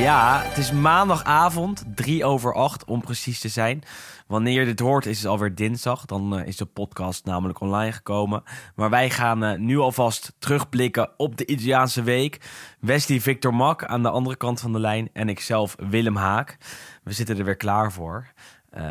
Ja, 0.00 0.42
het 0.42 0.58
is 0.58 0.72
maandagavond, 0.72 1.84
drie 1.94 2.24
over 2.24 2.54
acht 2.54 2.84
om 2.84 3.00
precies 3.00 3.40
te 3.40 3.48
zijn. 3.48 3.82
Wanneer 4.26 4.60
je 4.60 4.66
dit 4.66 4.80
hoort 4.80 5.06
is 5.06 5.18
het 5.18 5.26
alweer 5.26 5.54
dinsdag. 5.54 6.04
Dan 6.04 6.38
eh, 6.38 6.46
is 6.46 6.56
de 6.56 6.64
podcast 6.64 7.24
namelijk 7.24 7.60
online 7.60 7.92
gekomen. 7.92 8.42
Maar 8.74 8.90
wij 8.90 9.10
gaan 9.10 9.44
eh, 9.44 9.58
nu 9.58 9.78
alvast 9.78 10.32
terugblikken 10.38 11.10
op 11.16 11.36
de 11.36 11.46
Italiaanse 11.46 12.02
week. 12.02 12.40
Wesley 12.78 13.20
Victor 13.20 13.54
Mak 13.54 13.84
aan 13.84 14.02
de 14.02 14.10
andere 14.10 14.36
kant 14.36 14.60
van 14.60 14.72
de 14.72 14.80
lijn. 14.80 15.10
En 15.12 15.28
ikzelf 15.28 15.76
Willem 15.78 16.16
Haak. 16.16 16.56
We 17.02 17.12
zitten 17.12 17.38
er 17.38 17.44
weer 17.44 17.56
klaar 17.56 17.92
voor. 17.92 18.32
Eh, 18.70 18.82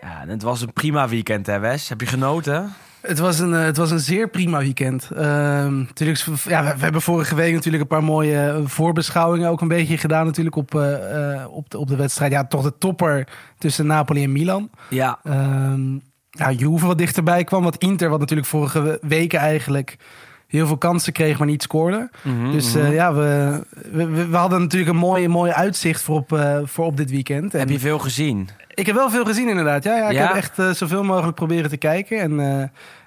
ja, 0.00 0.24
het 0.26 0.42
was 0.42 0.60
een 0.60 0.72
prima 0.72 1.08
weekend 1.08 1.46
hè 1.46 1.58
Wes? 1.58 1.88
Heb 1.88 2.00
je 2.00 2.06
genoten? 2.06 2.72
Het 3.00 3.18
was 3.18 3.38
een, 3.38 3.54
eh, 3.54 3.62
het 3.62 3.76
was 3.76 3.90
een 3.90 4.00
zeer 4.00 4.28
prima 4.28 4.58
weekend. 4.58 5.10
Ehm, 5.14 5.78
natuurlijk, 5.78 6.24
ja, 6.44 6.64
we, 6.64 6.74
we 6.76 6.82
hebben 6.82 7.02
vorige 7.02 7.34
week 7.34 7.52
natuurlijk 7.54 7.82
een 7.82 7.88
paar 7.88 8.04
mooie 8.04 8.38
eh, 8.48 8.56
voorbeschouwingen 8.64 9.50
ook 9.50 9.60
een 9.60 9.68
beetje 9.68 9.98
gedaan 9.98 10.24
natuurlijk 10.26 10.56
op, 10.56 10.74
op, 11.50 11.70
de, 11.70 11.78
op 11.78 11.88
de 11.88 11.96
wedstrijd. 11.96 12.32
Ja, 12.32 12.44
toch 12.46 12.62
de 12.62 12.78
topper 12.78 13.28
tussen 13.58 13.86
Napoli 13.86 14.22
en 14.22 14.32
Milan. 14.32 14.70
Ja, 14.88 15.18
Ehm 15.22 15.98
ja, 16.30 16.50
Juve 16.52 16.86
wat 16.86 16.98
dichterbij 16.98 17.44
kwam. 17.44 17.62
Wat 17.62 17.76
Inter, 17.76 18.08
wat 18.08 18.18
natuurlijk 18.20 18.48
vorige 18.48 18.80
we- 18.80 18.98
weken 19.02 19.38
eigenlijk 19.38 19.96
heel 20.46 20.66
veel 20.66 20.76
kansen 20.78 21.12
kreeg, 21.12 21.38
maar 21.38 21.46
niet 21.46 21.62
scoorde. 21.62 22.10
Mhm, 22.22 22.50
dus 22.52 22.74
eh, 22.74 22.92
ja, 22.94 23.14
we, 23.14 23.60
we, 23.90 24.06
we- 24.28 24.36
hadden 24.36 24.60
natuurlijk 24.60 24.90
een 24.90 24.96
mooi, 24.96 25.28
mooi 25.28 25.50
uitzicht 25.52 26.02
voor 26.02 26.16
op, 26.16 26.32
eh, 26.32 26.58
voor 26.64 26.84
op 26.84 26.96
dit 26.96 27.10
weekend. 27.10 27.52
En 27.54 27.60
heb 27.60 27.68
je 27.70 27.78
veel 27.78 27.98
gezien? 27.98 28.48
Ik 28.74 28.86
heb 28.86 28.94
wel 28.94 29.10
veel 29.10 29.24
gezien 29.24 29.48
inderdaad. 29.48 29.84
Ja, 29.84 29.96
ja 29.96 30.08
ik 30.08 30.16
Ja? 30.16 30.26
heb 30.26 30.36
echt 30.36 30.58
eh, 30.58 30.70
zoveel 30.70 31.04
mogelijk 31.04 31.34
proberen 31.36 31.70
te 31.70 31.76
kijken. 31.76 32.20
En 32.20 32.40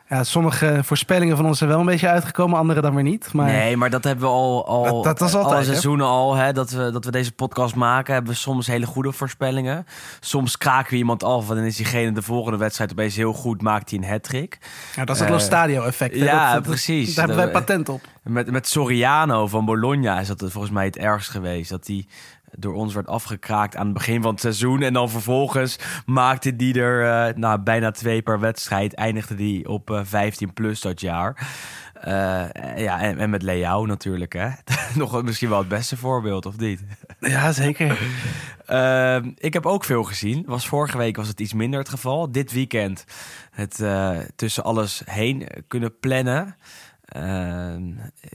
ja, 0.09 0.23
sommige 0.23 0.79
voorspellingen 0.83 1.35
van 1.35 1.45
ons 1.45 1.57
zijn 1.57 1.69
wel 1.69 1.79
een 1.79 1.85
beetje 1.85 2.07
uitgekomen, 2.09 2.57
andere 2.59 2.81
dan 2.81 2.93
weer 2.95 3.03
niet. 3.03 3.33
Maar 3.33 3.45
Nee, 3.45 3.77
maar 3.77 3.89
dat 3.89 4.03
hebben 4.03 4.23
we 4.25 4.31
al, 4.31 4.67
al 4.67 4.83
Dat- 4.83 5.03
dat 5.03 5.19
was 5.19 5.33
altijd, 5.33 5.45
alle 5.53 5.59
hè? 5.59 5.65
seizoenen 5.65 6.05
al. 6.05 6.35
Hè, 6.35 6.53
dat, 6.53 6.69
we, 6.71 6.91
dat 6.91 7.05
we 7.05 7.11
deze 7.11 7.31
podcast 7.31 7.75
maken, 7.75 8.13
hebben 8.13 8.31
we 8.31 8.37
soms 8.37 8.67
hele 8.67 8.85
goede 8.85 9.11
voorspellingen. 9.11 9.85
Soms 10.19 10.57
kraken 10.57 10.91
we 10.91 10.97
iemand 10.97 11.23
af 11.23 11.49
en 11.49 11.55
dan 11.55 11.63
is 11.65 11.75
diegene 11.75 12.11
de 12.11 12.21
volgende 12.21 12.57
wedstrijd 12.57 12.91
opeens 12.91 13.15
heel 13.15 13.33
goed, 13.33 13.61
maakt 13.61 13.89
hij 13.89 13.99
een 13.99 14.05
hat-trick. 14.09 14.57
ja, 14.95 15.05
dat 15.05 15.15
is 15.15 15.21
het 15.21 15.29
eh, 15.31 15.35
Lo 15.35 15.41
Stadio 15.41 15.83
effect. 15.83 16.15
hè. 16.15 16.23
ja, 16.25 16.53
Dat- 16.53 16.63
precies. 16.63 17.15
Daar 17.15 17.27
hebben 17.27 17.43
wij 17.45 17.53
patent 17.53 17.89
op. 17.89 18.01
Met, 18.23 18.51
met 18.51 18.67
Soriano 18.67 19.47
van 19.47 19.65
Bologna 19.65 20.19
is 20.19 20.27
dat 20.27 20.43
volgens 20.47 20.73
mij 20.73 20.85
het 20.85 20.97
ergst 20.97 21.29
geweest. 21.29 21.69
Dat 21.69 21.87
hij 21.87 22.05
door 22.57 22.73
ons 22.73 22.93
werd 22.93 23.07
afgekraakt 23.07 23.75
aan 23.75 23.85
het 23.85 23.93
begin 23.93 24.21
van 24.21 24.31
het 24.31 24.41
seizoen. 24.41 24.81
En 24.81 24.93
dan 24.93 25.09
vervolgens 25.09 25.79
maakte 26.05 26.55
die 26.55 26.81
er 26.81 27.27
eh, 27.29 27.35
nou, 27.35 27.59
bijna 27.59 27.91
twee 27.91 28.21
per 28.21 28.39
wedstrijd. 28.39 28.93
Eindigde 28.93 29.35
die 29.35 29.69
op 29.69 29.91
eh, 29.91 29.99
15 30.03 30.53
plus 30.53 30.81
dat 30.81 31.01
jaar. 31.01 31.47
Eh, 32.01 32.45
ja, 32.77 32.99
en, 32.99 33.17
en 33.17 33.29
met 33.29 33.41
Leao 33.41 33.85
natuurlijk. 33.85 34.33
Hè? 34.33 34.49
Nog 34.95 35.23
misschien 35.23 35.49
wel 35.49 35.59
het 35.59 35.67
beste 35.67 35.97
voorbeeld, 35.97 36.45
of 36.45 36.57
niet? 36.57 36.83
Ja, 37.19 37.51
zeker. 37.51 37.99
Ehm, 38.65 39.31
ik 39.37 39.53
heb 39.53 39.65
ook 39.65 39.83
veel 39.83 40.03
gezien. 40.03 40.43
Was 40.45 40.67
vorige 40.67 40.97
week 40.97 41.15
was 41.15 41.27
het 41.27 41.39
iets 41.39 41.53
minder 41.53 41.79
het 41.79 41.89
geval. 41.89 42.31
Dit 42.31 42.51
weekend 42.51 43.05
het 43.51 43.79
eh, 43.79 44.17
tussen 44.35 44.63
alles 44.63 45.01
heen 45.05 45.47
kunnen 45.67 45.99
plannen. 45.99 46.55
Ehm, 47.09 47.91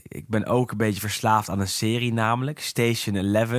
ik 0.07 0.27
ben 0.27 0.45
ook 0.45 0.71
een 0.71 0.77
beetje 0.77 0.99
verslaafd 0.99 1.49
aan 1.49 1.59
een 1.59 1.67
serie 1.67 2.13
namelijk, 2.13 2.59
Station 2.59 3.15
11. 3.15 3.51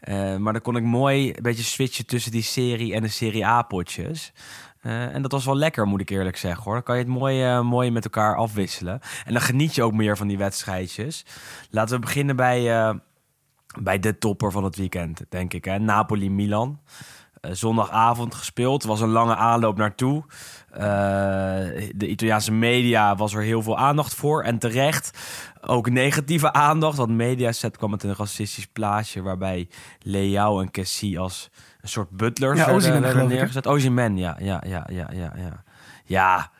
Eh, 0.00 0.36
maar 0.36 0.52
dan 0.52 0.62
kon 0.62 0.76
ik 0.76 0.82
mooi 0.82 1.28
een 1.28 1.42
beetje 1.42 1.62
switchen 1.62 2.06
tussen 2.06 2.32
die 2.32 2.42
serie 2.42 2.94
en 2.94 3.02
de 3.02 3.08
Serie 3.08 3.46
A-potjes. 3.46 4.32
Eh, 4.80 5.14
en 5.14 5.22
dat 5.22 5.32
was 5.32 5.44
wel 5.44 5.56
lekker, 5.56 5.86
moet 5.86 6.00
ik 6.00 6.10
eerlijk 6.10 6.36
zeggen 6.36 6.64
hoor. 6.64 6.74
Dan 6.74 6.82
kan 6.82 6.96
je 6.96 7.02
het 7.02 7.10
mooi, 7.10 7.44
eh, 7.44 7.60
mooi 7.60 7.90
met 7.90 8.04
elkaar 8.04 8.36
afwisselen. 8.36 9.00
En 9.24 9.32
dan 9.32 9.42
geniet 9.42 9.74
je 9.74 9.82
ook 9.82 9.92
meer 9.92 10.16
van 10.16 10.28
die 10.28 10.38
wedstrijdjes. 10.38 11.24
Laten 11.70 11.94
we 11.94 12.00
beginnen 12.00 12.36
bij, 12.36 12.78
eh, 12.78 12.94
bij 13.80 13.98
de 13.98 14.18
topper 14.18 14.52
van 14.52 14.64
het 14.64 14.76
weekend, 14.76 15.24
denk 15.28 15.52
ik. 15.54 15.64
Hè? 15.64 15.78
Napoli-Milan. 15.78 16.80
Eh, 17.40 17.50
zondagavond 17.52 18.34
gespeeld. 18.34 18.84
was 18.84 19.00
een 19.00 19.08
lange 19.08 19.36
aanloop 19.36 19.76
naartoe. 19.76 20.24
Eh, 20.70 20.80
de 21.94 22.06
Italiaanse 22.08 22.52
media 22.52 23.16
was 23.16 23.34
er 23.34 23.42
heel 23.42 23.62
veel 23.62 23.78
aandacht 23.78 24.14
voor. 24.14 24.42
En 24.42 24.58
terecht 24.58 25.18
ook 25.60 25.90
negatieve 25.90 26.52
aandacht. 26.52 26.96
Want 26.96 27.10
Mediaset 27.10 27.76
kwam 27.76 27.90
met 27.90 28.02
een 28.02 28.14
racistisch 28.16 28.66
plaatje... 28.66 29.22
waarbij 29.22 29.68
Leao 30.00 30.60
en 30.60 30.70
Kessie 30.70 31.18
als 31.18 31.50
een 31.80 31.88
soort 31.88 32.10
butlers 32.10 32.58
Ja, 32.58 32.66
werden, 32.66 33.00
werden 33.00 33.28
neergezet. 33.28 33.66
Ozyman, 33.66 34.16
ja, 34.16 34.36
ja, 34.40 34.62
ja, 34.66 34.86
ja, 34.92 35.10
ja, 35.12 35.32
ja. 35.36 35.62
Ja, 36.04 36.50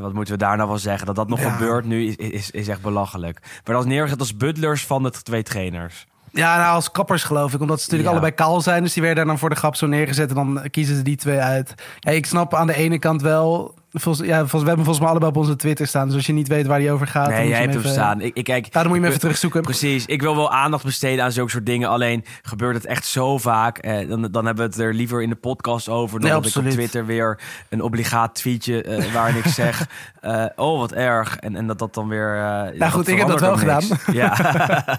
wat 0.00 0.12
moeten 0.12 0.34
we 0.34 0.38
daar 0.40 0.56
nou 0.56 0.68
wel 0.68 0.78
zeggen? 0.78 1.06
Dat 1.06 1.16
dat 1.16 1.28
nog 1.28 1.40
Ja. 1.40 1.50
gebeurt 1.50 1.84
nu 1.84 2.06
is, 2.06 2.16
is, 2.16 2.50
is 2.50 2.68
echt 2.68 2.82
belachelijk. 2.82 3.60
Maar 3.64 3.76
als 3.76 3.84
neergezet 3.84 4.18
als 4.20 4.36
butlers 4.36 4.86
van 4.86 5.02
de 5.02 5.10
twee 5.10 5.42
trainers. 5.42 6.06
Ja, 6.32 6.56
nou, 6.56 6.74
als 6.74 6.90
kappers 6.90 7.22
geloof 7.22 7.52
ik. 7.54 7.60
Omdat 7.60 7.78
ze 7.80 7.84
natuurlijk 7.84 8.08
Ja. 8.08 8.10
allebei 8.20 8.34
kaal 8.34 8.60
zijn. 8.60 8.82
Dus 8.82 8.92
die 8.92 9.02
werden 9.02 9.26
dan 9.26 9.38
voor 9.38 9.48
de 9.48 9.54
grap 9.56 9.76
zo 9.76 9.86
neergezet. 9.86 10.28
En 10.28 10.34
dan 10.34 10.62
kiezen 10.70 10.96
ze 10.96 11.02
die 11.02 11.16
twee 11.16 11.38
uit. 11.38 11.74
Ja, 11.98 12.10
ik 12.10 12.26
snap 12.26 12.54
aan 12.54 12.66
de 12.66 12.74
ene 12.76 12.98
kant 12.98 13.22
wel... 13.22 13.74
Volgens, 13.92 14.26
ja, 14.28 14.38
volgens, 14.38 14.60
we 14.62 14.66
hebben 14.68 14.84
volgens 14.84 14.98
mij 14.98 15.08
allebei 15.08 15.30
op 15.30 15.36
onze 15.36 15.56
Twitter 15.56 15.86
staan. 15.86 16.06
Dus 16.06 16.16
als 16.16 16.26
je 16.26 16.32
niet 16.32 16.48
weet 16.48 16.66
waar 16.66 16.78
die 16.78 16.90
over 16.90 17.06
gaat... 17.06 17.28
Nee, 17.28 17.38
moet 17.40 17.48
jij 17.48 17.58
hebt 17.60 17.72
hem 17.72 17.78
even- 17.82 17.92
staan. 17.94 18.20
Ik, 18.20 18.36
ik, 18.36 18.44
kijk, 18.44 18.64
Ja, 18.64 18.70
dan 18.72 18.82
moet 18.82 18.92
je 18.94 18.98
hem 18.98 19.08
even 19.08 19.20
terugzoeken. 19.20 19.62
Precies. 19.62 20.06
Ik 20.06 20.22
wil 20.22 20.36
wel 20.36 20.52
aandacht 20.52 20.84
besteden 20.84 21.24
aan 21.24 21.32
zulke 21.32 21.50
soort 21.50 21.66
dingen. 21.66 21.88
Alleen 21.88 22.24
gebeurt 22.42 22.74
het 22.74 22.86
echt 22.86 23.04
zo 23.06 23.38
vaak. 23.38 23.78
Eh, 23.78 24.08
dan, 24.08 24.28
dan 24.30 24.46
hebben 24.46 24.64
we 24.64 24.70
het 24.70 24.80
er 24.80 24.94
liever 24.94 25.22
in 25.22 25.28
de 25.28 25.34
podcast 25.36 25.88
over. 25.88 26.20
Dan 26.20 26.30
Nee, 26.30 26.40
dat 26.40 26.50
ik 26.50 26.56
op. 26.64 26.70
Twitter 26.70 27.06
weer 27.06 27.40
een 27.68 27.82
obligaat 27.82 28.34
tweetje 28.34 28.82
eh, 28.82 29.12
waarin 29.12 29.36
ik 29.36 29.46
zeg... 29.46 29.86
eh, 30.20 30.44
oh, 30.56 30.78
wat 30.78 30.92
erg. 30.92 31.36
En, 31.36 31.56
en 31.56 31.66
dat 31.66 31.78
dat 31.78 31.94
dan 31.94 32.08
weer... 32.08 32.34
eh 32.36 32.78
Nou 32.78 32.92
goed, 32.92 33.08
ik 33.08 33.18
heb 33.18 33.28
dat 33.28 33.40
wel 33.40 33.56
niks. 33.56 33.88
Ja. 34.12 34.36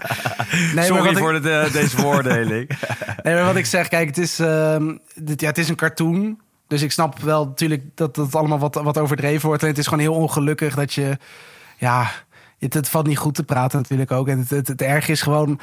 Nee, 0.74 0.84
Sorry 0.84 1.10
ik- 1.10 1.18
voor 1.18 1.32
de, 1.32 1.40
de- 1.40 1.68
deze 1.72 1.96
beoordeling. 2.02 2.70
Nee, 3.22 3.34
maar 3.34 3.44
wat 3.44 3.56
ik 3.56 3.66
zeg, 3.66 3.88
kijk, 3.88 4.06
het 4.06 4.18
is, 4.18 4.38
ehm, 4.38 4.96
dit, 5.14 5.40
ja, 5.40 5.46
het 5.48 5.58
is 5.58 5.68
een 5.68 5.76
cartoon. 5.76 6.38
Dus 6.72 6.82
ik 6.82 6.92
snap 6.92 7.18
wel 7.18 7.44
natuurlijk 7.44 7.82
dat 7.94 8.14
dat 8.14 8.34
allemaal 8.34 8.58
wat, 8.58 8.74
wat 8.74 8.98
overdreven 8.98 9.46
wordt. 9.46 9.62
En 9.62 9.68
het 9.68 9.78
is 9.78 9.86
gewoon 9.86 10.00
heel 10.00 10.14
ongelukkig 10.14 10.74
dat 10.74 10.92
je... 10.92 11.18
Ja, 11.78 12.10
het, 12.58 12.74
het 12.74 12.88
valt 12.88 13.06
niet 13.06 13.18
goed 13.18 13.34
te 13.34 13.42
praten 13.42 13.78
natuurlijk 13.78 14.10
ook. 14.10 14.28
En 14.28 14.38
het, 14.38 14.50
het, 14.50 14.68
het 14.68 14.82
erg 14.82 15.08
is 15.08 15.22
gewoon... 15.22 15.60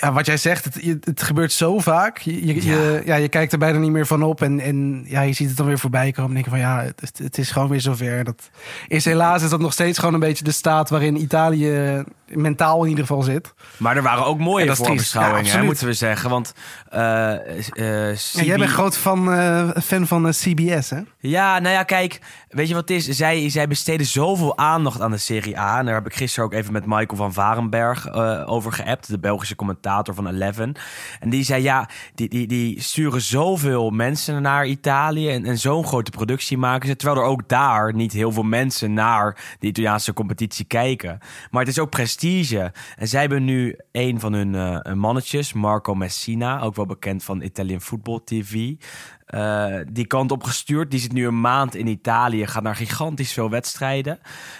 Ja, 0.00 0.12
wat 0.12 0.26
jij 0.26 0.36
zegt, 0.36 0.64
het, 0.64 1.04
het 1.04 1.22
gebeurt 1.22 1.52
zo 1.52 1.78
vaak. 1.78 2.18
Je, 2.18 2.46
je, 2.46 2.54
Ja. 2.54 2.60
je, 2.62 3.02
ja, 3.04 3.14
je 3.14 3.28
kijkt 3.28 3.52
er 3.52 3.58
bijna 3.58 3.78
niet 3.78 3.90
meer 3.90 4.06
van 4.06 4.22
op. 4.22 4.42
En, 4.42 4.60
en 4.60 5.04
ja, 5.06 5.20
je 5.20 5.32
ziet 5.32 5.48
het 5.48 5.56
dan 5.56 5.66
weer 5.66 5.78
voorbij 5.78 6.12
komen. 6.12 6.28
En 6.28 6.34
denk 6.34 6.44
je 6.44 6.50
van 6.50 6.60
ja, 6.60 6.82
het, 6.96 7.18
het 7.22 7.38
is 7.38 7.50
gewoon 7.50 7.68
weer 7.68 7.80
zover. 7.80 8.24
Dat 8.24 8.50
is 8.88 9.04
helaas 9.04 9.42
is 9.42 9.50
dat 9.50 9.60
nog 9.60 9.72
steeds 9.72 9.98
gewoon 9.98 10.14
een 10.14 10.20
beetje 10.20 10.44
de 10.44 10.50
staat 10.50 10.90
waarin 10.90 11.20
Italië 11.20 12.04
mentaal 12.28 12.82
in 12.82 12.88
ieder 12.88 13.06
geval 13.06 13.22
zit. 13.22 13.54
Maar 13.76 13.96
er 13.96 14.02
waren 14.02 14.24
ook 14.24 14.38
mooie 14.38 14.76
voorbeschouwingen, 14.76 15.52
Ja, 15.52 15.62
moeten 15.62 15.86
we 15.86 15.92
zeggen. 15.92 16.30
Want 16.30 16.54
eh 16.90 17.32
eh, 17.32 18.16
CB 18.16 18.44
jij 18.44 18.56
bent 18.56 18.70
groot 18.70 18.96
fan, 18.96 19.32
eh, 19.32 19.68
fan 19.82 20.06
van 20.06 20.30
CBS, 20.30 20.90
hè? 20.90 21.00
Ja, 21.18 21.58
nou 21.58 21.74
ja, 21.74 21.82
kijk, 21.82 22.20
weet 22.48 22.68
je 22.68 22.74
wat 22.74 22.88
het 22.88 22.98
is? 22.98 23.08
Zij, 23.08 23.50
zij 23.50 23.68
besteden 23.68 24.06
zoveel 24.06 24.58
aandacht 24.58 25.00
aan 25.00 25.10
de 25.10 25.16
Serie 25.16 25.58
A. 25.58 25.78
En 25.78 25.84
daar 25.84 25.94
heb 25.94 26.06
ik 26.06 26.14
gisteren 26.14 26.44
ook 26.44 26.54
even 26.54 26.72
met 26.72 26.86
Michael 26.86 27.16
van 27.16 27.32
Varenberg 27.32 28.12
over 28.46 28.72
geappt, 28.72 29.08
de 29.08 29.18
Belgische 29.18 29.56
commentator 29.56 29.87
van 30.14 30.28
Eleven. 30.28 30.74
En 31.20 31.30
die 31.30 31.44
zei, 31.44 31.62
ja, 31.62 31.88
die, 32.14 32.28
die, 32.28 32.46
die 32.46 32.80
sturen 32.80 33.20
zoveel 33.20 33.90
mensen 33.90 34.42
naar 34.42 34.66
Italië 34.66 35.30
en, 35.30 35.44
en 35.44 35.58
zo'n 35.58 35.84
grote 35.84 36.10
productie 36.10 36.58
maken 36.58 36.88
ze. 36.88 36.96
Terwijl 36.96 37.20
er 37.20 37.28
ook 37.28 37.48
daar 37.48 37.94
niet 37.94 38.12
heel 38.12 38.32
veel 38.32 38.42
mensen 38.42 38.92
naar 38.92 39.56
de 39.58 39.66
Italiaanse 39.66 40.12
competitie 40.12 40.64
kijken. 40.64 41.18
Maar 41.50 41.60
het 41.60 41.70
is 41.70 41.78
ook 41.78 41.90
prestige. 41.90 42.72
En 42.96 43.08
zij 43.08 43.20
hebben 43.20 43.44
nu 43.44 43.76
een 43.92 44.20
van 44.20 44.32
hun 44.32 44.54
eh, 44.54 44.92
mannetjes, 44.94 45.52
Marco 45.52 45.94
Messina, 45.94 46.60
ook 46.60 46.76
wel 46.76 46.86
bekend 46.86 47.24
van 47.24 47.42
Italian 47.42 47.80
Football 47.80 48.20
TV. 48.24 48.74
Eh, 49.28 49.74
die 49.92 50.06
kant 50.06 50.30
op 50.30 50.44
gestuurd. 50.44 50.90
Die 50.90 51.00
zit 51.00 51.12
nu 51.12 51.26
een 51.26 51.40
maand 51.40 51.74
in 51.74 51.86
Italië, 51.86 52.46
gaat 52.46 52.62
naar 52.62 52.76
gigantisch 52.76 53.32
veel 53.32 53.50
wedstrijden. 53.50 54.18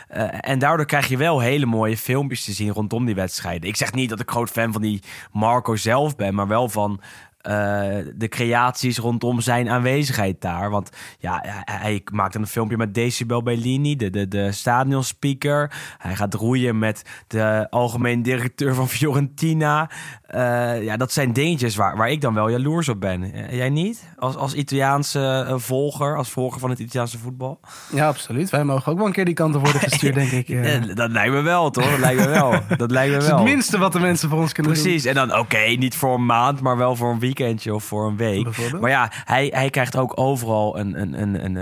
Eh, 0.09 0.29
en 0.41 0.59
daardoor 0.59 0.87
krijg 0.87 1.09
je 1.09 1.17
wel 1.17 1.41
hele 1.41 1.67
mooie 1.67 1.97
filmpjes 1.97 2.45
te 2.45 2.53
zien 2.53 2.73
rondom 2.73 3.05
die 3.05 3.15
wedstrijden. 3.15 3.69
Ik 3.69 3.77
zeg 3.77 3.93
niet 3.93 4.09
dat 4.09 4.21
ik 4.21 4.31
groot 4.31 4.51
fan 4.51 4.73
van 4.73 4.83
die 4.83 5.03
Marco 5.33 5.77
zelf 5.77 6.17
ben, 6.17 6.35
maar 6.35 6.49
wel 6.49 6.69
van 6.69 7.01
eh, 7.39 7.97
de 8.15 8.29
creaties 8.29 8.99
rondom 8.99 9.41
zijn 9.41 9.69
aanwezigheid 9.69 10.41
daar. 10.41 10.71
Want 10.71 10.91
ja, 11.19 11.43
hij, 11.65 12.03
maakt 12.13 12.35
een 12.35 12.47
filmpje 12.47 12.77
met 12.77 12.95
Decibel 12.95 13.43
Bellini, 13.43 13.97
de, 13.97 14.11
de, 14.11 14.29
de 14.29 14.53
stadionspeaker. 14.53 15.73
Hij 15.99 16.17
gaat 16.17 16.35
roeien 16.35 16.79
met 16.79 17.03
de 17.27 17.67
algemeen 17.71 18.23
directeur 18.23 18.75
van 18.75 18.89
Fiorentina. 18.89 19.91
Eh, 20.29 20.83
ja, 20.83 20.97
dat 20.97 21.13
zijn 21.13 21.33
dingetjes 21.33 21.77
waar, 21.77 21.97
waar 21.97 22.11
ik 22.11 22.21
dan 22.21 22.35
wel 22.35 22.49
jaloers 22.49 22.89
op 22.89 23.01
ben. 23.01 23.33
Eh, 23.33 23.57
Jij 23.57 23.71
niet? 23.71 24.09
Als, 24.17 24.37
als 24.37 24.55
Italiaanse 24.55 25.45
eh, 25.49 25.55
volger, 25.57 26.17
als 26.17 26.31
volger 26.31 26.61
van 26.61 26.71
het 26.71 26.79
Italiaanse 26.79 27.19
voetbal? 27.19 27.61
Ja, 27.93 28.07
absoluut. 28.07 28.51
Wij 28.51 28.65
mogen 28.65 28.93
ook 28.93 28.99
wel 28.99 29.07
een 29.07 29.13
keer 29.13 29.25
die 29.25 29.35
kant 29.35 29.55
op 29.55 29.63
worden 29.63 29.81
gestuurd, 29.81 30.15
denk 30.15 30.31
ik. 30.31 30.47
Dat 30.97 31.11
lijkt 31.11 31.33
me 31.33 31.41
wel, 31.41 31.71
toch? 31.71 31.91
Dat 31.91 31.99
lijkt 31.99 32.21
me 32.21 32.29
wel. 32.29 32.51
Dat 32.77 32.91
lijkt 32.91 33.13
me 33.13 33.19
Dat 33.19 33.23
is 33.23 33.29
wel. 33.29 33.39
het 33.39 33.49
minste 33.49 33.79
wat 33.79 33.93
de 33.93 34.01
mensen 34.01 34.29
voor 34.29 34.39
ons 34.39 34.53
kunnen 34.53 34.73
Precies, 34.73 35.05
en 35.05 35.15
dan 35.15 35.39
oké, 35.39 35.59
niet 35.59 35.95
voor 35.95 36.15
een 36.15 36.27
maand, 36.27 36.61
maar 36.61 36.77
wel 36.77 36.97
voor 36.97 37.13
een 37.13 37.19
weekendje 37.19 37.75
of 37.75 37.85
voor 37.85 38.07
een 38.07 38.17
week. 38.17 38.73
Maar 38.81 38.91
ja, 38.91 39.13
hij, 39.25 39.53
hij 39.55 39.71
krijgt 39.71 39.97
ook 39.97 40.21
overal 40.21 40.79
een, 40.79 41.01
een, 41.01 41.23
een, 41.23 41.45
een, 41.45 41.57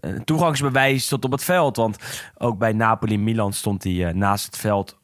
een 0.00 0.24
toegangsbewijs 0.24 1.08
tot 1.08 1.24
op 1.24 1.32
het 1.32 1.44
veld. 1.44 1.76
Want 1.76 1.96
ook 2.38 2.58
bij 2.58 2.72
Napoli-Milan 2.72 3.52
stond 3.52 3.84
hij 3.84 4.12
naast 4.12 4.46
het 4.46 4.56
veld 4.56 4.98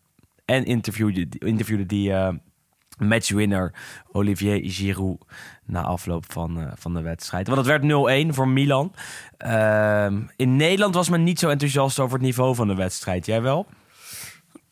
en 0.45 0.65
interviewde, 0.65 1.27
interviewde 1.39 1.87
die 1.87 2.13
matchwinner 2.99 3.73
Olivier 4.13 4.61
Giroud 4.63 5.19
na 5.67 5.83
afloop 5.83 6.33
van, 6.33 6.61
eh, 6.61 6.67
van 6.75 6.95
de 6.95 7.03
wedstrijd. 7.03 7.47
Want 7.47 7.59
het 7.59 7.67
werd 7.67 7.83
0-1 7.83 8.35
voor 8.35 8.49
Milan. 8.49 8.93
Ehm, 9.37 10.21
in 10.37 10.57
Nederland 10.57 10.95
was 10.95 11.09
men 11.09 11.25
niet 11.25 11.39
zo 11.39 11.49
enthousiast 11.49 11.99
over 11.99 12.15
het 12.15 12.27
niveau 12.27 12.55
van 12.55 12.69
de 12.69 12.75
wedstrijd. 12.75 13.27
Jij 13.27 13.43
wel? 13.43 13.67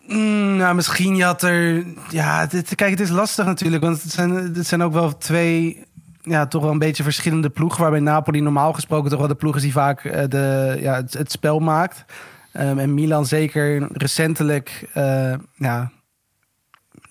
Mm, 0.06 0.56
nou, 0.56 0.74
misschien 0.74 1.16
je 1.16 1.24
had 1.24 1.42
er... 1.42 1.84
Ja, 2.10 2.46
dit, 2.46 2.74
kijk, 2.74 2.90
het 2.90 3.00
is 3.00 3.10
lastig 3.10 3.44
natuurlijk. 3.44 3.82
Want 3.82 4.02
het 4.02 4.12
zijn, 4.12 4.30
het 4.30 4.66
zijn 4.66 4.82
ook 4.82 4.92
wel 4.92 5.18
twee... 5.18 5.84
Ja, 6.22 6.46
toch 6.46 6.62
wel 6.62 6.70
een 6.70 6.78
beetje 6.78 7.02
verschillende 7.02 7.50
ploegen. 7.50 7.80
Waarbij 7.80 8.00
Napoli 8.00 8.40
normaal 8.40 8.72
gesproken 8.72 9.10
toch 9.10 9.18
wel 9.18 9.28
de 9.28 9.34
ploeg 9.34 9.56
is 9.56 9.62
die 9.62 9.72
vaak 9.72 10.04
eh, 10.04 10.28
de, 10.28 10.76
ja, 10.80 11.02
het, 11.10 11.32
spel 11.32 11.58
maakt. 11.58 12.04
Ehm, 12.52 12.78
en 12.78 12.94
Milan 12.94 13.26
zeker 13.26 13.88
recentelijk 13.92 14.88
eh, 14.92 15.34
ja, 15.54 15.90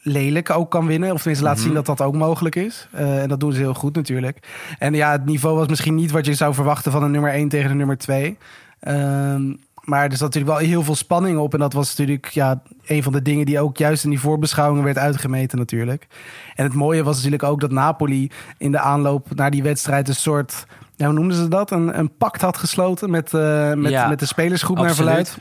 lelijk 0.02 0.50
ook 0.50 0.72
kan 0.72 0.86
winnen. 0.86 1.12
Of 1.12 1.18
tenminste 1.18 1.46
laat 1.46 1.60
zien 1.60 1.74
dat 1.74 1.86
dat 1.86 2.02
ook 2.02 2.16
mogelijk 2.16 2.56
is. 2.56 2.88
Eh, 2.92 3.22
en 3.22 3.30
dat 3.30 3.40
doen 3.40 3.54
ze 3.54 3.60
heel 3.60 3.74
goed 3.74 3.96
natuurlijk. 3.96 4.48
En 4.80 4.94
ja, 4.94 5.12
het 5.12 5.26
niveau 5.26 5.58
was 5.58 5.68
misschien 5.68 5.96
niet 5.96 6.12
wat 6.12 6.26
je 6.26 6.34
zou 6.34 6.54
verwachten 6.54 6.92
van 6.92 7.04
een 7.04 7.12
nummer 7.12 7.34
1 7.34 7.50
tegen 7.50 7.70
de 7.70 7.76
nummer 7.76 7.98
2. 7.98 8.38
Ehm, 8.80 9.54
maar 9.84 10.04
er 10.04 10.18
zat 10.18 10.34
natuurlijk 10.34 10.58
wel 10.60 10.70
heel 10.70 10.84
veel 10.84 10.96
spanning 10.96 11.38
op. 11.38 11.54
En 11.54 11.60
dat 11.60 11.74
was 11.74 11.90
natuurlijk 11.90 12.26
ja, 12.28 12.62
een 12.86 13.04
van 13.04 13.12
de 13.12 13.22
dingen 13.22 13.46
die 13.46 13.60
ook 13.60 13.78
juist 13.78 14.04
in 14.04 14.10
die 14.10 14.20
voorbeschouwingen 14.20 14.84
werd 14.84 14.98
uitgemeten 14.98 15.58
natuurlijk. 15.58 16.08
En 16.56 16.64
het 16.64 16.74
mooie 16.74 17.04
was 17.04 17.16
natuurlijk 17.16 17.44
ook 17.44 17.62
dat 17.62 17.72
Napoli 17.72 18.32
in 18.58 18.72
de 18.72 18.80
aanloop 18.80 19.36
naar 19.36 19.52
die 19.52 19.64
wedstrijd 19.64 20.08
een 20.08 20.16
soort... 20.16 20.66
Ja, 20.96 21.06
hoe 21.06 21.16
noemden 21.16 21.38
ze 21.38 21.48
dat? 21.48 21.72
Een, 21.72 22.00
een 22.00 22.18
pact 22.18 22.42
had 22.42 22.58
gesloten 22.58 23.10
met, 23.10 23.34
eh, 23.34 23.74
met, 23.74 23.92
Ja, 23.92 24.08
met 24.08 24.20
de 24.20 24.26
spelersgroep 24.26 24.78
naar 24.78 24.96
verluid. 24.96 25.38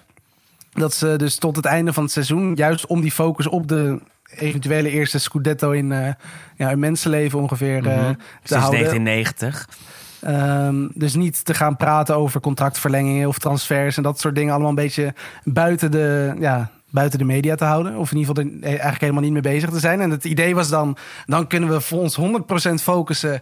Dat 0.73 0.95
ze 0.95 1.15
dus 1.17 1.37
tot 1.37 1.57
het 1.57 1.65
einde 1.65 1.93
van 1.93 2.03
het 2.03 2.13
seizoen, 2.13 2.55
juist 2.55 2.87
om 2.87 3.01
die 3.01 3.13
focus 3.13 3.47
op 3.47 3.69
de 3.69 4.01
eventuele 4.37 4.91
eerste 4.91 5.19
Scudetto 5.19 5.71
in, 5.71 5.93
eh 5.93 6.13
ja, 6.57 6.71
in 6.71 6.79
mensenleven 6.79 7.39
ongeveer 7.39 7.87
eh, 7.87 7.97
Mhm. 7.97 8.13
te 8.13 8.17
Sinds 8.43 8.65
houden. 8.65 8.81
1990. 8.81 9.69
Ehm, 10.21 10.89
dus 10.95 11.15
niet 11.15 11.45
te 11.45 11.55
gaan 11.55 11.77
praten 11.77 12.17
over 12.17 12.41
contractverlengingen 12.41 13.29
of 13.29 13.39
transfers 13.39 13.97
en 13.97 14.03
dat 14.03 14.21
soort 14.21 14.35
dingen. 14.35 14.51
Allemaal 14.53 14.69
een 14.71 14.75
beetje 14.75 15.15
buiten 15.45 15.91
de, 15.91 16.35
ja, 16.39 16.71
buiten 16.91 17.19
de 17.19 17.25
media 17.25 17.55
te 17.55 17.65
houden. 17.65 17.97
Of 17.97 18.13
in 18.13 18.19
ieder 18.19 18.35
geval 18.37 18.53
er 18.61 18.69
eigenlijk 18.69 19.01
helemaal 19.01 19.23
niet 19.23 19.33
mee 19.33 19.43
bezig 19.43 19.71
te 19.71 19.79
zijn. 19.79 20.01
En 20.01 20.11
het 20.11 20.25
idee 20.25 20.55
was 20.55 20.69
dan, 20.69 20.97
dan 21.27 21.47
kunnen 21.47 21.69
we 21.69 21.81
voor 21.81 21.99
ons 22.01 22.17
100% 22.17 22.83
focussen 22.83 23.41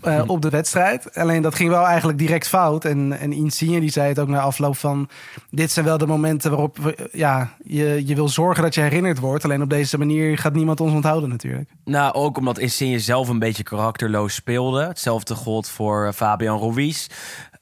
eh, 0.00 0.22
op 0.26 0.42
de 0.42 0.50
wedstrijd. 0.50 1.14
Alleen 1.14 1.42
dat 1.42 1.54
ging 1.54 1.70
wel 1.70 1.86
eigenlijk 1.86 2.18
direct 2.18 2.48
fout. 2.48 2.84
En, 2.84 3.18
en 3.18 3.32
Insigne 3.32 3.80
die 3.80 3.90
zei 3.90 4.08
het 4.08 4.18
ook 4.18 4.28
na 4.28 4.40
afloop 4.40 4.76
van... 4.76 5.08
dit 5.50 5.70
zijn 5.70 5.84
wel 5.84 5.98
de 5.98 6.06
momenten 6.06 6.50
waarop 6.50 6.78
we, 6.78 7.08
ja, 7.12 7.50
je, 7.64 8.06
je 8.06 8.14
wil 8.14 8.28
zorgen 8.28 8.62
dat 8.62 8.74
je 8.74 8.80
herinnerd 8.80 9.18
wordt. 9.18 9.44
Alleen 9.44 9.62
op 9.62 9.70
deze 9.70 9.98
manier 9.98 10.38
gaat 10.38 10.54
niemand 10.54 10.80
ons 10.80 10.92
onthouden 10.92 11.28
natuurlijk. 11.28 11.70
Nou, 11.84 12.14
ook 12.14 12.38
omdat 12.38 12.58
Insigne 12.58 12.98
zelf 12.98 13.28
een 13.28 13.38
beetje 13.38 13.62
karakterloos 13.62 14.34
speelde. 14.34 14.86
Hetzelfde 14.86 15.34
gold 15.34 15.68
voor 15.68 16.06
eh, 16.06 16.12
Fabian 16.12 16.60
Ruiz. 16.60 17.06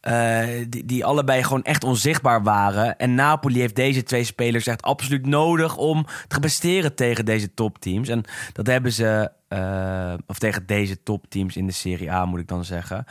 Eh, 0.05 0.47
die, 0.69 0.85
die 0.85 1.05
allebei 1.05 1.43
gewoon 1.43 1.62
echt 1.62 1.85
onzichtbaar 1.85 2.43
waren. 2.43 2.99
En 2.99 3.15
Napoli 3.15 3.61
heeft 3.61 3.77
deze 3.77 4.03
twee 4.03 4.25
spelers 4.25 4.67
echt 4.67 4.83
absoluut 4.83 5.27
nodig 5.27 5.77
om 5.77 6.06
te 6.29 6.41
presteren 6.41 6.95
tegen 6.95 7.25
deze 7.25 7.55
topteams. 7.55 8.09
En 8.09 8.25
dat 8.53 8.67
hebben 8.67 8.93
ze, 8.93 9.31
eh, 9.49 10.15
of 10.27 10.39
tegen 10.39 10.67
deze 10.67 11.03
topteams 11.03 11.56
in 11.56 11.67
de 11.67 11.73
Serie 11.73 12.12
A 12.12 12.25
moet 12.25 12.41
ik 12.41 12.49
dan 12.49 12.65
zeggen. 12.65 13.05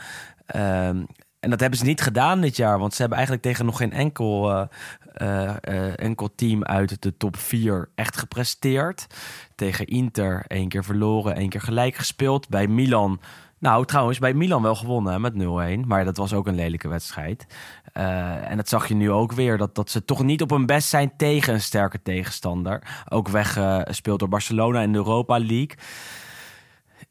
Ehm, 0.46 1.02
en 1.40 1.50
dat 1.50 1.60
hebben 1.60 1.78
ze 1.78 1.84
niet 1.84 2.00
gedaan 2.00 2.40
dit 2.40 2.56
jaar, 2.56 2.78
want 2.78 2.94
ze 2.94 3.00
hebben 3.00 3.18
eigenlijk 3.18 3.46
tegen 3.46 3.66
nog 3.66 3.76
geen 3.76 3.92
enkel, 3.92 4.68
eh, 5.14 6.00
enkel 6.00 6.34
team 6.34 6.64
uit 6.64 7.02
de 7.02 7.16
top 7.16 7.36
4 7.36 7.88
echt 7.94 8.16
gepresteerd. 8.16 9.06
Tegen 9.54 9.86
Inter 9.86 10.44
één 10.46 10.68
keer 10.68 10.84
verloren, 10.84 11.36
één 11.36 11.48
keer 11.48 11.60
gelijk 11.60 11.94
gespeeld. 11.94 12.48
Bij 12.48 12.66
Milan, 12.66 13.20
nou 13.64 13.84
trouwens, 13.84 14.18
bij 14.18 14.34
Milan 14.34 14.62
wel 14.62 14.74
gewonnen 14.74 15.20
met 15.20 15.32
0-1. 15.32 15.86
Maar 15.86 16.04
dat 16.04 16.16
was 16.16 16.32
ook 16.32 16.46
een 16.46 16.54
lelijke 16.54 16.88
wedstrijd. 16.88 17.46
Eh, 17.92 18.50
en 18.50 18.56
dat 18.56 18.68
zag 18.68 18.88
je 18.88 18.94
nu 18.94 19.10
ook 19.10 19.32
weer, 19.32 19.58
dat, 19.58 19.74
dat 19.74 19.90
ze 19.90 20.04
toch 20.04 20.22
niet 20.22 20.42
op 20.42 20.50
hun 20.50 20.66
best 20.66 20.88
zijn 20.88 21.12
tegen 21.16 21.54
een 21.54 21.60
sterke 21.60 22.02
tegenstander. 22.02 23.04
Ook 23.08 23.28
weggespeeld 23.28 24.18
door 24.18 24.28
Barcelona 24.28 24.80
in 24.80 24.92
de 24.92 24.98
Europa 24.98 25.38
League. 25.38 25.76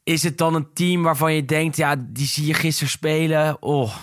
Is 0.03 0.23
het 0.23 0.37
dan 0.37 0.55
een 0.55 0.73
team 0.73 1.03
waarvan 1.03 1.33
je 1.33 1.45
denkt, 1.45 1.75
ja, 1.75 1.95
die 1.99 2.27
zie 2.27 2.45
je 2.45 2.53
gisteren 2.53 2.91
spelen. 2.91 3.61
Oh, 3.61 3.95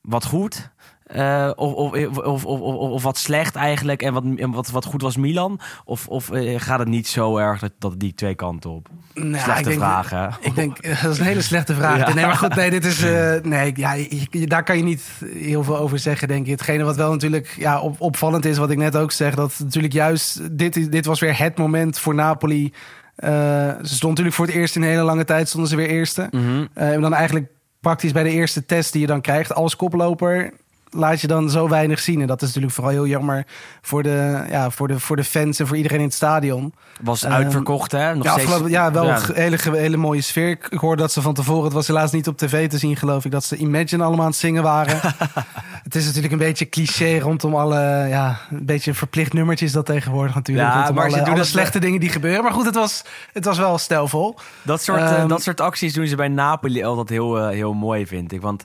wat 0.00 0.24
goed. 0.24 0.70
Eh, 1.06 1.50
of, 1.54 1.72
of, 1.74 2.44
of, 2.44 2.44
of, 2.44 3.02
wat 3.02 3.18
slecht 3.18 3.54
eigenlijk. 3.56 4.02
En 4.02 4.12
wat, 4.12 4.24
wat, 4.52 4.70
wat 4.70 4.84
goed 4.84 5.02
was 5.02 5.16
Milan? 5.16 5.60
Of, 5.84 6.08
of 6.08 6.30
eh, 6.30 6.60
gaat 6.60 6.78
het 6.78 6.88
niet 6.88 7.08
zo 7.08 7.36
erg 7.36 7.60
dat, 7.60 7.72
dat 7.78 8.00
die 8.00 8.14
twee 8.14 8.34
kanten 8.34 8.70
op? 8.70 8.88
Nou, 9.14 9.36
Slechte 9.42 9.60
ik 9.60 9.64
denk- 9.66 9.78
vraag, 9.80 10.10
hè? 10.10 10.26
Ik 10.40 10.54
denk, 10.54 10.78
eh, 10.78 11.02
dat 11.02 11.12
is 11.12 11.18
een 11.18 11.24
hele 11.24 11.42
slechte 11.42 11.74
vraag. 11.80 11.98
Ja. 11.98 12.14
Nee, 12.14 12.26
maar 12.26 12.34
goed, 12.34 12.54
nee, 12.54 12.70
dit 12.70 12.84
is. 12.84 13.00
nee, 13.42 13.72
ja, 13.76 13.92
je- 13.92 14.46
daar 14.46 14.62
kan 14.62 14.76
je 14.76 14.82
niet 14.82 15.02
heel 15.34 15.64
veel 15.64 15.78
over 15.78 15.98
zeggen, 15.98 16.28
denk 16.28 16.44
ik. 16.44 16.50
Hetgene 16.50 16.84
wat 16.84 16.96
wel 16.96 17.10
natuurlijk 17.10 17.54
ja, 17.58 17.80
op, 17.80 18.00
opvallend 18.00 18.44
is, 18.44 18.58
wat 18.58 18.70
ik 18.70 18.78
net 18.78 18.96
ook 18.96 19.12
zeg, 19.12 19.34
dat 19.34 19.54
natuurlijk 19.58 19.92
juist 19.92 20.58
dit, 20.58 20.92
dit 20.92 21.06
was 21.06 21.20
weer 21.20 21.38
het 21.38 21.58
moment 21.58 21.98
voor 21.98 22.14
Napoli. 22.14 22.72
Ze 23.16 23.78
stond 23.82 24.10
natuurlijk 24.10 24.36
voor 24.36 24.46
het 24.46 24.54
eerst 24.54 24.76
in 24.76 24.82
een 24.82 24.88
hele 24.88 25.02
lange 25.02 25.24
tijd, 25.24 25.48
stonden 25.48 25.70
ze 25.70 25.76
weer 25.76 25.88
eerste. 25.88 26.28
Mhm. 26.30 26.66
En 26.74 27.00
dan 27.00 27.14
eigenlijk 27.14 27.46
praktisch 27.80 28.12
bij 28.12 28.22
de 28.22 28.30
eerste 28.30 28.66
test 28.66 28.92
die 28.92 29.00
je 29.00 29.06
dan 29.06 29.20
krijgt 29.20 29.54
als 29.54 29.76
koploper. 29.76 30.52
Laat 30.96 31.20
je 31.20 31.26
dan 31.26 31.50
zo 31.50 31.68
weinig 31.68 32.00
zien. 32.00 32.20
En 32.20 32.26
dat 32.26 32.40
is 32.42 32.46
natuurlijk 32.46 32.74
vooral 32.74 32.92
heel 32.92 33.06
jammer 33.06 33.46
voor 33.82 34.02
de, 34.02 34.44
ja, 34.50 34.70
voor 34.70 34.88
de, 34.88 35.00
voor 35.00 35.16
de 35.16 35.24
fans 35.24 35.58
en 35.58 35.66
voor 35.66 35.76
iedereen 35.76 35.98
in 35.98 36.04
het 36.04 36.14
stadion. 36.14 36.74
Was 37.02 37.26
uitverkocht, 37.26 37.92
hè? 37.92 38.14
Nog 38.14 38.24
ja, 38.24 38.32
steeds- 38.38 38.68
ja, 38.70 38.92
wel 38.92 39.04
Ja. 39.06 39.16
een 39.28 39.34
hele, 39.34 39.58
hele 39.72 39.96
mooie 39.96 40.20
sfeer. 40.20 40.50
Ik 40.50 40.66
hoorde 40.70 41.02
dat 41.02 41.12
ze 41.12 41.22
van 41.22 41.34
tevoren, 41.34 41.64
het 41.64 41.72
was 41.72 41.86
helaas 41.86 42.10
niet 42.12 42.28
op 42.28 42.36
tv 42.38 42.68
te 42.68 42.78
zien, 42.78 42.96
geloof 42.96 43.24
ik, 43.24 43.30
dat 43.30 43.44
ze 43.44 43.56
Imagine 43.56 44.02
allemaal 44.04 44.24
aan 44.24 44.30
het 44.30 44.40
zingen 44.40 44.62
waren. 44.62 45.00
het 45.86 45.94
is 45.94 46.04
natuurlijk 46.06 46.32
een 46.32 46.38
beetje 46.38 46.68
cliché 46.68 47.18
rondom 47.18 47.54
alle, 47.54 48.06
ja, 48.08 48.38
een 48.50 48.66
beetje 48.66 48.90
een 48.90 48.96
verplicht 48.96 49.32
nummertje 49.32 49.64
is 49.66 49.72
dat 49.72 49.86
tegenwoordig 49.86 50.34
natuurlijk. 50.34 50.68
Ja, 50.68 50.90
maar 50.90 51.10
ze 51.10 51.22
doen 51.22 51.34
alle 51.34 51.44
slechte 51.44 51.78
dingen 51.78 52.00
die 52.00 52.08
gebeuren. 52.08 52.42
Maar 52.42 52.52
goed, 52.52 52.64
het 52.66 52.74
was, 52.74 53.04
het 53.32 53.44
was 53.44 53.58
wel 53.58 53.78
stijlvol. 53.78 54.36
Dat 54.62 54.82
soort, 54.82 55.00
eh, 55.00 55.14
Ehm, 55.16 55.28
dat 55.28 55.42
soort 55.42 55.60
acties 55.60 55.92
doen 55.92 56.06
ze 56.06 56.16
bij 56.16 56.28
Napoli 56.28 56.84
altijd 56.84 57.08
heel, 57.08 57.38
eh, 57.38 57.48
heel 57.48 57.72
mooi, 57.74 58.06
vind 58.06 58.32
ik. 58.32 58.40
Want 58.40 58.64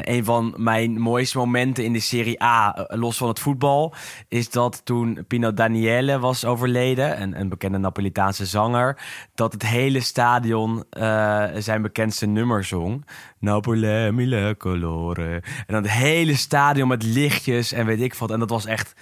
een 0.00 0.24
van 0.24 0.54
mijn 0.56 1.00
mooiste 1.00 1.38
momenten 1.38 1.84
in 1.84 1.92
de 1.92 2.00
Serie 2.00 2.42
A, 2.42 2.74
eh, 2.74 2.98
los 2.98 3.16
van 3.16 3.28
het 3.28 3.38
voetbal, 3.38 3.94
is 4.28 4.50
dat 4.50 4.84
toen 4.84 5.24
Pino 5.28 5.54
Daniele 5.54 6.18
was 6.18 6.44
overleden, 6.44 7.38
een, 7.40 7.48
bekende 7.48 7.78
Napolitaanse 7.78 8.46
zanger, 8.46 8.98
dat 9.34 9.52
het 9.52 9.62
hele 9.62 10.00
stadion 10.00 10.84
eh, 10.90 11.44
zijn 11.58 11.82
bekendste 11.82 12.26
nummer 12.26 12.64
zong. 12.64 13.04
Napoli, 13.38 14.10
mille 14.10 14.54
colore. 14.58 15.34
En 15.42 15.64
dan 15.66 15.82
het 15.82 15.92
hele 15.92 16.36
stadion 16.36 16.88
met 16.88 17.02
lichtjes 17.02 17.72
en 17.72 17.86
weet 17.86 18.00
ik 18.00 18.14
wat. 18.14 18.30
En 18.30 18.38
dat 18.38 18.50
was 18.50 18.66
echt 18.66 18.94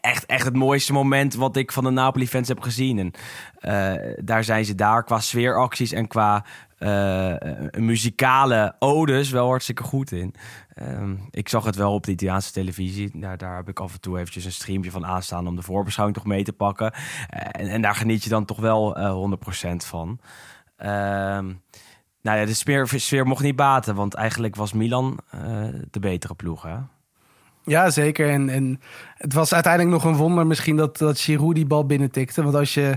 echt, 0.00 0.26
echt 0.26 0.44
het 0.44 0.56
mooiste 0.56 0.92
moment 0.92 1.34
wat 1.34 1.56
ik 1.56 1.72
van 1.72 1.84
de 1.84 1.90
Napoli-fans 1.90 2.48
heb 2.48 2.60
gezien. 2.60 2.98
En 2.98 3.12
eh, 3.58 4.12
daar 4.24 4.44
zijn 4.44 4.64
ze 4.64 4.74
daar 4.74 5.04
qua 5.04 5.20
sfeeracties 5.20 5.92
en 5.92 6.06
qua 6.06 6.44
eh, 6.78 7.34
muzikale 7.78 8.76
odes 8.78 9.30
wel 9.30 9.46
hartstikke 9.46 9.82
goed 9.82 10.12
in. 10.12 10.34
Ehm, 10.74 11.16
ik 11.30 11.48
zag 11.48 11.64
het 11.64 11.76
wel 11.76 11.94
op 11.94 12.04
de 12.04 12.10
Italiaanse 12.10 12.52
televisie. 12.52 13.10
Daar, 13.14 13.36
daar 13.36 13.56
heb 13.56 13.68
ik 13.68 13.80
af 13.80 13.92
en 13.92 14.00
toe 14.00 14.18
eventjes 14.18 14.44
een 14.44 14.52
streampje 14.52 14.90
van 14.90 15.06
aanstaan 15.06 15.46
om 15.46 15.56
de 15.56 15.62
voorbeschouwing 15.62 16.18
toch 16.18 16.26
mee 16.26 16.44
te 16.44 16.52
pakken. 16.52 16.92
Eh, 16.92 17.00
en, 17.50 17.68
en 17.68 17.82
daar 17.82 17.94
geniet 17.94 18.24
je 18.24 18.30
dan 18.30 18.44
toch 18.44 18.60
wel 18.60 18.96
eh 18.96 19.12
100% 19.72 19.86
van. 19.86 20.20
Ehm, 20.76 21.52
nou 22.22 22.38
ja, 22.38 22.44
de 22.44 22.54
sfeer, 22.54 22.88
sfeer 22.88 23.26
mocht 23.26 23.42
niet 23.42 23.56
baten, 23.56 23.94
want 23.94 24.14
eigenlijk 24.14 24.56
was 24.56 24.72
Milan 24.72 25.18
de 25.90 26.00
betere 26.00 26.34
ploeg. 26.34 26.62
Hè? 26.62 26.76
Ja, 27.64 27.90
zeker. 27.90 28.30
En, 28.30 28.48
en 28.48 28.80
het 29.16 29.32
was 29.32 29.54
uiteindelijk 29.54 29.92
nog 29.92 30.04
een 30.04 30.18
wonder 30.18 30.46
misschien 30.46 30.76
dat, 30.76 30.98
dat 30.98 31.20
Giroud 31.20 31.54
die 31.54 31.66
bal 31.66 31.86
binnentikte. 31.86 32.42
Want 32.42 32.54
als 32.54 32.74
je 32.74 32.96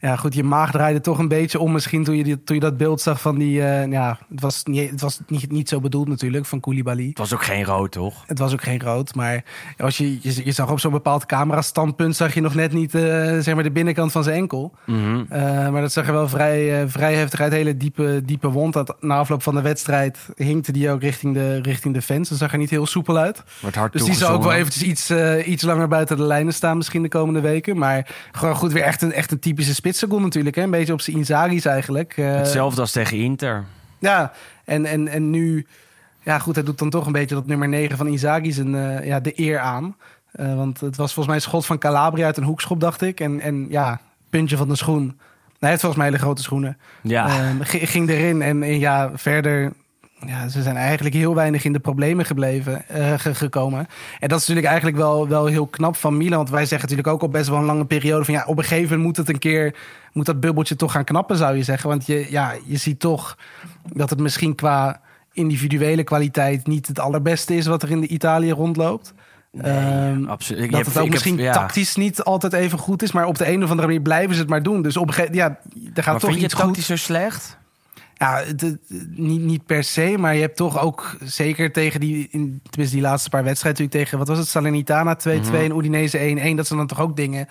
ja, 0.00 0.16
goed, 0.16 0.34
je 0.34 0.42
maag 0.42 0.70
draaide 0.70 1.00
toch 1.00 1.18
een 1.18 1.28
beetje 1.28 1.58
om 1.58 1.72
misschien 1.72 2.04
toen 2.04 2.16
je, 2.16 2.24
die, 2.24 2.44
toen 2.44 2.56
je 2.56 2.62
dat 2.62 2.76
beeld 2.76 3.00
zag 3.00 3.20
van 3.20 3.38
die... 3.38 3.62
eh, 3.62 3.90
ja, 3.90 4.18
het 4.30 4.40
was, 4.40 4.64
niet, 4.64 4.90
het 4.90 5.00
was 5.00 5.20
niet, 5.26 5.50
niet 5.50 5.68
zo 5.68 5.80
bedoeld 5.80 6.08
natuurlijk, 6.08 6.46
van 6.46 6.60
Koulibaly. 6.60 7.08
Het 7.08 7.18
was 7.18 7.32
ook 7.32 7.44
geen 7.44 7.64
rood, 7.64 7.92
toch? 7.92 8.24
Het 8.26 8.38
was 8.38 8.52
ook 8.52 8.62
geen 8.62 8.80
rood, 8.80 9.14
maar 9.14 9.44
als 9.76 9.96
je, 9.96 10.18
je, 10.20 10.44
je 10.44 10.52
zag 10.52 10.70
op 10.70 10.80
zo'n 10.80 10.92
bepaald 10.92 11.26
camera-standpunt... 11.26 12.16
zag 12.16 12.34
je 12.34 12.40
nog 12.40 12.54
net 12.54 12.72
niet 12.72 12.94
eh, 12.94 13.02
zeg 13.38 13.54
maar 13.54 13.62
de 13.62 13.70
binnenkant 13.70 14.12
van 14.12 14.24
zijn 14.24 14.36
enkel. 14.36 14.72
Mhm. 14.84 15.24
Eh, 15.28 15.68
maar 15.70 15.80
dat 15.80 15.92
zag 15.92 16.06
er 16.06 16.12
wel 16.12 16.28
vrij, 16.28 16.88
vrij 16.88 17.14
heftig 17.14 17.40
uit. 17.40 17.52
Hele 17.52 17.76
diepe, 17.76 18.22
diepe 18.24 18.48
wond. 18.48 18.72
Dat, 18.72 18.96
na 19.00 19.18
afloop 19.18 19.42
van 19.42 19.54
de 19.54 19.62
wedstrijd 19.62 20.18
hinkte 20.36 20.72
die 20.72 20.90
ook 20.90 21.00
richting 21.00 21.34
de, 21.34 21.60
richting 21.62 21.94
de 21.94 22.02
fans. 22.02 22.28
Dat 22.28 22.38
zag 22.38 22.52
er 22.52 22.58
niet 22.58 22.70
heel 22.70 22.86
soepel 22.86 23.18
uit. 23.18 23.42
Wordt 23.60 23.76
hard 23.76 23.92
Dus 23.92 24.04
die 24.04 24.14
zal 24.14 24.34
ook 24.34 24.42
wel 24.42 24.52
eventjes 24.52 24.82
iets, 24.82 25.10
iets 25.46 25.62
langer 25.62 25.88
buiten 25.88 26.16
de 26.16 26.22
lijnen 26.22 26.54
staan 26.54 26.76
misschien 26.76 27.02
de 27.02 27.08
komende 27.08 27.40
weken. 27.40 27.78
Maar 27.78 28.14
gewoon 28.32 28.54
goed, 28.54 28.72
weer 28.72 28.82
echt 28.82 29.02
een, 29.02 29.12
echt 29.12 29.32
een 29.32 29.38
typische 29.38 29.74
spitsengoal 29.88 30.20
natuurlijk. 30.20 30.56
Hè? 30.56 30.62
Een 30.62 30.70
beetje 30.70 30.92
op 30.92 31.00
zijn 31.00 31.16
Inzaghi's 31.16 31.64
eigenlijk. 31.64 32.16
Eh, 32.16 32.34
Hetzelfde 32.34 32.80
als 32.80 32.92
tegen 32.92 33.16
Inter. 33.16 33.64
ja, 33.98 34.32
en, 34.64 34.84
en, 34.84 35.08
en 35.08 35.30
nu... 35.30 35.66
Ja, 36.22 36.38
goed, 36.38 36.54
hij 36.54 36.64
doet 36.64 36.78
dan 36.78 36.90
toch 36.90 37.06
een 37.06 37.12
beetje 37.12 37.34
dat 37.34 37.46
nummer 37.46 37.68
9 37.68 37.96
van 37.96 38.06
Inzaghi 38.06 38.52
zijn, 38.52 38.74
eh, 38.74 39.06
ja, 39.06 39.20
de 39.20 39.32
eer 39.40 39.58
aan. 39.58 39.96
Eh, 40.32 40.54
want 40.54 40.80
het 40.80 40.96
was 40.96 41.12
volgens 41.12 41.26
mij 41.26 41.34
een 41.34 41.50
schot 41.50 41.66
van 41.66 41.78
Calabria 41.78 42.26
uit 42.26 42.36
een 42.36 42.42
hoekschop, 42.42 42.80
dacht 42.80 43.02
ik. 43.02 43.20
En, 43.20 43.40
en 43.40 43.66
ja, 43.70 44.00
puntje 44.30 44.56
van 44.56 44.68
de 44.68 44.76
schoen. 44.76 45.18
Hij 45.58 45.68
heeft 45.68 45.80
volgens 45.80 46.00
mij 46.02 46.10
hele 46.10 46.22
grote 46.22 46.42
schoenen. 46.42 46.78
Ja. 47.02 47.26
Ehm, 47.26 47.56
ging 47.62 48.08
erin 48.08 48.42
en, 48.42 48.62
en 48.62 48.78
ja, 48.78 49.10
verder... 49.14 49.72
Ja, 50.26 50.48
ze 50.48 50.62
zijn 50.62 50.76
eigenlijk 50.76 51.14
heel 51.14 51.34
weinig 51.34 51.64
in 51.64 51.72
de 51.72 51.78
problemen 51.78 52.24
gebleven, 52.24 52.88
eh, 52.88 53.12
ge- 53.18 53.34
gekomen. 53.34 53.86
En 54.18 54.28
dat 54.28 54.40
is 54.40 54.46
natuurlijk 54.46 54.66
eigenlijk 54.66 54.96
wel, 54.96 55.28
wel 55.28 55.46
heel 55.46 55.66
knap 55.66 55.96
van 55.96 56.16
Milan. 56.16 56.36
Want 56.38 56.50
wij 56.50 56.66
zeggen 56.66 56.88
natuurlijk 56.88 57.08
ook 57.14 57.22
al 57.22 57.28
best 57.28 57.48
wel 57.48 57.58
een 57.58 57.64
lange 57.64 57.84
periode 57.84 58.24
van... 58.24 58.34
ja, 58.34 58.44
op 58.46 58.58
een 58.58 58.62
gegeven 58.64 58.82
moment 58.88 59.02
moet 59.06 59.16
het 59.16 59.28
een 59.28 59.38
keer... 59.38 59.74
moet 60.12 60.26
dat 60.26 60.40
bubbeltje 60.40 60.76
toch 60.76 60.92
gaan 60.92 61.04
knappen, 61.04 61.36
zou 61.36 61.56
je 61.56 61.62
zeggen. 61.62 61.88
Want 61.88 62.06
je, 62.06 62.26
ja, 62.30 62.54
je 62.64 62.76
ziet 62.76 63.00
toch 63.00 63.36
dat 63.92 64.10
het 64.10 64.18
misschien 64.20 64.54
qua 64.54 65.00
individuele 65.32 66.04
kwaliteit... 66.04 66.66
niet 66.66 66.86
het 66.86 66.98
allerbeste 67.00 67.54
is 67.56 67.66
wat 67.66 67.82
er 67.82 67.90
in 67.90 68.00
de 68.00 68.06
Italië 68.08 68.50
rondloopt. 68.50 69.14
Ehm, 69.60 70.24
absoluut. 70.24 70.70
Dat 70.70 70.78
heb- 70.78 70.86
het 70.86 70.96
ook 70.96 71.02
heb- 71.02 71.12
misschien 71.12 71.36
ja. 71.38 71.52
tactisch 71.52 71.96
niet 71.96 72.22
altijd 72.22 72.52
even 72.52 72.78
goed 72.78 73.02
is... 73.02 73.12
maar 73.12 73.26
op 73.26 73.38
de 73.38 73.48
een 73.52 73.62
of 73.62 73.70
andere 73.70 73.86
manier 73.88 74.02
blijven 74.02 74.34
ze 74.34 74.40
het 74.40 74.50
maar 74.50 74.62
doen. 74.62 74.82
Dus 74.82 74.96
op 74.96 75.08
een 75.08 75.14
gegeven 75.14 75.34
ja, 75.34 75.46
er 75.48 75.58
gaat 75.94 76.04
Maar 76.04 76.14
toch 76.14 76.20
vind 76.30 76.34
je 76.40 76.42
het 76.46 76.52
goed. 76.54 76.64
tactisch 76.64 76.86
zo 76.86 76.96
slecht? 76.96 77.58
Ja, 78.18 78.42
het- 78.46 78.60
het- 78.60 78.78
niet, 79.10 79.40
niet 79.40 79.66
per 79.66 79.84
se, 79.84 80.14
maar 80.18 80.34
je 80.34 80.40
hebt 80.40 80.56
toch 80.56 80.80
ook 80.80 81.16
zeker 81.24 81.72
tegen 81.72 82.00
die, 82.00 82.28
in, 82.30 82.60
tenminste 82.70 82.96
die 82.96 83.06
laatste 83.06 83.28
paar 83.30 83.44
wedstrijden 83.44 83.82
natuurlijk 83.82 84.10
tegen, 84.10 84.18
wat 84.26 84.36
was 84.36 84.38
het, 84.46 84.48
Salernitana 84.54 85.16
2-2 85.16 85.64
en 85.64 85.76
Udinese 85.78 86.18
1-1. 86.18 86.56
Dat 86.56 86.66
zijn 86.66 86.78
dan 86.78 86.88
toch 86.88 87.00
ook 87.00 87.16
dingen 87.16 87.48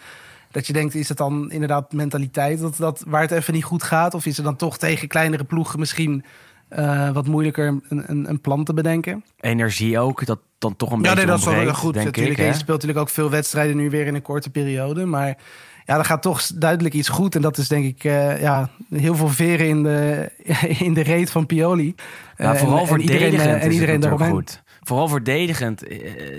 dat 0.51 0.67
je 0.67 0.73
denkt, 0.73 0.95
is 0.95 1.09
het 1.09 1.17
dan 1.17 1.51
inderdaad 1.51 1.91
mentaliteit 1.93 2.59
dat, 2.59 2.77
dat, 2.77 3.03
waar 3.07 3.21
het 3.21 3.31
even 3.31 3.53
niet 3.53 3.63
goed 3.63 3.83
gaat? 3.83 4.13
Of 4.13 4.25
is 4.25 4.35
het 4.35 4.45
dan 4.45 4.55
toch 4.55 4.77
tegen 4.77 5.07
kleinere 5.07 5.43
ploegen 5.43 5.79
misschien 5.79 6.23
eh, 6.69 7.09
wat 7.11 7.27
moeilijker 7.27 7.67
een, 7.67 8.03
een, 8.07 8.29
een 8.29 8.41
plan 8.41 8.63
te 8.63 8.73
bedenken? 8.73 9.23
Energie 9.39 9.99
ook, 9.99 10.25
dat 10.25 10.39
dan 10.57 10.75
toch 10.75 10.91
een 10.91 10.95
Ja, 10.97 11.01
beetje 11.01 11.15
nee, 11.17 11.25
dat 11.25 11.39
is 11.39 11.45
wel 11.45 11.73
goed. 11.73 11.93
denk 11.93 12.05
Natuurlijk, 12.05 12.39
ik. 12.39 12.45
je 12.45 12.51
speelt 12.53 12.67
natuurlijk 12.67 12.99
ook 12.99 13.09
veel 13.09 13.29
wedstrijden 13.29 13.75
nu 13.77 13.89
weer 13.89 14.05
in 14.07 14.15
een 14.15 14.21
korte 14.21 14.49
periode. 14.49 15.05
Maar 15.05 15.37
ja, 15.87 15.97
er 15.97 16.05
gaat 16.05 16.21
toch 16.21 16.41
duidelijk 16.55 16.95
iets 16.95 17.09
goed. 17.09 17.35
En 17.35 17.41
dat 17.41 17.57
is 17.57 17.67
denk 17.67 17.85
ik 17.85 18.03
eh, 18.03 18.41
ja, 18.41 18.69
heel 18.89 19.15
veel 19.15 19.29
veren 19.29 19.67
in 19.67 19.83
de, 19.83 20.31
in 20.87 20.93
de 20.93 21.01
reet 21.01 21.29
van 21.29 21.45
Pioli. 21.45 21.95
Ja, 22.37 22.53
Eh, 22.53 22.59
vooral 22.59 22.87
en, 22.87 22.93
en 22.93 22.99
iedereen, 22.99 23.19
verdedigend 23.19 23.55
eh, 23.55 23.63
en 23.63 23.71
iedereen 23.71 23.93
het 23.93 24.01
natuurlijk 24.01 24.01
daaromheen. 24.01 24.31
goed. 24.31 24.63
Vooral 24.81 25.07
verdedigend 25.07 25.87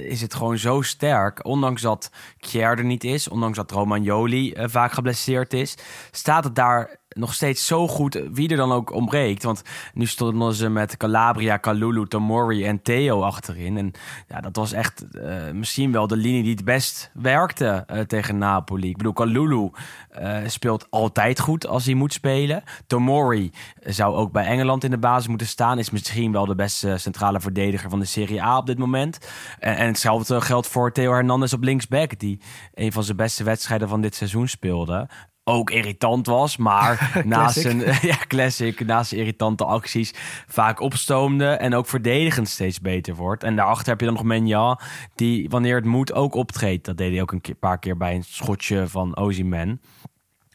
is 0.08 0.20
het 0.20 0.34
gewoon 0.34 0.58
zo 0.58 0.82
sterk. 0.82 1.46
Ondanks 1.46 1.82
dat 1.82 2.10
Kjaer 2.38 2.78
er 2.78 2.84
niet 2.84 3.04
is, 3.04 3.28
ondanks 3.28 3.56
dat 3.56 3.70
Romagnoli 3.70 4.54
vaak 4.56 4.92
geblesseerd 4.92 5.52
is, 5.52 5.74
staat 6.10 6.44
het 6.44 6.54
daar 6.54 6.98
nog 7.18 7.34
steeds 7.34 7.66
zo 7.66 7.88
goed, 7.88 8.22
wie 8.32 8.48
er 8.48 8.56
dan 8.56 8.72
ook 8.72 8.92
ontbreekt. 8.92 9.42
Want 9.42 9.62
nu 9.94 10.06
stonden 10.06 10.54
ze 10.54 10.68
met 10.68 10.96
Calabria, 10.96 11.56
Kalulu, 11.56 12.06
Tomori 12.06 12.64
en 12.64 12.82
Theo 12.82 13.22
achterin. 13.22 13.76
En 13.76 13.92
ja, 14.28 14.40
dat 14.40 14.56
was 14.56 14.72
echt 14.72 15.10
eh, 15.10 15.50
misschien 15.52 15.92
wel 15.92 16.06
de 16.06 16.16
linie 16.16 16.42
die 16.42 16.54
het 16.54 16.64
best 16.64 17.10
werkte 17.14 17.84
eh, 17.86 18.00
tegen 18.00 18.38
Napoli. 18.38 18.88
Ik 18.88 18.96
bedoel, 18.96 19.12
Kalulu 19.12 19.70
eh, 20.10 20.36
speelt 20.46 20.86
altijd 20.90 21.40
goed 21.40 21.66
als 21.66 21.84
hij 21.84 21.94
moet 21.94 22.12
spelen. 22.12 22.62
Tomori 22.86 23.50
zou 23.80 24.14
ook 24.14 24.32
bij 24.32 24.46
Engeland 24.46 24.84
in 24.84 24.90
de 24.90 24.98
basis 24.98 25.28
moeten 25.28 25.46
staan. 25.46 25.78
Is 25.78 25.90
misschien 25.90 26.32
wel 26.32 26.46
de 26.46 26.54
beste 26.54 26.98
centrale 26.98 27.40
verdediger 27.40 27.90
van 27.90 27.98
de 27.98 28.04
Serie 28.04 28.42
A 28.42 28.56
op 28.56 28.66
dit 28.66 28.78
moment. 28.78 29.18
En, 29.58 29.76
en 29.76 29.86
hetzelfde 29.86 30.40
geldt 30.40 30.66
voor 30.66 30.92
Theo 30.92 31.12
Hernandez 31.12 31.52
op 31.52 31.62
linksback. 31.62 32.18
Die 32.18 32.40
een 32.74 32.92
van 32.92 33.04
zijn 33.04 33.16
beste 33.16 33.44
wedstrijden 33.44 33.88
van 33.88 34.00
dit 34.00 34.14
seizoen 34.14 34.48
speelde 34.48 35.08
ook 35.48 35.70
irritant 35.70 36.26
was, 36.26 36.56
maar 36.56 37.10
naast 37.24 37.60
zijn 37.60 37.78
ja, 38.02 38.16
classic, 38.26 38.86
naast 38.86 39.08
zijn 39.08 39.20
irritante 39.20 39.64
acties 39.64 40.14
vaak 40.46 40.80
opstoomde 40.80 41.46
en 41.46 41.74
ook 41.74 41.86
verdedigend 41.86 42.48
steeds 42.48 42.80
beter 42.80 43.14
wordt. 43.14 43.42
En 43.42 43.56
daarachter 43.56 43.88
heb 43.88 44.00
je 44.00 44.06
dan 44.06 44.14
nog 44.14 44.24
Menja, 44.24 44.80
die 45.14 45.48
wanneer 45.48 45.76
het 45.76 45.84
moet 45.84 46.12
ook 46.12 46.34
optreedt. 46.34 46.84
Dat 46.84 46.96
deed 46.96 47.12
hij 47.12 47.22
ook 47.22 47.32
een 47.32 47.40
keer, 47.40 47.54
paar 47.54 47.78
keer 47.78 47.96
bij 47.96 48.14
een 48.14 48.24
schotje 48.24 48.88
van 48.88 49.16
Ozyman. 49.16 49.80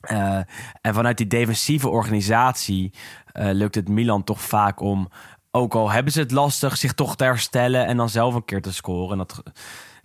Eh, 0.01 0.39
en 0.81 0.93
vanuit 0.93 1.17
die 1.17 1.27
defensieve 1.27 1.89
organisatie 1.89 2.93
eh, 3.25 3.49
lukt 3.51 3.75
het 3.75 3.89
Milan 3.89 4.23
toch 4.23 4.41
vaak 4.41 4.79
om, 4.79 5.09
ook 5.51 5.75
al 5.75 5.91
hebben 5.91 6.13
ze 6.13 6.19
het 6.19 6.31
lastig, 6.31 6.77
zich 6.77 6.93
toch 6.93 7.15
te 7.15 7.23
herstellen 7.23 7.85
en 7.85 7.97
dan 7.97 8.09
zelf 8.09 8.35
een 8.35 8.45
keer 8.45 8.61
te 8.61 8.73
scoren. 8.73 9.11
En 9.11 9.17
dat, 9.17 9.43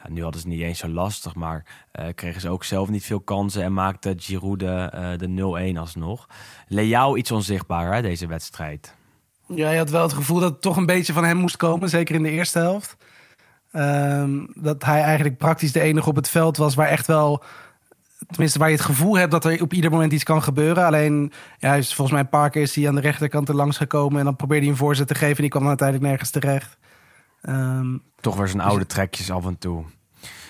nu 0.06 0.22
hadden 0.22 0.40
ze 0.40 0.48
niet 0.48 0.60
eens 0.60 0.78
zo 0.78 0.88
lastig, 0.88 1.34
maar 1.34 1.64
eh, 1.92 2.06
kregen 2.14 2.40
ze 2.40 2.48
ook 2.48 2.64
zelf 2.64 2.88
niet 2.88 3.04
veel 3.04 3.20
kansen 3.20 3.62
en 3.62 3.72
maakte 3.72 4.14
Giroud 4.16 4.58
de, 4.58 4.90
eh, 4.92 5.10
de 5.16 5.28
0-1 5.74 5.78
alsnog. 5.78 6.28
Leao 6.68 7.16
iets 7.16 7.30
onzichtbaar 7.30 7.94
hè, 7.94 8.02
deze 8.02 8.26
wedstrijd. 8.26 8.94
Ja, 9.46 9.70
je 9.70 9.78
had 9.78 9.90
wel 9.90 10.02
het 10.02 10.12
gevoel 10.12 10.40
dat 10.40 10.50
het 10.50 10.60
toch 10.60 10.76
een 10.76 10.86
beetje 10.86 11.12
van 11.12 11.24
hem 11.24 11.36
moest 11.36 11.56
komen, 11.56 11.88
zeker 11.88 12.14
in 12.14 12.22
de 12.22 12.30
eerste 12.30 12.58
helft. 12.58 12.96
Ehm, 13.72 14.46
dat 14.54 14.84
hij 14.84 15.00
eigenlijk 15.00 15.38
praktisch 15.38 15.72
de 15.72 15.80
enige 15.80 16.08
op 16.08 16.16
het 16.16 16.28
veld 16.28 16.56
was 16.56 16.74
waar 16.74 16.88
echt 16.88 17.06
wel, 17.06 17.42
tenminste 18.26 18.58
waar 18.58 18.68
je 18.68 18.74
het 18.76 18.84
gevoel 18.84 19.18
hebt 19.18 19.30
dat 19.30 19.44
er 19.44 19.62
op 19.62 19.72
ieder 19.72 19.90
moment 19.90 20.12
iets 20.12 20.24
kan 20.24 20.42
gebeuren. 20.42 20.84
Alleen, 20.84 21.32
ja, 21.58 21.68
hij 21.68 21.78
is 21.78 21.94
volgens 21.94 22.10
mij 22.10 22.20
een 22.20 22.28
paar 22.28 22.50
keer 22.50 22.62
is 22.62 22.74
hij 22.74 22.88
aan 22.88 22.94
de 22.94 23.00
rechterkant 23.00 23.48
er 23.48 23.54
langs 23.54 23.76
gekomen 23.76 24.18
en 24.18 24.24
dan 24.24 24.36
probeerde 24.36 24.62
hij 24.62 24.72
een 24.72 24.78
voorzet 24.78 25.08
te 25.08 25.14
geven 25.14 25.36
en 25.36 25.42
die 25.42 25.50
kwam 25.50 25.68
uiteindelijk 25.68 26.08
nergens 26.08 26.30
terecht. 26.30 26.78
Ehm, 27.42 27.96
Toch 28.20 28.36
weer 28.36 28.48
zijn 28.48 28.60
oude 28.62 28.86
trekjes 28.86 29.30
af 29.30 29.46
en 29.46 29.58
toe. 29.58 29.84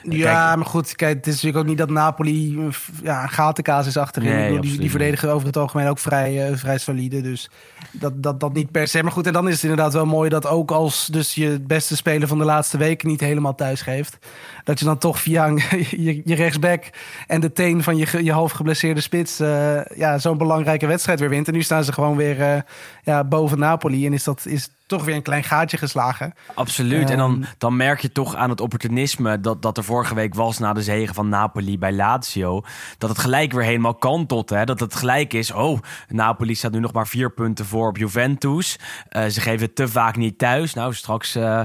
ja, 0.03 0.57
maar 0.57 0.67
goed, 0.67 0.95
kijk, 0.97 1.17
het 1.17 1.27
is 1.27 1.33
natuurlijk 1.35 1.63
ook 1.63 1.69
niet 1.69 1.79
dat 1.79 1.91
Napoli 1.91 2.59
ja, 3.03 3.23
een 3.23 3.29
gatenkaas 3.29 3.87
is 3.87 3.97
achterin. 3.97 4.29
Nee, 4.31 4.43
Ik 4.49 4.55
bedoel, 4.55 4.71
die, 4.71 4.81
die 4.81 4.91
verdedigen 4.91 5.33
over 5.33 5.47
het 5.47 5.57
algemeen 5.57 5.89
ook 5.89 5.99
vrij, 5.99 6.49
eh, 6.51 6.57
vrij 6.57 6.79
solide. 6.79 7.21
Dus 7.21 7.51
dat, 7.93 8.23
dat, 8.23 8.41
dat 8.41 8.53
niet 8.53 8.71
per 8.71 8.89
se. 8.89 9.03
Maar 9.03 9.13
goed, 9.13 9.27
en 9.27 9.33
dan 9.33 9.47
is 9.49 9.55
het 9.55 9.63
inderdaad 9.63 9.93
wel 9.93 10.07
mooi 10.07 10.29
dat 10.29 10.47
ook 10.47 10.71
als 10.71 11.07
dus 11.07 11.35
je 11.35 11.47
het 11.47 11.67
beste 11.67 11.97
speler 11.97 12.29
van 12.29 12.39
de 12.39 12.45
laatste 12.45 12.77
weken 12.79 13.09
niet 13.09 13.21
helemaal 13.21 13.55
thuis 13.55 13.81
geeft. 13.83 14.19
Dat 14.65 14.79
je 14.79 14.85
dan 14.85 14.99
toch 14.99 15.21
via 15.21 15.47
een- 15.47 15.63
je, 16.05 16.21
je 16.25 16.35
rechtsback 16.35 16.85
en 17.27 17.41
de 17.41 17.53
teen 17.53 17.83
van 17.83 17.97
je, 17.97 18.25
je 18.25 18.33
half 18.33 18.53
geblesseerde 18.53 19.01
spits 19.01 19.41
eh, 19.41 19.81
ja, 19.97 20.19
zo'n 20.19 20.39
belangrijke 20.39 20.87
wedstrijd 20.87 21.21
weer 21.21 21.29
wint. 21.29 21.47
En 21.49 21.55
nu 21.55 21.63
staan 21.63 21.85
ze 21.85 21.93
gewoon 21.93 22.17
weer 22.17 22.41
eh, 22.41 22.61
ja, 23.03 23.25
boven 23.25 23.59
Napoli. 23.59 24.07
En 24.07 24.13
is 24.13 24.25
dat 24.25 24.47
is 24.47 24.69
toch 24.89 25.05
weer 25.05 25.15
een 25.15 25.23
klein 25.23 25.45
gaatje 25.45 25.77
geslagen. 25.77 26.35
Absoluut. 26.55 27.11
en 27.11 27.17
dan, 27.17 27.43
Ehm. 27.43 27.53
dan 27.59 27.77
merk 27.77 28.01
je 28.01 28.13
toch 28.13 28.35
aan 28.35 28.51
het 28.51 28.61
opportunisme 28.61 29.41
dat, 29.41 29.63
dat 29.63 29.77
er 29.77 29.85
vorige 29.85 30.15
week 30.15 30.35
was 30.35 30.59
na 30.59 30.73
de 30.73 30.83
zege 30.83 31.15
van 31.15 31.29
Napoli 31.29 31.79
bij 31.79 31.93
Lazio. 31.93 32.63
Dat 32.99 33.09
het 33.11 33.19
gelijk 33.19 33.53
weer 33.53 33.65
helemaal 33.65 33.95
kantelt. 33.95 34.51
Hè? 34.51 34.65
Dat 34.65 34.81
het 34.81 34.95
gelijk 34.95 35.33
is. 35.33 35.51
Oh, 35.53 35.79
Napoli 36.09 36.55
staat 36.55 36.73
nu 36.73 36.81
nog 36.81 36.93
maar 36.93 37.07
vier 37.07 37.31
punten 37.33 37.65
voor 37.67 37.89
op 37.89 37.97
Juventus. 37.97 38.79
Eh, 39.09 39.27
ze 39.27 39.41
geven 39.41 39.67
het 39.67 39.75
te 39.77 39.89
vaak 39.89 40.17
niet 40.17 40.39
thuis. 40.39 40.75
Nou, 40.75 40.95
straks. 40.95 41.35
eh, 41.35 41.61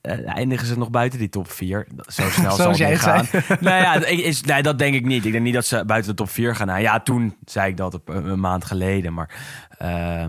eh, 0.00 0.36
eindigen 0.36 0.66
ze 0.66 0.78
nog 0.78 0.90
buiten 0.90 1.18
die 1.18 1.28
top 1.28 1.50
4. 1.50 1.86
Zo 2.06 2.22
snel 2.30 2.50
zal 2.56 2.70
het 2.70 2.88
niet 2.88 2.98
gaan. 3.00 3.26
nou 3.60 3.82
ja, 3.82 3.94
is, 4.06 4.40
nee, 4.40 4.62
dat 4.62 4.78
denk 4.78 4.94
ik 4.94 5.04
niet. 5.04 5.24
Ik 5.24 5.32
denk 5.32 5.44
niet 5.44 5.54
dat 5.54 5.66
ze 5.66 5.84
buiten 5.84 6.10
de 6.10 6.16
top 6.16 6.30
4 6.30 6.56
gaan. 6.56 6.66
Nou 6.66 6.80
ja, 6.80 7.00
toen 7.00 7.36
zei 7.44 7.70
ik 7.70 7.76
dat 7.76 7.94
op 7.94 8.08
een, 8.08 8.26
een 8.26 8.40
maand 8.40 8.64
geleden. 8.64 9.14
Maar 9.14 9.30
eh, 9.78 10.24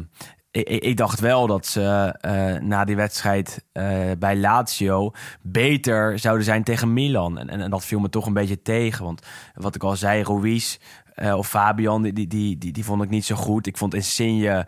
ik, 0.62 0.98
dacht 0.98 1.19
wel 1.19 1.48
dat 1.48 1.65
ze 1.65 2.15
eh, 2.22 2.62
na 2.62 2.86
die 2.86 2.95
wedstrijd 2.95 3.63
eh, 3.72 4.12
bij 4.19 4.36
Lazio 4.36 5.12
beter 5.41 6.19
zouden 6.19 6.45
zijn 6.45 6.63
tegen 6.63 6.93
Milan. 6.93 7.38
En, 7.38 7.50
en, 7.50 7.69
dat 7.69 7.86
viel 7.86 8.00
me 8.00 8.10
toch 8.10 8.25
een 8.25 8.33
beetje 8.33 8.62
tegen. 8.62 9.05
Want 9.05 9.22
wat 9.53 9.75
ik 9.75 9.83
al 9.83 9.95
zei, 9.95 10.24
Ruiz 10.24 10.77
eh, 11.13 11.38
of 11.38 11.48
Fabian, 11.48 12.01
die, 12.01 12.13
die, 12.13 12.27
die, 12.27 12.57
die, 12.57 12.72
die 12.72 12.86
vond 12.86 13.03
ik 13.03 13.10
niet 13.10 13.25
zo 13.25 13.36
goed. 13.36 13.67
Ik 13.67 13.77
vond 13.77 13.93
Insigne 13.93 14.67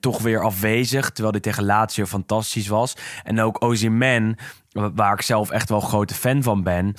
toch 0.00 0.22
weer 0.22 0.42
afwezig, 0.42 1.10
terwijl 1.10 1.32
hij 1.32 1.40
tegen 1.40 1.64
Lazio 1.64 2.04
fantastisch 2.04 2.68
was. 2.68 2.96
En 3.24 3.40
ook 3.40 3.64
Ozyman, 3.64 4.38
waar 4.72 5.12
ik 5.12 5.22
zelf 5.22 5.50
echt 5.50 5.68
wel 5.68 5.80
een 5.80 5.88
grote 5.88 6.14
fan 6.14 6.42
van 6.42 6.62
ben 6.62 6.94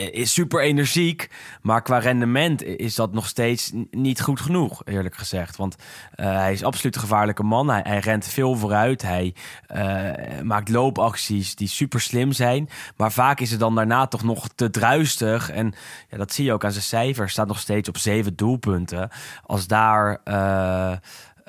is 0.00 0.32
super 0.32 0.62
energiek, 0.62 1.30
maar 1.62 1.82
qua 1.82 1.98
rendement 1.98 2.62
is 2.62 2.94
dat 2.94 3.12
nog 3.12 3.26
steeds 3.26 3.72
niet 3.90 4.20
goed 4.20 4.40
genoeg, 4.40 4.82
eerlijk 4.84 5.16
gezegd. 5.16 5.56
Want 5.56 5.76
eh, 6.14 6.26
hij 6.26 6.52
is 6.52 6.64
absoluut 6.64 6.94
een 6.94 7.00
gevaarlijke 7.00 7.42
man. 7.42 7.68
Hij, 7.68 7.80
hij 7.84 7.98
rent 7.98 8.26
veel 8.26 8.56
vooruit. 8.56 9.02
Hij 9.02 9.34
eh, 9.66 10.40
maakt 10.42 10.68
loopacties 10.68 11.54
die 11.54 11.68
super 11.68 12.00
slim 12.00 12.32
zijn. 12.32 12.68
Maar 12.96 13.12
vaak 13.12 13.40
is 13.40 13.50
het 13.50 13.60
dan 13.60 13.74
daarna 13.74 14.06
toch 14.06 14.22
nog 14.22 14.48
te 14.54 14.70
druistig. 14.70 15.50
En 15.50 15.74
ja, 16.08 16.16
dat 16.16 16.32
zie 16.32 16.44
je 16.44 16.52
ook 16.52 16.64
aan 16.64 16.72
zijn 16.72 16.84
cijfers. 16.84 17.32
Staat 17.32 17.46
nog 17.46 17.58
steeds 17.58 17.88
op 17.88 17.96
zeven 17.96 18.36
doelpunten. 18.36 19.08
Als 19.46 19.66
daar... 19.66 20.20
eh, 20.24 20.92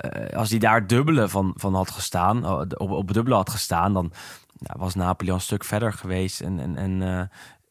eh, 0.02 0.38
als 0.38 0.50
hij 0.50 0.60
daar 0.60 0.88
dubbele 0.88 1.30
van, 1.30 1.54
van 1.56 1.76
had 1.76 1.92
gestaan, 1.92 2.44
eh, 2.46 2.60
op, 2.78 2.92
op 2.92 3.14
dubbele 3.14 3.36
had 3.36 3.50
gestaan, 3.50 3.94
dan 3.94 4.12
was 4.58 4.96
Napoli 4.96 5.32
een 5.32 5.42
stuk 5.42 5.64
verder 5.64 5.94
geweest. 5.94 6.42
En, 6.42 6.60
en, 6.60 6.76
en 6.76 7.02
eh, 7.02 7.22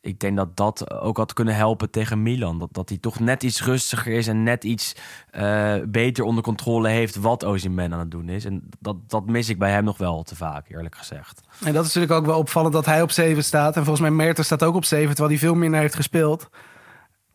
ik 0.01 0.21
denk 0.21 0.37
dat 0.37 0.57
dat 0.57 0.91
ook 0.93 1.17
had 1.17 1.33
kunnen 1.33 1.55
helpen 1.55 1.91
tegen 1.91 2.23
Milan. 2.23 2.59
Dat, 2.59 2.69
dat 2.73 2.89
hij 2.89 2.99
toch 2.99 3.21
net 3.21 3.43
iets 3.43 3.65
rustiger 3.65 4.13
is 4.13 4.27
en 4.27 4.43
net 4.43 4.65
iets 4.65 4.97
eh, 5.31 5.75
beter 5.89 6.25
onder 6.25 6.43
controle 6.43 6.89
heeft 6.89 7.17
wat 7.17 7.45
Osimhen 7.45 7.93
aan 7.93 7.99
het 7.99 8.11
doen 8.11 8.29
is. 8.29 8.45
En 8.45 8.69
dat, 8.79 8.97
dat 9.07 9.27
mis 9.27 9.49
ik 9.49 9.59
bij 9.59 9.71
hem 9.71 9.85
nog 9.85 9.99
wel 9.99 10.23
te 10.23 10.37
vaak, 10.37 10.69
eerlijk 10.69 10.97
gezegd. 10.97 11.41
En 11.65 11.73
dat 11.73 11.87
is 11.87 11.95
natuurlijk 11.95 12.21
ook 12.21 12.27
wel 12.27 12.39
opvallend 12.39 12.73
dat 12.73 12.87
hij 12.87 13.03
op 13.03 13.11
7 13.11 13.45
staat. 13.45 13.77
En 13.77 13.85
volgens 13.85 14.09
mij 14.09 14.17
Mertens 14.17 14.47
staat 14.47 14.63
ook 14.63 14.75
op 14.75 14.85
7, 14.85 15.09
terwijl 15.09 15.29
hij 15.29 15.39
veel 15.39 15.55
minder 15.55 15.81
heeft 15.81 15.95
gespeeld. 15.95 16.49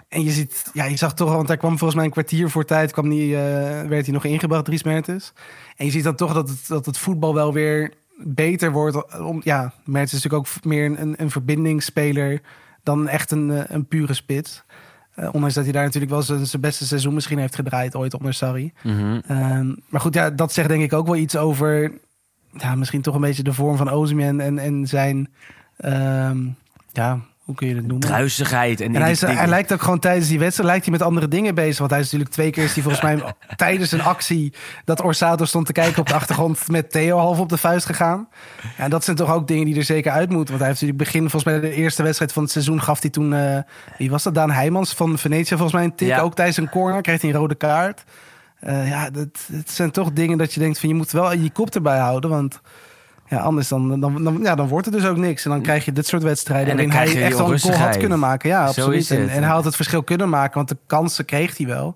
En 0.07 0.23
je 0.23 0.31
ziet, 0.31 0.69
ja, 0.73 0.85
je 0.85 0.97
zag 0.97 1.13
toch, 1.13 1.31
want 1.31 1.47
hij 1.47 1.57
kwam 1.57 1.77
volgens 1.77 1.95
mij 1.95 2.05
een 2.05 2.11
kwartier 2.11 2.49
voor 2.49 2.65
tijd, 2.65 2.91
kwam 2.91 3.09
die, 3.09 3.35
eh, 3.35 3.87
werd 3.87 4.05
hij 4.05 4.13
nog 4.13 4.25
ingebracht, 4.25 4.65
Dries 4.65 4.83
Mertens. 4.83 5.33
En 5.75 5.85
je 5.85 5.91
ziet 5.91 6.03
dan 6.03 6.15
toch 6.15 6.33
dat 6.33 6.49
het, 6.49 6.67
dat 6.67 6.85
het 6.85 6.97
voetbal 6.97 7.33
wel 7.33 7.53
weer 7.53 7.93
beter 8.17 8.71
wordt. 8.71 9.19
Om, 9.19 9.41
ja, 9.43 9.73
Mertens 9.85 10.13
is 10.13 10.23
natuurlijk 10.23 10.55
ook 10.55 10.63
meer 10.63 10.99
een, 10.99 11.13
een 11.17 11.31
verbindingsspeler 11.31 12.41
dan 12.83 13.07
echt 13.07 13.31
een, 13.31 13.51
eh, 13.51 13.63
een 13.67 13.87
pure 13.87 14.13
spits. 14.13 14.63
Eh, 15.15 15.29
ondanks 15.31 15.55
dat 15.55 15.63
hij 15.63 15.73
daar 15.73 15.83
natuurlijk 15.83 16.11
wel 16.11 16.21
zijn, 16.21 16.47
zijn 16.47 16.61
beste 16.61 16.85
seizoen 16.85 17.13
misschien 17.13 17.37
heeft 17.37 17.55
gedraaid 17.55 17.95
ooit 17.95 18.13
onder 18.13 18.33
Sarri. 18.33 18.73
Ehm, 18.83 19.73
maar 19.89 20.01
goed, 20.01 20.13
ja, 20.13 20.29
dat 20.29 20.53
zegt 20.53 20.67
denk 20.67 20.83
ik 20.83 20.93
ook 20.93 21.05
wel 21.05 21.15
iets 21.15 21.37
over 21.37 21.91
ja, 22.57 22.75
misschien 22.75 23.01
toch 23.01 23.15
een 23.15 23.21
beetje 23.21 23.43
de 23.43 23.53
vorm 23.53 23.77
van 23.77 23.89
Osimhen 23.89 24.39
en, 24.39 24.59
en 24.59 24.87
zijn, 24.87 25.29
ehm, 25.77 26.47
ja, 26.91 27.19
hoe 27.45 27.55
kun 27.55 27.67
je 27.67 27.75
het 27.75 27.87
noemen? 27.87 28.07
Druisigheid. 28.07 28.81
En, 28.81 28.95
En 28.95 29.01
hij, 29.01 29.11
is, 29.11 29.21
hij 29.21 29.47
lijkt 29.47 29.73
ook 29.73 29.81
gewoon 29.81 29.99
tijdens 29.99 30.27
die 30.27 30.39
wedstrijd 30.39 30.69
lijkt 30.69 30.85
hij 30.85 30.93
met 30.93 31.01
andere 31.01 31.27
dingen 31.27 31.55
bezig. 31.55 31.77
Want 31.77 31.91
hij 31.91 31.99
is 31.99 32.05
natuurlijk 32.05 32.31
twee 32.31 32.49
keer 32.49 32.63
is 32.63 32.73
hij 32.73 32.83
volgens 32.83 33.03
mij 33.03 33.33
tijdens 33.55 33.91
een 33.91 34.01
actie 34.01 34.53
dat 34.85 35.01
Orsato 35.01 35.45
stond 35.45 35.65
te 35.65 35.71
kijken 35.71 35.99
op 35.99 36.07
de 36.07 36.13
achtergrond 36.13 36.67
met 36.67 36.91
Theo 36.91 37.17
half 37.17 37.39
op 37.39 37.49
de 37.49 37.57
vuist 37.57 37.85
gegaan. 37.85 38.27
Ja, 38.77 38.83
en 38.83 38.89
dat 38.89 39.03
zijn 39.03 39.15
toch 39.15 39.33
ook 39.33 39.47
dingen 39.47 39.65
die 39.65 39.75
er 39.75 39.83
zeker 39.83 40.11
uit 40.11 40.29
moeten. 40.29 40.47
Want 40.47 40.59
hij 40.59 40.67
heeft 40.67 40.81
natuurlijk 40.81 41.11
begin 41.11 41.29
volgens 41.29 41.43
mij 41.43 41.59
de 41.59 41.75
eerste 41.75 42.03
wedstrijd 42.03 42.33
van 42.33 42.43
het 42.43 42.51
seizoen 42.51 42.81
gaf 42.81 43.01
hij 43.01 43.09
toen 43.09 43.33
eh, 43.33 43.57
wie 43.97 44.09
was 44.09 44.23
dat? 44.23 44.33
Daan 44.33 44.51
Heijmans 44.51 44.93
van 44.93 45.17
Venetië 45.17 45.55
volgens 45.55 45.73
mij 45.73 45.83
een 45.83 45.95
tik. 45.95 46.07
Ja. 46.07 46.19
Ook 46.19 46.35
tijdens 46.35 46.57
een 46.57 46.69
corner 46.69 47.01
kreeg 47.01 47.21
hij 47.21 47.29
een 47.29 47.35
rode 47.35 47.55
kaart. 47.55 48.03
Eh, 48.59 48.89
ja, 48.89 49.09
dat, 49.09 49.27
dat 49.47 49.69
zijn 49.69 49.91
toch 49.91 50.11
dingen 50.11 50.37
dat 50.37 50.53
je 50.53 50.59
denkt 50.59 50.79
van 50.79 50.89
je 50.89 50.95
moet 50.95 51.11
wel 51.11 51.33
je 51.33 51.51
kop 51.51 51.75
erbij 51.75 51.99
houden, 51.99 52.29
want 52.29 52.61
ja, 53.27 53.37
anders 53.37 53.67
dan, 53.67 53.99
dan, 53.99 54.23
dan, 54.23 54.39
ja, 54.41 54.55
dan 54.55 54.67
wordt 54.67 54.85
het 54.85 54.95
dus 54.95 55.05
ook 55.05 55.17
niks. 55.17 55.45
En 55.45 55.51
dan 55.51 55.61
krijg 55.61 55.85
je 55.85 55.91
dit 55.91 56.07
soort 56.07 56.23
wedstrijden 56.23 56.71
En 56.71 56.77
dan 56.77 56.89
waarin 56.95 57.15
hij 57.15 57.25
echt 57.25 57.37
wel 57.37 57.51
een 57.51 57.59
goal 57.59 57.75
had 57.75 57.97
kunnen 57.97 58.19
maken. 58.19 58.49
Ja, 58.49 58.61
Zo 58.71 58.81
absoluut. 58.81 59.11
En, 59.11 59.29
en 59.29 59.43
hij 59.43 59.51
had 59.51 59.65
het 59.65 59.75
verschil 59.75 60.03
kunnen 60.03 60.29
maken, 60.29 60.55
want 60.55 60.69
de 60.69 60.77
kansen 60.87 61.25
kreeg 61.25 61.57
hij 61.57 61.67
wel. 61.67 61.95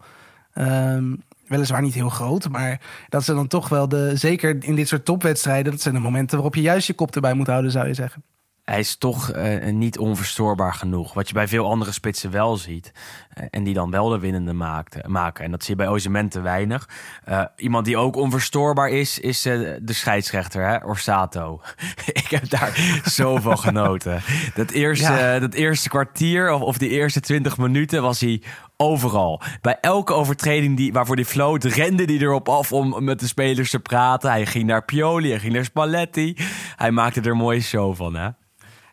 Ehm, 0.54 1.14
weliswaar 1.48 1.82
niet 1.82 1.94
heel 1.94 2.10
groot, 2.10 2.50
maar 2.50 2.82
dat 3.10 3.24
zijn 3.24 3.38
dan 3.38 3.48
toch 3.48 3.70
wel 3.70 3.88
de, 3.88 4.12
zeker 4.16 4.64
in 4.64 4.76
dit 4.76 4.88
soort 4.88 5.06
topwedstrijden, 5.06 5.72
dat 5.72 5.82
zijn 5.82 5.94
de 5.94 6.00
momenten 6.00 6.36
waarop 6.36 6.56
je 6.56 6.62
juist 6.62 6.88
je 6.88 6.94
kop 6.94 7.16
erbij 7.16 7.34
moet 7.34 7.48
houden, 7.48 7.72
zou 7.72 7.88
je 7.88 7.94
zeggen. 7.94 8.24
Hij 8.70 8.80
is 8.80 8.96
toch 8.98 9.32
eh, 9.32 9.72
niet 9.72 9.98
onverstoorbaar 9.98 10.74
genoeg. 10.74 11.14
Wat 11.14 11.28
je 11.28 11.34
bij 11.34 11.48
veel 11.48 11.70
andere 11.70 11.92
spitsen 11.92 12.32
wel 12.32 12.58
ziet. 12.58 12.92
Eh, 13.34 13.46
en 13.50 13.64
die 13.64 13.74
dan 13.74 13.92
wel 13.92 14.10
de 14.10 14.20
winnende 14.20 14.54
maakt, 14.54 15.08
maken. 15.08 15.44
En 15.46 15.52
dat 15.52 15.64
zie 15.64 15.76
je 15.76 15.84
bij 15.84 15.92
Osimhen 15.92 16.30
te 16.30 16.42
weinig. 16.42 16.90
Eh, 17.24 17.44
iemand 17.56 17.86
die 17.86 17.98
ook 17.98 18.16
onverstoorbaar 18.16 18.90
is, 18.90 19.20
is 19.20 19.46
eh, 19.46 19.60
de 19.82 19.94
scheidsrechter, 19.94 20.68
hè? 20.68 20.86
Orsato. 20.86 21.62
Ik 22.24 22.28
heb 22.30 22.50
daar 22.50 22.80
zoveel 23.04 23.58
genoten. 23.58 24.22
Dat 24.56 24.72
eerste, 24.72 25.12
Ja. 25.14 25.40
dat 25.40 25.54
eerste 25.54 25.90
kwartier 25.90 26.52
of, 26.52 26.62
of 26.62 26.78
die 26.78 26.90
eerste 26.90 27.20
twintig 27.20 27.58
minuten 27.58 28.02
was 28.02 28.20
hij 28.20 28.42
overal. 28.78 29.42
Bij 29.62 29.78
elke 29.82 30.14
overtreding 30.14 30.78
die, 30.78 30.94
waarvoor 30.94 31.16
hij 31.16 31.26
floot, 31.26 31.64
rende 31.64 32.04
hij 32.04 32.18
erop 32.18 32.50
af 32.50 32.72
om 32.72 33.04
met 33.04 33.20
de 33.20 33.28
spelers 33.28 33.70
te 33.70 33.80
praten. 33.80 34.30
Hij 34.30 34.46
ging 34.46 34.66
naar 34.66 34.86
Pioli, 34.86 35.30
hij 35.30 35.40
ging 35.40 35.54
naar 35.54 35.64
Spalletti. 35.64 36.38
Hij 36.76 36.92
maakte 36.92 37.22
er 37.22 37.32
een 37.32 37.38
mooie 37.38 37.62
show 37.62 37.96
van, 37.96 38.16
hè? 38.16 38.30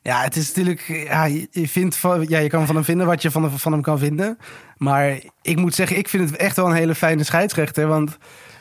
Ja, 0.06 0.22
het 0.22 0.36
is 0.36 0.46
natuurlijk. 0.46 0.80
Ja, 0.86 1.24
je 1.24 1.68
vindt 1.68 1.96
van, 1.96 2.24
ja, 2.28 2.38
je 2.38 2.48
kan 2.48 2.66
van 2.66 2.74
hem 2.74 2.84
vinden 2.84 3.06
wat 3.06 3.22
je 3.22 3.30
van, 3.30 3.42
hem- 3.42 3.58
van 3.58 3.72
hem 3.72 3.82
kan 3.82 3.98
vinden. 3.98 4.38
Maar 4.76 5.18
ik 5.42 5.56
moet 5.56 5.74
zeggen, 5.74 5.96
ik 5.96 6.08
vind 6.08 6.30
het 6.30 6.38
echt 6.38 6.56
wel 6.56 6.66
een 6.66 6.74
hele 6.74 6.94
fijne 6.94 7.24
scheidsrechter. 7.24 7.86
Want 7.86 8.18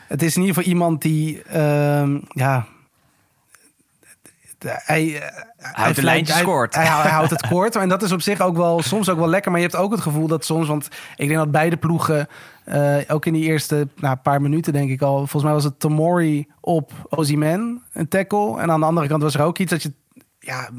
het 0.07 0.21
is 0.23 0.35
in 0.35 0.41
ieder 0.41 0.55
geval 0.55 0.71
iemand 0.71 1.01
die. 1.01 1.43
ehm, 1.43 2.19
ja. 2.29 2.65
Hij, 4.60 5.21
eh, 5.21 5.41
hij, 5.58 5.93
de 5.93 6.03
lijntjes 6.03 6.36
hij, 6.36 6.45
kort. 6.45 6.75
Hij, 6.75 6.86
hij 6.86 7.12
houdt 7.12 7.29
het 7.29 7.47
kort. 7.53 7.75
En 7.75 7.89
dat 7.89 8.03
is 8.03 8.12
op 8.12 8.21
zich 8.21 8.41
ook 8.41 8.55
wel 8.58 8.81
soms 8.81 9.10
ook 9.10 9.17
wel 9.17 9.27
lekker. 9.27 9.51
Maar 9.51 9.60
je 9.60 9.65
hebt 9.67 9.79
ook 9.79 9.91
het 9.91 10.01
gevoel 10.01 10.27
dat 10.27 10.45
soms. 10.45 10.67
Want 10.67 10.88
ik 11.15 11.27
denk 11.27 11.39
dat 11.39 11.51
beide 11.51 11.77
ploegen. 11.77 12.27
eh, 12.63 12.97
ook 13.08 13.25
in 13.25 13.34
die 13.34 13.43
eerste 13.43 13.88
nou, 13.95 14.15
paar 14.15 14.41
minuten, 14.41 14.73
denk 14.73 14.89
ik 14.89 15.01
al. 15.01 15.17
Volgens 15.17 15.43
mij 15.43 15.53
was 15.53 15.63
het 15.63 15.79
Tomori 15.79 16.47
op 16.62 16.91
Ozyman, 17.10 17.81
een 17.93 18.08
tackle. 18.08 18.60
En 18.60 18.71
aan 18.71 18.79
de 18.79 18.86
andere 18.86 19.08
kant 19.08 19.21
was 19.21 19.36
er 19.36 19.41
ook 19.43 19.58
iets 19.58 19.71
dat 19.71 19.84
je. 19.84 19.93
Ja, 20.39 20.69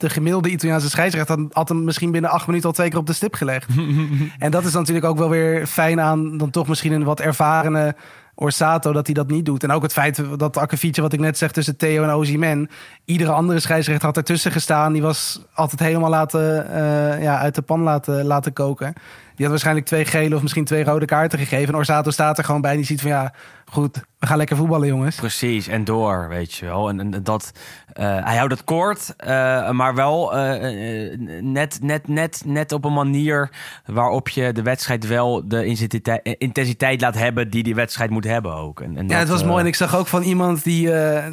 de 0.00 0.10
gemiddelde 0.10 0.48
Italiaanse 0.48 0.90
scheidsrechter 0.90 1.46
had- 1.52 1.68
hem 1.68 1.84
misschien 1.84 2.10
binnen 2.10 2.30
acht 2.30 2.46
minuten 2.46 2.68
al 2.68 2.74
twee 2.74 2.88
keer 2.88 2.98
op 2.98 3.06
de 3.06 3.12
stip 3.12 3.34
gelegd. 3.34 3.68
en 4.38 4.50
dat 4.50 4.64
is 4.64 4.72
natuurlijk 4.72 5.06
ook 5.06 5.18
wel 5.18 5.28
weer 5.30 5.66
fijn 5.66 6.00
aan 6.00 6.38
dan 6.38 6.50
toch 6.50 6.68
misschien 6.68 6.92
een 6.92 7.04
wat 7.04 7.20
ervarene 7.20 7.94
Orsato 8.34 8.92
dat 8.92 9.06
hij 9.06 9.14
dat 9.14 9.30
niet 9.30 9.44
doet. 9.44 9.62
En 9.62 9.70
ook 9.70 9.82
het 9.82 9.92
feit 9.92 10.22
dat 10.36 10.56
akkefietje 10.56 11.02
wat 11.02 11.12
ik 11.12 11.20
net 11.20 11.38
zeg 11.38 11.52
tussen 11.52 11.76
Theo 11.76 12.02
en 12.02 12.10
Ozyman. 12.10 12.68
Iedere 13.04 13.32
andere 13.32 13.60
scheidsrechter 13.60 14.06
had 14.06 14.16
ertussen 14.16 14.52
gestaan. 14.52 14.92
Die 14.92 15.02
was 15.02 15.42
altijd 15.54 15.80
helemaal 15.80 16.10
laten, 16.10 16.72
eh, 16.72 17.22
ja, 17.22 17.38
uit 17.38 17.54
de 17.54 17.62
pan 17.62 17.80
laten, 17.80 18.24
laten 18.24 18.52
koken. 18.52 18.92
Die 19.34 19.48
had 19.48 19.48
waarschijnlijk 19.48 19.86
twee 19.86 20.04
gele 20.04 20.34
of 20.34 20.42
misschien 20.42 20.64
twee 20.64 20.84
rode 20.84 21.04
kaarten 21.06 21.38
gegeven. 21.38 21.68
En 21.68 21.74
Orsato 21.74 22.10
staat 22.10 22.38
er 22.38 22.44
gewoon 22.44 22.60
bij 22.60 22.70
en 22.70 22.76
die 22.76 22.86
ziet 22.86 23.00
van 23.00 23.10
ja, 23.10 23.32
goed, 23.70 24.02
we 24.20 24.26
gaan 24.26 24.36
lekker 24.36 24.56
voetballen 24.56 24.88
jongens. 24.88 25.16
Precies, 25.16 25.68
en 25.68 25.84
door, 25.84 26.28
weet 26.28 26.54
je 26.54 26.66
wel. 26.66 26.88
En, 26.88 27.00
en 27.00 27.22
dat, 27.22 27.52
eh, 27.92 28.24
hij 28.24 28.36
houdt 28.36 28.52
het 28.52 28.64
kort, 28.64 29.14
eh, 29.16 29.70
maar 29.70 29.94
wel 29.94 30.36
eh, 30.36 31.18
net, 31.40 31.78
net, 31.82 32.08
net, 32.08 32.42
net 32.44 32.72
op 32.72 32.84
een 32.84 32.92
manier 32.92 33.50
waarop 33.86 34.28
je 34.28 34.52
de 34.52 34.62
wedstrijd 34.62 35.06
wel 35.06 35.48
de 35.48 35.64
intensiteit, 35.64 36.36
intensiteit 36.38 37.00
laat 37.00 37.14
hebben 37.14 37.50
die 37.50 37.62
die 37.62 37.74
wedstrijd 37.74 38.10
moet 38.10 38.24
hebben 38.24 38.54
ook. 38.54 38.80
En, 38.80 38.96
en 38.96 39.08
Ja, 39.08 39.18
het 39.18 39.28
was 39.28 39.44
mooi. 39.44 39.60
En 39.60 39.66
ik 39.66 39.74
zag 39.74 39.96
ook 39.96 40.06
van 40.06 40.22
iemand 40.22 40.64
die, 40.64 40.90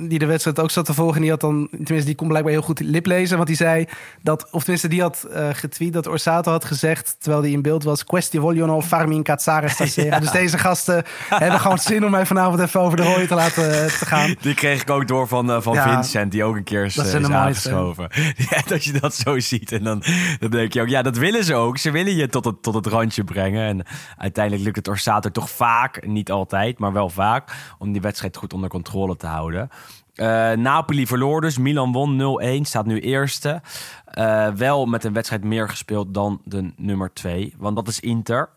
die 0.08 0.20
de 0.20 0.26
wedstrijd 0.26 0.60
ook 0.60 0.72
zat 0.72 0.86
te 0.86 0.94
volgen. 0.94 1.16
En 1.16 1.22
die 1.22 1.32
had 1.32 1.42
dan, 1.42 1.68
tenminste, 1.70 2.06
die 2.06 2.16
kon 2.16 2.28
blijkbaar 2.28 2.54
heel 2.54 2.62
goed 2.62 2.80
liplezen. 2.80 3.36
Want 3.36 3.48
die 3.48 3.58
zei 3.58 3.86
dat, 4.22 4.48
of 4.52 4.60
tenminste, 4.60 4.88
die 4.88 5.02
had 5.02 5.28
getweet 5.52 5.94
dat 5.94 6.08
Orsato 6.08 6.52
had 6.52 6.66
gezegd, 6.66 7.16
terwijl 7.20 7.42
die 7.42 7.54
in 7.54 7.62
beeld 7.62 7.84
was: 7.84 8.04
Questi 8.04 8.40
vogliono 8.40 8.82
farmi 8.82 9.16
incazzare 9.16 9.68
stasera. 9.70 10.20
Dus 10.28 10.32
deze 10.32 10.58
gasten 10.58 11.04
hebben 11.30 11.60
gewoon 11.60 11.78
zin 11.78 12.06
om 12.06 12.12
mij 12.12 12.26
vanavond 12.28 12.60
even 12.60 12.80
over 12.80 12.98
de 12.98 13.04
hooi 13.04 13.28
te 13.28 13.36
laten 13.36 13.84
eh, 13.84 13.86
te 13.86 14.06
gaan. 14.06 14.36
Die 14.42 14.54
kreeg 14.54 14.82
ik 14.82 14.90
ook 14.90 15.08
door 15.08 15.28
van, 15.28 15.52
eh, 15.52 15.62
van 15.62 15.74
Ja. 15.74 15.94
Vincent, 15.94 16.32
die 16.32 16.44
ook 16.44 16.56
een 16.56 16.64
keer 16.64 16.86
is, 16.86 16.98
eh, 16.98 17.06
is 17.06 17.12
mooiste. 17.14 17.34
aangeschoven. 17.34 18.10
Ja, 18.50 18.62
dat 18.68 18.84
je 18.84 18.92
dat 18.92 19.16
zo 19.16 19.40
ziet. 19.40 19.72
En 19.72 19.84
dan, 19.84 20.04
dan 20.40 20.50
denk 20.50 20.74
je 20.74 20.82
ook, 20.82 20.88
ja, 20.88 21.02
dat 21.02 21.18
willen 21.18 21.44
ze 21.44 21.54
ook. 21.54 21.78
Ze 21.78 21.92
willen 21.92 22.16
je 22.16 22.28
tot 22.28 22.46
het, 22.46 22.62
tot 22.64 22.74
het 22.74 22.86
randje 22.86 23.24
brengen. 23.24 23.68
En 23.68 23.86
uiteindelijk 24.18 24.64
lukt 24.64 24.76
het 24.76 24.88
Orsato 24.88 25.32
toch 25.32 25.50
vaak, 25.50 26.06
niet 26.06 26.32
altijd, 26.32 26.80
maar 26.80 26.94
wel 26.94 27.10
vaak, 27.10 27.52
om 27.78 27.92
die 27.92 28.02
wedstrijd 28.02 28.38
goed 28.38 28.54
onder 28.54 28.70
controle 28.70 29.16
te 29.18 29.28
houden. 29.28 29.70
Eh, 30.18 30.52
Napoli 30.52 31.08
verloor 31.08 31.42
dus, 31.42 31.58
Milan 31.58 31.92
won 31.92 32.16
0-1, 32.62 32.66
staat 32.66 32.86
nu 32.86 33.00
eerste. 33.00 33.62
Eh, 34.06 34.48
wel 34.48 34.86
met 34.86 35.04
een 35.04 35.14
wedstrijd 35.14 35.44
meer 35.44 35.70
gespeeld 35.70 36.14
dan 36.14 36.42
de 36.44 36.72
nummer 36.76 37.14
2, 37.14 37.54
want 37.58 37.76
dat 37.76 37.88
is 37.88 38.00
Inter. 38.00 38.50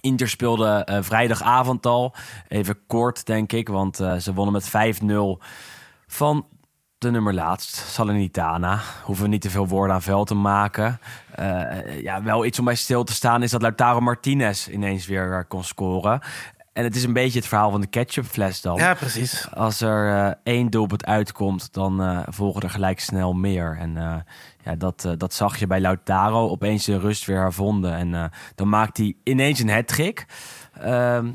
Inter 0.00 0.28
speelde 0.28 0.84
eh, 0.84 0.98
vrijdagavond 1.02 1.86
al. 1.86 2.14
Even 2.48 2.86
kort, 2.86 3.26
denk 3.26 3.52
ik, 3.52 3.68
want 3.68 4.00
eh, 4.00 4.16
ze 4.16 4.34
wonnen 4.34 4.52
met 4.52 5.00
5-0 5.02 5.06
van 6.06 6.46
de 6.98 7.10
nummer 7.10 7.34
laatst, 7.34 7.76
Salernitana. 7.76 8.80
Hoeven 9.04 9.24
we 9.24 9.30
niet 9.30 9.40
te 9.40 9.50
veel 9.50 9.68
woorden 9.68 9.94
aan 9.94 10.02
vuil 10.02 10.24
te 10.24 10.34
maken. 10.34 10.98
Eh, 11.34 12.02
ja, 12.02 12.22
wel 12.22 12.44
iets 12.44 12.58
om 12.58 12.64
bij 12.64 12.74
stil 12.74 13.04
te 13.04 13.12
staan 13.12 13.42
is 13.42 13.50
dat 13.50 13.62
Lautaro 13.62 14.00
Martinez 14.00 14.68
ineens 14.68 15.06
weer 15.06 15.44
kon 15.48 15.64
scoren. 15.64 16.20
En 16.72 16.84
het 16.84 16.96
is 16.96 17.04
een 17.04 17.12
beetje 17.12 17.38
het 17.38 17.48
verhaal 17.48 17.70
van 17.70 17.80
de 17.80 17.86
ketchupfles 17.86 18.60
dan. 18.60 18.76
Ja, 18.76 18.94
precies. 18.94 19.48
Als 19.54 19.80
er 19.80 20.34
één 20.42 20.70
doelpunt 20.70 21.04
uitkomt, 21.04 21.72
dan 21.72 22.24
volgen 22.28 22.62
er 22.62 22.70
gelijk 22.70 23.00
snel 23.00 23.32
meer. 23.32 23.76
En 23.80 24.24
ja, 24.64 24.74
dat, 24.74 25.04
eh, 25.04 25.12
dat 25.16 25.34
zag 25.34 25.56
je 25.56 25.66
bij 25.66 25.80
Lautaro. 25.80 26.48
Opeens 26.48 26.84
de 26.84 26.98
rust 26.98 27.24
weer 27.24 27.40
hervonden. 27.40 27.94
En 27.94 28.14
eh, 28.14 28.24
dan 28.54 28.68
maakt 28.68 28.96
hij 28.96 29.16
ineens 29.24 29.60
een 29.60 29.70
hat-trick. 29.70 30.26
Ehm, 30.80 31.26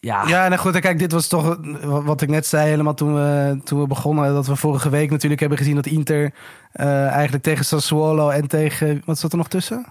ja, 0.00 0.26
Ja, 0.26 0.48
nou 0.48 0.60
goed, 0.60 0.78
kijk, 0.78 0.98
dit 0.98 1.12
was 1.12 1.28
toch 1.28 1.56
wat 1.82 2.22
ik 2.22 2.28
net 2.28 2.46
zei 2.46 2.68
helemaal 2.68 2.94
toen 2.94 3.14
we, 3.14 3.60
toen 3.64 3.80
we 3.80 3.86
begonnen. 3.86 4.32
Dat 4.32 4.46
we 4.46 4.56
vorige 4.56 4.88
week 4.88 5.10
natuurlijk 5.10 5.40
hebben 5.40 5.58
gezien 5.58 5.74
dat 5.74 5.86
Inter 5.86 6.34
eh, 6.72 7.08
eigenlijk 7.08 7.42
tegen 7.42 7.64
Sassuolo 7.64 8.28
en 8.28 8.48
tegen, 8.48 9.02
wat 9.04 9.18
zat 9.18 9.32
er 9.32 9.38
nog 9.38 9.48
tussen? 9.48 9.86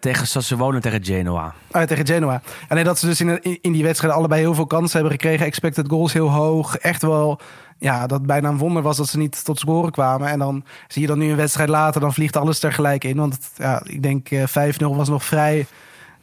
Tegen 0.00 0.26
Sassuolo 0.26 0.72
en 0.72 0.80
tegen 0.80 1.04
Genoa. 1.04 1.54
Ah, 1.70 1.82
tegen 1.82 2.06
Genoa. 2.06 2.42
En 2.68 2.84
dat 2.84 2.98
ze 2.98 3.06
dus 3.06 3.20
in, 3.20 3.42
in 3.60 3.72
die 3.72 3.82
wedstrijd 3.82 4.14
allebei 4.14 4.40
heel 4.40 4.54
veel 4.54 4.66
kansen 4.66 5.00
hebben 5.00 5.18
gekregen. 5.18 5.46
Expected 5.46 5.88
goals 5.88 6.12
heel 6.12 6.30
hoog. 6.30 6.76
Echt 6.76 7.02
wel, 7.02 7.40
ja, 7.80 8.06
dat 8.06 8.26
bijna 8.26 8.48
een 8.48 8.58
wonder 8.58 8.82
was 8.82 8.96
dat 8.96 9.08
ze 9.08 9.18
niet 9.18 9.44
tot 9.44 9.58
scoren 9.58 9.90
kwamen. 9.90 10.28
En 10.28 10.38
dan 10.38 10.64
zie 10.88 11.02
je 11.02 11.08
dan 11.08 11.18
nu 11.18 11.30
een 11.30 11.36
wedstrijd 11.36 11.68
later, 11.68 12.00
dan 12.00 12.14
vliegt 12.14 12.36
alles 12.36 12.58
tegelijk 12.58 13.04
in. 13.04 13.16
Want 13.16 13.34
het, 13.34 13.50
ja, 13.56 13.82
ik 13.84 14.02
denk 14.02 14.30
eh, 14.30 14.46
5-0 14.46 14.96
was 14.96 15.08
nog 15.08 15.24
vrij, 15.24 15.66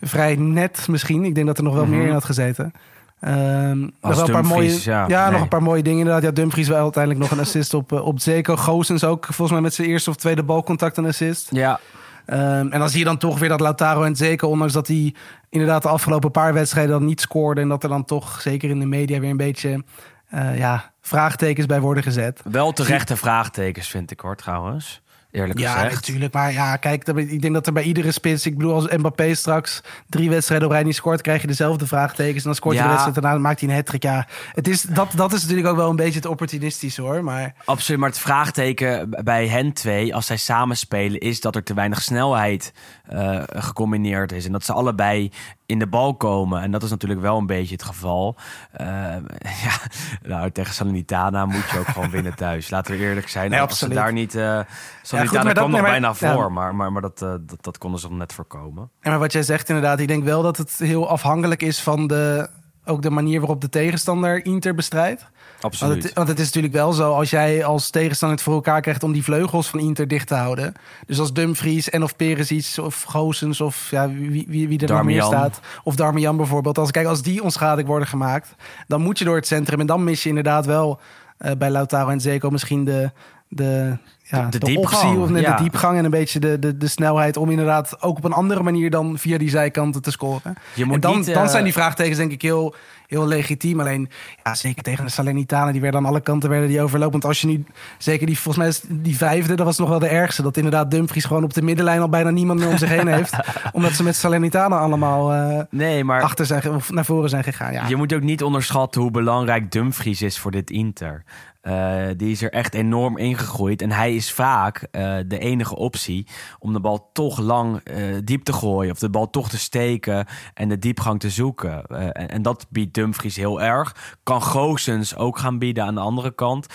vrij 0.01 0.35
net 0.35 0.87
misschien. 0.87 1.23
Ik 1.23 1.35
denk 1.35 1.47
dat 1.47 1.57
er 1.57 1.63
nog 1.63 1.73
wel 1.73 1.85
meer 1.85 2.05
in 2.05 2.13
had 2.13 2.25
gezeten. 2.25 2.73
Ehm, 3.19 3.79
nog 3.79 3.91
wel 4.01 4.25
een 4.25 4.31
paar 4.31 4.45
mooie, 4.45 4.79
ja. 4.83 5.29
nog 5.29 5.41
een 5.41 5.47
paar 5.47 5.63
mooie 5.63 5.83
dingen 5.83 5.99
inderdaad. 5.99 6.23
Ja, 6.23 6.31
Dumfries 6.31 6.67
wel 6.67 6.83
uiteindelijk 6.83 7.23
nog 7.23 7.31
een 7.31 7.45
assist 7.45 7.73
op, 7.73 7.91
eh, 7.91 8.05
op 8.05 8.19
Zeko. 8.19 8.55
Goossens 8.55 9.03
ook 9.03 9.25
volgens 9.25 9.51
mij 9.51 9.61
met 9.61 9.73
zijn 9.73 9.87
eerste 9.87 10.09
of 10.09 10.15
tweede 10.15 10.43
balcontact 10.43 10.97
een 10.97 11.05
assist. 11.05 11.47
Ja, 11.51 11.79
Ehm, 12.27 12.67
en 12.67 12.79
dan 12.79 12.89
zie 12.89 12.99
je 12.99 13.05
dan 13.05 13.17
toch 13.17 13.39
weer 13.39 13.49
dat 13.49 13.59
Lautaro 13.59 14.03
en 14.03 14.15
zeker, 14.15 14.47
ondanks 14.47 14.73
dat 14.73 14.87
hij 14.87 15.13
inderdaad 15.49 15.81
de 15.81 15.87
afgelopen 15.87 16.31
paar 16.31 16.53
wedstrijden 16.53 16.91
dan 16.91 17.05
niet 17.05 17.21
scoorde. 17.21 17.61
En 17.61 17.69
dat 17.69 17.83
er 17.83 17.89
dan 17.89 18.05
toch, 18.05 18.41
zeker 18.41 18.69
in 18.69 18.79
de 18.79 18.85
media, 18.85 19.19
weer 19.19 19.29
een 19.29 19.37
beetje 19.37 19.83
eh, 20.29 20.57
ja, 20.57 20.91
vraagtekens 21.07 21.65
bij 21.65 21.79
worden 21.79 22.03
gezet. 22.03 22.41
wel 22.51 22.71
terechte 22.73 23.15
vraagtekens 23.17 23.87
vind 23.87 24.11
ik 24.11 24.19
hoor 24.19 24.35
trouwens. 24.35 25.01
Eerlijk 25.31 25.59
Ja, 25.59 25.73
gezegd. 25.73 25.93
natuurlijk. 25.93 26.33
Maar 26.33 26.51
ja, 26.51 26.75
kijk, 26.75 27.07
ik 27.07 27.41
denk 27.41 27.53
dat 27.53 27.67
er 27.67 27.73
bij 27.73 27.83
iedere 27.83 28.11
spits... 28.11 28.45
Ik 28.45 28.57
bedoel, 28.57 28.73
als 28.73 28.87
Mbappé 28.97 29.35
straks 29.35 29.81
drie 30.09 30.29
wedstrijden 30.29 30.67
op 30.67 30.73
rij 30.73 30.83
niet 30.83 30.95
scoort... 30.95 31.21
krijg 31.21 31.41
je 31.41 31.47
dezelfde 31.47 31.87
vraagtekens. 31.87 32.37
En 32.37 32.43
dan 32.43 32.55
scoort 32.55 32.75
hij 32.75 32.83
Ja. 32.83 32.89
de 32.89 32.97
wedstrijd 32.97 33.25
daarna, 33.25 33.41
maakt 33.47 33.59
hij 33.59 33.69
een 33.69 33.75
hat 33.75 34.03
Ja, 34.03 34.27
het 34.53 34.67
is, 34.67 34.81
dat, 34.81 35.11
dat 35.15 35.33
is 35.33 35.41
natuurlijk 35.41 35.67
ook 35.67 35.75
wel 35.75 35.89
een 35.89 35.95
beetje 35.95 36.19
het 36.19 36.25
opportunistische 36.25 37.01
hoor. 37.01 37.23
Maar 37.23 37.53
Absoluut, 37.65 37.99
maar 37.99 38.09
het 38.09 38.19
vraagteken 38.19 39.09
bij 39.23 39.47
hen 39.47 39.73
twee, 39.73 40.15
als 40.15 40.25
zij 40.25 40.37
samen 40.37 40.77
spelen, 40.77 41.19
is 41.19 41.41
dat 41.41 41.55
er 41.55 41.63
te 41.63 41.73
weinig 41.73 42.01
snelheid 42.01 42.73
eh, 43.05 43.43
gecombineerd 43.45 44.31
is. 44.31 44.45
En 44.45 44.51
dat 44.51 44.65
ze 44.65 44.73
allebei 44.73 45.31
in 45.67 45.79
de 45.79 45.87
bal 45.87 46.15
komen. 46.15 46.61
En 46.61 46.71
dat 46.71 46.83
is 46.83 46.89
natuurlijk 46.89 47.21
wel 47.21 47.37
een 47.37 47.45
beetje 47.45 47.73
het 47.73 47.83
geval. 47.83 48.35
Eh, 48.71 48.87
ja, 49.65 49.77
nou, 50.21 50.51
tegen 50.51 50.73
Salernitana 50.73 51.45
moet 51.45 51.69
je 51.71 51.79
ook 51.79 51.87
gewoon 51.87 52.09
winnen 52.09 52.35
thuis. 52.35 52.69
Laten 52.75 52.97
we 52.97 53.03
eerlijk 53.03 53.29
zijn. 53.29 53.49
Nee, 53.51 53.61
als 53.61 53.79
ze 53.79 53.87
daar 53.89 54.13
niet... 54.13 54.35
eh 54.35 54.59
Salernitana 55.01 55.43
dat- 55.43 55.53
kwam 55.53 55.71
nog 55.71 55.81
nee, 55.81 55.81
maar- 55.81 55.91
bijna 55.99 56.07
ja. 56.19 56.33
voor, 56.35 56.51
maar, 56.51 56.75
maar, 56.75 56.91
maar 56.91 57.01
dat, 57.01 57.21
eh, 57.21 57.33
dat, 57.41 57.63
dat 57.63 57.77
konden 57.77 57.99
ze 57.99 58.07
nog 58.09 58.17
net 58.17 58.33
voorkomen. 58.33 58.89
Ja, 59.01 59.09
maar 59.09 59.19
wat 59.19 59.31
jij 59.31 59.43
zegt 59.43 59.69
inderdaad, 59.69 59.99
ik 59.99 60.07
denk 60.07 60.23
wel 60.23 60.41
dat 60.41 60.57
het 60.57 60.77
heel 60.77 61.09
afhankelijk 61.09 61.61
is 61.61 61.81
van 61.81 62.07
de, 62.07 62.49
ook 62.85 63.01
de 63.01 63.09
manier 63.09 63.39
waarop 63.39 63.61
de 63.61 63.69
tegenstander 63.69 64.45
Inter 64.45 64.75
bestrijdt. 64.75 65.29
Absoluut. 65.67 65.93
Want 65.93 66.03
het, 66.03 66.13
want 66.13 66.27
het 66.27 66.39
is 66.39 66.45
natuurlijk 66.45 66.73
wel 66.73 66.93
zo, 66.93 67.13
als 67.13 67.29
jij 67.29 67.65
als 67.65 67.89
tegenstander 67.89 68.37
het 68.37 68.45
voor 68.45 68.55
elkaar 68.55 68.81
krijgt 68.81 69.03
om 69.03 69.11
die 69.11 69.23
vleugels 69.23 69.67
van 69.67 69.79
Inter 69.79 70.07
dicht 70.07 70.27
te 70.27 70.35
houden. 70.35 70.73
Dus 71.05 71.19
als 71.19 71.33
Dumfries 71.33 71.89
en 71.89 72.03
of 72.03 72.15
Perisic 72.15 72.83
of 72.83 73.03
Goossens 73.03 73.61
of 73.61 73.87
ja, 73.91 74.09
wie, 74.09 74.45
wie, 74.47 74.67
wie 74.67 74.79
er 74.79 74.93
nog 74.93 75.03
meer 75.03 75.23
staat. 75.23 75.59
Of 75.83 75.95
Darmian 75.95 76.37
bijvoorbeeld. 76.37 76.77
Als, 76.77 76.91
kijk, 76.91 77.07
als 77.07 77.21
die 77.21 77.43
onschadelijk 77.43 77.87
worden 77.87 78.07
gemaakt, 78.07 78.55
dan 78.87 79.01
moet 79.01 79.19
je 79.19 79.25
door 79.25 79.35
het 79.35 79.47
centrum. 79.47 79.79
En 79.79 79.85
dan 79.85 80.03
mis 80.03 80.23
je 80.23 80.29
inderdaad 80.29 80.65
wel 80.65 80.99
eh, 81.37 81.51
bij 81.57 81.69
Lautaro 81.69 82.09
en 82.09 82.21
Zeko 82.21 82.49
misschien 82.49 82.85
de... 82.85 83.11
De, 83.49 83.97
ja, 84.23 84.43
De- 84.43 84.49
de, 84.49 84.57
de 84.57 84.65
diepgang, 84.65 85.03
optie 85.03 85.35
of 85.35 85.41
ja. 85.41 85.55
de 85.55 85.63
diepgang 85.63 85.97
en 85.97 86.05
een 86.05 86.11
beetje 86.11 86.39
de, 86.39 86.59
de, 86.59 86.77
de 86.77 86.87
snelheid 86.87 87.37
om 87.37 87.49
inderdaad 87.49 88.01
ook 88.01 88.17
op 88.17 88.23
een 88.23 88.33
andere 88.33 88.63
manier 88.63 88.89
dan 88.89 89.17
via 89.17 89.37
die 89.37 89.49
zijkanten 89.49 90.01
te 90.01 90.11
scoren. 90.11 90.55
Je 90.73 90.85
moet 90.85 90.93
en 90.93 90.99
dan, 91.01 91.17
niet, 91.17 91.27
eh, 91.27 91.33
dan 91.33 91.49
zijn 91.49 91.63
die 91.63 91.73
vraagtekens 91.73 92.17
denk 92.17 92.31
ik 92.31 92.41
heel, 92.41 92.75
heel 93.07 93.27
legitiem. 93.27 93.79
Alleen, 93.79 94.09
ja, 94.43 94.55
zeker 94.55 94.83
tegen 94.83 95.05
de 95.05 95.11
Salernitanen, 95.11 95.71
die 95.71 95.81
werden 95.81 95.99
aan 95.99 96.05
alle 96.05 96.21
kanten 96.21 96.49
werden 96.49 96.69
die 96.69 96.81
overlopen. 96.81 97.11
Want 97.11 97.25
als 97.25 97.41
je 97.41 97.47
nu, 97.47 97.65
zeker 97.97 98.25
die, 98.25 98.39
volgens 98.39 98.57
mij 98.57 98.67
is 98.67 99.01
die 99.03 99.17
vijfde, 99.17 99.55
dat 99.55 99.65
was 99.65 99.77
nog 99.77 99.89
wel 99.89 99.99
de 99.99 100.07
ergste. 100.07 100.41
Dat 100.41 100.57
inderdaad 100.57 100.91
Dumfries 100.91 101.25
gewoon 101.25 101.43
op 101.43 101.53
de 101.53 101.61
middenlijn 101.61 102.01
al 102.01 102.09
bijna 102.09 102.29
niemand 102.29 102.59
meer 102.59 102.69
om 102.69 102.77
zich 102.77 102.89
heen 102.89 103.07
heeft. 103.07 103.33
omdat 103.71 103.91
ze 103.91 104.03
met 104.03 104.15
Salernitanen 104.15 104.79
allemaal 104.79 105.33
eh, 105.33 105.63
Nee, 105.69 106.03
maar 106.03 106.21
achter 106.21 106.45
zijn, 106.45 106.69
of 106.69 106.91
naar 106.91 107.05
voren 107.05 107.29
zijn 107.29 107.43
gegaan. 107.43 107.73
Ja. 107.73 107.87
Je 107.87 107.95
moet 107.95 108.13
ook 108.13 108.21
niet 108.21 108.43
onderschatten 108.43 109.01
hoe 109.01 109.11
belangrijk 109.11 109.71
Dumfries 109.71 110.21
is 110.21 110.39
voor 110.39 110.51
dit 110.51 110.69
Inter. 110.69 111.23
Eh, 111.67 112.07
die 112.17 112.31
is 112.31 112.41
er 112.41 112.51
echt 112.51 112.73
enorm 112.73 113.17
ingegroeid. 113.17 113.81
En 113.81 113.91
hij 113.91 114.15
is 114.15 114.31
vaak 114.31 114.87
eh, 114.91 115.17
de 115.27 115.39
enige 115.39 115.75
optie 115.75 116.27
om 116.59 116.73
de 116.73 116.79
bal 116.79 117.09
toch 117.13 117.39
lang 117.39 117.77
eh, 117.77 118.03
diep 118.23 118.43
te 118.43 118.53
gooien. 118.53 118.91
Of 118.91 118.99
de 118.99 119.09
bal 119.09 119.29
toch 119.29 119.49
te 119.49 119.57
steken 119.57 120.25
en 120.53 120.69
de 120.69 120.79
diepgang 120.79 121.19
te 121.19 121.29
zoeken. 121.29 121.85
En, 121.85 122.29
en 122.29 122.41
dat 122.41 122.65
biedt 122.69 122.93
Dumfries 122.93 123.35
heel 123.35 123.61
erg. 123.61 124.15
Kan 124.23 124.41
Goossens 124.41 125.15
ook 125.15 125.37
gaan 125.37 125.59
bieden 125.59 125.83
aan 125.83 125.95
de 125.95 126.01
andere 126.01 126.35
kant. 126.35 126.67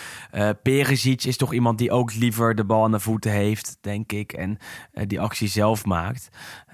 Perisic 0.62 1.24
is 1.24 1.36
toch 1.36 1.52
iemand 1.52 1.78
die 1.78 1.90
ook 1.90 2.14
liever 2.14 2.54
de 2.54 2.64
bal 2.64 2.84
aan 2.84 2.92
de 2.92 3.00
voeten 3.00 3.30
heeft, 3.30 3.78
denk 3.80 4.12
ik. 4.12 4.32
En 4.32 4.58
die 5.06 5.20
actie 5.20 5.48
zelf 5.48 5.84
maakt. 5.84 6.30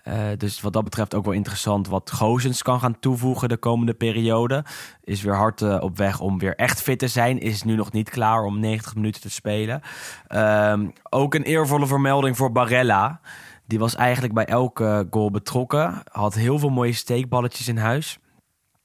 Eh, 0.09 0.29
dus 0.37 0.61
wat 0.61 0.73
dat 0.73 0.85
betreft 0.85 1.15
ook 1.15 1.25
wel 1.25 1.35
interessant 1.35 1.89
wat 1.89 2.11
Gozens 2.11 2.63
kan 2.63 2.81
gaan 2.81 2.99
toevoegen 2.99 3.49
de 3.49 3.57
komende 3.57 3.95
periode. 3.95 4.65
Is 5.05 5.23
weer 5.23 5.35
hard 5.37 5.63
eh, 5.63 5.77
op 5.81 5.97
weg 5.97 6.21
om 6.21 6.39
weer 6.39 6.55
echt 6.55 6.83
fit 6.83 6.99
te 6.99 7.09
zijn. 7.09 7.39
Is 7.39 7.63
nu 7.63 7.75
nog 7.75 7.93
niet 7.93 8.11
klaar 8.11 8.43
om 8.43 8.61
90 8.61 8.95
minuten 8.95 9.21
te 9.21 9.31
spelen. 9.31 9.81
Ehm, 10.27 10.89
ook 11.11 11.35
een 11.35 11.43
eervolle 11.43 11.87
vermelding 11.87 12.37
voor 12.37 12.53
Barella. 12.53 13.21
Die 13.67 13.79
was 13.79 13.95
eigenlijk 13.95 14.35
bij 14.35 14.47
elke 14.47 15.07
goal 15.11 15.31
betrokken. 15.31 16.03
Had 16.13 16.35
heel 16.35 16.59
veel 16.59 16.71
mooie 16.71 16.93
steekballetjes 16.93 17.69
in 17.69 17.77
huis. 17.77 18.19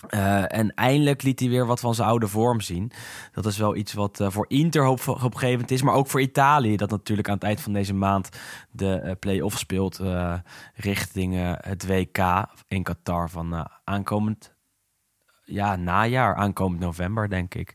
Eh, 0.10 0.58
en 0.58 0.74
eindelijk 0.74 1.24
liet 1.24 1.40
hij 1.40 1.50
weer 1.50 1.66
wat 1.66 1.80
van 1.80 1.96
zijn 1.96 2.08
oude 2.08 2.28
vorm 2.28 2.62
zien. 2.62 2.92
Dat 3.32 3.46
is 3.46 3.58
wel 3.58 3.76
iets 3.76 3.94
wat 3.94 4.20
eh, 4.20 4.30
voor 4.30 4.46
Inter 4.48 4.84
hoop, 4.84 5.02
hoopgevend 5.02 5.72
is. 5.72 5.82
Maar 5.82 5.94
ook 5.94 6.08
voor 6.08 6.22
Italië. 6.22 6.76
Dat 6.76 6.90
natuurlijk 6.90 7.28
aan 7.28 7.34
het 7.34 7.44
eind 7.44 7.62
van 7.62 7.74
deze 7.74 7.94
maand 7.94 8.30
de 8.72 8.96
eh, 8.96 9.12
play-off 9.20 9.58
speelt. 9.58 10.02
richting 10.76 11.58
het 11.62 11.88
WK 11.88 12.48
in 12.68 12.84
Qatar 12.84 13.30
van 13.30 13.68
aankomend... 13.84 14.54
Ja, 15.46 15.76
najaar, 15.76 16.36
aankomend 16.36 16.82
november, 16.82 17.30
denk 17.30 17.56
ik. 17.56 17.74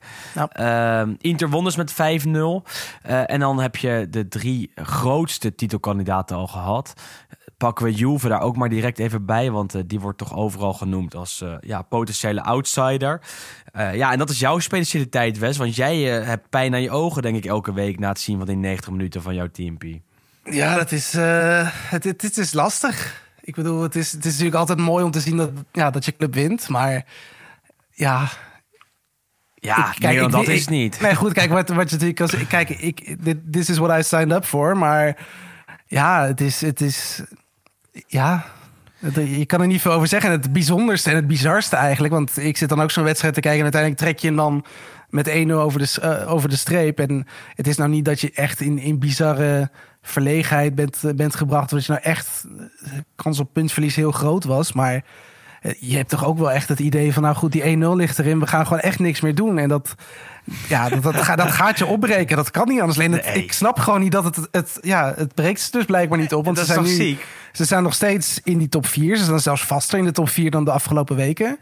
Ehm, 0.53 1.15
Inter 1.19 1.51
won 1.51 1.65
dus 1.65 1.77
met 1.77 1.93
5-0. 1.93 2.65
Eh, 3.03 3.31
en 3.31 3.41
dan 3.41 3.61
heb 3.61 3.77
je 3.77 4.07
de 4.11 4.29
drie 4.29 4.73
grootste 4.75 5.55
titelkandidaten 5.55 6.37
al 6.37 6.47
gehad. 6.47 6.93
Pakken 7.59 7.85
we 7.85 7.93
Juve 7.95 8.29
daar 8.29 8.41
ook 8.41 8.57
maar 8.57 8.69
direct 8.69 8.99
even 8.99 9.25
bij. 9.25 9.51
Want 9.51 9.75
eh, 9.75 9.83
die 9.87 10.01
wordt 10.01 10.19
toch 10.19 10.35
overal 10.37 10.73
genoemd 10.73 11.15
als 11.15 11.41
eh, 11.41 11.55
ja, 11.61 11.83
potentiële 11.83 12.43
outsider. 12.43 13.21
Eh, 13.73 13.95
ja, 13.95 14.13
en 14.13 14.19
dat 14.19 14.31
is 14.31 14.39
jouw 14.39 14.59
specialiteit, 14.59 15.39
Wes. 15.39 15.57
Want 15.57 15.77
jij 15.77 15.99
hebt 16.03 16.49
pijn 16.51 16.75
aan 16.75 16.83
je 16.83 16.91
ogen, 16.91 17.23
denk 17.23 17.37
ik, 17.37 17.45
elke 17.45 17.73
week... 17.73 17.99
na 17.99 18.09
het 18.09 18.21
zien 18.21 18.39
van 18.39 18.47
die 18.47 18.57
90 18.57 18.91
minuten 18.91 19.23
van 19.23 19.35
jouw 19.35 19.49
teampie. 19.51 20.03
Ja, 20.45 20.75
dat 20.77 20.93
is, 20.93 21.13
het, 21.13 22.05
het, 22.05 22.23
het 22.23 22.37
is 22.39 22.53
lastig. 22.53 23.23
Ik 23.41 23.55
bedoel, 23.55 23.83
het 23.83 23.97
is, 23.97 24.13
het 24.13 24.25
is 24.25 24.31
natuurlijk 24.31 24.57
altijd 24.57 24.79
mooi 24.79 25.05
om 25.05 25.11
te 25.11 25.21
zien 25.21 25.37
dat, 25.37 25.51
ja, 25.73 25.91
dat 25.91 26.05
je 26.05 26.17
club 26.17 26.35
wint. 26.35 26.69
Maar 26.69 27.05
ja, 27.91 28.29
Ja, 29.55 29.91
Ik- 29.99 30.11
ik- 30.11 30.31
dat 30.31 30.43
ik- 30.43 30.49
is 30.49 30.69
niet. 30.69 31.01
Nee, 31.01 31.15
goed, 31.15 31.33
kijk, 31.33 31.51
wat, 31.51 31.69
wat 31.69 31.91
je 31.91 31.97
natuurlijk... 31.97 32.21
Als, 32.21 32.47
kijk, 32.47 32.69
ik, 32.69 33.25
dit 33.25 33.53
this 33.53 33.69
is 33.71 33.79
what 33.79 33.99
I 33.99 34.03
signed 34.03 34.33
up 34.37 34.45
for. 34.45 34.77
Maar 34.77 35.27
ja, 35.87 36.27
het 36.27 36.41
is... 36.41 36.61
Het 36.61 36.81
is 36.81 37.23
ja, 38.07 38.45
je 39.15 39.47
kan 39.47 39.61
er 39.61 39.67
niet 39.67 39.81
veel 39.81 39.93
over 39.93 40.09
zeggen. 40.09 40.31
Het 40.31 40.53
bijzonderste 40.53 41.11
en 41.11 41.17
het 41.17 41.27
bizarste 41.27 41.77
eigenlijk... 41.77 42.15
want 42.15 42.39
ik 42.39 42.57
zit 42.57 42.69
dan 42.69 42.81
ook 42.83 42.91
zo'n 42.91 43.05
wedstrijd 43.05 43.35
te 43.35 43.41
kijken... 43.41 43.59
en 43.59 43.73
uiteindelijk 43.73 44.03
trek 44.03 44.19
je 44.19 44.27
hem 44.27 44.37
dan 44.37 44.65
met 45.09 45.29
1-0 45.29 45.53
over 45.53 45.79
de, 45.79 46.01
eh, 46.01 46.33
over 46.33 46.49
de 46.49 46.57
streep. 46.57 46.99
En 47.01 47.27
het 47.55 47.67
is 47.67 47.77
nou 47.77 47.91
niet 47.91 48.05
dat 48.05 48.21
je 48.21 48.31
echt 48.35 48.61
in, 48.61 48.79
in 48.79 48.99
bizarre 48.99 49.71
verlegenheid 50.03 50.75
bent, 50.75 51.05
eh, 51.05 51.15
bent 51.15 51.35
gebracht... 51.37 51.71
dat 51.71 51.87
je 51.87 51.93
nou 51.93 52.05
echt... 52.05 52.45
eh, 52.85 52.91
kans 53.17 53.39
op 53.41 53.53
puntverlies 53.53 53.95
heel 53.97 54.13
groot 54.13 54.45
was, 54.45 54.73
maar... 54.73 55.05
Je 55.79 55.97
hebt 55.97 56.09
toch 56.09 56.25
ook 56.25 56.39
wel 56.39 56.51
echt 56.53 56.69
het 56.69 56.79
idee 56.79 57.13
van, 57.13 57.23
nou 57.23 57.35
goed, 57.35 57.53
die 57.53 57.77
1-0 57.77 57.79
ligt 57.79 58.19
erin. 58.19 58.41
We 58.41 58.47
gaan 58.47 58.67
gewoon 58.67 58.81
echt 58.83 58.99
niks 58.99 59.21
meer 59.21 59.35
doen. 59.35 59.59
En 59.59 59.69
dat, 59.69 59.95
ja, 60.69 60.89
dat, 60.89 61.03
dat, 61.03 61.17
gaat, 61.17 61.39
dat 61.39 61.51
gaat 61.51 61.79
je 61.79 61.87
opbreken. 61.87 62.37
Dat 62.37 62.51
kan 62.51 62.69
niet 62.69 62.81
anders. 62.81 62.99
Alleen 62.99 63.13
het- 63.13 63.25
Nee. 63.25 63.43
ik 63.43 63.53
snap 63.53 63.79
gewoon 63.79 64.01
niet 64.01 64.13
dat 64.13 64.25
het, 64.25 64.49
het, 64.51 64.79
ja, 64.81 65.13
het 65.17 65.35
breekt 65.35 65.61
ze 65.61 65.71
dus 65.71 65.85
blijkbaar 65.85 66.19
niet 66.19 66.35
op. 66.35 66.45
Want 66.45 66.57
Dat 66.57 66.67
ze 66.67 66.73
is 66.73 66.79
zijn 66.79 66.89
toch 66.89 66.99
nu, 66.99 67.05
ziek? 67.05 67.27
Ze 67.59 67.65
zijn 67.65 67.83
nog 67.83 67.95
steeds 67.95 68.41
in 68.45 68.59
die 68.59 68.69
top 68.69 68.87
4. 68.87 69.17
Ze 69.17 69.25
staan 69.25 69.41
zelfs 69.41 69.65
vaster 69.65 69.99
in 69.99 70.05
de 70.05 70.13
top 70.13 70.29
4 70.29 70.51
dan 70.51 70.65
de 70.65 70.71
afgelopen 70.71 71.17
weken. 71.17 71.59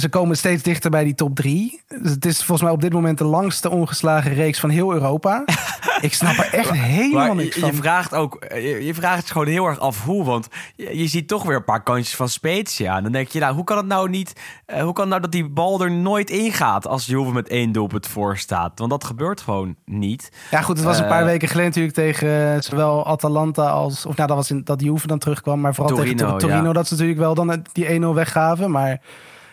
Ze 0.00 0.08
komen 0.08 0.36
steeds 0.36 0.62
dichter 0.62 0.90
bij 0.90 1.04
die 1.04 1.14
top 1.14 1.34
3. 1.36 1.82
Dus 2.02 2.10
het 2.10 2.24
is 2.24 2.36
volgens 2.36 2.62
mij 2.62 2.70
op 2.70 2.80
dit 2.80 2.92
moment 2.92 3.18
de 3.18 3.24
langste 3.24 3.70
ongeslagen 3.70 4.34
reeks 4.34 4.60
van 4.60 4.70
heel 4.70 4.92
Europa. 4.92 5.44
ik 6.00 6.14
snap 6.14 6.36
er 6.36 6.52
echt 6.54 6.70
helemaal 6.70 7.26
Maar 7.26 7.34
niks 7.34 7.54
je, 7.54 7.60
van. 7.60 7.70
je 7.70 7.76
vraagt 7.76 8.14
ook, 8.14 8.34
eh, 8.34 8.62
je, 8.70 8.84
je 8.84 8.94
vraagt 8.94 9.18
het 9.20 9.30
gewoon 9.30 9.46
heel 9.46 9.66
erg 9.66 9.78
af 9.78 10.04
hoe. 10.04 10.24
Want 10.24 10.48
je, 10.76 10.98
je 10.98 11.06
ziet 11.06 11.28
toch 11.28 11.42
weer 11.42 11.56
een 11.56 11.64
paar 11.64 11.82
kansjes 11.82 12.16
van 12.16 12.28
Spezia. 12.28 12.96
En 12.96 13.02
dan 13.02 13.12
denk 13.12 13.28
je, 13.28 13.40
nou, 13.40 13.54
hoe 13.54 13.64
kan 13.64 13.76
het 13.76 13.86
nou 13.86 14.08
niet? 14.08 14.32
eh, 14.66 14.82
hoe 14.82 14.92
kan 14.92 15.00
het 15.02 15.08
nou 15.10 15.20
dat 15.22 15.32
die 15.32 15.48
bal 15.48 15.82
er 15.82 15.90
nooit 15.90 16.30
ingaat 16.30 16.86
als 16.86 17.06
Juve 17.06 17.32
met 17.32 17.48
één 17.48 17.72
doelpunt 17.72 18.06
voor 18.06 18.36
staat? 18.38 18.78
Want 18.78 18.90
dat 18.90 19.04
gebeurt 19.04 19.40
gewoon 19.40 19.74
niet. 19.84 20.32
Ja, 20.50 20.60
goed, 20.62 20.76
het 20.76 20.86
was 20.86 20.96
een 20.98 21.04
Eh, 21.04 21.10
paar 21.10 21.24
weken 21.24 21.48
geleden 21.48 21.68
natuurlijk 21.68 21.94
tegen 21.96 22.54
eh, 22.54 22.60
zowel 22.60 23.06
Atalanta 23.06 23.68
als... 23.70 24.06
Of 24.06 24.16
nou, 24.16 24.28
dat 24.28 24.36
was 24.36 24.50
in, 24.50 24.60
dat 24.64 24.80
Juve 24.80 25.06
dan 25.06 25.18
terugkwam. 25.18 25.60
Maar 25.60 25.74
vooral 25.74 25.96
tegen 25.96 26.10
Torino, 26.16 26.30
Tor- 26.30 26.48
Torino, 26.48 26.66
ja. 26.66 26.72
dat 26.72 26.86
ze 26.86 26.92
natuurlijk 26.92 27.20
wel 27.20 27.34
dan 27.34 27.48
het- 27.48 27.68
die 27.72 28.00
1-0 28.00 28.14
weggaven. 28.14 28.70
Maar 28.70 29.00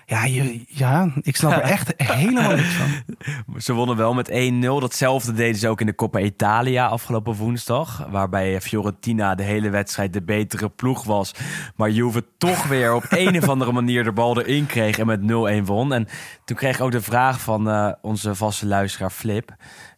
Ja, 0.09 0.25
je, 0.25 0.63
ja 0.67 1.11
ik 1.21 1.35
snap 1.35 1.51
er 1.51 1.61
echt 1.77 1.93
helemaal 1.97 2.55
niks 2.55 2.73
van. 2.73 3.61
Ze 3.61 3.73
wonnen 3.73 3.95
wel 3.95 4.13
met 4.13 4.29
1-0. 4.29 4.33
Datzelfde 4.59 5.33
deden 5.33 5.59
ze 5.59 5.69
ook 5.69 5.79
in 5.79 5.85
de 5.85 5.95
Coppa 5.95 6.19
Italia 6.19 6.87
afgelopen 6.87 7.33
woensdag. 7.33 8.07
Waarbij 8.09 8.61
Fiorentina 8.61 9.35
de 9.35 9.43
hele 9.43 9.69
wedstrijd 9.69 10.13
de 10.13 10.21
betere 10.21 10.69
ploeg 10.69 11.03
was. 11.03 11.33
Maar 11.75 11.89
Juve 11.89 12.25
toch 12.37 12.67
weer 12.67 12.93
op 12.93 13.05
een 13.09 13.37
of 13.37 13.49
andere 13.49 13.71
manier 13.71 14.03
de 14.03 14.11
bal 14.11 14.39
erin 14.41 14.65
kreeg 14.65 14.97
en 14.97 15.05
met 15.05 15.21
0-1 15.63 15.65
won. 15.65 15.93
En 15.93 16.07
toen 16.45 16.57
kreeg 16.57 16.75
ik 16.75 16.81
ook 16.81 16.91
de 16.91 17.01
vraag 17.01 17.41
van 17.41 17.69
eh, 17.69 17.91
onze 18.01 18.35
vaste 18.35 18.65
luisteraar 18.65 19.11
Flip. 19.11 19.55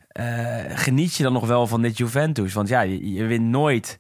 Eh, 0.08 0.26
geniet 0.70 1.16
je 1.16 1.24
dan 1.24 1.34
nog 1.34 1.48
wel 1.48 1.68
van 1.68 1.82
dit 1.82 1.98
Juventus? 1.98 2.54
Want 2.54 2.68
ja, 2.68 2.82
je, 2.82 3.14
je 3.14 3.26
wint 3.26 3.46
nooit 3.46 4.00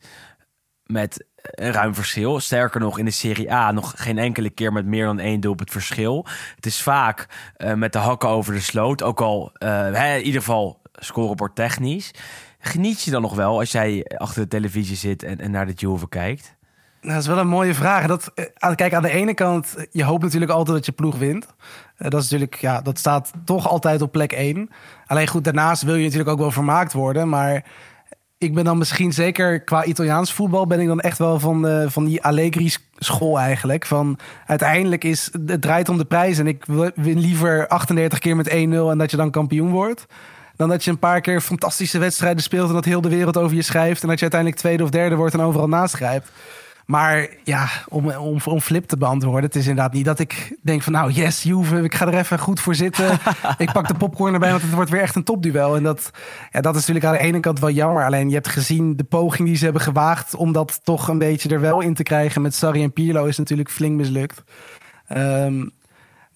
met 0.84 1.26
ruim 1.42 1.96
verschil. 1.96 2.40
Sterker 2.40 2.80
nog, 2.80 3.00
in 3.00 3.06
de 3.06 3.12
Serie 3.12 3.54
A 3.54 3.72
nog 3.72 3.94
geen 3.96 4.18
enkele 4.18 4.50
keer 4.50 4.74
met 4.74 4.86
meer 4.86 5.06
dan 5.06 5.20
één 5.20 5.40
doelpunt 5.40 5.72
verschil. 5.72 6.26
Het 6.56 6.66
is 6.66 6.82
vaak 6.82 7.28
eh, 7.56 7.74
met 7.74 7.94
de 7.94 8.00
hakken 8.00 8.30
over 8.30 8.54
de 8.54 8.60
sloot. 8.60 9.04
Ook 9.04 9.22
al, 9.22 9.52
eh, 9.54 9.70
hè, 9.70 10.16
in 10.16 10.26
ieder 10.26 10.42
geval 10.42 10.82
scorebord 10.94 11.56
technisch. 11.56 12.12
Geniet 12.60 13.02
je 13.02 13.12
dan 13.12 13.22
nog 13.22 13.36
wel 13.36 13.60
als 13.60 13.72
jij 13.72 14.06
achter 14.18 14.42
de 14.42 14.48
televisie 14.48 14.96
zit 14.96 15.24
en, 15.24 15.40
en 15.40 15.52
naar 15.52 15.66
de 15.66 15.74
Juve 15.74 16.10
kijkt? 16.10 16.58
Nou, 17.02 17.14
dat 17.14 17.22
is 17.22 17.28
wel 17.28 17.38
een 17.38 17.48
mooie 17.48 17.74
vraag. 17.74 18.08
Dat, 18.08 18.32
eh, 18.36 18.76
kijk, 18.76 18.94
aan 18.94 19.02
de 19.02 19.10
ene 19.10 19.34
kant, 19.34 19.76
je 19.92 20.04
hoopt 20.04 20.24
natuurlijk 20.24 20.52
altijd 20.52 20.76
dat 20.78 20.86
je 20.86 20.92
ploeg 20.92 21.18
wint. 21.18 21.48
Eh, 21.98 22.10
dat 22.10 22.24
is 22.24 22.30
natuurlijk, 22.30 22.62
ja, 22.62 22.82
dat 22.82 22.98
staat 22.98 23.32
toch 23.46 23.68
altijd 23.68 24.02
op 24.02 24.12
plek 24.12 24.32
1. 24.32 24.70
Alleen 25.08 25.28
goed, 25.28 25.44
daarnaast 25.44 25.82
wil 25.82 25.96
je 25.96 26.04
natuurlijk 26.04 26.30
ook 26.30 26.40
wel 26.40 26.52
vermaakt 26.52 26.94
worden. 26.94 27.30
Maar 27.30 27.64
ik 28.40 28.54
ben 28.54 28.64
dan 28.64 28.78
misschien 28.78 29.14
zeker 29.14 29.62
qua 29.62 29.86
Italiaans 29.86 30.34
voetbal 30.34 30.68
ben 30.68 30.80
ik 30.80 30.88
dan 30.88 31.00
echt 31.00 31.18
wel 31.18 31.40
van, 31.40 31.68
eh, 31.68 31.90
van 31.90 32.06
die 32.06 32.24
Allegri 32.24 32.74
school 32.98 33.40
eigenlijk. 33.40 33.86
Van 33.86 34.20
uiteindelijk 34.46 35.04
is 35.04 35.30
het 35.46 35.62
draait 35.62 35.90
om 35.90 35.98
de 35.98 36.06
prijs 36.06 36.38
en 36.38 36.48
ik 36.48 36.66
win 36.96 37.20
liever 37.20 37.68
38 37.68 38.20
keer 38.20 38.36
met 38.36 38.50
1-0 38.50 38.92
en 38.92 38.98
dat 38.98 39.12
je 39.12 39.18
dan 39.18 39.32
kampioen 39.32 39.70
wordt. 39.70 40.06
Dan 40.56 40.70
dat 40.70 40.84
je 40.84 40.92
een 40.92 41.00
paar 41.00 41.22
keer 41.22 41.42
fantastische 41.42 42.00
wedstrijden 42.00 42.44
speelt 42.44 42.68
en 42.68 42.74
dat 42.74 42.86
heel 42.86 43.02
de 43.02 43.10
wereld 43.10 43.38
over 43.38 43.56
je 43.56 43.62
schrijft. 43.62 44.02
En 44.02 44.08
dat 44.08 44.18
je 44.18 44.22
uiteindelijk 44.22 44.62
tweede 44.62 44.84
of 44.84 44.90
derde 44.90 45.16
wordt 45.16 45.34
en 45.34 45.42
overal 45.42 45.68
naast 45.68 45.96
grijpt. 45.96 46.32
Maar 46.90 47.28
ja, 47.44 47.68
om, 47.88 48.12
om, 48.12 48.38
om 48.46 48.60
Flip 48.60 48.88
te 48.88 48.98
beantwoorden, 48.98 49.44
het 49.44 49.56
is 49.56 49.68
inderdaad 49.68 49.94
niet 49.94 50.06
dat 50.06 50.20
ik 50.20 50.58
denk 50.62 50.82
van 50.82 50.94
nou 50.94 51.12
yes, 51.12 51.44
Juve, 51.44 51.84
ik 51.84 51.96
ga 51.96 52.08
er 52.08 52.18
even 52.18 52.40
goed 52.40 52.60
voor 52.60 52.76
zitten. 52.76 53.20
ik 53.58 53.72
pak 53.72 53.88
de 53.88 53.94
popcorn 53.94 54.34
erbij, 54.34 54.50
want 54.50 54.62
het 54.62 54.74
wordt 54.74 54.90
weer 54.90 55.02
echt 55.02 55.16
een 55.16 55.24
topduel. 55.24 55.76
En 55.76 55.84
dat, 55.84 56.12
ja, 56.52 56.62
dat 56.62 56.76
is 56.76 56.80
natuurlijk 56.80 57.06
aan 57.06 57.14
de 57.14 57.20
ene 57.20 57.40
kant 57.40 57.60
wel 57.60 57.70
jammer. 57.70 58.06
Alleen 58.06 58.28
je 58.28 58.36
hebt 58.36 58.48
gezien 58.48 58.96
de 58.96 59.04
poging 59.04 59.48
die 59.48 59.58
ze 59.58 59.64
hebben 59.64 59.82
gewaagd 59.82 60.36
om 60.36 60.52
dat 60.52 60.80
toch 60.84 61.08
een 61.08 61.18
beetje 61.18 61.50
er 61.50 61.62
wel 61.62 61.82
in 61.82 61.94
te 61.94 62.04
krijgen 62.04 62.42
met 62.42 62.56
Sarri 62.56 62.84
en 62.84 62.94
Pirlo 62.94 63.26
is 63.26 63.38
natuurlijk 63.38 63.70
flink 63.70 63.96
mislukt. 63.96 64.44
Ehm, 65.08 65.66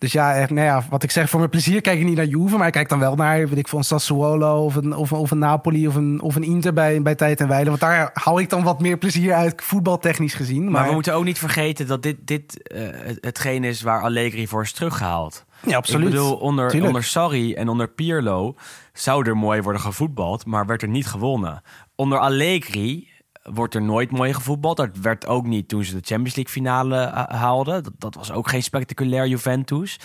dus 0.04 0.12
ja, 0.12 0.34
nou 0.50 0.60
ja, 0.68 0.84
wat 0.90 1.04
ik 1.04 1.12
zeg, 1.12 1.30
voor 1.30 1.40
mijn 1.40 1.52
plezier 1.52 1.82
kijk 1.82 2.00
ik 2.00 2.06
niet 2.06 2.16
naar 2.16 2.26
Juve, 2.26 2.58
maar 2.58 2.68
ik 2.68 2.74
kijk 2.74 2.90
dan 2.90 3.00
wel 3.00 3.16
naar, 3.16 3.50
weet 3.50 3.58
ik 3.58 3.72
een 3.72 3.84
Sassuolo 3.84 4.64
of 4.66 4.76
een, 4.76 4.96
of, 4.96 5.12
een- 5.12 5.18
of 5.18 5.32
een 5.32 5.38
Napoli 5.38 5.88
of 5.88 5.96
een, 5.96 6.22
of 6.22 6.36
een 6.36 6.44
Inter 6.44 6.74
bij, 6.74 7.02
bij 7.02 7.16
Tijd 7.16 7.40
en 7.40 7.48
Weile. 7.48 7.70
Want 7.70 7.80
daar 7.82 8.10
hou 8.14 8.42
ik 8.42 8.50
dan 8.50 8.64
wat 8.64 8.80
meer 8.82 8.98
plezier 8.98 9.34
uit, 9.34 9.62
voetbaltechnisch 9.64 10.34
gezien. 10.34 10.64
Maar, 10.64 10.72
Maar, 10.72 10.88
we 10.88 10.94
moeten 10.94 11.14
ook 11.14 11.24
niet 11.24 11.38
vergeten 11.40 11.88
dat 11.88 12.04
dit, 12.04 12.18
dit 12.28 12.60
het- 12.64 13.18
hetgeen 13.22 13.64
is 13.64 13.82
waar 13.82 14.02
Allegri 14.02 14.48
voor 14.48 14.62
is 14.62 14.72
teruggehaald. 14.72 15.46
ja, 15.68 15.78
absoluut. 15.78 16.06
Ik 16.08 16.12
bedoel, 16.14 16.36
onder, 16.36 16.68
Tuurlijk. 16.70 16.88
onder 16.88 17.04
Sarri 17.04 17.54
en 17.54 17.68
onder 17.70 17.88
Pirlo 17.88 18.56
zou 18.94 19.28
er 19.28 19.38
mooi 19.38 19.62
worden 19.62 19.82
gevoetbald, 19.82 20.46
maar 20.46 20.66
werd 20.66 20.82
er 20.82 20.88
niet 20.88 21.08
gewonnen. 21.08 21.62
Onder 21.96 22.20
Allegri 22.20 23.08
wordt 23.44 23.76
er 23.76 23.82
nooit 23.82 24.12
mooi 24.12 24.34
gevoetbald. 24.34 24.78
Dat 24.78 24.98
werd 24.98 25.28
ook 25.28 25.46
niet 25.46 25.68
toen 25.68 25.84
ze 25.84 25.92
de 25.94 26.06
Champions 26.06 26.36
League 26.36 26.54
finale 26.54 26.98
eh, 26.98 27.40
haalden. 27.40 27.84
Dat, 27.98 28.16
was 28.16 28.32
ook 28.32 28.50
geen 28.50 28.64
spectaculair 28.64 29.28
Juventus. 29.28 30.00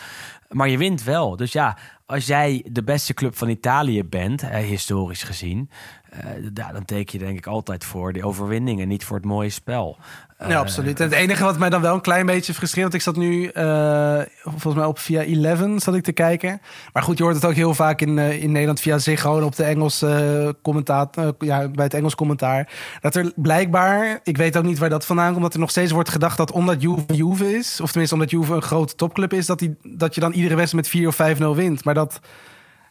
Maar 0.48 0.68
je 0.68 0.78
wint 0.78 1.04
wel. 1.04 1.36
Dus 1.36 1.52
ja, 1.52 1.78
als 2.06 2.26
jij 2.26 2.64
de 2.70 2.82
beste 2.82 3.14
club 3.14 3.36
van 3.36 3.48
Italië 3.48 4.04
bent, 4.04 4.46
historisch 4.46 5.22
gezien, 5.22 5.70
eh, 6.10 6.72
dan 6.72 6.84
teken 6.84 7.18
je 7.18 7.24
denk 7.24 7.38
ik 7.38 7.46
altijd 7.46 7.84
voor 7.84 8.12
die 8.12 8.24
overwinning 8.24 8.80
en 8.80 8.88
niet 8.88 9.04
voor 9.04 9.16
het 9.16 9.26
mooie 9.26 9.50
spel. 9.50 9.98
Ja, 10.46 10.58
absoluut. 10.58 11.00
En 11.00 11.04
het 11.04 11.14
enige 11.14 11.44
wat 11.44 11.58
mij 11.58 11.70
dan 11.70 11.80
wel 11.80 11.94
een 11.94 12.00
klein 12.00 12.26
beetje 12.26 12.54
frustreert... 12.54 12.82
want 12.82 12.94
ik 12.94 13.02
zat 13.02 13.16
nu 13.16 13.46
eh, 13.46 14.20
volgens 14.42 14.74
mij 14.74 14.84
op 14.84 14.98
via 14.98 15.24
11 15.24 15.82
zat 15.82 15.94
ik 15.94 16.02
te 16.02 16.12
kijken. 16.12 16.60
Maar 16.92 17.02
goed, 17.02 17.18
je 17.18 17.22
hoort 17.22 17.34
het 17.34 17.44
ook 17.44 17.54
heel 17.54 17.74
vaak 17.74 18.00
in, 18.00 18.18
eh, 18.18 18.42
in 18.42 18.52
Nederland 18.52 18.80
via 18.80 18.98
Ziggo... 18.98 19.40
op 19.40 19.56
de 19.56 19.64
Engels 19.64 20.02
eh 20.02 20.48
commentaar, 20.62 21.06
eh, 21.14 21.28
ja, 21.38 21.68
bij 21.68 21.84
het 21.84 21.94
Engels 21.94 22.14
commentaar. 22.14 22.72
Dat 23.00 23.14
er 23.14 23.32
blijkbaar, 23.36 24.20
ik 24.22 24.36
weet 24.36 24.56
ook 24.56 24.64
niet 24.64 24.78
waar 24.78 24.88
dat 24.88 25.06
vandaan 25.06 25.30
komt... 25.30 25.42
dat 25.42 25.54
er 25.54 25.60
nog 25.60 25.70
steeds 25.70 25.92
wordt 25.92 26.08
gedacht 26.08 26.36
dat 26.36 26.52
omdat 26.52 26.82
Juve 26.82 27.14
Juve 27.14 27.56
is... 27.56 27.80
of 27.80 27.88
tenminste 27.88 28.14
omdat 28.14 28.30
Juve 28.30 28.54
een 28.54 28.62
grote 28.62 28.94
topclub 28.94 29.32
is... 29.32 29.46
dat, 29.46 29.58
die, 29.58 29.76
dat 29.82 30.14
je 30.14 30.20
dan 30.20 30.32
iedere 30.32 30.54
wedstrijd 30.56 30.92
met 30.92 31.16
4 31.16 31.36
of 31.36 31.54
5-0 31.54 31.56
wint. 31.56 31.84
Maar 31.84 31.94
dat 31.94 32.20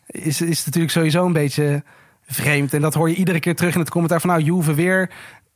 is, 0.07 0.41
is 0.41 0.65
natuurlijk 0.65 0.93
sowieso 0.93 1.25
een 1.25 1.33
beetje 1.33 1.83
vreemd. 2.27 2.73
En 2.73 2.81
dat 2.81 2.93
hoor 2.93 3.10
je 3.10 3.15
iedere 3.15 3.39
keer 3.39 3.55
terug 3.55 3.73
in 3.73 3.79
het 3.79 3.89
commentaar 3.89 4.21
van... 4.21 4.29
nou, 4.29 4.41
Juve 4.41 4.73
weer 4.73 5.10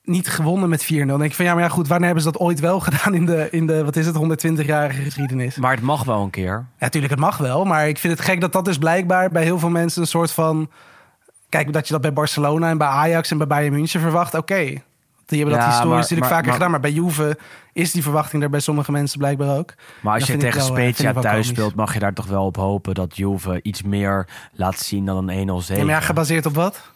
niet 0.04 0.30
gewonnen 0.30 0.70
met 0.70 0.84
4-0. 0.86 0.88
Dan 0.98 1.08
denk 1.08 1.24
ik 1.24 1.34
van 1.34 1.46
ja, 1.46 1.54
maar 1.54 1.64
ja 1.64 1.70
goed, 1.70 1.88
wanneer 1.88 2.06
hebben 2.06 2.24
ze 2.24 2.32
dat 2.32 2.42
ooit 2.42 2.60
wel 2.60 2.80
gedaan 2.90 3.14
in 3.14 3.26
de, 3.26 3.48
in 3.52 3.68
de 3.68 3.84
wat 3.84 3.96
is 3.96 4.06
het, 4.06 4.16
120-jarige 4.48 5.02
geschiedenis? 5.02 5.56
Maar 5.56 5.72
het 5.74 5.82
mag 5.84 6.04
wel 6.04 6.22
een 6.24 6.30
keer. 6.30 6.52
Ja, 6.52 6.66
natuurlijk, 6.80 7.12
het 7.14 7.22
mag 7.22 7.38
wel. 7.38 7.66
Maar 7.66 7.88
ik 7.88 7.98
vind 7.98 8.18
het 8.18 8.26
gek 8.28 8.42
dat 8.42 8.54
dat 8.54 8.66
dus 8.66 8.78
blijkbaar 8.78 9.30
bij 9.30 9.44
heel 9.44 9.60
veel 9.60 9.70
mensen 9.70 10.02
een 10.02 10.08
soort 10.08 10.32
van... 10.32 10.70
Kijk, 11.50 11.74
dat 11.74 11.88
je 11.88 11.94
dat 11.94 12.02
bij 12.02 12.14
Barcelona 12.14 12.70
en 12.70 12.78
bij 12.78 12.88
Ajax 12.88 13.32
en 13.32 13.38
bij 13.38 13.48
Bayern 13.48 13.74
München 13.74 14.00
verwacht. 14.02 14.34
Oké, 14.34 14.56
die 15.26 15.40
hebben 15.40 15.58
dat 15.58 15.66
historisch 15.68 15.90
maar- 15.92 15.98
natuurlijk 16.02 16.20
maar- 16.20 16.30
vaker 16.30 16.46
maar- 16.46 16.54
gedaan. 16.54 16.72
Maar 16.72 16.80
bij 16.80 16.92
Juve 16.92 17.38
is 17.74 17.92
die 17.92 18.04
verwachting 18.04 18.44
er 18.44 18.50
bij 18.50 18.60
sommige 18.60 18.92
mensen 18.92 19.18
blijkbaar 19.20 19.58
ook. 19.58 19.74
Maar 20.02 20.14
als 20.14 20.24
Dat 20.28 20.32
je 20.36 20.38
tegen 20.44 20.60
eh, 20.60 20.66
Spezia 20.66 21.14
thuis 21.14 21.26
komisch. 21.26 21.48
speelt, 21.48 21.76
mag 21.76 21.94
je 21.94 22.00
daar 22.00 22.14
toch 22.14 22.26
wel 22.28 22.46
op 22.46 22.56
hopen 22.56 22.94
dat 22.94 23.18
Juve 23.18 23.60
iets 23.64 23.82
meer 23.82 24.28
laat 24.54 24.80
zien 24.80 25.06
dan 25.06 25.28
een 25.30 25.50
1-0 25.50 25.54
zege. 25.54 25.80
Ja, 25.80 25.86
maar 25.86 25.96
ja, 25.96 26.02
gebaseerd 26.02 26.46
op 26.46 26.56
wat? 26.56 26.91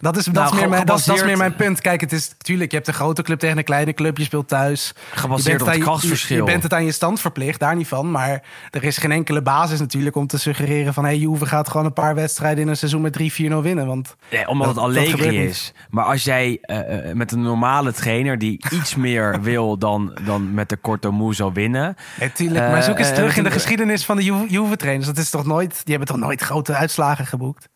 Dat 0.00 0.16
is, 0.16 0.24
dat, 0.24 0.34
Nou, 0.34 0.46
is 0.54 0.60
meer 0.60 0.68
mijn, 0.68 0.86
dat, 0.86 0.98
is, 0.98 1.04
dat 1.04 1.16
is 1.16 1.24
meer 1.24 1.36
mijn 1.36 1.56
punt. 1.56 1.80
Kijk, 1.80 2.00
het 2.00 2.12
is 2.12 2.28
natuurlijk, 2.28 2.70
je 2.70 2.76
hebt 2.76 2.88
een 2.88 2.94
grote 2.94 3.22
club 3.22 3.38
tegen 3.38 3.58
een 3.58 3.64
kleine 3.64 3.92
club. 3.92 4.18
Je 4.18 4.24
speelt 4.24 4.48
thuis. 4.48 4.94
Gebaseerd 5.14 5.60
op 5.62 5.66
het 5.68 5.76
aan 5.84 6.08
je- 6.28 6.42
bent 6.44 6.62
het 6.62 6.72
aan 6.74 6.84
je 6.84 6.92
stand 6.92 7.20
verplicht, 7.20 7.60
daar 7.60 7.76
niet 7.76 7.88
van. 7.88 8.10
Maar 8.10 8.42
er 8.70 8.84
is 8.84 8.96
geen 8.98 9.12
enkele 9.12 9.42
basis 9.42 9.78
natuurlijk 9.78 10.16
om 10.16 10.26
te 10.26 10.38
suggereren 10.38 10.94
van... 10.94 11.04
hey, 11.04 11.16
Juve 11.18 11.46
gaat 11.46 11.68
gewoon 11.68 11.86
een 11.86 11.92
paar 11.92 12.14
wedstrijden 12.14 12.62
in 12.62 12.68
een 12.68 12.76
seizoen 12.76 13.00
met 13.00 13.18
3-4-0 13.22 13.24
winnen. 13.62 13.86
Want 13.86 14.16
Nee, 14.30 14.48
omdat 14.48 14.66
Dat- 14.66 14.74
het 14.74 14.84
Allegri 14.84 15.38
niet. 15.38 15.50
is. 15.50 15.72
Maar 15.90 16.04
als 16.04 16.24
jij 16.24 16.58
eh, 16.60 17.08
eh, 17.10 17.16
met 17.16 17.32
een 17.32 17.42
normale 17.42 17.92
trainer 17.92 18.38
die 18.38 18.64
iets 18.80 18.94
meer 18.94 19.42
wil 19.42 19.78
dan, 19.78 20.18
dan 20.24 20.54
met 20.54 20.68
de 20.68 20.80
Corto 20.80 21.12
Muso 21.12 21.52
winnen. 21.52 21.96
natuurlijk, 22.20 22.64
Eh, 22.64 22.70
maar 22.70 22.82
zoek 22.82 22.98
eens 22.98 23.08
eh, 23.08 23.14
terug 23.14 23.36
in 23.36 23.42
de 23.42 23.48
eh, 23.48 23.54
geschiedenis 23.54 24.04
van 24.04 24.16
de 24.16 24.24
Ju- 24.24 24.46
Juve-trainers. 24.48 25.06
Dat 25.06 25.18
is 25.18 25.30
toch 25.30 25.44
nooit, 25.44 25.70
die 25.84 25.96
hebben 25.96 26.06
toch 26.14 26.24
nooit 26.26 26.40
grote 26.40 26.74
uitslagen 26.74 27.26
geboekt? 27.26 27.68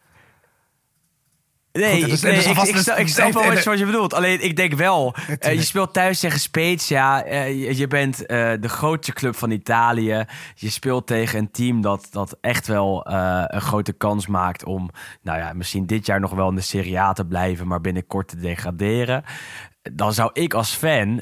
Nee, 1.73 2.03
Goed, 2.03 2.13
is- 2.13 2.23
nee, 2.23 2.33
is 2.33 2.47
ik, 2.47 2.51
ik, 2.57 2.75
een- 2.75 2.83
snap, 2.83 2.97
ik 2.97 3.09
snap 3.09 3.33
wel 3.33 3.45
wat 3.65 3.79
je- 3.79 3.85
bedoelt. 3.87 4.15
Alleen 4.15 4.45
ik 4.45 4.57
denk 4.57 4.73
wel, 4.75 5.15
eh, 5.39 5.55
je 5.55 5.63
speelt 5.63 5.93
thuis 5.93 6.21
tegen 6.21 6.41
Spezia. 6.41 7.25
eh, 7.25 7.49
je, 7.49 7.77
je 7.77 7.87
bent 7.87 8.27
eh, 8.27 8.51
de 8.61 8.69
grootste 8.69 9.13
club 9.13 9.37
van 9.37 9.51
Italië. 9.51 10.25
Je 10.55 10.71
speelt 10.71 11.07
tegen 11.07 11.39
een 11.39 11.51
team 11.51 11.81
dat, 11.81 12.09
dat 12.11 12.37
echt 12.41 12.67
wel 12.67 13.07
een 13.51 13.61
grote 13.61 13.93
kans 13.93 14.27
maakt 14.27 14.65
om, 14.65 14.91
nou 15.23 15.39
ja, 15.39 15.53
misschien 15.53 15.87
dit 15.87 16.07
jaar 16.07 16.21
nog 16.21 16.31
wel 16.31 16.49
in 16.49 16.55
de 16.55 16.61
Serie 16.61 16.99
A 17.01 17.13
te 17.13 17.27
blijven, 17.27 17.67
maar 17.67 17.81
binnenkort 17.81 18.29
te 18.29 18.37
degraderen. 18.37 19.25
Dan 19.93 20.13
zou 20.13 20.31
ik 20.33 20.55
als 20.55 20.73
fan 20.75 21.21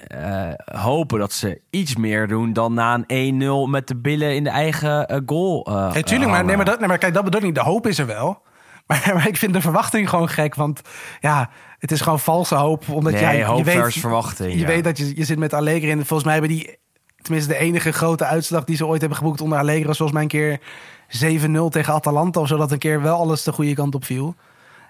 hopen 0.74 1.18
dat 1.18 1.32
ze 1.32 1.60
iets 1.70 1.96
meer 1.96 2.28
doen 2.28 2.52
dan 2.52 2.74
na 2.74 3.02
een 3.06 3.34
1-0 3.66 3.70
met 3.70 3.88
de 3.88 3.96
billen 3.96 4.34
in 4.34 4.44
de 4.44 4.50
eigen 4.50 5.22
goal. 5.26 5.66
eh, 5.66 5.92
Nee, 5.92 6.02
tuurlijk, 6.02 6.30
maar, 6.30 6.44
nee, 6.44 6.56
maar, 6.56 6.64
dat, 6.64 6.78
nee, 6.78 6.88
maar 6.88 6.98
kijk, 6.98 7.14
dat 7.14 7.24
bedoel 7.24 7.40
ik 7.40 7.46
niet. 7.46 7.54
De 7.54 7.60
hoop 7.60 7.86
is 7.86 7.98
er 7.98 8.06
wel. 8.06 8.42
Maar, 8.90 9.10
maar 9.14 9.28
ik 9.28 9.36
vind 9.36 9.52
de 9.52 9.60
verwachting 9.60 10.08
gewoon 10.08 10.28
gek. 10.28 10.54
Want 10.54 10.80
ja, 11.20 11.50
het 11.78 11.92
is 11.92 12.00
gewoon 12.00 12.20
valse 12.20 12.54
hoop. 12.54 12.88
Omdat 12.88 13.12
Nee, 13.12 13.20
jij, 13.20 13.44
hoop 13.44 13.58
je 13.58 13.64
weet, 13.64 13.92
verwachting, 13.92 14.52
Je 14.52 14.58
ja. 14.58 14.66
weet 14.66 14.84
dat 14.84 14.98
je, 14.98 15.16
je 15.16 15.24
zit 15.24 15.38
met 15.38 15.52
Allegri. 15.52 15.90
En 15.90 15.96
volgens 15.96 16.24
mij 16.24 16.32
hebben 16.32 16.50
die... 16.50 16.78
Tenminste, 17.22 17.52
de 17.52 17.58
enige 17.58 17.92
grote 17.92 18.24
uitslag 18.24 18.64
die 18.64 18.76
ze 18.76 18.86
ooit 18.86 19.00
hebben 19.00 19.18
geboekt 19.18 19.40
onder 19.40 19.58
Allegri... 19.58 19.84
was 19.86 19.96
volgens 19.96 20.18
mij 20.18 20.22
een 20.22 20.58
keer 21.08 21.68
7-0 21.68 21.68
tegen 21.68 21.94
Atalanta 21.94 22.40
of 22.40 22.48
zo. 22.48 22.56
Dat 22.56 22.72
een 22.72 22.78
keer 22.78 23.02
wel 23.02 23.18
alles 23.18 23.42
de 23.42 23.52
goede 23.52 23.74
kant 23.74 23.94
op 23.94 24.04
viel. 24.04 24.34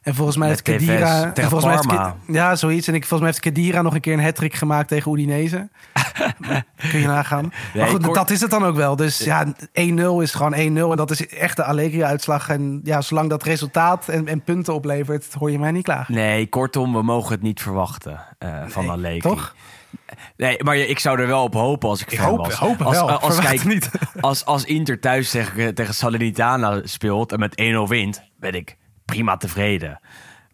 En 0.03 0.15
volgens 0.15 0.37
mij 0.37 0.49
heeft 0.49 0.63
Kedira... 0.63 1.33
En 1.35 1.49
volgens 1.49 1.65
mij 1.65 1.97
heeft 1.97 2.15
ja, 2.27 2.57
zoiets. 2.57 2.87
En 2.87 2.95
ik, 2.95 3.01
volgens 3.01 3.21
mij 3.21 3.31
heeft 3.31 3.41
Kedira 3.41 3.83
nog 3.83 3.95
een 3.95 4.01
keer 4.01 4.13
een 4.13 4.25
hat 4.25 4.39
gemaakt 4.41 4.89
tegen 4.89 5.13
Udinese. 5.13 5.69
Kun 6.91 7.01
je 7.01 7.07
nagaan. 7.07 7.53
Maar 7.75 7.87
goed, 7.87 8.15
dat 8.15 8.31
is 8.31 8.41
het 8.41 8.51
dan 8.51 8.65
ook 8.65 8.77
wel. 8.77 8.97
Dus 8.97 9.19
ja, 9.19 9.45
1-0 9.47 9.53
is 10.21 10.35
gewoon 10.35 10.55
1-0. 10.55 10.57
En 10.91 10.97
dat 10.97 11.11
is 11.11 11.29
echt 11.29 11.57
de 11.57 11.65
Allegri-uitslag. 11.65 12.49
En 12.49 12.81
ja, 12.85 13.01
zolang 13.01 13.31
dat 13.31 13.43
resultaat 13.43 14.09
en, 14.09 14.27
en 14.29 14.43
punten 14.45 14.75
oplevert, 14.75 15.35
hoor 15.39 15.51
je 15.51 15.59
mij 15.59 15.71
niet 15.71 15.85
klagen. 15.85 16.15
Nee, 16.15 16.49
kortom, 16.49 16.93
we 16.93 17.03
mogen 17.03 17.33
het 17.33 17.43
niet 17.43 17.61
verwachten 17.63 18.21
eh, 18.39 18.63
van 18.67 18.83
Nee, 18.83 18.93
Allegri. 18.93 19.21
toch? 19.21 19.55
Nee, 20.37 20.65
maar 20.65 20.77
ik 20.77 20.99
zou 20.99 21.21
er 21.21 21.27
wel 21.27 21.43
op 21.43 21.55
hopen 21.55 21.89
als 21.89 22.01
ik, 22.01 22.13
Ik 22.13 22.19
fan 22.19 22.29
hoop- 22.29 22.39
was. 22.47 22.55
hoop 22.55 22.83
als, 22.83 22.97
wel. 22.97 23.09
Als, 23.11 23.35
Verwacht 23.35 23.47
kijk, 23.47 23.65
niet. 23.65 23.91
als, 24.21 24.45
als 24.45 24.65
Inter 24.65 25.01
thuis 25.01 25.31
tegen, 25.31 25.75
tegen 25.75 25.95
Salernitana 25.95 26.81
speelt 26.85 27.33
en 27.33 27.39
met 27.39 27.63
1-0 27.87 27.89
wint, 27.89 28.23
ben 28.39 28.53
ik 28.53 28.77
prima 29.11 29.37
tevreden. 29.37 30.01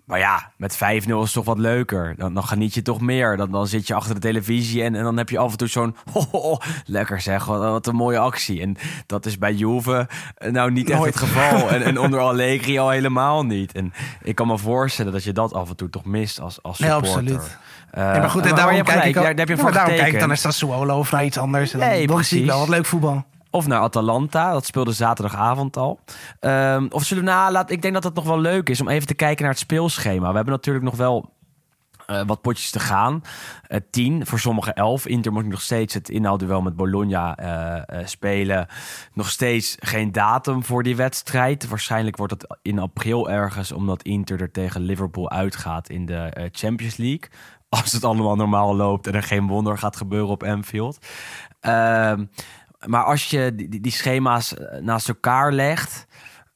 Maar 0.05 0.19
ja, 0.19 0.51
met 0.57 0.75
5-0 0.75 0.79
is 0.79 1.07
het 1.07 1.33
toch 1.33 1.45
wat 1.45 1.59
leuker. 1.59 2.15
Dan, 2.17 2.35
dan 2.35 2.45
geniet 2.45 2.75
je 2.75 2.83
toch 2.83 3.01
meer. 3.01 3.37
Dan, 3.37 3.51
dan 3.51 3.67
zit 3.67 3.87
je 3.87 3.95
achter 3.95 4.15
de 4.15 4.21
televisie 4.21 4.83
en, 4.83 4.95
en 4.95 5.03
dan 5.05 5.17
heb 5.17 5.29
je 5.29 5.39
af 5.39 5.51
en 5.51 5.57
toe 5.57 5.69
zo'n... 5.69 5.97
lekker 6.87 7.21
zeg, 7.21 7.45
wat, 7.45 7.61
wat 7.61 7.87
een 7.87 7.95
mooie 7.95 8.19
actie. 8.19 8.61
En 8.61 8.77
dat 9.07 9.27
is 9.27 9.39
bij 9.39 9.53
Juve 9.53 10.09
eh, 10.37 10.51
nou 10.53 10.71
niet 10.73 10.91
echt 10.91 10.99
Nooit. 10.99 11.15
het 11.15 11.23
geval. 11.23 11.69
en, 11.71 11.83
en 11.83 11.99
onder 12.05 12.21
Allegri 12.21 12.79
al 12.79 12.91
helemaal 12.91 13.45
niet. 13.45 13.73
En 13.73 13.93
ik 14.23 14.35
kan 14.35 14.47
me 14.47 14.59
voorstellen 14.59 15.13
dat 15.13 15.25
je 15.25 15.33
dat 15.33 15.53
af 15.55 15.69
en 15.69 15.77
toe 15.77 15.91
toch 15.91 16.05
mist 16.05 16.41
als, 16.41 16.63
als 16.63 16.77
supporter. 16.77 17.09
absoluut. 17.09 17.59
Eh, 17.91 18.03
Ja, 18.03 18.19
maar 18.19 18.31
goed, 18.31 18.47
en 18.47 18.55
daarom 18.55 18.83
kijk 18.83 19.05
ik 19.05 19.17
ook, 19.17 19.23
daar, 19.23 19.37
daar 19.37 19.47
heb 19.47 19.49
je 19.49 19.55
Ja, 19.55 19.61
voor 19.61 19.65
maar 19.65 19.73
daarom 19.73 19.95
kijk 19.97 20.13
ik 20.13 20.19
dan 20.19 20.29
naar 20.29 20.37
Sassuolo 20.37 20.99
of 20.99 21.11
naar 21.11 21.25
iets 21.25 21.39
anders. 21.39 21.73
En 21.73 21.79
dan, 21.79 21.89
Nee, 21.89 22.07
dan 22.07 22.25
zie 22.25 22.39
ik 22.39 22.45
precies. 22.45 22.47
wel 22.47 22.59
wat 22.59 22.69
leuk 22.77 22.87
voetbal. 22.87 23.25
Of 23.57 23.67
naar 23.67 23.81
Atalanta, 23.81 24.53
dat 24.53 24.67
speelde 24.67 24.93
zaterdagavond 24.93 25.77
al. 25.77 26.01
Ehm, 26.41 26.87
of 26.91 27.05
zullen 27.05 27.25
we, 27.25 27.31
nou, 27.31 27.53
laat, 27.53 27.71
ik 27.71 27.83
denk 27.83 27.95
dat 27.95 28.05
het 28.05 28.15
nog 28.15 28.25
wel 28.25 28.41
leuk 28.41 28.69
is 28.69 28.81
om 28.81 28.89
even 28.89 29.07
te 29.07 29.15
kijken 29.15 29.43
naar 29.43 29.53
het 29.53 29.61
speelschema. 29.61 30.29
We 30.29 30.37
hebben 30.37 30.55
natuurlijk 30.55 30.85
nog 30.85 30.97
wel 30.97 31.35
eh, 32.07 32.23
wat 32.27 32.41
potjes 32.41 32.71
te 32.71 32.81
gaan. 32.81 33.23
Eh, 33.63 33.81
tien, 33.91 34.27
voor 34.27 34.39
sommigen 34.39 34.75
elf. 34.75 35.07
Inter 35.07 35.33
moet 35.33 35.47
nog 35.47 35.61
steeds 35.61 35.95
het 35.95 36.09
inhoudduel 36.09 36.63
met 36.63 36.77
Bologna 36.77 37.37
eh, 37.37 38.07
spelen. 38.07 38.67
Nog 39.13 39.31
steeds 39.31 39.77
geen 39.79 40.13
datum 40.13 40.65
voor 40.65 40.83
die 40.83 40.97
wedstrijd. 40.97 41.69
Waarschijnlijk 41.69 42.17
wordt 42.17 42.33
het 42.33 42.59
in 42.63 42.79
april 42.79 43.31
ergens, 43.31 43.73
omdat 43.73 44.03
Inter 44.03 44.41
er 44.41 44.51
tegen 44.51 44.81
Liverpool 44.81 45.31
uitgaat 45.31 45.89
in 45.89 46.07
de 46.07 46.49
Champions 46.53 46.97
League. 46.97 47.29
Als 47.69 47.93
het 47.93 48.05
allemaal 48.05 48.37
normaal 48.37 48.77
loopt 48.77 49.07
en 49.07 49.15
er 49.15 49.23
geen 49.23 49.47
wonder 49.47 49.79
gaat 49.79 49.97
gebeuren 49.97 50.31
op 50.31 50.43
Anfield. 50.43 50.99
Ehm, 51.61 52.25
maar 52.87 53.05
als 53.05 53.31
je 53.31 53.53
die, 53.55 53.81
die- 53.81 53.93
schema's 53.93 54.57
eh, 54.57 54.81
naast 54.81 55.09
elkaar 55.09 55.53
legt, 55.53 56.07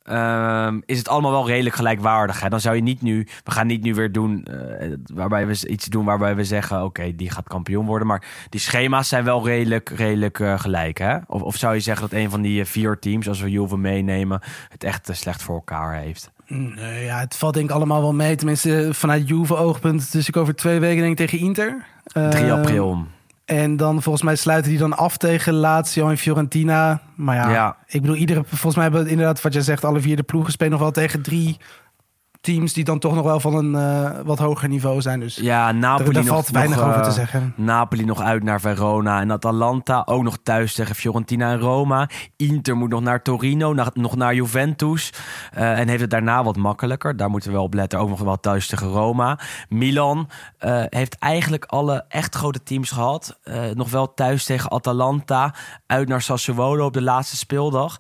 ehm, 0.03 0.81
is 0.87 0.99
het 0.99 1.09
allemaal 1.09 1.31
wel 1.31 1.47
redelijk 1.47 1.75
gelijkwaardig. 1.77 2.41
Hè? 2.41 2.49
Dan 2.49 2.61
zou 2.61 2.77
je 2.77 2.83
niet 2.83 3.03
nu, 3.03 3.27
we 3.45 3.51
gaan 3.51 3.67
niet 3.67 3.83
nu 3.83 3.95
weer 3.95 4.13
doen, 4.13 4.45
eh, 4.45 4.89
waarbij 5.15 5.47
we 5.47 5.69
iets 5.69 5.87
doen 5.87 6.05
waarbij 6.05 6.37
we 6.37 6.45
zeggen, 6.45 6.85
oké, 6.85 7.15
die 7.17 7.31
gaat 7.31 7.49
kampioen 7.49 7.87
worden. 7.87 8.07
Maar 8.07 8.25
die 8.49 8.61
schema's 8.61 9.09
zijn 9.09 9.25
wel 9.25 9.47
redelijk, 9.47 9.89
redelijk 9.89 10.41
eh, 10.41 10.59
gelijk. 10.59 10.99
Hè? 10.99 11.17
Of, 11.27 11.43
of 11.43 11.57
zou 11.57 11.75
je 11.75 11.81
zeggen 11.81 12.09
dat 12.11 12.19
een 12.19 12.31
van 12.31 12.43
die 12.43 12.65
vier 12.65 12.99
teams, 12.99 13.29
als 13.29 13.41
we 13.41 13.51
Juve 13.51 13.77
meenemen, 13.77 14.41
het 14.69 14.85
echt 14.85 15.09
slecht 15.13 15.43
voor 15.43 15.55
elkaar 15.55 15.95
heeft? 15.95 16.31
Nee, 16.47 17.05
ja, 17.05 17.19
het 17.19 17.37
valt 17.37 17.55
denk 17.55 17.69
ik 17.69 17.75
allemaal 17.75 18.01
wel 18.01 18.15
mee. 18.15 18.37
Tenminste, 18.37 18.89
vanuit 18.93 19.29
Juve 19.29 19.57
oogpunt. 19.57 20.13
Dus 20.13 20.29
ik 20.29 20.37
over 20.37 20.55
twee 20.55 20.81
weken 20.81 20.99
denk 21.03 21.19
ik 21.21 21.29
tegen 21.29 21.47
Inter. 21.47 21.85
3 22.05 22.25
Eh, 22.45 22.53
april. 22.53 23.07
En 23.51 23.77
dan 23.77 24.03
volgens 24.03 24.25
mij 24.25 24.37
sluiten 24.37 24.71
die 24.71 24.81
dan 24.81 24.97
af 24.97 25.17
tegen 25.17 25.53
Lazio 25.53 26.09
en 26.09 26.19
Fiorentina. 26.19 27.01
Maar 27.15 27.37
ja, 27.37 27.51
Ja. 27.51 27.77
ik 27.87 28.01
bedoel, 28.01 28.17
iedere, 28.17 28.43
volgens 28.47 28.75
mij 28.75 28.85
hebben 28.85 29.07
inderdaad 29.07 29.41
wat 29.43 29.53
jij 29.53 29.63
zegt, 29.63 29.85
alle 29.85 30.01
vier 30.01 30.17
de 30.17 30.23
ploegen 30.23 30.53
spelen 30.53 30.73
nog 30.73 30.81
wel 30.81 30.91
tegen 30.91 31.23
drie 31.23 31.57
teams 32.41 32.73
die 32.73 32.85
dan 32.85 32.99
toch 32.99 33.15
nog 33.15 33.25
wel 33.25 33.41
van 33.41 33.55
een 33.55 33.75
eh, 33.75 34.21
wat 34.25 34.39
hoger 34.39 34.69
niveau 34.69 35.01
zijn. 35.01 35.21
Dus 35.21 35.37
Ja, 35.37 35.73
Napoli 35.73 36.05
daar, 36.05 36.13
daar 36.13 36.25
nog, 36.25 36.33
valt 36.35 36.49
weinig 36.49 36.77
nog, 36.77 36.87
over 36.87 37.03
te 37.03 37.09
eh, 37.09 37.15
zeggen. 37.15 37.53
Napoli 37.57 38.05
nog 38.05 38.21
uit 38.21 38.43
naar 38.43 38.61
Verona 38.61 39.21
en 39.21 39.33
Atalanta. 39.33 40.03
Ook 40.05 40.23
nog 40.23 40.39
thuis 40.43 40.75
tegen 40.75 40.95
Fiorentina 40.95 41.51
en 41.53 41.59
Roma. 41.59 42.09
Inter 42.37 42.77
moet 42.77 42.91
nog 42.91 43.01
naar 43.01 43.23
Torino, 43.23 43.75
nog 43.95 44.17
naar 44.17 44.35
Juventus. 44.35 45.13
eh, 45.53 45.79
en 45.79 45.89
heeft 45.89 46.01
het 46.01 46.11
daarna 46.11 46.45
wat 46.45 46.57
makkelijker. 46.57 47.17
Daar 47.17 47.31
moeten 47.31 47.51
we 47.51 47.57
wel 47.57 47.65
op 47.65 47.75
letten. 47.75 47.99
Ook 47.99 48.09
nog 48.09 48.21
wel 48.21 48.41
thuis 48.41 48.67
tegen 48.67 48.89
Roma. 48.89 49.39
Milan 49.69 50.29
heeft 50.89 51.19
eigenlijk 51.19 51.65
alle 51.65 52.05
echt 52.09 52.35
grote 52.35 52.63
teams 52.63 52.91
gehad. 52.91 53.39
Eh, 53.43 53.63
nog 53.75 53.91
wel 53.91 54.15
thuis 54.15 54.45
tegen 54.45 54.71
Atalanta. 54.71 55.55
Uit 55.87 56.09
naar 56.09 56.23
Sassuolo 56.23 56.85
op 56.85 56.93
de 56.93 57.03
laatste 57.03 57.37
speeldag. 57.37 57.97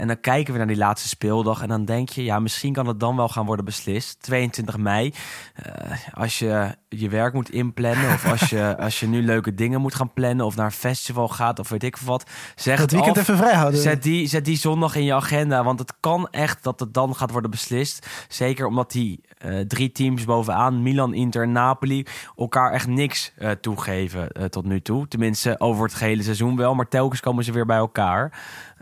En 0.00 0.06
dan 0.06 0.20
kijken 0.20 0.52
we 0.52 0.58
naar 0.58 0.68
die 0.68 0.76
laatste 0.76 1.08
speeldag. 1.08 1.62
En 1.62 1.68
dan 1.68 1.84
denk 1.84 2.08
je, 2.08 2.24
ja, 2.24 2.38
misschien 2.38 2.72
kan 2.72 2.86
het 2.86 3.00
dan 3.00 3.16
wel 3.16 3.28
gaan 3.28 3.46
worden 3.46 3.64
beslist. 3.64 4.22
22 4.22 4.76
mei. 4.76 5.14
Eh, 5.54 5.96
als 6.12 6.38
je 6.38 6.74
je 6.88 7.08
werk 7.08 7.34
moet 7.34 7.50
inplannen. 7.50 8.12
Of 8.12 8.26
als 8.26 8.50
je, 8.50 8.76
als 8.78 9.00
je 9.00 9.06
nu 9.06 9.22
leuke 9.22 9.54
dingen 9.54 9.80
moet 9.80 9.94
gaan 9.94 10.12
plannen. 10.12 10.46
Of 10.46 10.56
naar 10.56 10.64
een 10.64 10.72
festival 10.72 11.28
gaat. 11.28 11.58
Of 11.58 11.68
weet 11.68 11.82
ik 11.82 11.96
veel 11.96 12.06
wat. 12.06 12.30
Zeg 12.54 12.78
Dat 12.78 12.82
het 12.82 12.92
weekend 12.92 13.16
af. 13.16 13.22
even 13.22 13.36
vrijhouden. 13.36 13.80
Zet 13.80 14.02
die, 14.02 14.26
zet 14.26 14.44
die 14.44 14.56
zondag 14.56 14.94
in 14.94 15.04
je 15.04 15.14
agenda. 15.14 15.64
Want 15.64 15.78
het 15.78 15.94
kan 16.00 16.28
echt 16.30 16.62
dat 16.62 16.80
het 16.80 16.94
dan 16.94 17.16
gaat 17.16 17.30
worden 17.30 17.50
beslist. 17.50 18.06
Zeker 18.28 18.66
omdat 18.66 18.90
die 18.90 19.20
eh, 19.38 19.58
drie 19.60 19.92
teams 19.92 20.24
bovenaan, 20.24 20.82
Milan, 20.82 21.14
Inter 21.14 21.42
en 21.42 21.52
Napoli, 21.52 22.06
elkaar 22.36 22.72
echt 22.72 22.86
niks 22.86 23.32
eh, 23.36 23.50
toegeven 23.50 24.50
tot 24.50 24.64
nu 24.64 24.80
toe. 24.80 25.08
Tenminste, 25.08 25.60
over 25.60 25.84
het 25.84 25.94
gehele 25.94 26.22
seizoen 26.22 26.56
wel. 26.56 26.74
Maar 26.74 26.88
telkens 26.88 27.20
komen 27.20 27.44
ze 27.44 27.52
weer 27.52 27.66
bij 27.66 27.76
elkaar. 27.76 28.32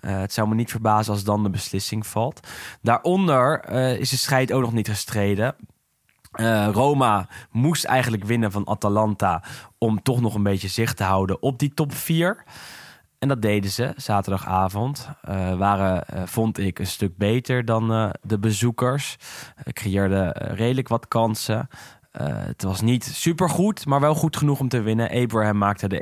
Eh, 0.09 0.19
het 0.19 0.33
zou 0.33 0.49
me 0.49 0.55
niet 0.55 0.71
verbazen 0.71 1.13
als 1.13 1.25
dan 1.25 1.43
de 1.43 1.51
beslissing 1.51 2.07
valt. 2.07 2.49
Daaronder 2.83 3.61
eh, 3.61 3.99
is 3.99 4.11
de 4.11 4.17
strijd 4.17 4.53
ook 4.53 4.61
nog 4.61 4.73
niet 4.73 4.89
gestreden. 4.89 5.55
Eh, 6.33 6.69
Roma 6.73 7.29
moest 7.51 7.85
eigenlijk 7.85 8.25
winnen 8.25 8.53
van 8.53 8.67
Atalanta 8.67 9.43
om 9.79 10.03
toch 10.03 10.21
nog 10.21 10.35
een 10.35 10.43
beetje 10.43 10.69
zicht 10.69 10.97
te 10.97 11.05
houden 11.05 11.43
op 11.43 11.59
die 11.59 11.75
top 11.75 11.95
4. 11.95 12.45
En 13.19 13.29
dat 13.29 13.43
deden 13.43 13.71
ze 13.71 13.93
zaterdagavond. 13.97 15.09
Eh, 15.23 15.55
waren, 15.55 16.29
vond 16.29 16.59
ik, 16.59 16.79
een 16.79 16.87
stuk 16.87 17.17
beter 17.17 17.65
dan 17.65 18.13
de 18.23 18.39
bezoekers. 18.39 19.17
Uh, 19.59 19.65
creëerden 19.73 20.33
redelijk 20.33 20.89
wat 20.89 21.09
kansen. 21.09 21.69
Eh, 22.19 22.27
het 22.31 22.63
was 22.63 22.81
niet 22.81 23.05
supergoed, 23.05 23.87
maar 23.87 24.01
wel 24.01 24.15
goed 24.15 24.37
genoeg 24.37 24.61
om 24.61 24.69
te 24.69 24.81
winnen. 24.81 25.11
Abraham 25.11 25.59
maakte 25.59 25.89
de 25.89 26.01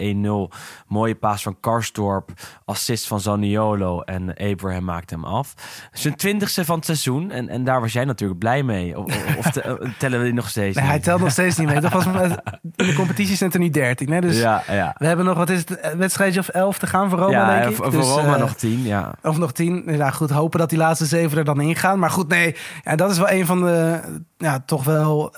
1-0. 0.51 0.57
Mooie 0.87 1.15
paas 1.15 1.43
van 1.43 1.57
Karsdorp. 1.61 2.31
Assist 2.65 3.07
van 3.07 3.21
Zaniolo. 3.21 4.01
En 4.01 4.35
Abraham 4.37 4.85
maakte 4.85 5.15
hem 5.15 5.25
af. 5.25 5.55
Zijn 5.93 6.15
twintigste 6.17 6.65
van 6.65 6.77
het 6.77 6.85
seizoen. 6.85 7.31
En, 7.31 7.49
en 7.49 7.65
daar 7.65 7.81
was 7.81 7.93
jij 7.93 8.05
natuurlijk 8.05 8.39
blij 8.39 8.63
mee. 8.63 8.99
Of, 8.99 9.05
of- 9.05 9.37
of 9.37 9.51
te- 9.51 9.63
eh, 9.63 9.91
tellen 9.99 10.19
we 10.19 10.25
die 10.25 10.35
nog 10.35 10.49
steeds 10.49 10.77
Nee, 10.77 10.87
hij 10.87 10.99
telt 11.01 11.21
nog 11.21 11.31
steeds 11.31 11.57
niet 11.59 11.69
mee. 11.69 11.81
Toch 11.81 11.93
was 12.05 12.05
in 12.77 12.87
de 12.87 12.95
competitie 12.95 13.37
zijn 13.37 13.53
er 13.53 13.59
niet 13.59 13.75
13. 13.75 14.11
Hè? 14.13 14.21
Dus 14.21 14.39
Ja, 14.39 14.63
ja. 14.71 14.95
we 14.99 15.07
hebben 15.07 15.25
nog, 15.27 15.37
wat 15.37 15.51
is 15.51 15.59
het, 15.69 15.95
wedstrijdje 15.97 16.41
of 16.41 16.49
11 16.49 16.79
te 16.79 16.87
gaan 16.87 17.11
voor 17.11 17.19
Roma, 17.19 17.31
ja, 17.55 17.59
denk 17.59 17.71
ik. 17.71 17.77
voor 17.77 17.91
Dus, 17.91 18.07
Roma 18.07 18.35
eh, 18.35 18.41
nog 18.41 18.55
tien, 18.55 18.83
ja. 18.83 19.15
Of 19.23 19.39
nog 19.39 19.53
tien. 19.53 19.83
Ja, 19.87 20.11
goed, 20.11 20.31
hopen 20.31 20.59
dat 20.59 20.69
die 20.71 20.79
laatste 20.79 21.07
zeven 21.07 21.39
er 21.39 21.45
dan 21.45 21.61
ingaan. 21.61 21.99
Maar 21.99 22.11
goed, 22.11 22.29
nee. 22.29 22.57
Ja, 22.85 22.97
dat 22.97 23.11
is 23.11 23.19
wel 23.19 23.31
een 23.31 23.47
van 23.47 23.61
de, 23.61 24.01
ja, 24.37 24.63
toch 24.67 24.85
wel 24.85 25.35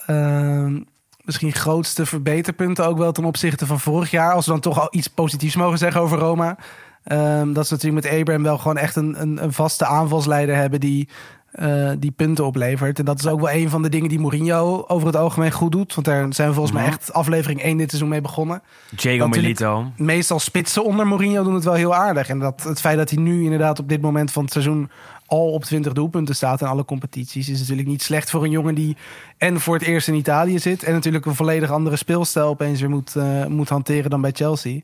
misschien 1.25 1.53
grootste 1.53 2.07
verbeterpunten 2.07 2.87
ook 2.87 2.99
wel 2.99 3.13
ten 3.13 3.25
opzichte 3.25 3.67
van 3.67 3.81
vorig 3.81 4.11
jaar. 4.11 4.33
Als 4.33 4.47
we 4.47 4.53
dan 4.53 4.61
toch 4.61 4.81
al 4.81 4.89
iets 4.91 5.09
positiefs 5.09 5.57
mogen 5.57 5.79
zeggen 5.79 6.01
over 6.01 6.19
Roma. 6.19 6.57
Ehm, 7.05 7.53
dat 7.53 7.67
ze 7.67 7.73
natuurlijk 7.75 8.05
met 8.05 8.19
Abraham 8.21 8.43
wel 8.43 8.59
gewoon 8.59 8.77
echt 8.77 8.97
een, 8.97 9.21
een, 9.21 9.43
een 9.43 9.53
vaste 9.53 9.87
aanvalsleider 9.87 10.57
hebben 10.57 10.81
die, 10.81 11.09
eh, 11.51 11.91
die 11.99 12.11
punten 12.11 12.45
oplevert. 12.47 12.99
En 12.99 13.05
dat 13.05 13.19
is 13.19 13.27
ook 13.27 13.41
wel 13.41 13.51
een 13.51 13.71
van 13.71 13.83
de 13.83 13.89
dingen 13.89 14.09
die 14.09 14.19
Mourinho 14.21 14.85
over 14.87 15.07
het 15.07 15.17
algemeen 15.17 15.53
goed 15.53 15.73
doet. 15.73 15.95
Want 15.95 16.07
daar 16.07 16.27
zijn 16.35 16.49
we 16.49 16.55
volgens 16.55 16.75
mij 16.75 16.85
Mhm. 16.85 16.93
echt 16.93 17.13
aflevering 17.13 17.63
1 17.65 17.77
dit 17.77 17.89
seizoen 17.89 18.09
mee 18.11 18.21
begonnen 18.21 18.63
Diego 18.91 19.29
Milito. 19.29 19.93
meestal 19.97 20.39
spitsen 20.39 20.85
onder 20.85 21.07
Mourinho 21.07 21.43
doen 21.43 21.55
het 21.55 21.65
wel 21.65 21.75
heel 21.75 21.95
aardig. 21.95 22.29
En 22.29 22.39
dat, 22.39 22.63
het 22.63 22.81
feit 22.81 22.97
dat 22.97 23.11
hij 23.11 23.19
nu 23.23 23.43
inderdaad 23.45 23.79
op 23.79 23.89
dit 23.89 24.01
moment 24.01 24.33
van 24.33 24.43
het 24.43 24.53
seizoen 24.53 24.91
al 25.29 25.53
op 25.53 25.65
20 25.65 25.93
doelpunten 25.93 26.35
staat 26.35 26.61
in 26.61 26.67
alle 26.67 26.85
competities, 26.85 27.49
is 27.49 27.59
natuurlijk 27.61 27.89
niet 27.89 28.03
slecht 28.03 28.31
voor 28.31 28.45
een 28.45 28.51
jongen 28.51 28.75
die 28.75 28.97
en 29.37 29.61
voor 29.61 29.75
het 29.75 29.83
eerst 29.87 30.09
in 30.09 30.15
Italië 30.15 30.59
zit 30.59 30.83
en 30.83 30.93
natuurlijk 30.93 31.27
een 31.27 31.35
volledig 31.35 31.71
andere 31.71 31.97
speelstijl 31.97 32.49
opeens 32.49 32.81
weer 32.81 32.91
moet, 32.91 33.17
eh, 33.17 33.47
moet 33.47 33.69
hanteren 33.69 34.11
dan 34.11 34.21
bij 34.21 34.31
Chelsea. 34.35 34.81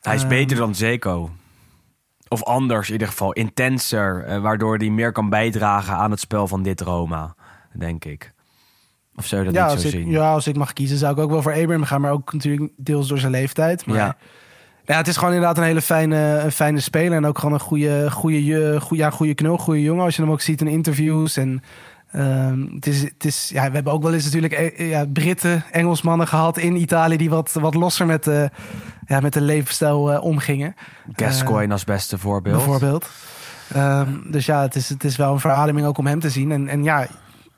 Hij 0.00 0.14
is 0.14 0.20
Ehm, 0.20 0.28
beter 0.30 0.56
dan 0.56 0.74
Zeko. 0.74 1.30
Of 2.28 2.42
anders 2.44 2.86
in 2.86 2.92
ieder 2.92 3.08
geval. 3.08 3.32
Intenser. 3.32 4.24
eh, 4.24 4.40
waardoor 4.40 4.76
hij 4.76 4.90
meer 4.90 5.12
kan 5.12 5.28
bijdragen 5.28 5.94
aan 5.96 6.10
het 6.10 6.20
spel 6.20 6.48
van 6.48 6.62
dit 6.62 6.80
Roma. 6.80 7.34
Denk 7.78 8.04
ik. 8.04 8.32
Of 9.16 9.26
zou 9.26 9.40
je 9.44 9.46
dat 9.46 9.56
Ja 9.56 9.70
niet 9.72 9.80
zo 9.80 9.86
ik, 9.86 9.92
zien? 9.92 10.10
ja, 10.10 10.32
als 10.32 10.46
ik 10.46 10.56
mag 10.56 10.72
kiezen, 10.72 10.98
zou 10.98 11.12
ik 11.12 11.18
ook 11.18 11.30
wel 11.30 11.42
voor 11.42 11.52
Abraham 11.52 11.84
gaan, 11.84 12.00
maar 12.00 12.12
ook 12.12 12.32
natuurlijk 12.32 12.72
deels 12.76 13.08
door 13.08 13.18
zijn 13.18 13.32
leeftijd. 13.32 13.86
Maar 13.86 13.96
Ja. 13.96 14.16
Ja. 14.84 14.96
het 14.96 15.08
is 15.08 15.16
gewoon 15.16 15.34
inderdaad 15.34 15.58
een 15.58 15.64
hele 15.64 15.82
fijne, 15.82 16.40
een 16.44 16.52
fijne 16.52 16.80
speler. 16.80 17.16
En 17.16 17.26
ook 17.26 17.38
gewoon 17.38 17.54
een 17.54 17.60
goede, 17.60 18.10
goede, 18.10 18.80
goede, 18.80 19.02
ja, 19.02 19.10
goede 19.10 19.34
knul, 19.34 19.58
goede 19.58 19.82
jongen. 19.82 20.04
Als 20.04 20.16
je 20.16 20.22
hem 20.22 20.30
ook 20.30 20.40
ziet 20.40 20.60
in 20.60 20.66
interviews. 20.66 21.36
En 21.36 21.62
ehm, 22.10 22.60
het 22.74 22.86
is, 22.86 23.02
het 23.02 23.24
is, 23.24 23.50
ja, 23.52 23.66
we 23.66 23.74
hebben 23.74 23.92
ook 23.92 24.02
wel 24.02 24.14
eens 24.14 24.24
natuurlijk 24.24 24.52
eh, 24.52 24.90
ja, 24.90 25.06
Britten, 25.12 25.64
Engelsmannen 25.70 26.28
gehad 26.28 26.58
in 26.58 26.76
Italië. 26.76 27.16
die 27.16 27.30
wat, 27.30 27.52
wat 27.52 27.74
losser 27.74 28.06
met, 28.06 28.24
de 28.24 28.50
ja, 29.06 29.20
met 29.20 29.32
de 29.32 29.40
levensstijl 29.40 30.12
eh, 30.12 30.24
omgingen. 30.24 30.74
Gascoigne 31.12 31.72
als 31.72 31.84
beste 31.84 32.18
voorbeeld. 32.18 32.56
Bijvoorbeeld. 32.56 33.08
Ehm, 33.72 34.08
dus 34.30 34.46
ja, 34.46 34.62
het 34.62 34.74
is, 34.74 34.88
het 34.88 35.04
is 35.04 35.16
wel 35.16 35.32
een 35.32 35.40
verademing 35.40 35.86
ook 35.86 35.98
om 35.98 36.06
hem 36.06 36.20
te 36.20 36.30
zien. 36.30 36.52
En, 36.52 36.68
en 36.68 36.82
ja, 36.82 37.06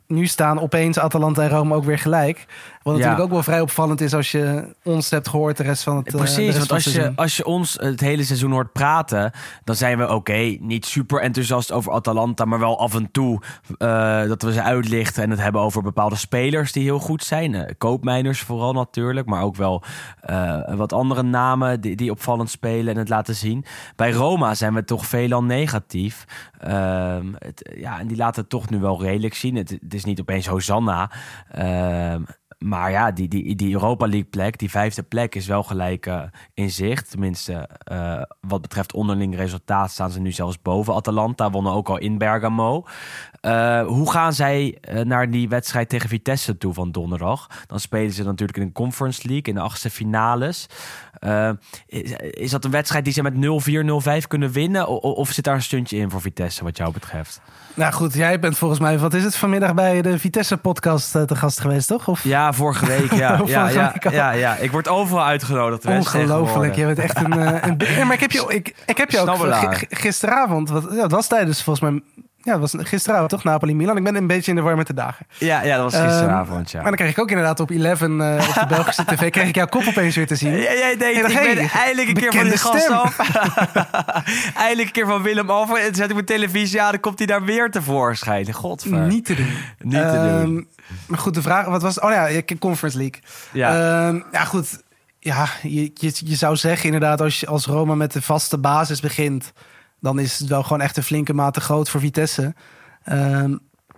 nu 0.07 0.27
staan 0.27 0.61
opeens 0.61 0.99
Atalanta 0.99 1.43
en 1.43 1.49
Rome 1.49 1.75
ook 1.75 1.85
weer 1.85 1.99
gelijk. 1.99 2.47
Wat 2.85 2.95
natuurlijk 2.95 3.23
ook 3.23 3.31
wel 3.31 3.43
vrij 3.43 3.61
opvallend 3.61 4.01
is 4.01 4.15
als 4.15 4.31
je 4.31 4.75
ons 4.83 5.11
hebt 5.11 5.29
gehoord 5.29 5.57
de 5.57 5.63
rest 5.63 5.83
van 5.83 5.97
het, 5.97 6.07
eh, 6.07 6.15
Precies, 6.15 6.57
want 6.57 6.73
als 6.73 6.85
je, 6.85 7.13
als 7.17 7.37
je 7.37 7.45
ons 7.45 7.77
het 7.81 8.01
hele 8.01 8.25
seizoen 8.25 8.51
hoort 8.51 8.73
praten, 8.73 9.33
dan 9.65 9.75
zijn 9.75 9.99
we 9.99 10.15
oké, 10.15 10.57
niet 10.61 10.87
super 10.87 11.21
enthousiast 11.21 11.73
over 11.73 11.93
Atalanta, 11.93 12.45
maar 12.45 12.59
wel 12.59 12.79
af 12.79 12.95
en 12.95 13.11
toe 13.11 13.41
eh, 13.79 14.23
dat 14.27 14.43
we 14.43 14.53
ze 14.53 14.63
uitlichten 14.63 15.23
en 15.23 15.31
het 15.31 15.41
hebben 15.41 15.61
over 15.61 15.83
bepaalde 15.83 16.17
spelers 16.17 16.73
die 16.73 16.83
heel 16.83 16.99
goed 16.99 17.25
zijn. 17.25 17.55
Eh, 17.55 17.75
koopmijners 17.79 18.41
vooral 18.41 18.73
natuurlijk, 18.73 19.27
maar 19.27 19.43
ook 19.43 19.57
wel 19.57 19.83
wat 20.77 20.93
andere 20.93 21.23
namen 21.23 21.81
die, 21.81 21.97
die 21.97 22.11
opvallend 22.11 22.51
spelen 22.51 22.95
en 22.95 22.99
het 22.99 23.09
laten 23.09 23.35
zien. 23.35 23.65
Bij 23.97 24.13
Roma 24.13 24.55
zijn 24.55 24.75
we 24.75 24.85
toch 24.85 25.07
veelal 25.07 25.45
negatief. 25.45 26.25
Ehm, 26.61 27.27
het, 27.39 27.75
ja, 27.77 27.99
en 27.99 28.07
die 28.07 28.17
laten 28.17 28.41
het 28.41 28.51
toch 28.51 28.71
nu 28.71 28.79
wel 28.79 29.03
redelijk 29.03 29.35
zien. 29.35 29.57
Het, 29.57 29.71
het 29.71 29.95
het 29.95 30.03
is 30.03 30.09
niet 30.09 30.21
opeens 30.21 30.47
Hosanna. 30.47 31.11
Maar 32.59 32.91
ja, 32.91 33.11
die, 33.11 33.29
die, 33.29 33.55
die 33.55 33.73
Europa 33.73 34.07
League 34.07 34.29
plek, 34.31 34.59
die 34.59 34.71
vijfde 34.71 35.03
plek, 35.03 35.35
is 35.35 35.47
wel 35.47 35.63
gelijk 35.63 36.07
eh, 36.07 36.23
in 36.55 36.71
zicht. 36.71 37.11
Tenminste, 37.11 37.69
eh, 37.85 38.23
wat 38.41 38.63
betreft 38.63 38.93
onderling 38.93 39.37
resultaat 39.37 39.91
staan 39.91 40.11
ze 40.11 40.21
nu 40.21 40.33
zelfs 40.33 40.63
boven. 40.63 40.95
Atalanta 40.95 41.51
wonnen 41.51 41.73
ook 41.73 41.89
al 41.89 41.99
in 41.99 42.19
Bergamo. 42.19 42.85
Eh, 43.41 43.87
hoe 43.87 44.11
gaan 44.11 44.33
zij 44.33 44.79
naar 45.05 45.31
die 45.31 45.49
wedstrijd 45.49 45.89
tegen 45.89 46.09
Vitesse 46.09 46.59
toe 46.59 46.73
van 46.73 46.93
donderdag? 46.93 47.47
Dan 47.67 47.81
spelen 47.81 48.13
ze 48.13 48.25
natuurlijk 48.25 48.59
in 48.59 48.67
de 48.67 48.73
Conference 48.73 49.29
League 49.29 49.45
in 49.47 49.55
de 49.55 49.61
achtste 49.61 49.91
finales. 49.91 50.67
Is, 51.87 52.11
is 52.31 52.51
dat 52.51 52.65
een 52.65 52.71
wedstrijd 52.71 53.05
die 53.05 53.13
ze 53.13 53.23
met 53.23 53.35
0-4, 53.35 54.23
0-5 54.23 54.27
kunnen 54.29 54.51
winnen? 54.51 54.89
O- 54.89 54.95
of 54.97 55.31
zit 55.31 55.45
daar 55.45 55.55
een 55.55 55.63
stuntje 55.63 55.97
in 55.97 56.11
voor 56.11 56.21
Vitesse, 56.21 56.65
wat 56.65 56.77
jou 56.77 56.93
betreft? 56.93 57.41
Nou 57.75 57.93
goed, 57.93 58.15
jij 58.15 58.41
bent 58.41 58.59
volgens 58.59 58.81
mij, 58.81 58.99
wat 58.99 59.15
is 59.15 59.25
het, 59.25 59.37
vanmiddag 59.37 59.75
bij 59.75 60.03
de 60.03 60.19
Vitesse-podcast 60.19 61.15
eh, 61.15 61.23
te 61.23 61.37
gast 61.37 61.61
geweest, 61.61 61.89
toch? 61.89 62.09
Of... 62.09 62.25
Ja, 62.25 62.53
vorige 62.53 62.87
week. 62.87 63.13
Ja, 63.13 63.41
ja, 63.47 63.69
ja, 63.69 63.95
ja, 64.11 64.31
ja. 64.31 64.57
Ik 64.57 64.71
word 64.73 64.89
overal 64.89 65.25
uitgenodigd. 65.25 65.87
Ongelooflijk, 65.87 66.75
je 66.75 66.85
bent 66.85 66.99
echt 66.99 67.17
een... 67.17 67.33
eh, 67.33 67.69
een 67.69 67.97
ja, 67.97 68.05
maar 68.05 68.15
ik 68.15 68.21
heb 68.21 68.31
je, 68.31 68.45
ik, 68.49 68.75
ik 68.87 68.97
heb 68.97 69.11
je 69.11 69.19
ook 69.31 69.77
gisteravond, 69.91 70.71
wat, 70.71 70.87
ja, 70.91 71.03
het 71.03 71.11
was 71.11 71.27
tijdens 71.27 71.63
volgens 71.63 71.91
mij... 71.91 72.03
Ja, 72.45 72.53
het 72.53 72.61
was 72.61 72.75
gisteravond 72.89 73.31
toch, 73.31 73.45
Napoli-Milan. 73.45 73.97
Ik 73.97 74.05
ben 74.05 74.15
een 74.17 74.27
beetje 74.27 74.51
in 74.51 74.57
de 74.57 74.63
war 74.63 74.77
met 74.77 74.87
de 74.87 74.95
dagen. 74.95 75.27
Ja, 75.39 75.63
ja, 75.63 75.77
dat 75.77 75.93
was 75.93 76.03
gisteravond, 76.03 76.71
ja. 76.71 76.77
Maar 76.81 76.87
dan 76.89 76.97
kreeg 76.97 77.11
ik 77.11 77.19
ook 77.19 77.29
inderdaad 77.29 77.61
op 77.61 77.71
11 77.71 78.01
eh, 78.03 78.09
op 78.49 78.55
de 78.55 78.65
Belgische 78.69 79.05
tv... 79.15 79.31
kreeg 79.31 79.49
ik 79.49 79.55
jouw 79.55 79.67
kop 79.67 79.87
opeens 79.87 80.17
weer 80.17 80.27
te 80.27 80.37
zien. 80.37 80.53
Ja, 80.53 80.59
jij 80.73 80.97
denkt, 80.97 81.29
Ik 81.29 81.35
ben 81.55 81.69
eindelijk 81.69 82.09
een 82.09 82.15
keer 82.15 82.33
van 82.33 82.43
die 82.43 82.53
bekende 82.53 82.59
gast 82.59 82.89
af. 82.91 83.19
eindelijk 84.57 84.87
een 84.87 84.93
keer 84.93 85.07
van 85.07 85.23
Willem 85.23 85.51
af. 85.51 85.69
En 85.77 85.85
dan 85.85 85.95
zet 85.95 86.07
ik 86.09 86.13
mijn 86.15 86.25
televisie 86.27 86.83
aan, 86.83 86.91
dan 86.91 87.01
komt 87.01 87.19
hij 87.19 87.27
daar 87.27 87.45
weer 87.45 87.71
tevoorschijn. 87.71 88.53
Godver. 88.53 88.99
Niet 88.99 89.25
te 89.25 89.35
doen. 89.35 89.53
Niet 89.79 89.93
te 90.01 90.07
Ehm, 90.07 90.45
doen. 90.45 90.69
Maar 91.07 91.19
goed, 91.19 91.35
de 91.35 91.43
vraag, 91.43 91.67
wat 91.67 91.83
was? 91.83 92.01
Oh 92.01 92.11
ja, 92.11 92.27
ik- 92.27 92.57
Conference 92.59 92.99
League. 92.99 93.21
Ja. 93.53 93.69
Ehm, 94.09 94.21
ja, 94.33 94.45
goed. 94.45 94.83
Ja, 95.19 95.47
je, 95.63 95.91
je, 95.95 96.13
je 96.25 96.35
zou 96.37 96.57
zeggen 96.57 96.85
inderdaad, 96.85 97.21
als, 97.21 97.41
je, 97.41 97.47
als 97.47 97.67
Roma 97.67 97.95
met 97.95 98.13
de 98.13 98.23
vaste 98.23 98.59
basis 98.59 99.01
begint, 99.01 99.53
dan 100.05 100.19
is 100.19 100.39
het 100.39 100.49
wel 100.49 100.63
gewoon 100.63 100.81
echt 100.81 100.97
een 100.97 101.03
flinke 101.03 101.35
mate 101.35 101.61
groot 101.61 101.89
voor 101.89 102.01
Vitesse. 102.01 102.55
Ehm, 103.05 103.57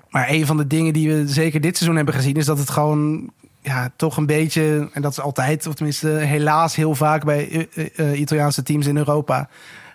maar 0.09 0.31
een 0.31 0.47
van 0.47 0.57
de 0.57 0.67
dingen 0.67 0.93
die 0.93 1.09
we 1.09 1.29
zeker 1.29 1.61
dit 1.61 1.77
seizoen 1.77 1.97
hebben 1.97 2.15
gezien, 2.15 2.35
is 2.35 2.45
dat 2.47 2.59
het 2.59 2.71
gewoon 2.71 3.31
ja, 3.61 3.91
toch 3.97 4.17
een 4.17 4.27
beetje, 4.27 4.89
en 4.93 5.03
dat 5.03 5.13
is 5.13 5.21
altijd, 5.21 5.67
of 5.67 5.75
tenminste 5.75 6.09
helaas 6.09 6.77
heel 6.77 6.95
vaak 6.95 7.25
bij 7.25 7.49
eh, 7.51 7.67
eh, 7.75 8.11
eh, 8.13 8.21
Italiaanse 8.21 8.63
teams 8.63 8.87
in 8.87 8.97
Europa, 8.97 9.49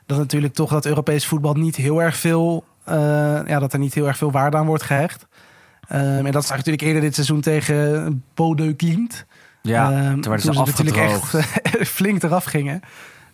dat 0.06 0.18
natuurlijk 0.18 0.54
toch 0.54 0.70
dat 0.70 0.86
Europees 0.86 1.26
voetbal 1.26 1.54
niet 1.54 1.76
heel 1.76 2.02
erg 2.02 2.18
veel, 2.18 2.64
ja, 3.46 3.60
dat 3.60 3.74
er 3.74 3.80
niet 3.80 3.94
heel 3.94 4.08
erg 4.08 4.18
veel 4.18 4.32
waarde 4.32 4.58
aan 4.58 4.66
wordt 4.66 4.84
gehecht. 4.84 5.28
Ehm, 5.88 6.26
en 6.26 6.32
dat 6.32 6.46
zag 6.46 6.58
natuurlijk 6.58 6.84
eerder 6.84 7.02
dit 7.02 7.14
seizoen 7.14 7.42
tegen 7.42 8.24
Bodø 8.34 8.74
Glimt. 8.78 9.26
Ja, 9.62 9.92
Ehm, 9.92 10.20
toen 10.22 10.32
werden 10.32 10.54
ze 10.54 10.60
natuurlijk 10.60 10.98
afgedroogd. 10.98 11.62
echt 11.62 11.90
flink 11.98 12.24
eraf 12.24 12.44
gingen. 12.44 12.82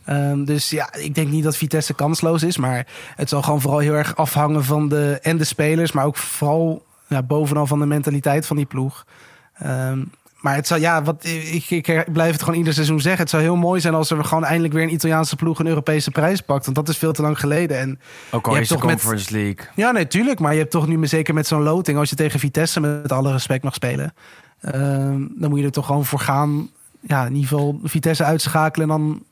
Ehm, 0.07 0.43
dus 0.43 0.69
ja, 0.69 0.93
ik 0.93 1.15
denk 1.15 1.29
niet 1.29 1.43
dat 1.43 1.57
Vitesse 1.57 1.93
kansloos 1.93 2.43
is. 2.43 2.57
Maar 2.57 2.87
het 3.15 3.29
zal 3.29 3.41
gewoon 3.41 3.61
vooral 3.61 3.79
heel 3.79 3.93
erg 3.93 4.15
afhangen 4.15 4.63
van 4.63 4.89
de, 4.89 5.19
en 5.21 5.37
de 5.37 5.43
spelers. 5.43 5.91
Maar 5.91 6.05
ook 6.05 6.17
vooral 6.17 6.85
ja, 7.07 7.23
bovenal 7.23 7.67
van 7.67 7.79
de 7.79 7.85
mentaliteit 7.85 8.45
van 8.45 8.55
die 8.55 8.65
ploeg. 8.65 9.05
Ehm, 9.53 10.03
maar 10.37 10.55
het 10.55 10.67
zal, 10.67 10.77
ja, 10.77 11.03
wat, 11.03 11.25
ik, 11.51 11.69
ik, 11.69 12.05
blijf 12.13 12.31
het 12.31 12.43
gewoon 12.43 12.57
ieder 12.57 12.73
seizoen 12.73 13.01
zeggen. 13.01 13.21
Het 13.21 13.29
zou 13.29 13.43
heel 13.43 13.55
mooi 13.55 13.81
zijn 13.81 13.93
als 13.93 14.09
er 14.09 14.23
gewoon 14.25 14.43
eindelijk 14.45 14.73
weer 14.73 14.83
een 14.83 14.93
Italiaanse 14.93 15.35
ploeg 15.35 15.59
een 15.59 15.67
Europese 15.67 16.11
prijs 16.11 16.41
pakt. 16.41 16.63
Want 16.65 16.77
dat 16.77 16.89
is 16.89 16.97
veel 16.97 17.13
te 17.13 17.21
lang 17.21 17.39
geleden. 17.39 17.77
En 17.79 17.99
Ook 18.31 18.47
al 18.47 18.55
je 18.55 18.61
is 18.61 18.67
de 18.67 18.73
toch 18.73 18.83
met- 18.83 18.93
Conference 18.93 19.31
League. 19.31 19.65
ja, 19.75 19.91
nee, 19.91 20.07
tuurlijk. 20.07 20.39
Maar 20.39 20.53
je 20.53 20.59
hebt 20.59 20.71
toch 20.71 20.87
nu 20.87 21.07
zeker 21.07 21.33
met 21.33 21.47
zo'n 21.47 21.63
loting, 21.63 21.97
als 21.97 22.09
je 22.09 22.15
tegen 22.15 22.39
Vitesse 22.39 22.79
met 22.79 23.11
alle 23.11 23.31
respect 23.31 23.63
mag 23.63 23.73
spelen, 23.73 24.13
ehm, 24.61 25.21
dan 25.35 25.49
moet 25.49 25.59
je 25.59 25.65
er 25.65 25.71
toch 25.71 25.85
gewoon 25.85 26.05
voor 26.05 26.19
gaan. 26.19 26.69
Ja, 27.01 27.25
in 27.25 27.35
ieder 27.35 27.47
geval 27.49 27.79
Vitesse 27.83 28.23
uitschakelen 28.23 28.89
en 28.89 28.97
dan 28.97 29.23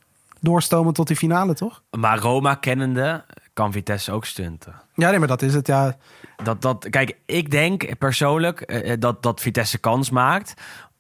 doorstomen 0.46 0.94
tot 0.94 1.08
die 1.08 1.16
finale, 1.16 1.54
toch? 1.54 1.84
Maar 1.98 2.20
Roma 2.20 2.56
kennende 2.56 3.26
kan 3.54 3.72
Vitesse 3.72 4.12
ook 4.12 4.26
stunten. 4.26 4.74
Ja, 4.94 5.10
nee, 5.10 5.20
maar 5.20 5.28
dat 5.28 5.42
is 5.42 5.54
het. 5.54 5.68
Ja, 5.68 5.96
Dat, 6.44 6.62
dat, 6.62 6.90
kijk, 6.90 7.18
ik 7.26 7.52
denk 7.52 7.98
persoonlijk 7.98 8.62
eh, 8.62 8.92
eh, 8.92 9.00
dat, 9.00 9.24
dat 9.24 9.42
Vitesse 9.42 9.78
kans 9.78 10.10
maakt. 10.10 10.54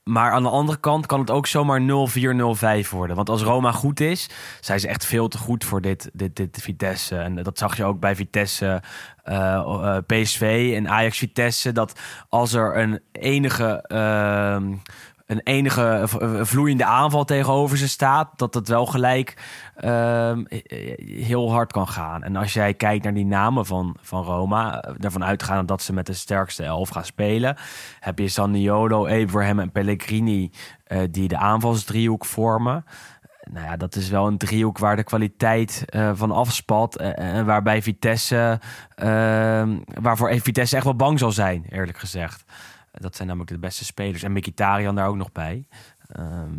Maar 0.04 0.32
aan 0.32 0.44
de 0.44 0.50
andere 0.50 0.80
kant 0.80 1.06
kan 1.06 1.20
het 1.20 1.30
ook 1.30 1.48
zomaar 1.48 1.82
0-4-0-5 1.82 2.90
worden. 2.90 3.16
Want 3.16 3.30
als 3.30 3.42
Roma 3.42 3.72
goed 3.72 4.00
is, 4.00 4.30
zijn 4.60 4.80
ze 4.80 4.88
echt 4.88 5.06
veel 5.06 5.28
te 5.28 5.38
goed 5.38 5.64
voor 5.64 5.82
dit, 5.82 6.10
dit, 6.14 6.36
dit 6.36 6.58
Vitesse. 6.62 7.16
En 7.18 7.36
dat 7.36 7.58
zag 7.58 7.78
je 7.78 7.84
ook 7.84 8.00
bij 8.00 8.16
Vitesse, 8.16 8.82
eh, 9.24 9.98
PSV 10.08 10.72
en 10.76 10.90
Ajax 10.90 11.18
Vitesse. 11.18 11.72
Dat 11.72 12.00
als 12.30 12.54
er 12.54 12.78
een 12.78 13.00
enige... 13.12 13.82
ehm, 13.88 14.74
een 15.26 15.42
enige 15.44 16.02
vloeiende 16.42 16.86
aanval 16.86 17.24
tegenover 17.26 17.78
ze 17.78 17.88
staat, 17.88 18.30
dat 18.36 18.54
het 18.54 18.68
wel 18.68 18.86
gelijk 18.86 19.34
ehm, 19.76 20.44
heel 20.98 21.52
hard 21.52 21.72
kan 21.72 21.88
gaan. 21.88 22.24
En 22.24 22.36
als 22.36 22.54
jij 22.54 22.74
kijkt 22.74 23.04
naar 23.04 23.14
die 23.14 23.26
namen 23.26 23.66
van, 23.66 23.98
van 24.02 24.24
Roma, 24.24 24.82
eh, 24.82 24.94
daarvan 24.98 25.24
uitgaande 25.24 25.66
dat 25.66 25.82
ze 25.82 25.94
met 25.94 26.06
de 26.06 26.14
sterkste 26.14 26.64
elf 26.64 26.90
gaan 26.90 27.06
spelen, 27.06 27.58
heb 28.00 28.20
je 28.20 28.28
Saniolo, 28.28 29.08
Abraham 29.08 29.60
en 29.60 29.72
Pellegrini 29.72 30.52
eh, 30.84 31.00
die 31.12 31.28
de 31.28 31.38
aanvalsdriehoek 31.38 32.26
vormen. 32.26 32.86
Nou 33.52 33.66
ja, 33.66 33.78
dat 33.78 33.96
is 33.96 34.10
wel 34.10 34.28
een 34.28 34.38
driehoek 34.38 34.78
waar 34.78 34.96
de 34.96 35.04
kwaliteit 35.04 35.84
eh, 35.86 36.12
van 36.14 36.32
afspat. 36.32 36.96
en 36.96 37.46
waarbij 37.46 37.82
Vitesse, 37.82 38.60
ehm, 38.96 39.78
waarvoor 40.02 40.40
Vitesse 40.40 40.76
echt 40.76 40.84
wel 40.84 40.96
bang 40.96 41.20
zal 41.20 41.32
zijn, 41.32 41.66
eerlijk 41.70 41.98
gezegd. 41.98 42.46
Dat 43.00 43.16
zijn 43.16 43.28
namelijk 43.28 43.52
de 43.52 43.60
beste 43.60 43.86
spelers. 43.86 44.24
En 44.24 44.32
Mkhitaryan 44.32 44.96
daar 44.96 45.08
ook 45.08 45.16
nog 45.16 45.32
bij. 45.32 45.68
Ehm, 46.08 46.54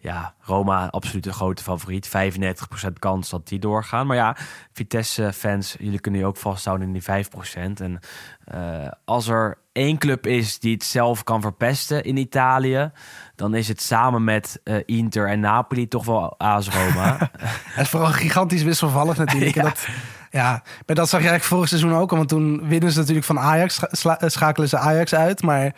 ja, 0.00 0.34
Roma 0.40 0.88
absoluut 0.90 1.26
een 1.26 1.32
grote 1.32 1.62
favoriet. 1.62 2.08
35% 2.08 2.98
kans 2.98 3.30
dat 3.30 3.48
die 3.48 3.58
doorgaan. 3.58 4.06
Maar 4.06 4.16
ja, 4.16 4.36
Vitesse-fans, 4.72 5.76
jullie 5.78 6.00
kunnen 6.00 6.20
je 6.20 6.26
ook 6.26 6.36
vasthouden 6.36 6.86
in 6.86 6.92
die 6.92 7.02
5%. 7.02 7.80
En 7.80 7.98
eh, 8.44 8.88
als 9.04 9.28
er 9.28 9.58
één 9.72 9.98
club 9.98 10.26
is 10.26 10.58
die 10.58 10.74
het 10.74 10.84
zelf 10.84 11.24
kan 11.24 11.40
verpesten 11.40 12.04
in 12.04 12.16
Italië... 12.16 12.90
dan 13.34 13.54
is 13.54 13.68
het 13.68 13.82
samen 13.82 14.24
met 14.24 14.60
eh, 14.64 14.76
Inter 14.84 15.28
en 15.28 15.40
Napoli 15.40 15.88
toch 15.88 16.04
wel 16.04 16.38
AS 16.38 16.68
Roma. 16.68 17.18
het 17.74 17.84
is 17.84 17.88
vooral 17.88 18.12
gigantisch 18.12 18.62
wisselvallig 18.62 19.16
natuurlijk. 19.16 19.54
Ja. 19.58 19.64
En 19.64 19.70
dat, 19.70 19.88
ja, 20.30 20.62
maar 20.86 20.96
dat 20.96 21.08
zag 21.08 21.20
je 21.20 21.28
eigenlijk 21.28 21.44
vorig 21.44 21.68
seizoen 21.68 21.94
ook 21.94 22.10
al. 22.10 22.16
Want 22.16 22.28
toen 22.28 22.68
winnen 22.68 22.92
ze 22.92 22.98
natuurlijk 22.98 23.26
van 23.26 23.38
Ajax, 23.38 23.80
eh, 24.04 24.14
schakelen 24.26 24.68
ze 24.68 24.78
Ajax 24.78 25.14
uit. 25.14 25.42
Maar 25.42 25.72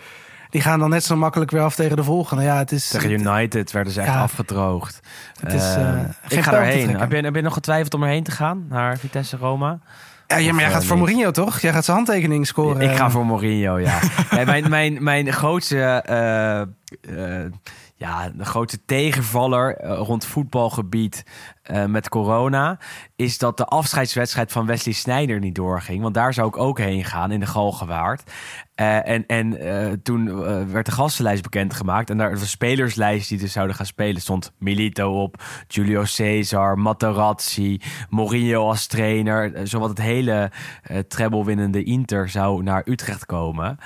die 0.51 0.61
gaan 0.61 0.79
dan 0.79 0.91
net 0.91 1.05
zo 1.05 1.17
makkelijk 1.17 1.51
weer 1.51 1.63
af 1.63 1.75
tegen 1.75 1.97
de 1.97 2.05
volgende. 2.05 2.43
Ja, 2.43 2.57
het 2.57 2.73
is... 2.73 2.89
Tegen 2.89 3.11
United 3.11 3.73
werden 3.73 3.93
ze 3.93 4.01
echt 4.01 4.09
Ja. 4.13 4.21
afgedroogd. 4.23 5.01
Het 5.41 5.53
is, 5.53 5.75
eh, 5.75 5.93
geen 6.23 6.39
ik 6.39 6.45
ga 6.45 6.51
daarheen. 6.51 6.73
trekken. 6.83 7.01
Heb 7.01 7.11
je, 7.13 7.17
heb 7.21 7.35
je 7.35 7.43
nog 7.43 7.55
getwijfeld 7.55 7.95
om 7.95 8.03
erheen 8.03 8.23
te 8.23 8.31
gaan? 8.31 8.67
Naar 8.69 8.99
Vitesse-Roma? 8.99 9.79
Ja, 10.27 10.37
ja, 10.37 10.53
maar 10.53 10.61
jij 10.63 10.71
gaat 10.71 10.83
eh, 10.83 10.89
voor? 10.89 10.97
Mourinho, 10.99 11.31
toch? 11.31 11.61
Jij 11.61 11.73
gaat 11.73 11.85
zijn 11.85 11.97
handtekening 11.97 12.47
scoren. 12.47 12.81
Ik 12.91 12.97
ga 12.97 13.11
voor 13.11 13.27
Mourinho, 13.27 13.79
ja. 13.79 13.99
ja 14.31 14.45
mijn, 14.45 14.69
mijn, 14.71 15.03
mijn 15.03 15.33
grootste, 15.33 15.77
eh, 16.07 16.61
eh, 16.61 17.53
ja, 17.95 18.31
de 18.35 18.45
grootste 18.45 18.85
tegenvaller 18.87 19.77
eh, 19.77 19.97
rond 19.99 20.25
voetbalgebied 20.25 21.23
eh, 21.71 21.85
met 21.85 22.09
corona... 22.09 22.79
is 23.17 23.39
dat 23.39 23.57
de 23.57 23.65
afscheidswedstrijd 23.65 24.53
van 24.53 24.67
Wesley 24.67 24.95
Sneijder 24.95 25.39
niet 25.39 25.55
doorging. 25.55 26.03
Want 26.03 26.15
daar 26.15 26.35
zou 26.35 26.49
ik 26.49 26.57
ook 26.57 26.79
heen 26.79 27.05
gaan, 27.05 27.33
in 27.33 27.41
de 27.41 27.47
Galgenwaard. 27.47 28.33
Eh, 28.75 29.09
en 29.09 29.27
en 29.27 29.61
eh, 29.61 29.93
toen 30.03 30.45
werd 30.73 30.87
de 30.87 30.93
gastenlijst 30.93 31.43
bekendgemaakt. 31.43 32.11
En 32.11 32.19
daar 32.19 32.31
de 32.31 32.47
spelerslijst 32.47 33.29
die 33.29 33.39
dus 33.39 33.53
zouden 33.53 33.77
gaan 33.77 33.87
spelen... 33.87 34.21
stond 34.21 34.53
Milito 34.59 35.23
op, 35.23 35.43
Julio 35.69 36.05
Cesar, 36.05 36.79
Materazzi... 36.79 37.81
Mourinho 38.09 38.69
als 38.69 38.87
trainer. 38.87 39.69
Zowat 39.69 39.89
het 39.89 40.01
hele 40.01 40.51
eh 40.83 40.99
treble-winnende 40.99 41.85
Inter 41.85 42.29
zou 42.29 42.63
naar 42.63 42.83
Utrecht 42.85 43.27
komen. 43.27 43.79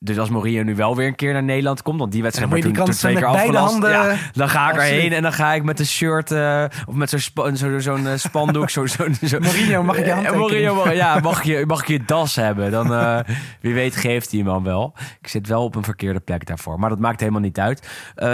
Dus 0.00 0.18
als 0.18 0.28
Mourinho 0.30 0.62
nu 0.62 0.74
wel 0.76 0.96
weer 0.96 1.06
een 1.06 1.14
keer 1.14 1.32
naar 1.32 1.42
Nederland 1.42 1.82
komt... 1.82 1.98
want 1.98 2.12
die 2.12 2.22
wedstrijd 2.22 2.50
moet 2.50 2.62
toen, 2.62 2.72
kans 2.72 2.98
twee 2.98 3.14
keer 3.14 3.24
afgelast. 3.26 3.70
handen- 3.72 3.90
Ja, 3.90 4.14
dan 4.32 4.48
ga 4.48 4.64
ik 4.68 4.74
Absoluut. 4.74 4.94
erheen 4.94 5.12
en 5.12 5.22
dan 5.22 5.32
ga 5.32 5.52
ik 5.52 5.62
met 5.64 5.78
een 5.80 5.86
shirt... 5.86 6.30
eh, 6.30 6.64
of 6.86 6.94
met 6.94 7.10
zo'n 7.10 7.18
spa- 7.18 7.54
zo, 7.54 7.78
zo'n 7.78 8.06
eh, 8.06 8.16
spandoek... 8.16 8.70
Zo, 8.70 8.86
zo, 8.86 9.06
zo, 9.26 9.38
Mourinho, 9.48 9.82
mag 9.82 9.96
ik 9.96 10.04
je 10.04 10.12
handtekening? 10.12 10.50
Mourinho, 10.50 10.90
ja, 10.90 11.18
mag 11.20 11.42
je, 11.42 11.64
mag 11.66 11.86
je 11.86 11.92
je 11.92 12.04
das 12.04 12.36
hebben? 12.36 12.70
Dan, 12.70 12.92
eh, 12.94 13.18
wie 13.60 13.74
weet 13.74 13.96
geeft 13.96 14.30
die 14.30 14.44
man 14.44 14.62
wel. 14.62 14.94
Ik 15.20 15.28
zit 15.28 15.46
wel 15.46 15.62
op 15.64 15.74
een 15.74 15.84
verkeerde 15.84 16.20
plek 16.20 16.46
daarvoor. 16.46 16.78
Maar 16.78 16.88
dat 16.90 16.98
maakt 16.98 17.20
helemaal 17.20 17.40
niet 17.40 17.58
uit. 17.58 17.88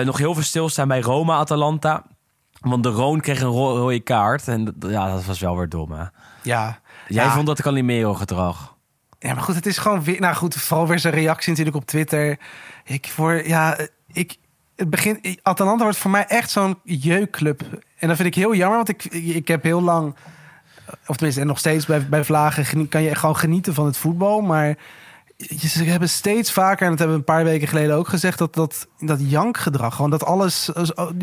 Nog 0.04 0.18
heel 0.18 0.34
veel 0.34 0.42
stilstaan 0.42 0.88
bij 0.88 1.00
Roma-Atalanta. 1.00 2.02
Want 2.60 2.82
de 2.82 2.88
Roon 2.88 3.20
kreeg 3.20 3.40
een 3.40 3.46
ro- 3.48 3.76
rode 3.76 4.00
kaart. 4.00 4.48
En 4.48 4.74
ja, 4.88 5.12
dat 5.12 5.24
was 5.24 5.40
wel 5.40 5.56
weer 5.56 5.68
dom, 5.68 5.92
hè? 5.92 6.04
Ja. 6.42 6.78
Jij 7.08 7.24
Ja. 7.24 7.30
vond 7.30 7.46
dat 7.46 7.62
Calimero-gedrag. 7.62 8.73
Ja, 9.24 9.34
maar 9.34 9.42
goed, 9.42 9.54
het 9.54 9.66
is 9.66 9.78
gewoon 9.78 10.02
weer... 10.02 10.20
Nou 10.20 10.34
goed, 10.34 10.54
vooral 10.54 10.88
weer 10.88 10.98
zijn 10.98 11.14
reactie 11.14 11.48
natuurlijk 11.48 11.76
op 11.76 11.86
Twitter. 11.86 12.38
Ik 12.84 13.08
voor... 13.08 13.46
Ja, 13.46 13.78
ik... 14.12 14.36
Het 14.76 14.90
begin... 14.90 15.38
Atalanta 15.42 15.82
wordt 15.82 15.98
voor 15.98 16.10
mij 16.10 16.26
echt 16.26 16.50
zo'n 16.50 16.78
jeukclub. 16.82 17.60
En 17.98 18.08
dat 18.08 18.16
vind 18.16 18.28
ik 18.28 18.34
heel 18.34 18.54
jammer, 18.54 18.76
want 18.76 18.88
ik, 18.88 19.04
ik 19.14 19.48
heb 19.48 19.62
heel 19.62 19.82
lang... 19.82 20.14
Of 21.06 21.16
tenminste, 21.16 21.40
en 21.40 21.46
nog 21.46 21.58
steeds 21.58 21.86
bij, 21.86 22.08
bij 22.08 22.24
Vlagen 22.24 22.88
kan 22.88 23.02
je 23.02 23.14
gewoon 23.14 23.36
genieten 23.36 23.74
van 23.74 23.86
het 23.86 23.96
voetbal. 23.96 24.40
Maar 24.40 24.76
ze 25.58 25.84
hebben 25.84 26.08
steeds 26.08 26.52
vaker, 26.52 26.84
en 26.84 26.90
dat 26.90 26.98
hebben 26.98 27.16
we 27.16 27.22
een 27.22 27.34
paar 27.34 27.44
weken 27.44 27.68
geleden 27.68 27.96
ook 27.96 28.08
gezegd, 28.08 28.38
dat, 28.38 28.54
dat, 28.54 28.86
dat 28.98 29.30
jankgedrag, 29.30 29.94
gewoon 29.94 30.10
dat 30.10 30.24
alles, 30.24 30.64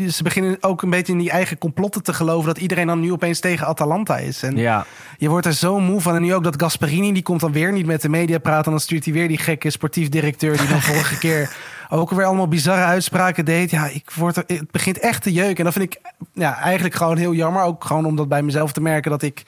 ze 0.08 0.22
beginnen 0.22 0.56
ook 0.60 0.82
een 0.82 0.90
beetje 0.90 1.12
in 1.12 1.18
die 1.18 1.30
eigen 1.30 1.58
complotten 1.58 2.02
te 2.02 2.12
geloven 2.12 2.46
dat 2.46 2.58
iedereen 2.58 2.86
dan 2.86 3.00
nu 3.00 3.12
opeens 3.12 3.40
tegen 3.40 3.66
Atalanta 3.66 4.18
is. 4.18 4.42
En 4.42 4.56
Ja, 4.56 4.86
je 5.18 5.28
wordt 5.28 5.46
er 5.46 5.52
zo 5.52 5.80
moe 5.80 6.00
van. 6.00 6.14
En 6.14 6.22
nu 6.22 6.34
ook 6.34 6.44
dat 6.44 6.60
Gasperini, 6.60 7.12
die 7.12 7.22
komt 7.22 7.40
dan 7.40 7.52
weer 7.52 7.72
niet 7.72 7.86
met 7.86 8.02
de 8.02 8.08
media 8.08 8.38
praten. 8.38 8.64
En 8.64 8.70
dan 8.70 8.80
stuurt 8.80 9.04
hij 9.04 9.14
weer 9.14 9.28
die 9.28 9.38
gekke 9.38 9.70
sportief 9.70 10.08
directeur 10.08 10.56
die 10.56 10.68
dan 10.68 10.82
vorige 10.92 11.18
keer 11.18 11.56
ook 11.88 12.10
weer 12.10 12.24
allemaal 12.24 12.48
bizarre 12.48 12.84
uitspraken 12.84 13.44
deed. 13.44 13.70
Ja, 13.70 13.86
ik 13.86 14.10
word 14.10 14.36
er, 14.36 14.44
het 14.46 14.70
begint 14.70 14.98
echt 14.98 15.22
te 15.22 15.32
jeuken. 15.32 15.56
En 15.56 15.64
dat 15.64 15.72
vind 15.72 15.94
ik 15.94 16.00
ja, 16.32 16.58
eigenlijk 16.58 16.94
gewoon 16.94 17.16
heel 17.16 17.34
jammer. 17.34 17.62
Ook 17.62 17.84
gewoon 17.84 18.04
om 18.04 18.16
dat 18.16 18.28
bij 18.28 18.42
mezelf 18.42 18.72
te 18.72 18.80
merken 18.80 19.10
dat 19.10 19.22
ik 19.22 19.42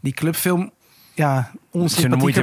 die 0.00 0.12
club 0.12 0.36
veel 0.36 0.70
ja, 1.14 1.50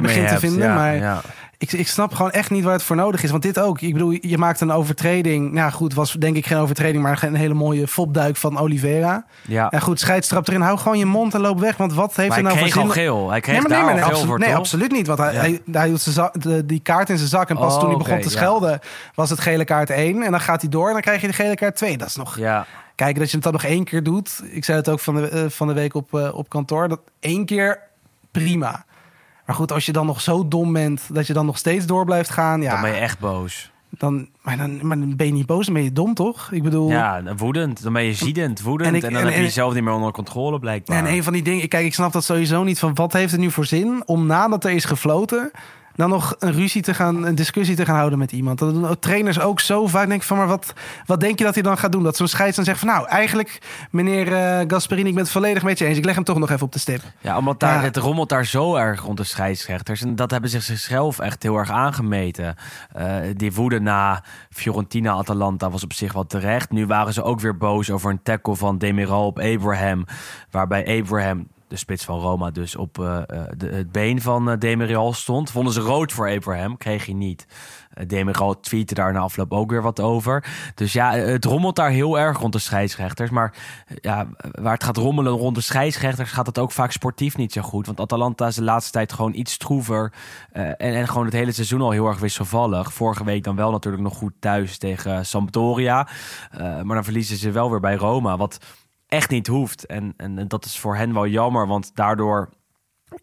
begin 0.00 0.24
te 0.24 0.30
hebt. 0.30 0.40
vinden. 0.40 0.68
ja, 0.68 0.74
maar 0.74 0.96
ja. 0.96 1.22
Ik, 1.58 1.72
ik 1.72 1.88
snap 1.88 2.14
gewoon 2.14 2.30
echt 2.30 2.50
niet 2.50 2.64
waar 2.64 2.72
het 2.72 2.82
voor 2.82 2.96
nodig 2.96 3.22
is. 3.22 3.30
Want 3.30 3.42
dit 3.42 3.58
ook. 3.58 3.80
Ik 3.80 3.92
bedoel, 3.92 4.16
je 4.20 4.38
maakt 4.38 4.60
een 4.60 4.70
overtreding. 4.70 5.52
Nou 5.52 5.70
goed, 5.72 5.94
was 5.94 6.12
denk 6.12 6.36
ik 6.36 6.46
geen 6.46 6.58
overtreding, 6.58 7.02
maar 7.02 7.22
een 7.22 7.34
hele 7.34 7.54
mooie 7.54 7.88
fopduik 7.88 8.36
van 8.36 8.58
Oliveira. 8.58 9.24
ja. 9.46 9.66
Ja 9.70 9.78
goed, 9.78 10.00
scheidstrap 10.00 10.48
erin. 10.48 10.60
Hou 10.60 10.78
gewoon 10.78 10.98
je 10.98 11.06
mond 11.06 11.34
en 11.34 11.40
loop 11.40 11.60
weg. 11.60 11.76
Want 11.76 11.92
wat 11.94 12.16
heeft 12.16 12.28
Maar 12.28 12.36
hij 12.38 12.42
nou 12.46 12.58
voor 12.58 12.66
kreeg 12.68 12.76
al 12.76 12.92
zin? 12.92 13.02
geel. 13.02 13.30
Hij 13.30 13.40
kreeg 13.40 13.54
Nee, 13.54 13.62
maar 13.68 13.70
nee, 13.70 13.80
maar 13.80 13.88
al 13.88 13.94
nee, 13.94 14.04
geel 14.04 14.12
absolu- 14.12 14.28
voor, 14.30 14.38
nee, 14.38 14.54
absoluut 14.56 14.92
niet. 14.92 15.06
Want 15.06 15.18
hij, 15.18 15.32
Ja. 15.32 15.40
hij, 15.40 15.60
hij 15.72 15.86
hield 15.86 16.00
zijn 16.00 16.14
zak- 16.14 16.42
de, 16.42 16.66
die 16.66 16.80
kaart 16.80 17.10
in 17.10 17.16
zijn 17.16 17.28
zak. 17.28 17.48
En 17.50 17.56
pas 17.56 17.74
Oh, 17.74 17.80
toen 17.80 17.88
hij 17.88 17.98
begon 17.98 18.18
te 18.20 18.24
ja. 18.28 18.30
schelden, 18.30 18.80
was 19.14 19.30
het 19.30 19.40
gele 19.40 19.64
kaart 19.64 19.90
1. 19.90 20.22
En 20.22 20.30
dan 20.30 20.40
gaat 20.40 20.60
hij 20.60 20.70
door 20.70 20.86
en 20.86 20.92
dan 20.92 21.02
krijg 21.02 21.20
je 21.20 21.26
de 21.26 21.32
gele 21.32 21.54
kaart 21.54 21.76
2. 21.76 21.96
Dat 21.96 22.08
is 22.08 22.16
nog... 22.16 22.38
Ja, 22.38 22.66
Kijk, 22.94 23.18
dat 23.18 23.28
je 23.28 23.34
het 23.34 23.44
dan 23.44 23.52
nog 23.52 23.64
één 23.64 23.84
keer 23.84 24.02
doet. 24.02 24.42
Ik 24.50 24.64
zei 24.64 24.78
het 24.78 24.88
ook 24.88 25.00
van 25.00 25.14
de, 25.14 25.28
eh, 25.28 25.44
van 25.48 25.66
de 25.66 25.72
week 25.72 25.94
op, 25.94 26.14
eh, 26.14 26.34
op 26.34 26.48
kantoor. 26.48 26.88
Dat 26.88 27.00
één 27.20 27.44
keer 27.44 27.78
prima. 28.30 28.84
Maar 29.46 29.56
goed, 29.56 29.72
als 29.72 29.86
je 29.86 29.92
dan 29.92 30.06
nog 30.06 30.20
zo 30.20 30.48
dom 30.48 30.72
bent 30.72 31.02
dat 31.12 31.26
je 31.26 31.32
dan 31.32 31.46
nog 31.46 31.58
steeds 31.58 31.86
door 31.86 32.04
blijft 32.04 32.30
gaan. 32.30 32.62
Ja, 32.62 32.72
dan 32.72 32.80
ben 32.80 32.90
je 32.90 32.96
echt 32.96 33.18
boos. 33.18 33.70
dan, 33.90 34.28
maar, 34.42 34.56
dan, 34.56 34.86
maar 34.86 34.98
dan 34.98 35.16
ben 35.16 35.26
je 35.26 35.32
niet 35.32 35.46
boos, 35.46 35.64
dan 35.64 35.74
ben 35.74 35.82
je 35.82 35.92
dom, 35.92 36.14
toch? 36.14 36.52
Ik 36.52 36.62
bedoel... 36.62 36.88
Ja, 36.88 37.22
woedend. 37.36 37.82
Dan 37.82 37.92
ben 37.92 38.02
je 38.02 38.14
ziedend, 38.14 38.62
woedend. 38.62 38.94
En 38.94 39.00
dan 39.00 39.20
en- 39.20 39.26
heb 39.26 39.34
je 39.34 39.42
jezelf 39.42 39.74
niet 39.74 39.82
meer 39.82 39.92
onder 39.92 40.12
controle, 40.12 40.58
blijkbaar. 40.58 40.96
En 40.98 41.12
een 41.12 41.22
van 41.22 41.32
die 41.32 41.42
dingen, 41.42 41.68
kijk, 41.68 41.86
ik 41.86 41.94
snap 41.94 42.12
dat 42.12 42.24
sowieso 42.24 42.62
niet 42.64 42.78
van 42.78 42.94
wat 42.94 43.12
heeft 43.12 43.32
het 43.32 43.40
nu 43.40 43.50
voor 43.50 43.66
zin 43.66 44.02
om 44.06 44.26
nadat 44.26 44.64
er 44.64 44.70
is 44.70 44.84
gefloten, 44.84 45.50
dan 45.96 46.08
nog 46.08 46.34
een 46.38 46.52
ruzie 46.52 46.82
te 46.82 46.94
gaan, 46.94 47.26
een 47.26 47.34
discussie 47.34 47.76
te 47.76 47.84
gaan 47.84 47.96
houden 47.96 48.18
met 48.18 48.32
iemand. 48.32 48.58
Dat 48.58 48.74
doen 48.74 48.98
trainers 48.98 49.40
ook 49.40 49.60
zo 49.60 49.86
vaak. 49.86 50.08
Denk 50.08 50.22
van, 50.22 50.36
maar 50.36 50.46
wat, 50.46 50.72
wat 51.06 51.20
denk 51.20 51.38
je 51.38 51.44
dat 51.44 51.54
hij 51.54 51.62
dan 51.62 51.78
gaat 51.78 51.92
doen? 51.92 52.02
Dat 52.02 52.16
zo'n 52.16 52.28
scheids 52.28 52.56
dan 52.56 52.64
zegt 52.64 52.78
van, 52.78 52.88
nou, 52.88 53.08
eigenlijk, 53.08 53.58
meneer 53.90 54.32
eh, 54.32 54.64
Gasperini, 54.68 55.08
ik 55.08 55.14
ben 55.14 55.22
het 55.22 55.32
volledig 55.32 55.62
met 55.62 55.78
je 55.78 55.84
eens. 55.84 55.98
Ik 55.98 56.04
leg 56.04 56.14
hem 56.14 56.24
toch 56.24 56.38
nog 56.38 56.50
even 56.50 56.66
op 56.66 56.72
de 56.72 56.78
stip. 56.78 57.02
Ja, 57.20 57.36
omdat 57.38 57.60
daar, 57.60 57.74
Ja. 57.78 57.82
het 57.82 57.96
rommelt 57.96 58.28
daar 58.28 58.46
zo 58.46 58.74
erg 58.74 59.00
rond 59.00 59.16
de 59.16 59.24
scheidsrechters. 59.24 60.02
En 60.02 60.16
dat 60.16 60.30
hebben 60.30 60.50
ze 60.50 60.60
zichzelf 60.60 61.18
echt 61.18 61.42
heel 61.42 61.56
erg 61.56 61.70
aangemeten. 61.70 62.54
Eh, 62.92 63.16
die 63.36 63.52
woede 63.52 63.80
na 63.80 64.22
Fiorentina-Atalanta 64.50 65.70
was 65.70 65.84
op 65.84 65.92
zich 65.92 66.12
wel 66.12 66.26
terecht. 66.26 66.70
Nu 66.70 66.86
waren 66.86 67.12
ze 67.12 67.22
ook 67.22 67.40
weer 67.40 67.56
boos 67.56 67.90
over 67.90 68.10
een 68.10 68.22
tackle 68.22 68.56
van 68.56 68.78
Demiral 68.78 69.26
op 69.26 69.38
Abraham. 69.38 70.04
Waarbij 70.50 71.00
Abraham, 71.00 71.48
de 71.68 71.76
spits 71.76 72.04
van 72.04 72.20
Roma, 72.20 72.50
dus 72.50 72.76
op 72.76 72.98
eh, 72.98 73.16
eh, 73.16 73.44
de, 73.56 73.66
het 73.66 73.92
been 73.92 74.20
van 74.20 74.58
Demiral 74.58 75.12
stond. 75.12 75.50
Vonden 75.50 75.72
ze 75.72 75.80
rood 75.80 76.12
voor 76.12 76.30
Abraham, 76.30 76.76
kreeg 76.76 77.04
hij 77.04 77.14
niet. 77.14 77.46
Demiral 78.06 78.60
tweette 78.60 78.94
daar 78.94 79.12
na 79.12 79.18
afloop 79.18 79.52
ook 79.52 79.70
weer 79.70 79.82
wat 79.82 80.00
over. 80.00 80.44
Dus 80.74 80.92
ja, 80.92 81.12
het 81.12 81.44
rommelt 81.44 81.76
daar 81.76 81.90
heel 81.90 82.18
erg 82.18 82.38
rond 82.38 82.52
de 82.52 82.58
scheidsrechters. 82.58 83.30
Maar 83.30 83.54
ja, 84.00 84.26
waar 84.50 84.72
het 84.72 84.84
gaat 84.84 84.96
rommelen 84.96 85.32
rond 85.32 85.54
de 85.54 85.60
scheidsrechters... 85.60 86.30
gaat 86.30 86.46
het 86.46 86.58
ook 86.58 86.72
vaak 86.72 86.92
sportief 86.92 87.36
niet 87.36 87.52
zo 87.52 87.62
goed. 87.62 87.86
Want 87.86 88.00
Atalanta 88.00 88.46
is 88.46 88.54
de 88.54 88.62
laatste 88.62 88.92
tijd 88.92 89.12
gewoon 89.12 89.34
iets 89.34 89.52
stroever. 89.52 90.12
en, 90.52 90.76
en 90.76 91.08
gewoon 91.08 91.24
het 91.24 91.34
hele 91.34 91.52
seizoen 91.52 91.80
al 91.80 91.90
heel 91.90 92.06
erg 92.06 92.18
wisselvallig. 92.18 92.92
Vorige 92.92 93.24
week 93.24 93.44
dan 93.44 93.56
wel 93.56 93.70
natuurlijk 93.70 94.02
nog 94.02 94.16
goed 94.16 94.32
thuis 94.38 94.78
tegen 94.78 95.26
Sampdoria. 95.26 96.08
Maar 96.58 96.94
dan 96.94 97.04
verliezen 97.04 97.36
ze 97.36 97.50
wel 97.50 97.70
weer 97.70 97.80
bij 97.80 97.96
Roma. 97.96 98.36
Wat 98.36 98.58
echt 99.16 99.30
niet 99.30 99.46
hoeft. 99.46 99.86
En, 99.86 100.14
en, 100.16 100.48
dat 100.48 100.64
is 100.64 100.78
voor 100.78 100.96
hen 100.96 101.12
wel 101.12 101.26
jammer. 101.26 101.66
Want 101.66 101.90
daardoor 101.94 102.50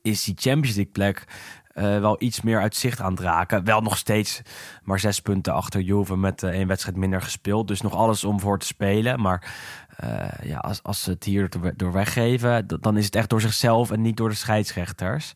is 0.02 0.24
die 0.24 0.36
Champions 0.38 0.76
League 0.76 0.94
plek 0.94 1.26
eh, 1.74 2.00
wel 2.00 2.16
iets 2.20 2.42
meer 2.42 2.60
uit 2.60 2.76
zicht 2.76 3.02
aan 3.02 3.12
het 3.12 3.20
raken. 3.20 3.64
Wel 3.64 3.82
nog 3.82 3.98
steeds 3.98 4.42
maar 4.84 5.00
zes 5.00 5.20
punten 5.20 5.54
achter 5.54 5.82
Juve 5.82 6.18
met 6.18 6.44
eh, 6.44 6.50
één 6.50 6.68
wedstrijd 6.68 6.98
minder 6.98 7.22
gespeeld. 7.22 7.68
Dus 7.68 7.82
nog 7.82 7.94
alles 7.94 8.24
om 8.24 8.40
voor 8.40 8.60
te 8.60 8.66
spelen. 8.66 9.22
Maar 9.22 9.54
eh, 9.96 10.28
ja, 10.44 10.58
als, 10.58 10.84
als 10.84 11.04
ze 11.04 11.10
het 11.10 11.24
hier 11.24 11.50
door, 11.76 11.92
weggeven, 11.92 12.68
dan 12.68 12.98
is 12.98 13.06
het 13.06 13.16
echt 13.16 13.30
door 13.30 13.42
zichzelf 13.42 13.92
en 13.92 14.02
niet 14.02 14.18
door 14.18 14.30
de 14.30 14.36
scheidsrechters. 14.36 15.34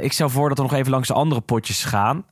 Ik 0.00 0.12
stel 0.12 0.28
voor 0.28 0.48
dat 0.48 0.58
we 0.58 0.64
nog 0.64 0.74
even 0.74 0.90
langs 0.90 1.08
de 1.08 1.14
andere 1.14 1.40
potjes 1.40 1.84
gaan. 1.84 2.24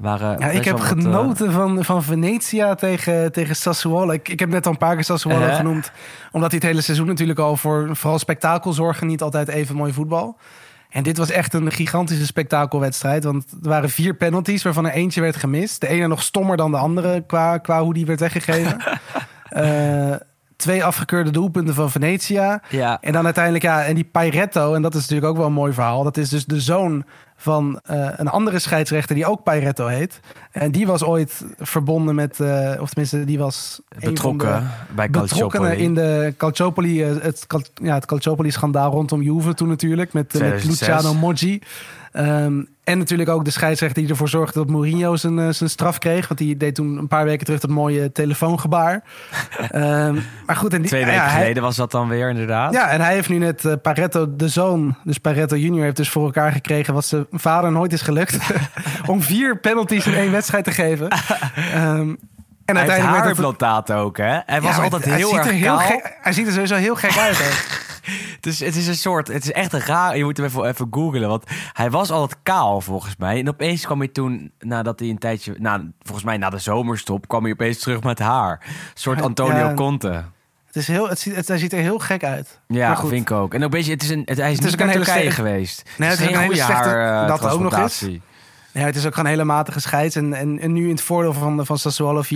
Waren 0.00 0.38
Ja, 0.38 0.46
ik 0.48 0.64
heb 0.64 0.78
wat, 0.78 0.82
eh, 0.82 0.88
genoten 1.02 1.52
van, 1.52 1.84
van 1.84 2.02
Venetia 2.02 2.74
tegen, 2.74 3.32
tegen 3.32 3.56
Sassuolo. 3.56 4.12
Ik, 4.12 4.28
ik 4.28 4.38
heb 4.40 4.48
net 4.48 4.66
al 4.66 4.72
een 4.72 4.78
paar 4.78 4.94
keer 4.94 5.04
Sassuolo 5.04 5.46
Eh. 5.46 5.56
genoemd. 5.56 5.90
Omdat 6.32 6.50
hij 6.50 6.58
het 6.60 6.68
hele 6.68 6.80
seizoen 6.82 7.06
natuurlijk 7.06 7.38
al 7.38 7.56
voor 7.56 7.88
vooral 7.96 8.18
spektakel 8.18 8.72
zorgen. 8.72 9.06
Niet 9.06 9.22
altijd 9.22 9.48
even 9.48 9.76
mooi 9.76 9.92
voetbal. 9.92 10.36
En 10.88 11.02
dit 11.02 11.18
was 11.18 11.30
echt 11.30 11.54
een 11.54 11.72
gigantische 11.72 12.26
spektakelwedstrijd. 12.26 13.24
Want 13.24 13.44
er 13.62 13.68
waren 13.68 13.90
vier 13.90 14.14
penalties 14.14 14.62
waarvan 14.62 14.86
er 14.86 14.92
eentje 14.92 15.20
werd 15.20 15.36
gemist. 15.36 15.80
De 15.80 15.88
ene 15.88 16.06
nog 16.06 16.22
stommer 16.22 16.56
dan 16.56 16.70
de 16.70 16.76
andere 16.76 17.24
qua, 17.26 17.58
qua 17.58 17.82
hoe 17.82 17.94
die 17.94 18.06
werd 18.06 18.20
weggegeven. 18.20 18.76
Eh, 19.48 20.14
twee 20.56 20.84
afgekeurde 20.84 21.30
doelpunten 21.30 21.74
van 21.74 21.90
Venetia. 21.90 22.62
Ja, 22.68 22.98
En 23.00 23.12
dan 23.12 23.24
uiteindelijk, 23.24 23.64
ja, 23.64 23.84
en 23.84 23.94
die 23.94 24.04
Pairetto, 24.04 24.74
en 24.74 24.82
dat 24.82 24.94
is 24.94 25.00
natuurlijk 25.00 25.26
ook 25.30 25.36
wel 25.36 25.46
een 25.46 25.52
mooi 25.52 25.72
verhaal. 25.72 26.02
Dat 26.02 26.16
is 26.16 26.28
dus 26.28 26.44
de 26.44 26.60
zoon 26.60 27.04
van 27.40 27.80
eh, 27.84 28.08
een 28.16 28.28
andere 28.28 28.58
scheidsrechter 28.58 29.14
die 29.14 29.26
ook 29.26 29.42
Pairetto 29.42 29.86
heet. 29.86 30.20
En 30.50 30.70
die 30.70 30.86
was 30.86 31.04
ooit 31.04 31.44
verbonden 31.58 32.14
met, 32.14 32.40
eh, 32.40 32.72
of 32.80 32.88
tenminste, 32.88 33.24
die 33.24 33.38
was 33.38 33.80
betrokken 33.98 34.70
bij 34.94 35.08
Calciopoli. 35.08 35.76
in 35.76 35.94
de 35.94 36.34
Calciopoli, 36.36 37.02
eh, 37.02 37.22
het, 37.22 37.46
Cal- 37.46 37.62
ja, 37.82 37.94
het 37.94 38.06
Calciopoli-schandaal 38.06 38.90
rondom 38.90 39.22
Juve 39.22 39.54
toen 39.54 39.68
natuurlijk, 39.68 40.12
met, 40.12 40.22
met 40.22 40.32
2006. 40.32 40.88
Luciano 40.88 41.14
Moggi. 41.14 41.60
Ehm, 42.18 42.62
en 42.84 42.98
natuurlijk 42.98 43.28
ook 43.28 43.44
de 43.44 43.50
scheidsrechter 43.50 44.02
die 44.02 44.10
ervoor 44.10 44.28
zorgde 44.28 44.58
dat 44.58 44.68
Mourinho 44.68 45.16
zijn, 45.16 45.38
eh, 45.38 45.48
zijn 45.50 45.70
straf 45.70 45.98
kreeg. 45.98 46.28
Want 46.28 46.40
die 46.40 46.56
deed 46.56 46.74
toen 46.74 46.96
een 46.98 47.08
paar 47.08 47.24
weken 47.24 47.44
terug 47.44 47.60
dat 47.60 47.70
mooie 47.70 48.12
telefoongebaar. 48.12 49.02
Ehm, 49.70 50.16
maar 50.46 50.56
goed, 50.56 50.72
en 50.72 50.80
die, 50.80 50.88
Twee 50.90 51.04
weken 51.04 51.20
ja, 51.20 51.26
hij- 51.28 51.40
geleden 51.40 51.62
was 51.62 51.76
dat 51.76 51.90
dan 51.90 52.08
weer 52.08 52.28
inderdaad. 52.30 52.72
ja, 52.72 52.88
en 52.88 53.00
hij 53.00 53.14
heeft 53.14 53.28
nu 53.28 53.38
net 53.38 53.64
eh, 53.64 53.72
Paretto, 53.82 54.36
de 54.36 54.48
zoon, 54.48 54.96
dus 55.04 55.18
Paretto 55.18 55.56
junior, 55.56 55.82
heeft 55.84 55.96
dus 55.96 56.10
voor 56.10 56.24
elkaar 56.24 56.52
gekregen 56.52 56.94
wat 56.94 57.04
zijn 57.04 57.26
vader 57.30 57.72
nooit 57.72 57.92
is 57.92 58.02
gelukt. 58.02 58.36
om 59.06 59.22
vier 59.22 59.58
penalties 59.58 60.06
in 60.06 60.14
één 60.14 60.30
wedstrijd 60.32 60.64
te 60.64 60.70
geven. 60.72 61.08
Ehm, 61.08 62.14
en 62.64 62.76
Hij 62.76 62.76
uiteindelijk 62.76 63.24
werd 63.24 63.36
het- 63.88 63.92
ook, 63.96 64.16
hè? 64.16 64.38
Hij 64.46 64.60
was 64.60 64.76
Ja, 64.76 64.82
altijd 64.82 65.04
hij 65.04 65.16
heel 65.16 65.28
ziet 65.28 65.36
erg 65.38 65.46
er 65.46 65.52
heel 65.52 65.76
gek- 65.78 66.16
Hij 66.20 66.32
ziet 66.32 66.46
er 66.46 66.52
sowieso 66.52 66.74
heel 66.74 66.94
gek 66.96 67.16
uit. 67.18 67.38
hè. 67.38 67.50
Het 68.36 68.46
is, 68.46 68.60
het 68.60 68.76
is 68.76 68.86
een 68.86 68.96
soort, 68.96 69.28
het 69.28 69.44
is 69.44 69.52
echt 69.52 69.72
een 69.72 69.80
raar. 69.80 70.16
Je 70.16 70.24
moet 70.24 70.36
hem 70.36 70.46
even, 70.46 70.64
even 70.64 70.88
googlen, 70.90 71.28
want 71.28 71.44
hij 71.72 71.90
was 71.90 72.10
altijd 72.10 72.40
kaal 72.42 72.80
volgens 72.80 73.16
mij. 73.16 73.38
En 73.38 73.48
opeens 73.48 73.84
kwam 73.84 73.98
hij 73.98 74.08
toen, 74.08 74.52
nadat 74.58 74.98
hij 74.98 75.08
een 75.08 75.18
tijdje, 75.18 75.54
nou, 75.58 75.90
volgens 76.02 76.24
mij 76.26 76.36
na 76.36 76.50
de 76.50 76.58
zomerstop, 76.58 77.28
kwam 77.28 77.42
hij 77.42 77.52
opeens 77.52 77.78
terug 77.78 78.02
met 78.02 78.18
haar. 78.18 78.60
Een 78.66 78.72
soort 78.94 79.22
Antonio 79.22 79.56
ja. 79.56 79.74
Conte. 79.74 80.24
Het 80.66 80.76
is 80.76 80.88
heel, 80.88 81.08
het 81.08 81.18
ziet, 81.18 81.36
het, 81.36 81.48
hij 81.48 81.58
ziet 81.58 81.72
er 81.72 81.78
heel 81.78 81.98
gek 81.98 82.24
uit. 82.24 82.60
Ja, 82.66 82.96
vind 82.96 83.12
ik 83.12 83.30
ook. 83.30 83.54
En 83.54 83.64
ook 83.64 83.70
beetje, 83.70 83.92
het 83.92 84.02
is 84.02 84.10
een, 84.10 84.22
het, 84.24 84.38
hij 84.38 84.50
is, 84.50 84.56
Het 84.56 84.66
is 84.66 84.70
niet 84.70 84.80
een 84.80 84.88
hele 84.88 85.04
Turkije 85.04 85.30
geweest. 85.30 85.90
Nee, 85.96 86.08
het 86.08 86.18
is 86.20 86.26
ook 86.26 86.34
een 86.34 86.40
hele 86.40 86.54
slechte- 86.54 86.72
haar, 86.74 87.22
eh, 87.22 87.28
dat 87.28 87.50
ook 87.50 87.60
nog 87.60 87.78
eens. 87.78 88.06
Ja, 88.72 88.84
het 88.84 88.96
is 88.96 89.06
ook 89.06 89.14
gewoon 89.14 89.24
een 89.24 89.30
hele 89.38 89.44
matige 89.44 89.80
scheids. 89.80 90.16
En, 90.16 90.34
en, 90.34 90.58
en 90.58 90.72
nu 90.72 90.84
in 90.84 90.90
het 90.90 91.00
voordeel 91.00 91.32
van, 91.32 91.66
van 91.66 91.78
Sassuolo 91.78 92.22
4-1. 92.22 92.26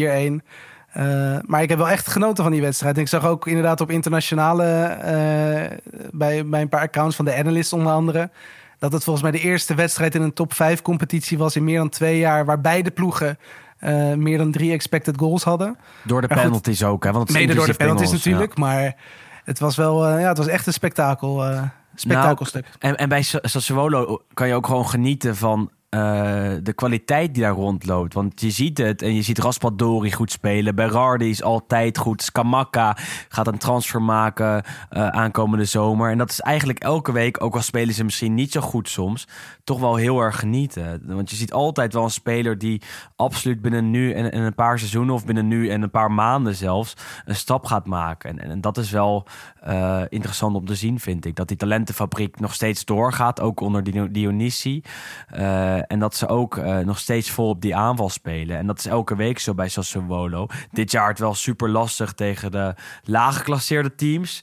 Eh, 0.92 1.38
maar 1.46 1.62
ik 1.62 1.68
heb 1.68 1.78
wel 1.78 1.88
echt 1.88 2.08
genoten 2.08 2.42
van 2.42 2.52
die 2.52 2.60
wedstrijd. 2.60 2.96
En 2.96 3.00
ik 3.02 3.08
zag 3.08 3.26
ook 3.26 3.46
inderdaad 3.46 3.80
op 3.80 3.90
internationale, 3.90 4.64
eh, 4.82 5.76
bij, 6.12 6.46
bij 6.46 6.60
een 6.60 6.68
paar 6.68 6.80
accounts 6.80 7.16
van 7.16 7.24
de 7.24 7.34
analyst 7.36 7.72
onder 7.72 7.92
andere, 7.92 8.30
dat 8.78 8.92
het 8.92 9.04
volgens 9.04 9.24
mij 9.30 9.40
de 9.40 9.46
eerste 9.46 9.74
wedstrijd 9.74 10.14
in 10.14 10.22
een 10.22 10.32
top 10.32 10.52
5 10.52 10.82
competitie 10.82 11.38
was 11.38 11.56
in 11.56 11.64
meer 11.64 11.78
dan 11.78 11.88
twee 11.88 12.18
jaar, 12.18 12.44
waar 12.44 12.60
beide 12.60 12.90
ploegen 12.90 13.38
eh, 13.78 14.12
meer 14.12 14.38
dan 14.38 14.52
drie 14.52 14.72
expected 14.72 15.18
goals 15.18 15.42
hadden. 15.42 15.76
Door 16.04 16.20
de 16.20 16.26
goed, 16.26 16.42
penalties 16.42 16.84
ook, 16.84 17.04
hè? 17.04 17.12
Want 17.12 17.28
het 17.28 17.36
is 17.36 17.42
Mede 17.42 17.54
door 17.54 17.66
de 17.66 17.74
penalties 17.74 18.04
pingels, 18.08 18.24
natuurlijk, 18.24 18.58
maar 18.58 18.96
het 19.44 19.58
was 19.58 19.76
wel, 19.76 20.08
ja, 20.18 20.28
het 20.28 20.38
was 20.38 20.46
echt 20.46 20.66
een 20.66 20.72
spektakel, 20.72 21.44
eh 21.44 21.62
spektakelstuk. 21.94 22.66
En, 22.78 22.96
en 22.96 23.08
bij 23.08 23.22
Sa- 23.22 23.38
Sassuolo 23.42 24.22
kan 24.34 24.48
je 24.48 24.54
ook 24.54 24.66
gewoon 24.66 24.88
genieten 24.88 25.36
van 25.36 25.70
eh, 25.92 26.50
de 26.62 26.72
kwaliteit 26.72 27.34
die 27.34 27.42
daar 27.42 27.52
rondloopt. 27.52 28.14
Want 28.14 28.40
je 28.40 28.50
ziet 28.50 28.78
het 28.78 29.02
en 29.02 29.14
je 29.14 29.22
ziet 29.22 29.38
Raspadori 29.38 30.12
goed 30.12 30.30
spelen. 30.30 30.74
Berardi 30.74 31.30
is 31.30 31.42
altijd 31.42 31.98
goed. 31.98 32.22
Scamacca 32.22 32.96
gaat 33.28 33.46
een 33.46 33.58
transfer 33.58 34.02
maken 34.02 34.62
eh, 34.90 35.06
aankomende 35.08 35.64
zomer. 35.64 36.10
En 36.10 36.18
dat 36.18 36.30
is 36.30 36.40
eigenlijk 36.40 36.78
elke 36.78 37.12
week, 37.12 37.44
ook 37.44 37.54
al 37.54 37.62
spelen 37.62 37.94
ze 37.94 38.04
misschien 38.04 38.34
niet 38.34 38.52
zo 38.52 38.60
goed 38.60 38.88
soms, 38.88 39.28
toch 39.64 39.80
wel 39.80 39.96
heel 39.96 40.20
erg 40.20 40.38
genieten. 40.38 41.02
Want 41.06 41.30
je 41.30 41.36
ziet 41.36 41.52
altijd 41.52 41.92
wel 41.92 42.04
een 42.04 42.10
speler 42.10 42.58
die 42.58 42.82
absoluut 43.16 43.60
binnen 43.60 43.90
nu 43.90 44.12
en, 44.12 44.32
en 44.32 44.42
een 44.42 44.54
paar 44.54 44.78
seizoenen... 44.78 45.14
of 45.14 45.24
binnen 45.24 45.48
nu 45.48 45.68
en 45.68 45.82
een 45.82 45.90
paar 45.90 46.12
maanden 46.12 46.54
zelfs 46.54 46.94
een 47.24 47.34
stap 47.36 47.64
gaat 47.64 47.86
maken. 47.86 48.38
En, 48.38 48.50
en, 48.50 48.60
dat 48.60 48.76
is 48.76 48.90
wel 48.90 49.26
eh, 49.60 50.02
interessant 50.08 50.56
om 50.56 50.66
te 50.66 50.74
zien, 50.74 51.00
vind 51.00 51.24
ik. 51.24 51.36
Dat 51.36 51.48
die 51.48 51.56
talentenfabriek 51.56 52.40
nog 52.40 52.54
steeds 52.54 52.84
doorgaat, 52.84 53.40
ook 53.40 53.60
onder 53.60 53.84
Dio- 53.84 54.10
Dionisi. 54.10 54.82
Eh, 55.28 55.92
en 55.92 55.98
dat 55.98 56.14
ze 56.14 56.28
ook 56.28 56.56
eh, 56.56 56.78
nog 56.78 56.98
steeds 56.98 57.30
vol 57.30 57.48
op 57.48 57.60
die 57.60 57.76
aanval 57.76 58.08
spelen. 58.08 58.56
En 58.56 58.66
dat 58.66 58.78
is 58.78 58.86
elke 58.86 59.16
week 59.16 59.38
zo 59.38 59.54
bij 59.54 59.68
Sassuolo. 59.68 60.46
Dit 60.72 60.90
jaar 60.90 61.08
het 61.08 61.18
wel 61.18 61.34
super 61.34 61.68
lastig 61.68 62.12
tegen 62.12 62.50
de 62.50 62.74
lage 63.04 63.38
geclasseerde 63.38 63.94
teams. 63.94 64.40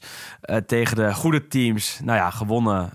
Tegen 0.66 0.96
de 0.96 1.14
goede 1.14 1.46
teams, 1.46 2.00
nou 2.04 2.18
ja, 2.18 2.30
gewonnen 2.30 2.90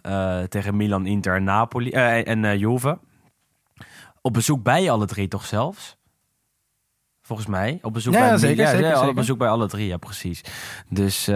tegen 0.49 0.75
Milan, 0.77 1.05
Inter 1.05 1.35
en 1.35 1.43
Napoli 1.43 1.89
en 2.23 2.45
eh, 2.45 2.59
Juve. 2.59 2.99
Op 4.21 4.33
bezoek 4.33 4.63
bij 4.63 4.91
alle 4.91 5.05
drie 5.05 5.27
toch 5.27 5.45
zelfs? 5.45 5.97
Volgens 7.25 7.47
mij. 7.47 7.79
Op 7.81 7.93
bezoek 7.93 8.13
Ja, 8.13 8.19
bij 8.19 8.29
ja, 8.29 8.37
zeker, 8.37 8.63
ja, 8.63 8.69
zeker, 8.69 8.85
ja, 8.85 8.93
zeker. 8.93 9.09
Op 9.09 9.15
bezoek 9.15 9.37
bij 9.37 9.47
alle 9.47 9.67
drie, 9.67 9.87
ja, 9.87 9.97
precies. 9.97 10.41
Dus, 10.89 11.27
eh, 11.27 11.35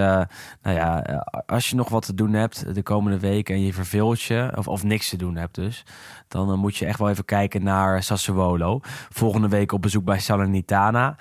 nou 0.61 0.75
ja, 0.75 1.03
eh, 1.03 1.17
als 1.45 1.69
je 1.69 1.75
nog 1.75 1.89
wat 1.89 2.05
te 2.05 2.13
doen 2.13 2.33
hebt 2.33 2.75
de 2.75 2.83
komende 2.83 3.19
weken 3.19 3.55
en 3.55 3.61
je 3.61 3.73
verveelt 3.73 4.21
je, 4.21 4.51
of, 4.55 4.67
of 4.67 4.83
niks 4.83 5.09
te 5.09 5.17
doen 5.17 5.35
hebt 5.35 5.55
dus, 5.55 5.85
dan 6.27 6.59
moet 6.59 6.77
je 6.77 6.85
echt 6.85 6.99
wel 6.99 7.09
even 7.09 7.25
kijken 7.25 7.63
naar 7.63 8.03
Sassuolo. 8.03 8.79
Volgende 9.09 9.47
week 9.47 9.71
op 9.71 9.81
bezoek 9.81 10.03
bij 10.03 10.19
Salernitana. 10.19 11.15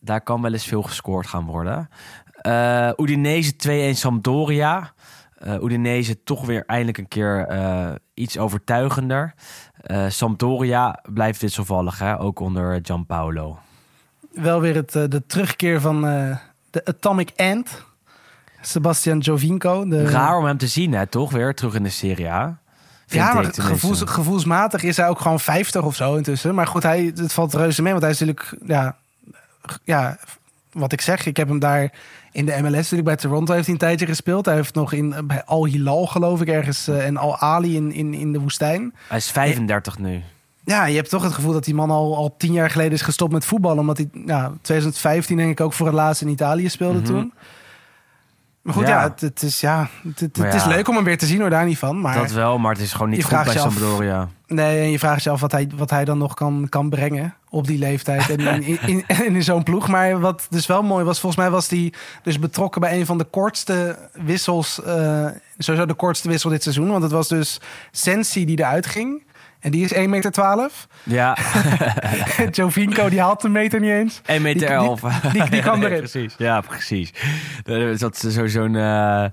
Daar 0.00 0.20
kan 0.20 0.42
wel 0.42 0.52
eens 0.52 0.66
veel 0.66 0.82
gescoord 0.82 1.26
gaan 1.26 1.44
worden. 1.44 1.88
Eh 2.40 2.90
Udinese 2.96 3.56
2-1 3.56 3.96
Sampdoria. 3.96 4.92
Eh 5.42 5.62
Udinese 5.62 6.22
toch 6.22 6.46
weer 6.46 6.64
eindelijk 6.66 6.98
een 6.98 7.08
keer 7.08 7.46
eh, 7.46 7.90
iets 8.14 8.38
overtuigender. 8.38 9.34
Eh 9.80 10.04
Sampdoria 10.08 11.02
blijft 11.12 11.40
wisselvallig, 11.40 11.98
hè? 11.98 12.20
ook 12.20 12.40
onder 12.40 12.78
Gianpaolo. 12.82 13.58
Wel 14.32 14.60
weer 14.60 14.74
het, 14.74 14.92
de 14.92 15.22
terugkeer 15.26 15.80
van 15.80 16.00
de 16.70 16.84
Atomic 16.84 17.32
Ant. 17.36 17.84
Sebastian. 18.60 19.18
De, 19.18 20.06
Raar 20.06 20.38
om 20.38 20.44
hem 20.44 20.58
te 20.58 20.66
zien, 20.66 20.92
hè? 20.92 21.06
toch 21.06 21.30
weer 21.30 21.54
terug 21.54 21.74
in 21.74 21.82
de 21.82 21.88
Serie 21.88 22.30
A. 22.30 22.60
Ja, 23.06 23.34
maar 23.34 23.44
gevoels, 23.54 24.02
gevoelsmatig 24.04 24.82
is 24.82 24.96
hij 24.96 25.08
ook 25.08 25.20
gewoon 25.20 25.40
50 25.40 25.82
of 25.82 25.94
zo 25.96 26.16
intussen. 26.16 26.54
Maar 26.54 26.66
goed, 26.66 26.82
hij, 26.82 27.12
het 27.14 27.32
valt 27.32 27.54
reuze 27.54 27.82
mee. 27.82 27.92
Want 27.92 28.04
hij 28.04 28.12
is 28.12 28.20
natuurlijk, 28.20 28.56
ja, 28.66 28.96
ja, 29.84 30.18
wat 30.72 30.92
ik 30.92 31.00
zeg, 31.00 31.26
ik 31.26 31.36
heb 31.36 31.48
hem 31.48 31.58
daar 31.58 31.92
in 32.32 32.46
de 32.46 32.52
MLS 32.62 32.72
natuurlijk 32.72 33.04
bij 33.04 33.16
Toronto 33.16 33.52
heeft 33.52 33.64
hij 33.64 33.74
een 33.74 33.80
tijdje 33.80 34.06
gespeeld. 34.06 34.44
Hij 34.46 34.54
heeft 34.54 34.74
nog 34.74 34.92
in, 34.92 35.14
bij 35.24 35.44
Al 35.44 35.66
Hilal 35.66 36.06
geloof 36.06 36.40
ik 36.40 36.48
ergens 36.48 36.88
eh, 36.88 37.06
en 37.06 37.16
Al 37.16 37.38
Ali 37.38 37.76
in, 37.76 37.92
in, 37.92 38.14
in 38.14 38.32
de 38.32 38.40
woestijn. 38.40 38.94
Hij 39.08 39.18
is 39.18 39.30
35 39.30 39.98
nu. 39.98 40.22
Ja, 40.64 40.86
je 40.86 40.96
hebt 40.96 41.10
toch 41.10 41.22
het 41.22 41.32
gevoel 41.32 41.52
dat 41.52 41.64
die 41.64 41.74
man 41.74 41.90
al, 41.90 42.16
al 42.16 42.34
tien 42.36 42.52
jaar 42.52 42.70
geleden 42.70 42.92
is 42.92 43.02
gestopt 43.02 43.32
met 43.32 43.44
voetballen. 43.44 43.78
Omdat 43.78 43.96
hij, 43.96 44.08
ja, 44.26 44.52
2015 44.62 45.36
denk 45.36 45.50
ik 45.50 45.60
ook 45.60 45.72
voor 45.72 45.86
het 45.86 45.94
laatst 45.94 46.22
in 46.22 46.28
Italië 46.28 46.68
speelde 46.68 46.98
Mhm. 46.98 47.06
toen. 47.06 47.32
Maar 48.62 48.74
goed, 48.74 48.86
Ja. 48.86 49.02
ja, 49.02 49.02
het, 49.02 49.20
het 49.20 49.42
is, 49.42 49.60
ja, 49.60 49.88
het, 50.02 50.20
het, 50.20 50.54
is 50.54 50.64
leuk 50.64 50.88
om 50.88 50.94
hem 50.94 51.04
weer 51.04 51.18
te 51.18 51.26
zien 51.26 51.40
hoor, 51.40 51.50
daar 51.50 51.64
niet 51.64 51.78
van. 51.78 52.00
Maar 52.00 52.14
Dat 52.14 52.30
wel, 52.30 52.58
maar 52.58 52.72
het 52.72 52.80
is 52.80 52.92
gewoon 52.92 53.08
niet 53.08 53.24
goed 53.24 53.44
bij 53.44 53.56
Sampdoria. 53.56 54.28
Nee, 54.46 54.80
en 54.80 54.90
je 54.90 54.98
vraagt 54.98 55.22
je 55.22 55.30
af 55.30 55.40
wat 55.40 55.52
hij, 55.52 55.70
wat 55.76 55.90
hij 55.90 56.04
dan 56.04 56.18
nog 56.18 56.34
kan, 56.34 56.66
kan 56.68 56.90
brengen 56.90 57.34
op 57.48 57.66
die 57.66 57.78
leeftijd 57.78 58.30
en 58.30 58.62
in, 58.62 58.78
in, 58.86 59.04
in, 59.06 59.42
zo'n 59.52 59.62
ploeg. 59.62 59.88
Maar 59.88 60.20
wat 60.20 60.46
dus 60.50 60.66
wel 60.66 60.82
mooi 60.82 61.04
was, 61.04 61.20
volgens 61.20 61.42
mij 61.42 61.50
was 61.50 61.68
hij 61.68 61.92
dus 62.22 62.38
betrokken 62.38 62.80
bij 62.80 62.98
een 62.98 63.06
van 63.06 63.18
de 63.18 63.24
kortste 63.24 63.98
wissels, 64.12 64.82
eh, 64.82 65.26
sowieso 65.58 65.86
de 65.86 65.94
kortste 65.94 66.28
wissel 66.28 66.50
dit 66.50 66.62
seizoen. 66.62 66.90
Want 66.90 67.02
het 67.02 67.12
was 67.12 67.28
dus 67.28 67.60
Sensi 67.90 68.44
die 68.44 68.58
eruit 68.58 68.86
ging. 68.86 69.22
En 69.62 69.70
die 69.70 69.84
is 69.84 69.94
1,12 69.94 70.00
meter. 70.08 70.30
Ja, 71.02 71.36
Jovinko, 72.50 73.08
die 73.08 73.20
haalt 73.20 73.42
een 73.44 73.52
meter 73.52 73.80
niet 73.80 73.90
eens. 73.90 74.20
1 74.26 74.42
meter 74.42 74.60
Die- 74.60 74.76
11. 74.76 75.00
Die, 75.00 75.30
die, 75.32 75.50
die 75.50 75.62
kan 75.68 75.82
erin. 75.82 75.98
precies. 75.98 76.34
Ja, 76.38 76.60
precies. 76.60 77.12
Dat 77.62 77.98
dat 77.98 78.16
zo- 78.16 78.46
zo'n 78.46 78.76
eh, 78.76 79.24
eh, 79.24 79.30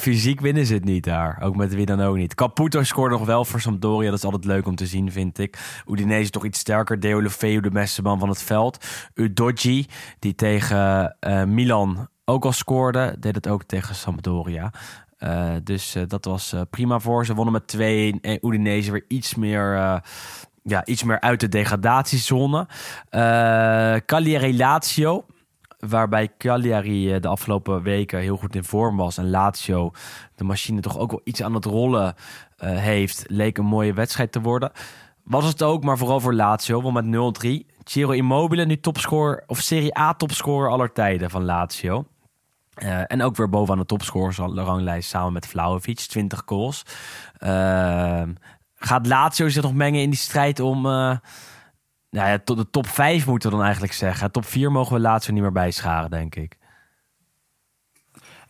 fysiek 0.00 0.40
winnen 0.40 0.66
ze 0.66 0.74
het 0.74 0.84
niet 0.84 1.04
daar. 1.04 1.38
Ook 1.42 1.56
met 1.56 1.74
wie 1.74 1.86
dan 1.86 2.00
ook 2.00 2.16
niet. 2.16 2.34
Caputo 2.34 2.82
scoort 2.82 3.10
nog 3.12 3.24
wel 3.24 3.44
voor 3.44 3.60
Sampdoria. 3.60 4.10
Dat 4.10 4.18
is 4.18 4.24
altijd 4.24 4.44
leuk 4.44 4.66
om 4.66 4.74
te 4.74 4.86
zien, 4.86 5.12
vind 5.12 5.38
ik. 5.38 5.58
Udinese 5.86 6.20
is 6.20 6.30
toch 6.30 6.44
iets 6.44 6.58
sterker. 6.58 7.00
Deulofeu, 7.00 7.60
de 7.60 7.70
beste 7.70 8.02
man 8.02 8.18
van 8.18 8.28
het 8.28 8.42
veld. 8.42 8.84
Udogi, 9.14 9.86
die 10.18 10.34
tegen 10.34 11.16
eh, 11.20 11.44
Milan 11.44 12.08
ook 12.24 12.44
al 12.44 12.52
scoorde. 12.52 13.16
Deed 13.18 13.34
het 13.34 13.48
ook 13.48 13.64
tegen 13.64 13.94
Sampdoria. 13.94 14.72
Eh, 15.20 15.52
dus 15.64 15.94
eh, 15.94 16.02
dat 16.06 16.24
was 16.24 16.52
eh, 16.52 16.60
prima 16.70 16.98
voor 16.98 17.26
ze. 17.26 17.34
Wonnen 17.34 17.52
met 17.52 17.66
2 17.66 18.18
en 18.20 18.46
Udinese 18.46 18.92
weer 18.92 19.04
iets 19.08 19.34
meer... 19.34 20.00
ja, 20.62 20.84
iets 20.84 21.02
meer 21.02 21.20
uit 21.20 21.40
de 21.40 21.48
degradatiezone. 21.48 22.66
Cagliari 24.06 24.56
Lazio, 24.56 25.24
waarbij 25.78 26.28
Cagliari 26.38 27.20
de 27.20 27.28
afgelopen 27.28 27.82
weken 27.82 28.18
heel 28.18 28.36
goed 28.36 28.54
in 28.54 28.64
vorm 28.64 28.96
was 28.96 29.18
en 29.18 29.30
Lazio 29.30 29.90
de 30.34 30.44
machine 30.44 30.80
toch 30.80 30.98
ook 30.98 31.10
wel 31.10 31.20
iets 31.24 31.42
aan 31.42 31.54
het 31.54 31.64
rollen 31.64 32.14
heeft, 32.56 33.24
leek 33.26 33.58
een 33.58 33.64
mooie 33.64 33.92
wedstrijd 33.92 34.32
te 34.32 34.40
worden. 34.40 34.72
Was 35.22 35.44
het 35.44 35.62
ook, 35.62 35.84
maar 35.84 35.98
vooral 35.98 36.20
voor 36.20 36.34
Lazio, 36.34 36.82
want 36.82 37.10
met 37.10 37.64
0-3. 37.64 37.66
Ciro 37.84 38.10
Immobile 38.10 38.64
nu 38.64 38.80
topscorer 38.80 39.42
of 39.46 39.58
Serie 39.58 39.98
A 39.98 40.14
topscorer 40.14 40.70
aller 40.70 40.92
tijden 40.92 41.30
van 41.30 41.44
Lazio. 41.44 42.04
Eh, 42.80 43.02
en 43.06 43.22
ook 43.22 43.36
weer 43.36 43.48
bovenaan 43.48 43.78
de 43.78 43.86
topscorers 43.86 44.38
ranglijst 44.38 45.08
samen 45.08 45.32
met 45.32 45.46
Vlaovic, 45.46 45.98
20 45.98 46.42
goals. 46.46 46.82
Ehm, 47.38 48.32
gaat 48.74 49.06
Lazio 49.06 49.48
zich 49.48 49.62
nog 49.62 49.74
mengen 49.74 50.00
in 50.00 50.10
die 50.10 50.18
strijd 50.18 50.60
om... 50.60 50.86
eh, 50.86 51.16
nou 52.10 52.28
ja, 52.28 52.38
tot 52.44 52.56
de 52.56 52.70
top 52.70 52.86
5 52.86 53.26
moeten 53.26 53.50
we 53.50 53.54
dan 53.56 53.64
eigenlijk 53.64 53.92
zeggen. 53.92 54.30
Top 54.30 54.44
4 54.44 54.72
mogen 54.72 54.94
we 54.94 55.00
Lazio 55.00 55.32
niet 55.32 55.42
meer 55.42 55.52
bijscharen, 55.52 56.10
denk 56.10 56.34
ik. 56.34 56.58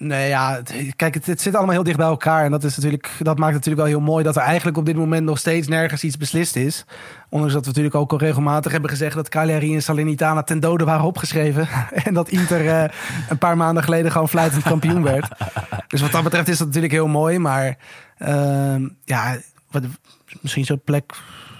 Nee, 0.03 0.29
ja, 0.29 0.61
kijk, 0.97 1.15
het, 1.25 1.41
zit 1.41 1.55
allemaal 1.55 1.75
heel 1.75 1.83
dicht 1.83 1.97
bij 1.97 2.07
elkaar. 2.07 2.45
En 2.45 2.51
dat, 2.51 2.65
is 2.65 2.77
natuurlijk, 2.77 3.11
dat 3.19 3.39
maakt 3.39 3.53
natuurlijk 3.53 3.83
wel 3.83 3.91
heel 3.91 4.07
mooi 4.07 4.25
dat 4.25 4.37
er 4.37 4.43
eigenlijk 4.43 4.77
op 4.77 4.87
dit 4.87 4.97
moment 4.97 5.25
nog 5.25 5.39
steeds 5.39 5.69
nergens 5.69 6.05
iets 6.05 6.17
beslist 6.17 6.57
is. 6.57 6.85
Ondanks 7.29 7.55
dat 7.55 7.63
we 7.63 7.69
natuurlijk 7.69 7.95
ook 7.95 8.13
al 8.13 8.19
regelmatig 8.19 8.73
hebben 8.73 8.91
gezegd 8.91 9.15
dat 9.15 9.29
Cagliari 9.29 9.75
en 9.75 9.83
Salernitana 9.83 10.43
ten 10.43 10.61
dode 10.61 10.85
waren 10.85 11.05
opgeschreven. 11.05 11.69
en 12.05 12.15
dat 12.15 12.29
Inter 12.29 12.69
eh, 12.69 12.85
een 13.29 13.39
paar 13.39 13.57
maanden 13.57 13.83
geleden 13.83 14.13
gewoon 14.13 14.29
fluitend 14.29 14.63
kampioen 14.63 15.03
werd. 15.03 15.29
Dus 15.89 16.01
wat 16.01 16.13
dat 16.13 16.23
betreft 16.23 16.49
is 16.49 16.59
dat 16.59 16.67
natuurlijk 16.67 16.93
heel 16.93 17.09
mooi. 17.09 17.39
Maar 17.39 17.77
ehm, 18.19 18.89
ja, 19.05 19.37
wat, 19.71 19.83
misschien 20.41 20.65
zo'n 20.65 20.83
plek. 20.85 21.13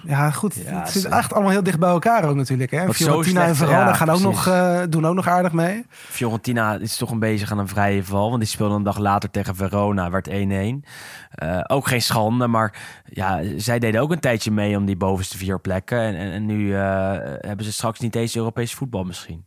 Ja, 0.03 0.31
goed. 0.31 0.55
Ja, 0.55 0.79
het 0.79 0.89
zit 0.89 1.05
echt 1.05 1.33
allemaal 1.33 1.51
heel 1.51 1.63
dicht 1.63 1.79
bij 1.79 1.89
elkaar 1.89 2.23
ook 2.23 2.35
natuurlijk. 2.35 2.71
Hè? 2.71 2.93
Fiorentina 2.93 3.45
en 3.45 3.55
Verona 3.55 3.85
ja, 3.85 3.93
gaan 3.93 4.09
ook 4.09 4.19
nog, 4.19 4.47
eh, 4.47 4.81
doen 4.89 5.05
ook 5.05 5.15
nog 5.15 5.27
aardig 5.27 5.51
mee. 5.51 5.85
Fiorentina 5.89 6.75
is 6.75 6.97
toch 6.97 7.11
een 7.11 7.19
bezig 7.19 7.51
aan 7.51 7.57
een 7.57 7.67
vrije 7.67 8.03
val. 8.03 8.27
Want 8.27 8.41
die 8.41 8.49
speelde 8.49 8.75
een 8.75 8.83
dag 8.83 8.97
later 8.97 9.31
tegen 9.31 9.55
Verona. 9.55 10.09
Werd 10.09 10.27
1-1. 10.27 10.85
Eh, 11.31 11.59
ook 11.67 11.87
geen 11.87 12.01
schande. 12.01 12.47
Maar 12.47 12.73
ja, 13.05 13.41
zij 13.57 13.79
deden 13.79 14.01
ook 14.01 14.11
een 14.11 14.19
tijdje 14.19 14.51
mee 14.51 14.77
om 14.77 14.85
die 14.85 14.97
bovenste 14.97 15.37
vier 15.37 15.59
plekken. 15.59 15.99
En, 15.99 16.15
en, 16.15 16.31
en 16.31 16.45
nu 16.45 16.75
eh, 16.75 17.11
hebben 17.39 17.65
ze 17.65 17.73
straks 17.73 17.99
niet 17.99 18.15
eens 18.15 18.35
Europees 18.35 18.73
voetbal 18.73 19.03
misschien. 19.03 19.45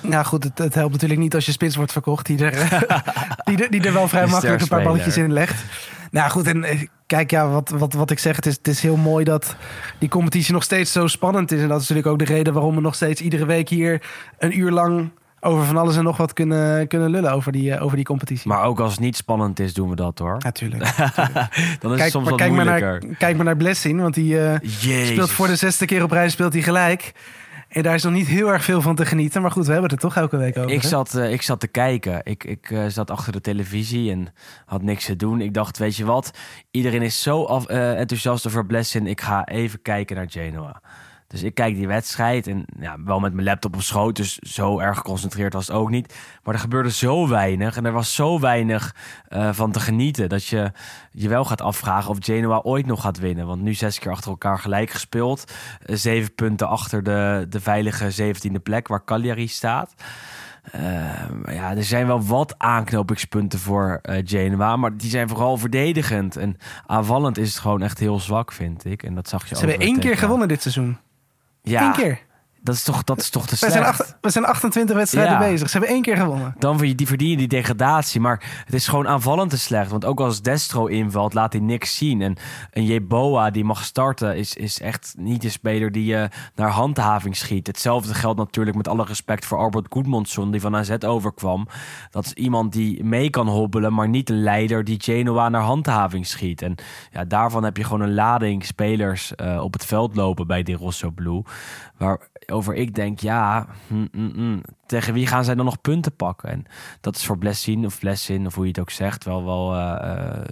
Nou 0.00 0.24
goed, 0.24 0.44
het, 0.44 0.58
het 0.58 0.74
helpt 0.74 0.92
natuurlijk 0.92 1.20
niet 1.20 1.34
als 1.34 1.46
je 1.46 1.52
spits 1.52 1.76
wordt 1.76 1.92
verkocht. 1.92 2.26
Die 2.26 2.44
er, 2.44 2.52
die 3.44 3.64
er, 3.64 3.70
die 3.70 3.82
er 3.82 3.92
wel 3.92 4.08
vrij 4.08 4.26
makkelijk 4.26 4.60
een 4.60 4.68
paar 4.68 4.82
balletjes 4.82 5.16
in 5.16 5.32
legt. 5.32 5.64
Nou 6.10 6.30
goed, 6.30 6.46
en 6.46 6.64
eh, 6.64 6.86
kijk, 7.06 7.30
ja, 7.30 7.48
wat, 7.48 7.68
wat, 7.68 7.92
wat 7.92 8.10
ik 8.10 8.18
zeg, 8.18 8.36
het 8.36 8.46
is, 8.46 8.56
het 8.56 8.68
is 8.68 8.80
heel 8.80 8.96
mooi 8.96 9.24
dat 9.24 9.56
die 9.98 10.08
competitie 10.08 10.52
nog 10.52 10.62
steeds 10.62 10.92
zo 10.92 11.06
spannend 11.06 11.52
is. 11.52 11.62
En 11.62 11.68
dat 11.68 11.80
is 11.80 11.88
natuurlijk 11.88 12.14
ook 12.14 12.26
de 12.28 12.34
reden 12.34 12.52
waarom 12.52 12.74
we 12.74 12.80
nog 12.80 12.94
steeds 12.94 13.20
iedere 13.20 13.46
week 13.46 13.68
hier 13.68 14.02
een 14.38 14.58
uur 14.58 14.70
lang 14.70 15.10
over 15.40 15.64
van 15.64 15.76
alles 15.76 15.96
en 15.96 16.04
nog 16.04 16.16
wat 16.16 16.32
kunnen, 16.32 16.88
kunnen 16.88 17.10
lullen 17.10 17.32
over 17.32 17.52
die, 17.52 17.74
eh, 17.74 17.82
over 17.82 17.96
die 17.96 18.04
competitie. 18.04 18.48
Maar 18.48 18.64
ook 18.64 18.80
als 18.80 18.90
het 18.90 19.00
niet 19.00 19.16
spannend 19.16 19.60
is, 19.60 19.74
doen 19.74 19.88
we 19.88 19.96
dat 19.96 20.18
hoor. 20.18 20.36
Natuurlijk. 20.38 20.82
Dan 21.80 21.94
is 21.94 22.00
het 22.00 22.10
soms 22.10 22.12
maar 22.12 22.22
wat 22.24 22.34
kijk, 22.34 22.52
maar 22.52 22.64
moeilijker. 22.64 23.06
naar, 23.06 23.16
kijk 23.16 23.36
maar 23.36 23.44
naar 23.44 23.56
Blessing, 23.56 24.00
want 24.00 24.14
die 24.14 24.40
eh, 24.40 24.58
speelt 25.06 25.30
voor 25.30 25.46
de 25.46 25.56
zesde 25.56 25.86
keer 25.86 26.02
op 26.02 26.10
rij 26.10 26.28
speelt 26.28 26.52
hij 26.52 26.62
gelijk. 26.62 27.12
En 27.68 27.82
daar 27.82 27.94
is 27.94 28.02
nog 28.02 28.12
niet 28.12 28.26
heel 28.26 28.52
erg 28.52 28.64
veel 28.64 28.80
van 28.80 28.94
te 28.94 29.06
genieten. 29.06 29.42
Maar 29.42 29.50
goed, 29.50 29.66
we 29.66 29.72
hebben 29.72 29.90
het 29.90 30.02
er 30.02 30.08
toch 30.08 30.16
elke 30.16 30.36
week 30.36 30.58
over. 30.58 30.70
Ik 30.70 30.82
hè? 30.82 30.88
zat, 30.88 31.14
eh, 31.14 31.32
ik 31.32 31.42
zat 31.42 31.60
te 31.60 31.66
kijken. 31.66 32.20
Ik, 32.24 32.44
ik 32.44 32.70
eh, 32.70 32.86
zat 32.86 33.10
achter 33.10 33.32
de 33.32 33.40
televisie 33.40 34.10
en 34.10 34.32
had 34.66 34.82
niks 34.82 35.04
te 35.04 35.16
doen. 35.16 35.40
Ik 35.40 35.54
dacht, 35.54 35.78
weet 35.78 35.96
je 35.96 36.04
wat? 36.04 36.30
Iedereen 36.70 37.02
is 37.02 37.22
zo 37.22 37.44
af, 37.44 37.66
eh, 37.66 37.98
enthousiast 37.98 38.46
over 38.46 38.66
Blessin. 38.66 39.06
Ik 39.06 39.20
ga 39.20 39.46
even 39.46 39.82
kijken 39.82 40.16
naar 40.16 40.30
Genoa. 40.30 40.80
Dus 41.28 41.42
ik 41.42 41.54
kijk 41.54 41.74
die 41.74 41.86
wedstrijd 41.86 42.46
en 42.46 42.64
ja, 42.80 42.96
wel 43.04 43.20
met 43.20 43.32
mijn 43.32 43.46
laptop 43.46 43.74
op 43.74 43.82
schoot. 43.82 44.16
Dus 44.16 44.36
zo 44.36 44.78
erg 44.78 44.96
geconcentreerd 44.96 45.52
was 45.52 45.66
het 45.66 45.76
ook 45.76 45.90
niet. 45.90 46.14
Maar 46.42 46.54
er 46.54 46.60
gebeurde 46.60 46.90
zo 46.90 47.28
weinig 47.28 47.76
en 47.76 47.84
er 47.84 47.92
was 47.92 48.14
zo 48.14 48.40
weinig 48.40 48.94
eh, 49.28 49.52
van 49.52 49.72
te 49.72 49.80
genieten. 49.80 50.28
Dat 50.28 50.46
je 50.46 50.72
je 51.10 51.28
wel 51.28 51.44
gaat 51.44 51.60
afvragen 51.60 52.10
of 52.10 52.16
Genoa 52.20 52.60
ooit 52.62 52.86
nog 52.86 53.00
gaat 53.00 53.18
winnen. 53.18 53.46
Want 53.46 53.62
nu 53.62 53.74
zes 53.74 53.98
keer 53.98 54.10
achter 54.10 54.30
elkaar 54.30 54.58
gelijk 54.58 54.90
gespeeld. 54.90 55.52
Eh, 55.82 55.96
zeven 55.96 56.34
punten 56.34 56.68
achter 56.68 57.02
de, 57.02 57.46
de 57.48 57.60
veilige 57.60 58.10
zeventiende 58.10 58.60
plek 58.60 58.88
waar 58.88 59.04
Cagliari 59.04 59.48
staat. 59.48 59.94
Maar 60.72 61.54
ja, 61.54 61.76
er 61.76 61.84
zijn 61.84 62.06
wel 62.06 62.22
wat 62.22 62.54
aanknopingspunten 62.58 63.58
voor 63.58 63.98
Genoa, 64.02 64.76
maar 64.76 64.96
die 64.96 65.10
zijn 65.10 65.28
vooral 65.28 65.56
verdedigend. 65.56 66.36
En 66.36 66.56
aanvallend 66.86 67.38
is 67.38 67.48
het 67.48 67.58
gewoon 67.58 67.82
echt 67.82 67.98
heel 67.98 68.20
zwak, 68.20 68.52
vind 68.52 68.84
ik. 68.84 69.02
En 69.02 69.14
dat 69.14 69.28
zag 69.28 69.48
je 69.48 69.56
Ze 69.56 69.66
hebben 69.66 69.86
één 69.86 69.98
keer 69.98 70.16
gewonnen 70.16 70.48
dit 70.48 70.62
seizoen. 70.62 70.98
Ja, 71.68 71.82
Eén 71.82 71.92
keer. 71.92 72.18
Dat 72.68 72.76
is 72.76 72.82
toch, 72.82 73.04
dat 73.04 73.18
is 73.18 73.30
toch 73.30 73.44
te 73.46 73.50
We 73.50 73.56
slecht? 73.56 73.72
zijn, 73.72 73.84
acht- 73.84 74.16
we 74.20 74.30
zijn 74.30 74.44
28 74.44 74.96
wedstrijden 74.96 75.32
Ja. 75.32 75.38
bezig. 75.38 75.66
Ze 75.70 75.72
hebben 75.78 75.94
één 75.94 76.02
keer 76.02 76.16
gewonnen. 76.16 76.54
Dan 76.58 76.76
verdien- 76.76 76.96
die 76.96 77.06
verdienen 77.06 77.38
die 77.38 77.48
degradatie. 77.48 78.20
Maar 78.20 78.62
het 78.64 78.74
is 78.74 78.88
gewoon 78.88 79.08
aanvallend 79.08 79.50
te 79.50 79.58
slecht. 79.58 79.90
Want 79.90 80.04
ook 80.04 80.20
als 80.20 80.42
Destro 80.42 80.86
invalt, 80.86 81.34
laat 81.34 81.52
hij 81.52 81.62
niks 81.62 81.96
zien. 81.96 82.22
En 82.22 82.36
een 82.70 82.84
Jeboa 82.84 83.50
die 83.50 83.64
mag 83.64 83.84
starten, 83.84 84.36
is, 84.36 84.54
is 84.54 84.80
echt 84.80 85.14
niet 85.18 85.44
een 85.44 85.50
speler 85.50 85.92
die 85.92 86.04
je 86.04 86.28
naar 86.54 86.70
handhaving 86.70 87.36
schiet. 87.36 87.66
Hetzelfde 87.66 88.14
geldt 88.14 88.38
natuurlijk 88.38 88.76
met 88.76 88.88
alle 88.88 89.04
respect 89.04 89.44
voor 89.46 89.58
Albert 89.58 89.86
Goedmondsson, 89.90 90.50
die 90.50 90.60
van 90.60 90.76
AZ 90.76 90.90
overkwam. 91.06 91.66
Dat 92.10 92.24
is 92.24 92.32
iemand 92.32 92.72
die 92.72 93.04
mee 93.04 93.30
kan 93.30 93.48
hobbelen, 93.48 93.94
maar 93.94 94.08
niet 94.08 94.30
een 94.30 94.42
leider 94.42 94.84
die 94.84 95.00
Genoa 95.02 95.48
naar 95.48 95.62
handhaving 95.62 96.26
schiet. 96.26 96.62
En 96.62 96.74
ja, 97.12 97.24
daarvan 97.24 97.64
heb 97.64 97.76
je 97.76 97.84
gewoon 97.84 98.00
een 98.00 98.14
lading 98.14 98.64
spelers 98.64 99.34
eh, 99.34 99.60
op 99.62 99.72
het 99.72 99.84
veld 99.84 100.16
lopen 100.16 100.46
bij 100.46 100.62
die 100.62 100.76
Rosso 100.76 101.10
Blue. 101.10 101.42
Waarover 102.58 102.82
ik 102.82 102.94
denk, 102.94 103.20
ja, 103.20 103.66
mm, 103.86 104.08
mm, 104.12 104.32
mm, 104.34 104.62
tegen 104.86 105.14
wie 105.14 105.26
gaan 105.26 105.44
zij 105.44 105.54
dan 105.54 105.64
nog 105.64 105.80
punten 105.80 106.16
pakken? 106.16 106.48
En 106.48 106.64
dat 107.00 107.16
is 107.16 107.26
voor 107.26 107.38
Blessin 107.38 107.84
of 107.84 107.98
Blessin, 107.98 108.46
of 108.46 108.54
hoe 108.54 108.62
je 108.62 108.70
het 108.70 108.80
ook 108.80 108.90
zegt, 108.90 109.24
wel, 109.24 109.44
wel 109.44 109.74
eh, 109.74 110.12
eh, 110.12 110.44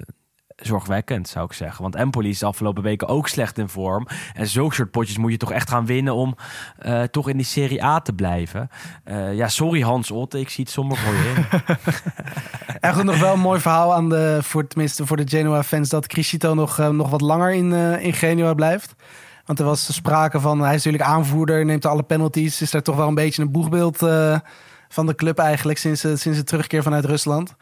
zorgwekkend, 0.57 1.29
zou 1.29 1.45
ik 1.45 1.53
zeggen. 1.53 1.83
Want 1.83 1.95
Empoli 1.95 2.29
is 2.29 2.39
de 2.39 2.47
afgelopen 2.47 2.83
weken 2.83 3.09
ook 3.09 3.29
slecht 3.29 3.59
in 3.59 3.69
vorm. 3.69 4.07
En 4.35 4.47
zulke 4.47 4.75
soort 4.75 4.91
potjes 4.91 5.19
moet 5.19 5.31
je 5.31 5.37
toch 5.37 5.53
echt 5.53 5.69
gaan 5.69 5.87
winnen 5.87 6.15
om 6.15 6.37
eh, 6.79 7.03
toch 7.03 7.29
in 7.29 7.37
die 7.37 7.47
Serie 7.47 7.85
A 7.85 8.01
te 8.01 8.13
blijven. 8.13 8.69
Eh, 9.05 9.35
ja, 9.35 9.49
sorry 9.49 9.83
Hans 9.83 10.11
Otte, 10.11 10.41
ik 10.41 10.49
zie 10.49 10.65
het 10.65 10.73
somber 10.73 10.97
voor 10.97 11.15
je 11.15 11.35
in. 12.81 12.91
Goed, 12.95 13.05
nog 13.05 13.19
wel 13.19 13.33
een 13.33 13.41
mooi 13.41 13.61
verhaal 13.61 13.95
aan 13.95 14.09
de, 14.09 14.39
voor, 14.43 14.67
tenminste 14.67 15.07
voor 15.07 15.17
de 15.17 15.29
Genoa-fans... 15.29 15.89
dat 15.89 16.07
Criscito 16.07 16.55
nog, 16.55 16.79
nog 16.79 17.11
wat 17.11 17.21
langer 17.21 17.53
in, 17.53 17.73
in 18.01 18.13
Genoa 18.13 18.55
blijft. 18.55 18.95
Want 19.47 19.59
er 19.59 19.65
was 19.65 19.95
sprake 19.95 20.41
van, 20.41 20.61
hij 20.61 20.75
is 20.75 20.85
natuurlijk 20.85 21.11
aanvoerder... 21.11 21.65
neemt 21.65 21.87
alle 21.87 22.03
penalties, 22.03 22.61
is 22.61 22.71
daar 22.71 22.83
toch 22.83 22.97
wel 22.97 23.09
een 23.09 23.15
beetje 23.15 23.43
een 23.43 23.51
boegbeeld 23.51 24.03
eh, 24.03 24.39
van 24.89 25.07
de 25.07 25.15
club 25.15 25.39
eigenlijk... 25.39 25.79
sinds, 25.79 26.05
eh, 26.05 26.15
sinds 26.15 26.39
de 26.39 26.45
terugkeer 26.45 26.83
vanuit 26.83 27.05
Rusland. 27.05 27.55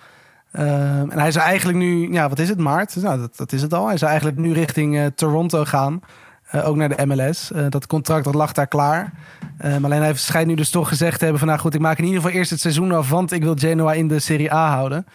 Ehm, 0.52 1.10
en 1.10 1.18
hij 1.18 1.32
zou 1.32 1.44
eigenlijk 1.46 1.78
nu, 1.78 2.12
ja, 2.12 2.28
wat 2.28 2.38
is 2.38 2.48
het, 2.48 2.58
maart? 2.58 2.96
Nou, 2.96 3.20
dat, 3.20 3.36
dat 3.36 3.52
is 3.52 3.62
het 3.62 3.74
al. 3.74 3.86
Hij 3.86 3.96
zou 3.96 4.10
eigenlijk 4.10 4.40
nu 4.40 4.52
richting 4.52 4.98
eh, 4.98 5.06
Toronto 5.06 5.64
gaan. 5.64 6.02
Eh, 6.54 6.68
ook 6.68 6.76
naar 6.76 6.96
de 6.96 7.06
MLS. 7.06 7.52
Eh, 7.52 7.64
dat 7.68 7.86
contract 7.86 8.24
dat 8.24 8.34
lag 8.34 8.52
daar 8.52 8.66
klaar. 8.66 9.12
Eh, 9.58 9.70
maar 9.70 9.84
alleen 9.84 10.02
hij 10.02 10.14
schijnt 10.14 10.46
nu 10.46 10.54
dus 10.54 10.70
toch 10.70 10.88
gezegd 10.88 11.14
te 11.14 11.22
hebben 11.22 11.38
van... 11.38 11.48
nou 11.48 11.60
goed, 11.60 11.74
ik 11.74 11.80
maak 11.80 11.98
in 11.98 12.04
ieder 12.04 12.20
geval 12.20 12.36
eerst 12.36 12.50
het 12.50 12.60
seizoen 12.60 12.92
af... 12.92 13.10
want 13.10 13.32
ik 13.32 13.42
wil 13.42 13.54
Genoa 13.58 13.92
in 13.92 14.08
de 14.08 14.18
Serie 14.18 14.52
A 14.52 14.74
houden. 14.74 15.06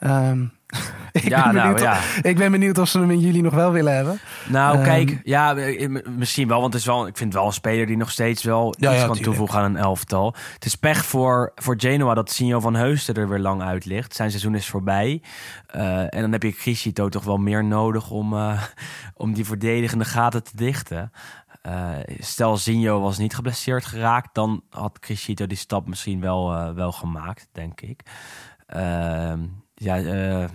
Ehm, 0.00 0.42
ik, 1.12 1.22
Ja, 1.22 1.44
ben 1.44 1.54
nou, 1.54 1.68
benieuwd 1.68 1.80
ja. 1.80 1.92
of, 1.92 2.18
ik 2.22 2.36
ben 2.36 2.50
benieuwd 2.50 2.78
of 2.78 2.88
ze 2.88 2.98
hem 2.98 3.10
in 3.10 3.20
juli 3.20 3.40
nog 3.40 3.54
wel 3.54 3.72
willen 3.72 3.94
hebben. 3.94 4.20
Nou, 4.48 4.76
Ehm, 4.76 4.84
kijk, 4.84 5.20
ja, 5.24 5.56
eh, 5.56 5.88
misschien 6.16 6.48
wel. 6.48 6.60
Want 6.60 6.72
het 6.72 6.82
is 6.82 6.88
wel, 6.88 7.06
ik 7.06 7.16
vind 7.16 7.32
het 7.32 7.38
wel 7.38 7.48
een 7.48 7.54
speler 7.54 7.86
die 7.86 7.96
nog 7.96 8.10
steeds 8.10 8.42
wel 8.42 8.74
Ja, 8.78 8.94
iets 8.94 9.04
kan 9.04 9.18
toevoegen 9.18 9.58
aan 9.58 9.64
een 9.64 9.76
elftal. 9.76 10.34
Het 10.54 10.64
is 10.64 10.74
pech 10.74 11.04
voor, 11.04 11.52
voor 11.54 11.74
Genoa 11.78 12.14
dat 12.14 12.30
Signo 12.30 12.60
van 12.60 12.74
Heusden 12.74 13.14
er 13.14 13.28
weer 13.28 13.38
lang 13.38 13.62
uit 13.62 13.84
ligt. 13.84 14.14
Zijn 14.14 14.30
seizoen 14.30 14.54
is 14.54 14.68
voorbij. 14.68 15.22
Eh, 15.66 16.00
en 16.14 16.20
dan 16.20 16.32
heb 16.32 16.42
je 16.42 16.52
Crisito 16.52 17.08
toch 17.08 17.24
wel 17.24 17.38
meer 17.38 17.64
nodig 17.64 18.10
om, 18.10 18.34
eh, 18.34 18.62
om 19.14 19.32
die 19.32 19.44
verdedigende 19.44 20.04
gaten 20.04 20.44
te 20.44 20.56
dichten. 20.56 21.12
Stel, 22.18 22.56
Zinho 22.56 23.00
was 23.00 23.18
niet 23.18 23.34
geblesseerd 23.34 23.84
geraakt, 23.84 24.34
dan 24.34 24.62
had 24.70 24.98
Crisito 24.98 25.46
die 25.46 25.56
stap 25.56 25.88
misschien 25.88 26.20
wel, 26.20 26.74
wel 26.74 26.92
gemaakt, 26.92 27.48
denk 27.52 27.80
ik. 27.80 28.02
Ehm, 28.66 29.40
ja, 29.80 29.98
eh, 29.98 30.48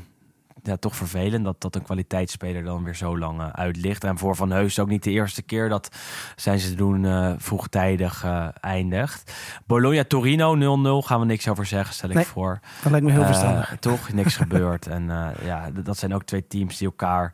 ja, 0.63 0.75
toch 0.75 0.95
vervelend 0.95 1.45
dat, 1.45 1.61
dat 1.61 1.75
een 1.75 1.81
kwaliteitsspeler 1.81 2.63
dan 2.63 2.83
weer 2.83 2.95
zo 2.95 3.17
lang 3.17 3.39
eh, 3.39 3.49
uit 3.49 3.77
ligt. 3.77 4.03
En 4.03 4.17
voor 4.17 4.35
Van 4.35 4.51
Heus 4.51 4.79
ook 4.79 4.87
niet 4.87 5.03
de 5.03 5.11
eerste 5.11 5.41
keer 5.41 5.69
dat 5.69 5.95
zijn 6.35 6.59
seizoen 6.59 7.05
eh 7.05 7.33
vroegtijdig 7.37 8.25
eindigt. 8.59 9.33
Bologna-Torino 9.65 10.55
0-0 10.55 11.05
gaan 11.05 11.19
we 11.19 11.25
niks 11.25 11.47
over 11.47 11.65
zeggen, 11.65 11.93
stel 11.93 12.09
ik 12.09 12.25
voor. 12.25 12.59
Dat 12.83 12.91
lijkt 12.91 13.05
me 13.05 13.11
heel 13.11 13.25
verstandig. 13.25 13.75
Toch, 13.79 14.13
niks 14.13 14.35
gebeurd. 14.45 14.87
En 14.87 15.35
ja, 15.43 15.69
dat 15.83 15.97
zijn 15.97 16.13
ook 16.13 16.23
twee 16.23 16.47
teams 16.47 16.77
die 16.77 16.87
elkaar... 16.87 17.33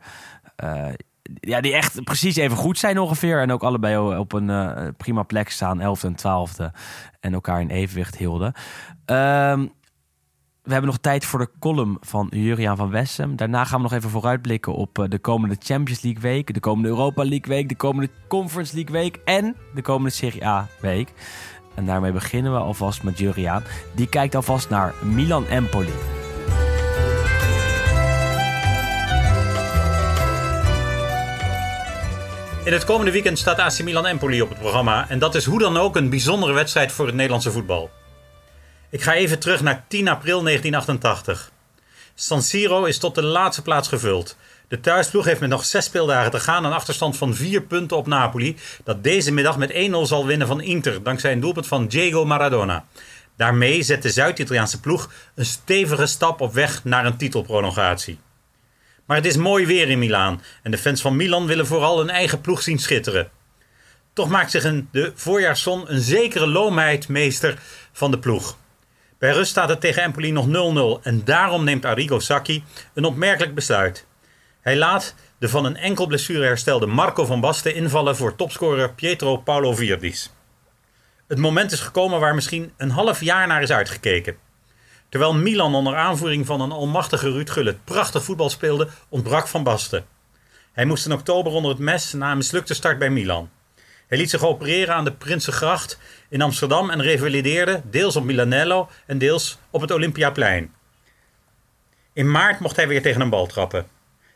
ja, 1.40 1.60
die 1.60 1.74
echt 1.74 2.04
precies 2.04 2.36
even 2.36 2.56
goed 2.56 2.78
zijn 2.78 2.98
ongeveer. 2.98 3.40
En 3.40 3.52
ook 3.52 3.62
allebei 3.62 4.16
op 4.16 4.32
een 4.32 4.94
prima 4.96 5.22
plek 5.22 5.50
staan, 5.50 5.80
11e 5.80 6.02
en 6.02 6.16
12e. 6.16 6.78
En 7.20 7.32
elkaar 7.32 7.60
in 7.60 7.70
evenwicht 7.70 8.16
hielden. 8.16 8.52
Ehm, 9.04 9.66
we 10.62 10.72
hebben 10.72 10.90
nog 10.90 10.98
tijd 10.98 11.24
voor 11.24 11.38
de 11.38 11.50
column 11.58 11.96
van 12.00 12.28
Juriaan 12.30 12.76
van 12.76 12.90
Wessem. 12.90 13.36
Daarna 13.36 13.64
gaan 13.64 13.76
we 13.76 13.82
nog 13.82 13.92
even 13.92 14.10
vooruitblikken 14.10 14.74
op 14.74 14.98
eh, 14.98 15.08
de 15.08 15.18
komende 15.18 15.56
Champions 15.58 16.02
League 16.02 16.22
week, 16.22 16.54
de 16.54 16.60
komende 16.60 16.88
Europa 16.88 17.22
League 17.24 17.54
week, 17.54 17.68
de 17.68 17.76
komende 17.76 18.10
Conference 18.28 18.74
League 18.74 18.92
week 18.92 19.18
en 19.24 19.56
de 19.74 19.82
komende 19.82 20.10
Serie 20.10 20.46
A 20.46 20.68
week. 20.80 21.12
En 21.74 21.86
daarmee 21.86 22.12
beginnen 22.12 22.52
we 22.52 22.58
alvast 22.58 23.02
met 23.02 23.18
Juriaan. 23.18 23.62
Die 23.94 24.08
kijkt 24.08 24.34
alvast 24.34 24.70
naar 24.70 24.94
Milan 25.02 25.46
Empoli. 25.46 25.92
In 32.64 32.72
het 32.72 32.84
komende 32.84 33.12
weekend 33.12 33.38
staat 33.38 33.58
AC 33.58 33.82
Milan 33.82 34.06
Empoli 34.06 34.42
op 34.42 34.48
het 34.48 34.58
programma. 34.58 35.08
En 35.08 35.18
dat 35.18 35.34
is 35.34 35.44
hoe 35.44 35.58
dan 35.58 35.76
ook 35.76 35.96
een 35.96 36.10
bijzondere 36.10 36.52
wedstrijd 36.52 36.92
voor 36.92 37.06
het 37.06 37.14
Nederlandse 37.14 37.50
voetbal. 37.50 37.90
Ik 38.92 39.02
ga 39.02 39.14
even 39.14 39.38
terug 39.38 39.60
naar 39.60 39.84
10 39.88 40.08
april 40.08 40.42
1988. 40.42 41.50
San 42.14 42.42
Siro 42.42 42.84
is 42.84 42.98
tot 42.98 43.14
de 43.14 43.22
laatste 43.22 43.62
plaats 43.62 43.88
gevuld. 43.88 44.36
De 44.68 44.80
thuisploeg 44.80 45.24
heeft 45.24 45.40
met 45.40 45.48
nog 45.48 45.64
zes 45.64 45.84
speeldagen 45.84 46.30
te 46.30 46.40
gaan 46.40 46.64
een 46.64 46.72
achterstand 46.72 47.16
van 47.16 47.34
vier 47.34 47.62
punten 47.62 47.96
op 47.96 48.06
Napoli. 48.06 48.56
Dat 48.84 49.04
deze 49.04 49.32
middag 49.32 49.58
met 49.58 49.72
1-0 49.72 49.74
zal 50.02 50.26
winnen 50.26 50.46
van 50.46 50.60
Inter. 50.60 51.02
Dankzij 51.02 51.32
een 51.32 51.40
doelpunt 51.40 51.66
van 51.66 51.86
Diego 51.86 52.24
Maradona. 52.24 52.84
Daarmee 53.36 53.82
zet 53.82 54.02
de 54.02 54.10
Zuid-Italiaanse 54.10 54.80
ploeg 54.80 55.10
een 55.34 55.46
stevige 55.46 56.06
stap 56.06 56.40
op 56.40 56.52
weg 56.52 56.84
naar 56.84 57.06
een 57.06 57.16
titelprolongatie. 57.16 58.18
Maar 59.06 59.16
het 59.16 59.26
is 59.26 59.36
mooi 59.36 59.66
weer 59.66 59.88
in 59.88 59.98
Milaan 59.98 60.42
en 60.62 60.70
de 60.70 60.78
fans 60.78 61.00
van 61.00 61.16
Milan 61.16 61.46
willen 61.46 61.66
vooral 61.66 61.98
hun 61.98 62.10
eigen 62.10 62.40
ploeg 62.40 62.62
zien 62.62 62.78
schitteren. 62.78 63.30
Toch 64.12 64.28
maakt 64.28 64.50
zich 64.50 64.74
de 64.90 65.12
voorjaarszon 65.14 65.90
een 65.90 66.00
zekere 66.00 66.46
loomheid 66.46 67.08
meester 67.08 67.58
van 67.92 68.10
de 68.10 68.18
ploeg. 68.18 68.60
Bij 69.22 69.32
rust 69.32 69.50
staat 69.50 69.68
het 69.68 69.80
tegen 69.80 70.02
Empoli 70.02 70.32
nog 70.32 70.46
0-0 70.46 71.02
en 71.02 71.24
daarom 71.24 71.64
neemt 71.64 71.84
Arrigo 71.84 72.18
Sacchi 72.18 72.64
een 72.94 73.04
opmerkelijk 73.04 73.54
besluit. 73.54 74.06
Hij 74.60 74.76
laat 74.76 75.14
de 75.38 75.48
van 75.48 75.64
een 75.64 75.76
enkel 75.76 76.06
blessure 76.06 76.44
herstelde 76.44 76.86
Marco 76.86 77.24
van 77.24 77.40
Basten 77.40 77.74
invallen 77.74 78.16
voor 78.16 78.36
topscorer 78.36 78.92
Pietro 78.92 79.36
Paolo 79.36 79.74
Virdis. 79.74 80.32
Het 81.26 81.38
moment 81.38 81.72
is 81.72 81.80
gekomen 81.80 82.20
waar 82.20 82.34
misschien 82.34 82.72
een 82.76 82.90
half 82.90 83.20
jaar 83.20 83.46
naar 83.46 83.62
is 83.62 83.70
uitgekeken. 83.70 84.36
Terwijl 85.08 85.34
Milan 85.34 85.74
onder 85.74 85.96
aanvoering 85.96 86.46
van 86.46 86.60
een 86.60 86.72
almachtige 86.72 87.30
Ruud 87.30 87.50
Gullit 87.50 87.84
prachtig 87.84 88.24
voetbal 88.24 88.50
speelde, 88.50 88.88
ontbrak 89.08 89.48
Van 89.48 89.62
Basten. 89.62 90.04
Hij 90.72 90.84
moest 90.84 91.06
in 91.06 91.12
oktober 91.12 91.52
onder 91.52 91.70
het 91.70 91.80
mes 91.80 92.12
na 92.12 92.30
een 92.30 92.36
mislukte 92.36 92.74
start 92.74 92.98
bij 92.98 93.10
Milan. 93.10 93.50
Hij 94.12 94.20
liet 94.20 94.30
zich 94.30 94.44
opereren 94.44 94.94
aan 94.94 95.04
de 95.04 95.12
Prinsengracht 95.12 95.98
in 96.28 96.42
Amsterdam 96.42 96.90
en 96.90 97.02
revalideerde 97.02 97.82
deels 97.90 98.16
op 98.16 98.24
Milanello 98.24 98.88
en 99.06 99.18
deels 99.18 99.58
op 99.70 99.80
het 99.80 99.90
Olympiaplein. 99.90 100.74
In 102.12 102.30
maart 102.30 102.60
mocht 102.60 102.76
hij 102.76 102.88
weer 102.88 103.02
tegen 103.02 103.20
een 103.20 103.30
bal 103.30 103.46
trappen. 103.46 103.86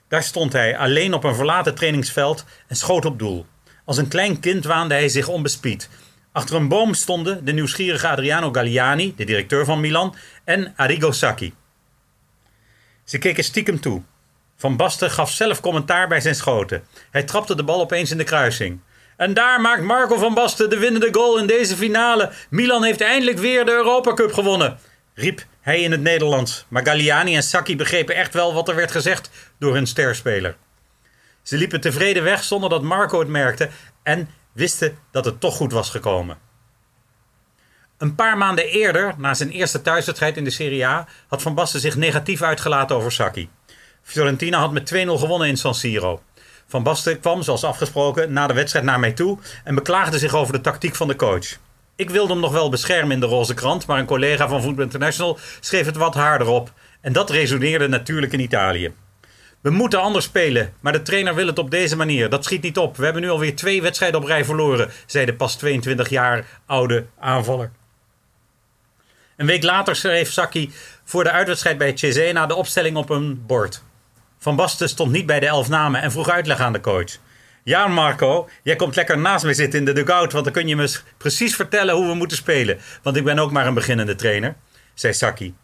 Daar 0.09 0.23
stond 0.23 0.53
hij 0.53 0.79
alleen 0.79 1.15
op 1.15 1.25
een 1.25 1.35
verlaten 1.35 1.75
trainingsveld 1.75 2.45
en 2.67 2.77
schoot 2.77 3.05
op 3.05 3.19
doel. 3.19 3.47
Als 3.85 3.97
een 3.97 4.09
klein 4.09 4.41
kind 4.41 4.65
waande 4.65 4.95
hij 4.95 5.09
zich 5.09 5.29
onbespied. 5.29 5.89
Achter 6.33 6.57
een 6.57 6.69
boom 6.69 6.95
stonden 6.95 7.45
de 7.45 7.53
nieuwsgierige 7.53 8.09
Adriano 8.09 8.53
Galliani, 8.53 9.15
de 9.17 9.25
directeur 9.25 9.65
van 9.65 9.81
Milan, 9.81 10.15
en 10.45 10.73
Arrigo 10.77 11.13
Sacchi. 11.13 11.55
Ze 13.05 13.19
keken 13.19 13.45
stiekem 13.45 13.81
toe. 13.81 14.03
Van 14.57 14.77
Basten 14.77 15.11
gaf 15.11 15.31
zelf 15.31 15.61
commentaar 15.61 16.09
bij 16.09 16.21
zijn 16.21 16.35
schoten. 16.35 16.85
Hij 17.11 17.23
trapte 17.23 17.55
de 17.55 17.65
bal 17.65 17.81
opeens 17.81 18.11
in 18.11 18.19
de 18.19 18.25
kruising. 18.25 18.81
En 19.17 19.35
daar 19.35 19.61
maakt 19.61 19.83
Marco 19.83 20.17
van 20.17 20.35
Basten 20.35 20.71
de 20.71 20.79
winnende 20.79 21.09
goal 21.13 21.39
in 21.39 21.47
deze 21.47 21.77
finale. 21.77 22.33
Milan 22.51 22.85
heeft 22.85 23.01
eindelijk 23.01 23.39
weer 23.39 23.65
de 23.65 23.71
Europa 23.71 24.15
Cup 24.15 24.33
gewonnen, 24.33 24.79
riep 25.15 25.45
hij 25.61 25.81
in 25.81 25.91
het 25.91 26.01
Nederlands. 26.01 26.67
Maar 26.69 26.87
Galliani 26.87 27.37
en 27.37 27.43
Sacchi 27.43 27.77
begrepen 27.77 28.15
echt 28.15 28.35
wel 28.35 28.55
wat 28.55 28.69
er 28.69 28.75
werd 28.75 28.91
gezegd 28.91 29.31
door 29.59 29.75
hun 29.75 29.87
sterspeler. 29.87 30.57
Ze 31.43 31.57
liepen 31.57 31.81
tevreden 31.81 32.23
weg 32.23 32.45
zonder 32.45 32.71
dat 32.71 32.83
Marco 32.83 33.19
het 33.19 33.29
merkte 33.29 33.69
en 34.03 34.29
wisten 34.53 34.99
dat 35.11 35.25
het 35.25 35.41
toch 35.41 35.57
goed 35.57 35.73
was 35.73 35.91
gekomen. 35.91 36.39
Een 37.99 38.15
paar 38.15 38.39
maanden 38.39 38.67
eerder, 38.67 39.15
na 39.19 39.35
zijn 39.35 39.51
eerste 39.51 39.83
thuiswedstrijd 39.83 40.37
in 40.37 40.45
de 40.45 40.51
Serie 40.51 40.87
A, 40.87 41.07
had 41.29 41.43
Van 41.43 41.55
Basten 41.55 41.81
zich 41.81 41.97
negatief 41.97 42.43
uitgelaten 42.43 42.97
over 42.97 43.13
Sacchi. 43.13 43.49
Fiorentina 44.03 44.59
had 44.59 44.73
met 44.73 44.95
2-0 44.95 44.97
gewonnen 44.97 45.49
in 45.49 45.57
San 45.57 45.75
Siro. 45.75 46.23
Van 46.69 46.83
Basten 46.83 47.21
kwam, 47.21 47.43
zoals 47.43 47.65
afgesproken, 47.65 48.33
na 48.33 48.47
de 48.47 48.55
wedstrijd 48.55 48.85
naar 48.85 49.01
mij 49.01 49.13
toe 49.13 49.39
en 49.65 49.75
beklaagde 49.75 50.19
zich 50.19 50.35
over 50.35 50.53
de 50.53 50.61
tactiek 50.61 50.95
van 50.95 51.09
de 51.09 51.17
coach. 51.17 51.47
Ik 51.97 52.11
wilde 52.11 52.33
hem 52.33 52.43
nog 52.43 52.53
wel 52.53 52.69
beschermen 52.69 53.11
in 53.11 53.21
de 53.21 53.27
roze 53.27 53.55
krant, 53.55 53.87
maar 53.87 53.99
een 53.99 54.07
collega 54.07 54.49
van 54.49 54.63
Football 54.63 54.85
International 54.85 55.39
schreef 55.61 55.87
het 55.87 55.97
wat 55.97 56.15
harder 56.15 56.47
op. 56.47 56.73
En 57.01 57.13
dat 57.13 57.31
resoneerde 57.31 57.89
natuurlijk 57.89 58.33
in 58.33 58.41
Italië. 58.41 58.95
We 59.61 59.71
moeten 59.71 60.01
anders 60.01 60.25
spelen, 60.25 60.73
maar 60.81 60.93
de 60.93 61.03
trainer 61.03 61.35
wil 61.35 61.47
het 61.47 61.59
op 61.59 61.71
deze 61.71 61.97
manier. 61.97 62.31
Dat 62.31 62.45
schiet 62.45 62.63
niet 62.63 62.79
op. 62.79 62.97
We 62.97 63.05
hebben 63.05 63.23
nu 63.23 63.29
alweer 63.29 63.57
twee 63.57 63.83
wedstrijden 63.83 64.21
op 64.21 64.27
rij 64.27 64.45
verloren, 64.45 64.91
zei 65.07 65.27
de 65.27 65.35
pas 65.35 65.57
22 65.57 66.09
jaar 66.09 66.47
oude 66.67 67.07
aanvaller. 67.19 67.71
Een 69.37 69.47
week 69.47 69.63
later 69.63 69.97
schreef 69.97 70.33
Saki 70.33 70.73
voor 71.05 71.25
de 71.25 71.31
uitwedstrijd 71.31 71.79
bij 71.79 71.97
Cesena 71.97 72.47
de 72.47 72.55
opstelling 72.55 72.97
op 72.97 73.11
een 73.11 73.47
bord. 73.47 73.83
Van 74.47 74.57
Basten 74.57 74.89
stond 74.89 75.13
niet 75.13 75.27
bij 75.27 75.41
de 75.41 75.47
elf 75.47 75.69
namen 75.69 76.03
en 76.03 76.13
vroeg 76.13 76.29
uitleg 76.29 76.59
aan 76.59 76.73
de 76.73 76.81
coach. 76.81 77.19
Ja, 77.65 77.87
Marco, 77.87 78.49
jij 78.63 78.77
komt 78.77 78.97
lekker 78.97 79.19
naast 79.19 79.45
me 79.45 79.55
zitten 79.55 79.79
in 79.79 79.85
de 79.85 79.93
dugout, 79.93 80.33
want 80.33 80.45
dan 80.45 80.53
kun 80.53 80.69
je 80.69 80.77
me 80.77 80.97
precies 81.17 81.57
vertellen 81.57 81.95
hoe 81.95 82.07
we 82.07 82.15
moeten 82.15 82.37
spelen. 82.37 82.79
Want 83.03 83.17
ik 83.17 83.25
ben 83.25 83.39
ook 83.39 83.51
maar 83.51 83.67
een 83.67 83.75
beginnende 83.75 84.15
trainer, 84.15 84.57
zei 84.95 85.13
Saki. 85.13 85.55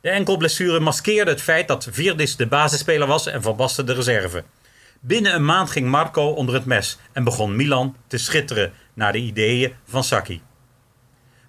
De 0.00 0.10
enkelblessure 0.10 0.80
maskeerde 0.80 1.30
het 1.30 1.40
feit 1.40 1.68
dat 1.68 1.88
Virdis 1.90 2.36
de 2.36 2.46
basisspeler 2.46 3.06
was 3.06 3.26
en 3.26 3.42
Van 3.42 3.56
Basten 3.56 3.86
de 3.86 3.94
reserve. 3.94 4.44
Binnen 5.00 5.34
een 5.34 5.44
maand 5.44 5.70
ging 5.70 5.88
Marco 5.88 6.28
onder 6.28 6.54
het 6.54 6.64
mes 6.64 6.98
en 7.12 7.24
begon 7.24 7.56
Milan 7.56 7.96
te 8.06 8.18
schitteren 8.18 8.72
naar 8.94 9.12
de 9.12 9.18
ideeën 9.18 9.72
van 9.88 10.04
Saki. 10.04 10.42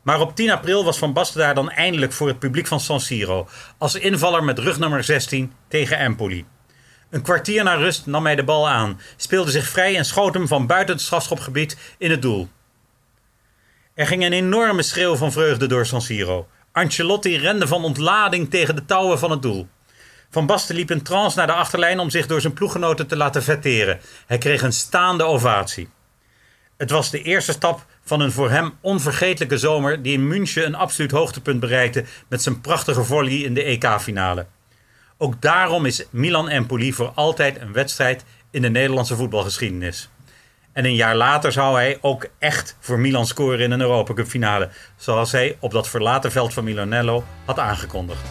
Maar 0.02 0.22
op 0.22 0.36
10 0.36 0.52
april 0.52 0.84
was 0.84 0.98
Van 0.98 1.14
Basten 1.14 1.40
daar 1.40 1.56
dan 1.56 1.70
eindelijk 1.70 2.14
voor 2.14 2.28
het 2.28 2.40
publiek 2.40 2.68
van 2.68 2.80
San 2.80 3.00
Siro 3.00 3.48
als 3.78 3.96
invaller 3.96 4.44
met 4.44 4.60
rugnummer 4.60 5.04
16 5.04 5.54
tegen 5.68 5.98
Empoli. 5.98 6.46
Een 7.10 7.22
kwartier 7.22 7.64
na 7.64 7.74
rust 7.74 8.06
nam 8.06 8.26
hij 8.26 8.36
de 8.36 8.44
bal 8.44 8.70
aan, 8.70 9.00
speelde 9.16 9.52
zich 9.52 9.68
vrij 9.68 9.98
en 9.98 10.06
schoot 10.06 10.34
hem 10.34 10.48
van 10.48 10.68
buiten 10.68 10.96
het 10.96 11.04
strafschopgebied 11.04 11.78
in 11.98 12.12
het 12.12 12.22
doel. 12.22 12.50
Er 13.94 14.08
ging 14.08 14.24
een 14.24 14.34
enorme 14.34 14.82
schreeuw 14.82 15.16
van 15.16 15.32
vreugde 15.32 15.68
door 15.68 15.86
San 15.86 16.02
Siro. 16.02 16.48
Ancelotti 16.72 17.38
rende 17.38 17.68
van 17.68 17.84
ontlading 17.84 18.50
tegen 18.50 18.76
de 18.76 18.86
touwen 18.86 19.20
van 19.20 19.32
het 19.32 19.42
doel. 19.42 19.68
Van 20.30 20.46
Basten 20.46 20.76
liep 20.76 20.92
in 20.92 21.02
trance 21.02 21.38
naar 21.38 21.48
de 21.48 21.54
achterlijn 21.54 22.00
om 22.00 22.10
zich 22.10 22.28
door 22.28 22.42
zijn 22.42 22.54
ploeggenoten 22.54 23.08
te 23.08 23.16
laten 23.16 23.44
vetteren. 23.44 24.00
Hij 24.26 24.38
kreeg 24.38 24.62
een 24.62 24.74
staande 24.74 25.24
ovatie. 25.24 25.90
Het 26.78 26.90
was 26.90 27.10
de 27.10 27.22
eerste 27.22 27.52
stap 27.52 27.86
van 28.04 28.20
een 28.20 28.32
voor 28.32 28.50
hem 28.50 28.74
onvergetelijke 28.82 29.58
zomer 29.58 30.02
die 30.02 30.14
in 30.14 30.28
München 30.28 30.66
een 30.66 30.76
absoluut 30.76 31.12
hoogtepunt 31.12 31.60
bereikte 31.60 32.04
met 32.28 32.42
zijn 32.42 32.62
prachtige 32.62 33.04
volley 33.04 33.38
in 33.38 33.54
de 33.54 33.64
EK-finale. 33.64 34.46
Ook 35.20 35.42
daarom 35.42 35.86
is 35.86 36.06
Milan-Empoli 36.10 36.94
voor 36.94 37.12
altijd 37.16 37.62
een 37.62 37.74
wedstrijd 37.74 38.26
in 38.52 38.62
de 38.62 38.70
Nederlandse 38.70 39.16
voetbalgeschiedenis. 39.16 40.10
En 40.74 40.86
een 40.86 40.96
jaar 40.96 41.16
later 41.16 41.52
zou 41.52 41.76
hij 41.76 41.98
ook 42.02 42.28
echt 42.40 42.78
voor 42.80 43.00
Milan 43.00 43.26
scoren 43.26 43.60
in 43.60 43.72
een 43.72 43.82
Europa 43.82 44.14
Cup 44.14 44.28
finale, 44.28 44.70
zoals 44.96 45.32
hij 45.32 45.58
op 45.60 45.72
dat 45.72 45.90
verlaten 45.90 46.32
veld 46.32 46.54
van 46.54 46.64
Milanello 46.64 47.24
had 47.46 47.60
aangekondigd. 47.60 48.22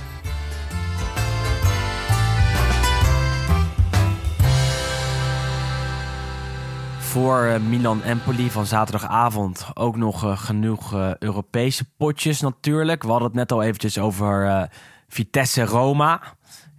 Voor 6.99 7.45
eh, 7.45 7.61
Milan-Empoli 7.61 8.51
van 8.51 8.67
zaterdagavond 8.67 9.67
ook 9.75 9.97
nog 9.97 10.25
eh, 10.25 10.39
genoeg 10.39 10.95
eh, 10.95 11.11
Europese 11.19 11.85
potjes 11.97 12.41
natuurlijk. 12.41 13.03
We 13.03 13.09
hadden 13.09 13.29
het 13.29 13.37
net 13.37 13.53
al 13.53 13.63
eventjes 13.63 13.99
over 13.99 14.47
eh, 14.47 14.63
Vitesse-Roma 15.09 16.36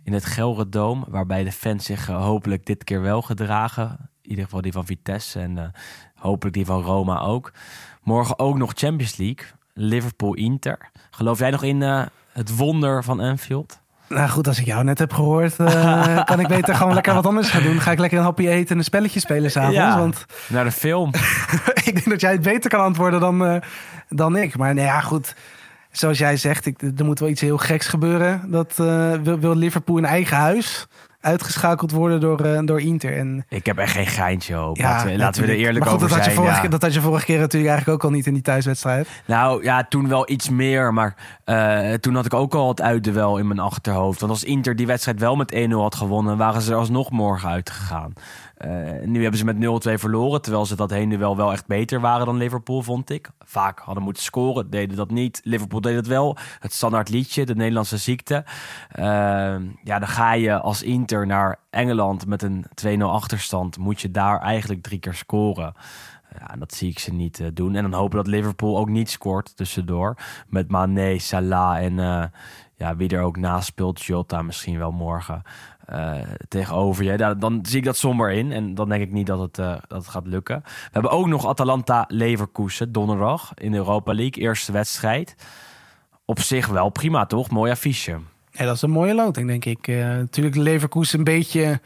in 0.07 0.13
het 0.13 0.25
Gelredoom. 0.25 1.05
Waarbij 1.07 1.43
de 1.43 1.51
fans 1.51 1.85
zich 1.85 2.09
eh, 2.09 2.23
hopelijk 2.23 2.65
dit 2.65 2.83
keer 2.83 3.01
wel 3.01 3.21
gedragen. 3.21 3.97
In 4.21 4.29
ieder 4.29 4.43
geval 4.43 4.61
die 4.61 4.71
van 4.71 4.85
Vitesse 4.85 5.39
en 5.39 5.57
eh, 5.57 5.63
hopelijk 6.15 6.55
die 6.55 6.65
van 6.65 6.81
Roma 6.81 7.19
ook. 7.19 7.51
Morgen 8.03 8.39
ook 8.39 8.57
nog 8.57 8.71
Champions 8.75 9.17
League. 9.17 9.45
Liverpool-Inter. 9.73 10.89
Geloof 11.11 11.39
jij 11.39 11.49
nog 11.49 11.63
in 11.63 11.81
eh, 11.81 12.05
het 12.31 12.55
wonder 12.55 13.03
van 13.03 13.19
Anfield? 13.19 13.79
Nou 14.09 14.29
goed, 14.29 14.47
als 14.47 14.59
ik 14.59 14.65
jou 14.65 14.83
net 14.83 14.99
heb 14.99 15.13
gehoord, 15.13 15.59
eh, 15.59 16.23
kan 16.29 16.39
ik 16.39 16.47
beter 16.47 16.75
gewoon 16.75 16.93
lekker 16.93 17.13
wat 17.13 17.25
anders 17.25 17.49
gaan 17.49 17.63
doen. 17.63 17.79
Ga 17.79 17.91
ik 17.91 17.99
lekker 17.99 18.17
een 18.17 18.23
hapje 18.23 18.49
eten 18.49 18.69
en 18.69 18.77
een 18.77 18.83
spelletje 18.83 19.19
spelen 19.19 19.51
s'avonds. 19.51 19.95
Want 19.95 20.25
Naar 20.47 20.63
de 20.63 20.71
film. 20.71 21.09
ik 21.83 21.93
denk 21.93 22.09
dat 22.09 22.21
jij 22.21 22.31
het 22.31 22.41
beter 22.41 22.69
kan 22.69 22.81
antwoorden 22.81 23.19
dan, 23.19 23.63
dan 24.09 24.35
ik. 24.35 24.57
Maar 24.57 24.73
nee, 24.73 24.85
ja, 24.85 25.01
goed. 25.01 25.35
Zoals 25.97 26.17
jij 26.17 26.37
zegt, 26.37 26.65
ik, 26.65 26.81
er 26.97 27.05
moet 27.05 27.19
wel 27.19 27.29
iets 27.29 27.41
heel 27.41 27.57
geks 27.57 27.87
gebeuren. 27.87 28.41
Dat 28.51 28.73
eh, 28.79 29.13
wil, 29.23 29.39
wil 29.39 29.55
Liverpool 29.55 29.97
in 29.97 30.05
eigen 30.05 30.37
huis 30.37 30.87
uitgeschakeld 31.21 31.91
worden 31.91 32.19
door, 32.19 32.41
eh, 32.41 32.59
door 32.65 32.81
Inter. 32.81 33.17
En 33.17 33.45
Ik 33.49 33.65
heb 33.65 33.77
echt 33.77 33.91
geen 33.91 34.07
geintje 34.07 34.61
op. 34.63 34.77
ja, 34.77 34.89
laten 34.89 35.07
we, 35.11 35.17
laten 35.17 35.41
we 35.43 35.47
er 35.51 35.55
eerlijk 35.57 35.79
maar 35.79 35.93
goed, 35.93 36.03
over 36.03 36.07
dat 36.09 36.17
had. 36.17 36.27
Je 36.27 36.33
vorige, 36.35 36.53
ja. 36.55 36.59
keer- 36.61 36.69
dat 36.69 36.81
had 36.81 36.93
je 36.93 37.01
vorige 37.01 37.25
keer 37.25 37.39
natuurlijk 37.39 37.71
eigenlijk 37.71 38.03
ook 38.03 38.09
al 38.09 38.15
niet 38.15 38.25
in 38.27 38.33
die 38.33 38.41
thuiswedstrijd. 38.41 39.07
Nou 39.25 39.63
ja, 39.63 39.83
toen 39.83 40.07
wel 40.07 40.29
iets 40.29 40.49
meer. 40.49 40.93
Maar 40.93 41.15
eh, 41.43 41.93
toen 41.93 42.15
had 42.15 42.25
ik 42.25 42.33
ook 42.33 42.53
al 42.53 42.67
het 42.67 42.81
uitduel 42.81 43.37
in 43.37 43.47
mijn 43.47 43.59
achterhoofd. 43.59 44.19
Want 44.19 44.31
als 44.31 44.43
Inter 44.43 44.75
die 44.75 44.87
wedstrijd 44.87 45.19
wel 45.19 45.35
met 45.35 45.53
1-0 45.55 45.81
had 45.81 45.95
gewonnen, 45.95 46.37
waren 46.37 46.61
ze 46.61 46.71
er 46.71 46.77
alsnog 46.77 47.11
morgen 47.11 47.49
uitgegaan. 47.49 48.13
Eh, 48.57 49.05
nu 49.05 49.21
hebben 49.21 49.39
ze 49.39 49.45
met 49.45 49.57
0-2 49.57 49.99
verloren. 49.99 50.41
Terwijl 50.41 50.65
ze 50.65 50.75
dat 50.75 50.89
heen 50.89 51.17
wel 51.17 51.37
wel 51.37 51.51
echt 51.51 51.67
beter 51.67 51.99
waren 52.01 52.25
dan 52.25 52.37
Liverpool, 52.37 52.81
vond 52.81 53.09
ik. 53.09 53.29
Vaak 53.39 53.79
hadden 53.79 54.03
moeten 54.03 54.23
scoren, 54.23 54.69
deden 54.69 54.97
dat 54.97 55.11
niet. 55.11 55.41
Liverpool 55.43 55.81
deed 55.81 55.95
het 55.95 56.07
wel. 56.07 56.37
Het 56.59 56.73
standaard 56.73 57.09
liedje, 57.09 57.45
de 57.45 57.55
Nederlandse 57.55 57.97
ziekte. 57.97 58.45
Eh, 58.89 59.05
ja, 59.83 59.99
dan 59.99 60.07
ga 60.07 60.33
je 60.33 60.59
als 60.59 60.83
Inter 60.83 61.27
naar 61.27 61.59
Engeland 61.69 62.25
met 62.27 62.41
een 62.41 62.65
2-0 62.73 63.11
achterstand. 63.11 63.77
Moet 63.77 64.01
je 64.01 64.11
daar 64.11 64.41
eigenlijk 64.41 64.81
drie 64.81 64.99
keer 64.99 65.13
scoren. 65.13 65.73
Ja, 66.39 66.55
dat 66.55 66.73
zie 66.73 66.89
ik 66.89 66.99
ze 66.99 67.13
niet 67.13 67.39
eh, 67.39 67.47
doen. 67.53 67.75
En 67.75 67.81
dan 67.81 67.99
hopen 67.99 68.17
dat 68.17 68.27
Liverpool 68.27 68.77
ook 68.77 68.89
niet 68.89 69.09
scoort 69.09 69.55
tussendoor. 69.55 70.17
Met 70.47 70.71
Mane, 70.71 71.19
Salah 71.19 71.83
en 71.83 71.99
eh, 71.99 72.23
ja, 72.75 72.95
wie 72.95 73.09
er 73.09 73.21
ook 73.21 73.37
naast 73.37 73.67
speelt. 73.67 74.03
Jota 74.03 74.41
misschien 74.41 74.77
wel 74.77 74.91
morgen 74.91 75.41
eh, 75.87 76.13
tegenover 76.47 77.03
je. 77.03 77.35
Dan 77.37 77.59
zie 77.61 77.77
ik 77.77 77.83
dat 77.83 77.97
somber 77.97 78.31
in. 78.31 78.51
En 78.51 78.75
dan 78.75 78.89
denk 78.89 79.01
ik 79.01 79.11
niet 79.11 79.27
dat 79.27 79.39
het, 79.39 79.59
eh, 79.59 79.75
dat 79.87 79.97
het 79.97 80.07
gaat 80.07 80.27
lukken. 80.27 80.61
We 80.63 80.89
hebben 80.91 81.11
ook 81.11 81.27
nog 81.27 81.47
Atalanta-Leverkusen 81.47 82.91
donderdag 82.91 83.51
in 83.55 83.71
de 83.71 83.77
Europa 83.77 84.13
League. 84.13 84.43
Eerste 84.43 84.71
wedstrijd. 84.71 85.35
Op 86.25 86.39
zich 86.39 86.67
wel 86.67 86.89
prima, 86.89 87.25
toch? 87.25 87.49
Mooi 87.49 87.71
affiche. 87.71 88.19
Ja, 88.51 88.65
dat 88.65 88.75
is 88.75 88.81
een 88.81 88.89
mooie 88.89 89.13
loting, 89.13 89.47
denk 89.47 89.65
ik. 89.65 89.87
Eh, 89.87 89.97
natuurlijk 89.97 90.55
Leverkusen 90.55 91.17
een 91.17 91.23
beetje... 91.23 91.79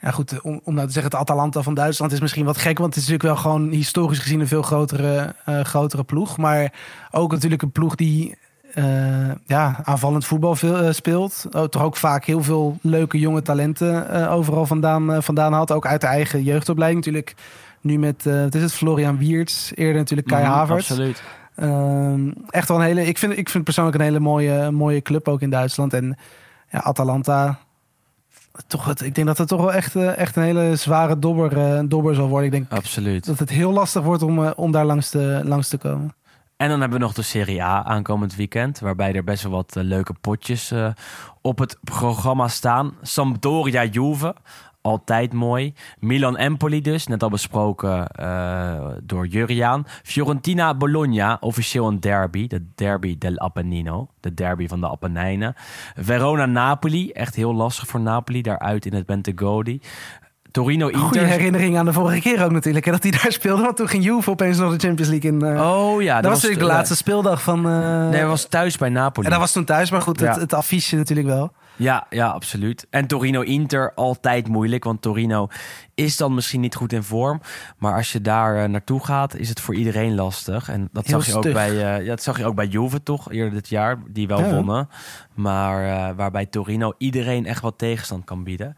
Ja 0.00 0.10
goed, 0.10 0.40
om, 0.40 0.60
om 0.64 0.74
nou 0.74 0.86
te 0.86 0.92
zeggen, 0.92 1.12
het 1.12 1.20
Atalanta 1.20 1.62
van 1.62 1.74
Duitsland 1.74 2.12
is 2.12 2.20
misschien 2.20 2.44
wat 2.44 2.58
gek. 2.58 2.78
Want 2.78 2.94
het 2.94 3.04
is 3.04 3.10
natuurlijk 3.10 3.42
wel 3.42 3.52
gewoon 3.52 3.70
historisch 3.70 4.18
gezien 4.18 4.40
een 4.40 4.46
veel 4.46 4.62
grotere, 4.62 5.34
grotere 5.62 6.04
ploeg. 6.04 6.36
Maar 6.36 6.72
ook 7.10 7.32
natuurlijk 7.32 7.62
een 7.62 7.72
ploeg 7.72 7.94
die 7.94 8.38
eh, 8.76 9.30
ja, 9.44 9.80
aanvallend 9.84 10.24
voetbal 10.26 10.54
veel, 10.56 10.76
eh, 10.76 10.92
speelt. 10.92 11.46
Oh, 11.50 11.64
toch 11.64 11.82
ook 11.82 11.96
vaak 11.96 12.24
heel 12.24 12.42
veel 12.42 12.78
leuke 12.82 13.18
jonge 13.18 13.42
talenten 13.42 14.10
eh, 14.10 14.32
overal 14.32 14.66
vandaan, 14.66 15.22
vandaan 15.22 15.52
had. 15.52 15.72
Ook 15.72 15.86
uit 15.86 16.00
de 16.00 16.06
eigen 16.06 16.42
jeugdopleiding 16.42 17.04
natuurlijk. 17.04 17.36
Nu 17.80 17.98
met, 17.98 18.24
wat 18.24 18.54
is 18.54 18.62
het, 18.62 18.72
Florian 18.72 19.18
Wiertz. 19.18 19.72
Eerder 19.74 19.96
natuurlijk 19.96 20.28
Kai 20.28 20.42
Mhm, 20.42 20.52
Havertz. 20.52 20.90
Absoluut. 20.90 21.22
Ehm, 21.54 22.30
echt 22.48 22.68
wel 22.68 22.76
een 22.76 22.84
hele. 22.84 23.06
Ik 23.06 23.18
vind, 23.18 23.38
ik 23.38 23.48
vind 23.48 23.64
persoonlijk 23.64 23.96
een 23.96 24.02
hele 24.02 24.20
mooie, 24.20 24.70
mooie 24.70 25.02
club 25.02 25.28
ook 25.28 25.40
in 25.40 25.50
Duitsland. 25.50 25.92
En 25.92 26.16
ja, 26.70 26.78
Atalanta. 26.80 27.58
Toch 28.66 28.84
het, 28.84 29.00
ik 29.00 29.14
denk 29.14 29.26
dat 29.26 29.38
het 29.38 29.48
toch 29.48 29.60
wel 29.60 29.72
echt, 29.72 29.96
echt 29.96 30.36
een 30.36 30.42
hele 30.42 30.76
zware 30.76 31.18
dobber, 31.18 31.88
dobber 31.88 32.14
zal 32.14 32.28
worden. 32.28 32.46
Ik 32.46 32.52
denk 32.52 32.72
Absoluut. 32.72 33.26
dat 33.26 33.38
het 33.38 33.50
heel 33.50 33.72
lastig 33.72 34.02
wordt 34.02 34.22
om, 34.22 34.48
om 34.48 34.70
daar 34.70 34.84
langs 34.84 35.10
te, 35.10 35.40
langs 35.44 35.68
te 35.68 35.78
komen. 35.78 36.14
En 36.56 36.68
dan 36.68 36.80
hebben 36.80 36.98
we 36.98 37.04
nog 37.04 37.14
de 37.14 37.22
Serie 37.22 37.62
A 37.62 37.84
aankomend 37.84 38.34
weekend. 38.34 38.78
Waarbij 38.78 39.12
er 39.12 39.24
best 39.24 39.42
wel 39.42 39.52
wat 39.52 39.76
eh, 39.76 39.82
leuke 39.82 40.14
potjes 40.20 40.70
eh, 40.70 40.88
op 41.40 41.58
het 41.58 41.78
programma 41.84 42.48
staan. 42.48 42.94
Sampdoria 43.02 43.84
Juve. 43.84 44.34
Altijd 44.80 45.32
mooi. 45.32 45.74
Milan 45.98 46.36
Empoli 46.36 46.80
dus, 46.80 47.06
net 47.06 47.22
al 47.22 47.28
besproken 47.28 48.06
eh, 48.08 48.88
door 49.02 49.26
Juriaan. 49.26 49.84
Fiorentina 50.02 50.74
Bologna, 50.74 51.36
officieel 51.40 51.88
een 51.88 52.00
derby. 52.00 52.46
De 52.46 52.66
derby 52.74 53.18
del 53.18 53.36
Appennino. 53.36 54.08
De 54.20 54.34
derby 54.34 54.68
van 54.68 54.80
de 54.80 54.90
Apennijnen. 54.90 55.54
Verona 55.94 56.46
Napoli, 56.46 57.10
echt 57.10 57.34
heel 57.34 57.54
lastig 57.54 57.86
voor 57.86 58.00
Napoli. 58.00 58.42
Daaruit 58.42 58.86
in 58.86 58.94
het 58.94 59.06
Bentegodi. 59.06 59.80
Torino 60.56 60.86
Goede 60.86 61.04
Inter. 61.20 61.26
herinnering 61.26 61.78
aan 61.78 61.84
de 61.84 61.92
vorige 61.92 62.20
keer 62.20 62.44
ook 62.44 62.50
natuurlijk. 62.50 62.84
Hè, 62.84 62.90
dat 62.92 63.02
hij 63.02 63.12
daar 63.12 63.32
speelde. 63.32 63.62
Want 63.62 63.76
toen 63.76 63.88
ging 63.88 64.04
Juve 64.04 64.30
opeens 64.30 64.58
nog 64.58 64.72
de 64.76 64.86
Champions 64.86 65.10
League 65.10 65.30
in. 65.30 65.42
eh, 65.42 65.70
Oh 65.80 66.02
ja, 66.02 66.14
dat, 66.20 66.30
was 66.30 66.42
natuurlijk 66.42 66.68
de 66.68 66.74
laatste 66.74 66.96
speeldag 66.96 67.42
van. 67.42 67.68
eh, 67.68 68.08
Nee, 68.08 68.20
dat 68.20 68.28
was 68.28 68.44
thuis 68.48 68.76
bij 68.78 68.88
Napoli. 68.88 69.26
en 69.26 69.32
dat 69.32 69.40
was 69.40 69.52
toen 69.52 69.64
thuis. 69.64 69.90
Maar 69.90 70.02
goed, 70.02 70.20
het, 70.20 70.34
Ja. 70.34 70.40
het 70.40 70.54
affiche 70.54 70.96
natuurlijk 70.96 71.26
wel. 71.28 71.52
Ja, 71.76 72.06
ja, 72.10 72.26
absoluut. 72.28 72.86
En 72.90 73.06
Torino-Inter 73.06 73.92
altijd 73.94 74.48
moeilijk, 74.48 74.84
want 74.84 75.02
Torino 75.02 75.48
is 75.94 76.16
dan 76.16 76.34
misschien 76.34 76.60
niet 76.60 76.74
goed 76.74 76.92
in 76.92 77.02
vorm. 77.02 77.40
Maar 77.78 77.94
als 77.94 78.12
je 78.12 78.20
daar 78.20 78.62
eh, 78.62 78.68
naartoe 78.68 79.04
gaat, 79.04 79.36
is 79.36 79.48
het 79.48 79.60
voor 79.60 79.74
iedereen 79.74 80.14
lastig. 80.14 80.68
En 80.68 80.88
dat 80.92 81.06
Heel 81.06 81.16
zag, 81.20 81.26
je 81.26 81.34
ook 81.36 81.42
stug. 81.42 81.52
bij, 81.54 81.70
eh, 81.70 82.00
ja, 82.02 82.08
dat 82.08 82.22
zag 82.22 82.38
je 82.38 82.44
ook 82.46 82.54
bij 82.54 82.66
Juve 82.66 83.02
toch, 83.02 83.32
eerder 83.32 83.52
dit 83.52 83.68
jaar, 83.68 83.98
die 84.08 84.26
wel 84.26 84.40
Ja. 84.40 84.54
wonnen. 84.54 84.88
Maar 85.34 85.84
eh, 86.08 86.16
waarbij 86.16 86.46
Torino 86.46 86.92
iedereen 86.98 87.46
echt 87.46 87.62
wat 87.62 87.78
tegenstand 87.78 88.24
kan 88.24 88.44
bieden. 88.44 88.76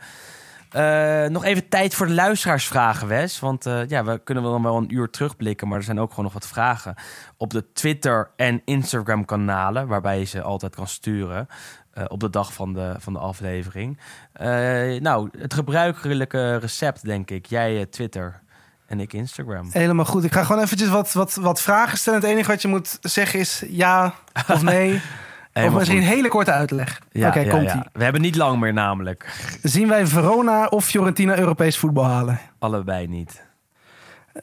Eh, 0.71 1.25
nog 1.25 1.45
even 1.45 1.69
tijd 1.69 1.95
voor 1.95 2.07
de 2.07 2.12
luisteraarsvragen, 2.12 3.09
Wes. 3.09 3.41
Want 3.41 3.66
eh, 3.66 3.89
ja, 3.89 4.05
we 4.05 4.21
kunnen 4.25 4.43
wel 4.43 4.53
dan 4.53 4.62
wel 4.62 4.77
een 4.77 4.95
uur 4.95 5.11
terugblikken, 5.11 5.69
maar 5.69 5.79
er 5.79 5.85
zijn 5.85 6.01
ook 6.01 6.09
gewoon 6.11 6.25
nog 6.25 6.33
wat 6.33 6.47
vragen 6.47 6.95
op 7.37 7.51
de 7.51 7.73
Twitter 7.73 8.31
en 8.37 8.62
Instagram 8.64 9.25
kanalen, 9.25 9.87
waarbij 9.87 10.19
je 10.19 10.25
ze 10.25 10.43
altijd 10.43 10.75
kan 10.75 10.89
sturen. 10.89 11.49
eh, 11.93 12.05
op 12.09 12.21
de 12.21 12.31
dag 12.31 12.53
van 12.53 12.73
de, 12.73 12.95
van 12.99 13.12
de 13.12 13.19
aflevering. 13.19 13.99
Nou, 15.01 15.29
het 15.39 15.55
gebruikelijke 15.55 16.57
recept, 16.57 17.05
denk 17.05 17.31
ik. 17.31 17.47
Jij 17.47 17.87
Twitter 17.87 18.41
en 18.87 19.01
ik 19.01 19.12
Instagram. 19.12 19.69
Helemaal 19.73 20.05
goed. 20.05 20.25
Ik 20.25 20.33
ga 20.33 20.45
gewoon 20.45 20.62
eventjes 20.62 20.89
wat, 20.89 21.12
wat, 21.12 21.35
wat 21.35 21.61
vragen 21.62 21.99
stellen. 21.99 22.21
Het 22.21 22.29
enige 22.29 22.51
wat 22.51 22.62
je 22.62 22.69
moet 22.69 22.99
zeggen 23.01 23.39
is 23.39 23.64
ja 23.69 24.14
of 24.49 24.62
nee. 24.62 25.01
of 25.67 25.75
misschien 25.75 25.97
een 25.97 26.03
hele 26.03 26.29
korte 26.29 26.53
uitleg. 26.53 27.01
Ja, 27.11 27.29
Oké, 27.29 27.41
ja, 27.41 27.51
komt-ie. 27.51 27.69
ja. 27.69 27.87
We 27.93 28.03
hebben 28.05 28.21
niet 28.21 28.37
lang 28.37 28.61
meer 28.61 28.73
namelijk. 28.73 29.49
Zien 29.63 29.89
wij 29.89 30.07
Verona 30.07 30.67
of 30.67 30.85
Fiorentina 30.85 31.39
Europees 31.39 31.79
voetbal 31.79 32.05
halen? 32.05 32.41
Allebei 32.59 33.07
niet. 33.07 33.47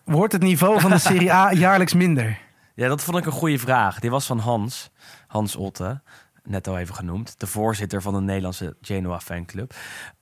Wordt 0.03 0.33
het 0.33 0.41
niveau 0.41 0.79
van 0.79 0.89
de 0.89 0.97
Serie 1.09 1.33
A 1.33 1.51
jaarlijks 1.51 1.93
minder? 1.93 2.37
Ja, 2.75 2.87
dat 2.87 3.03
vond 3.03 3.17
ik 3.17 3.25
een 3.25 3.31
goede 3.31 3.59
vraag. 3.59 3.99
Die 3.99 4.09
was 4.09 4.25
van 4.25 4.39
Hans, 4.39 4.89
Hans 5.27 5.55
Otte, 5.55 6.01
net 6.43 6.67
al 6.67 6.77
even 6.77 6.95
genoemd. 6.95 7.39
De 7.39 7.47
voorzitter 7.47 8.01
van 8.01 8.13
de 8.13 8.21
Nederlandse 8.21 8.75
Genoa 8.81 9.19
fanclub. 9.19 9.73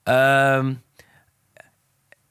Ehm, 0.02 0.74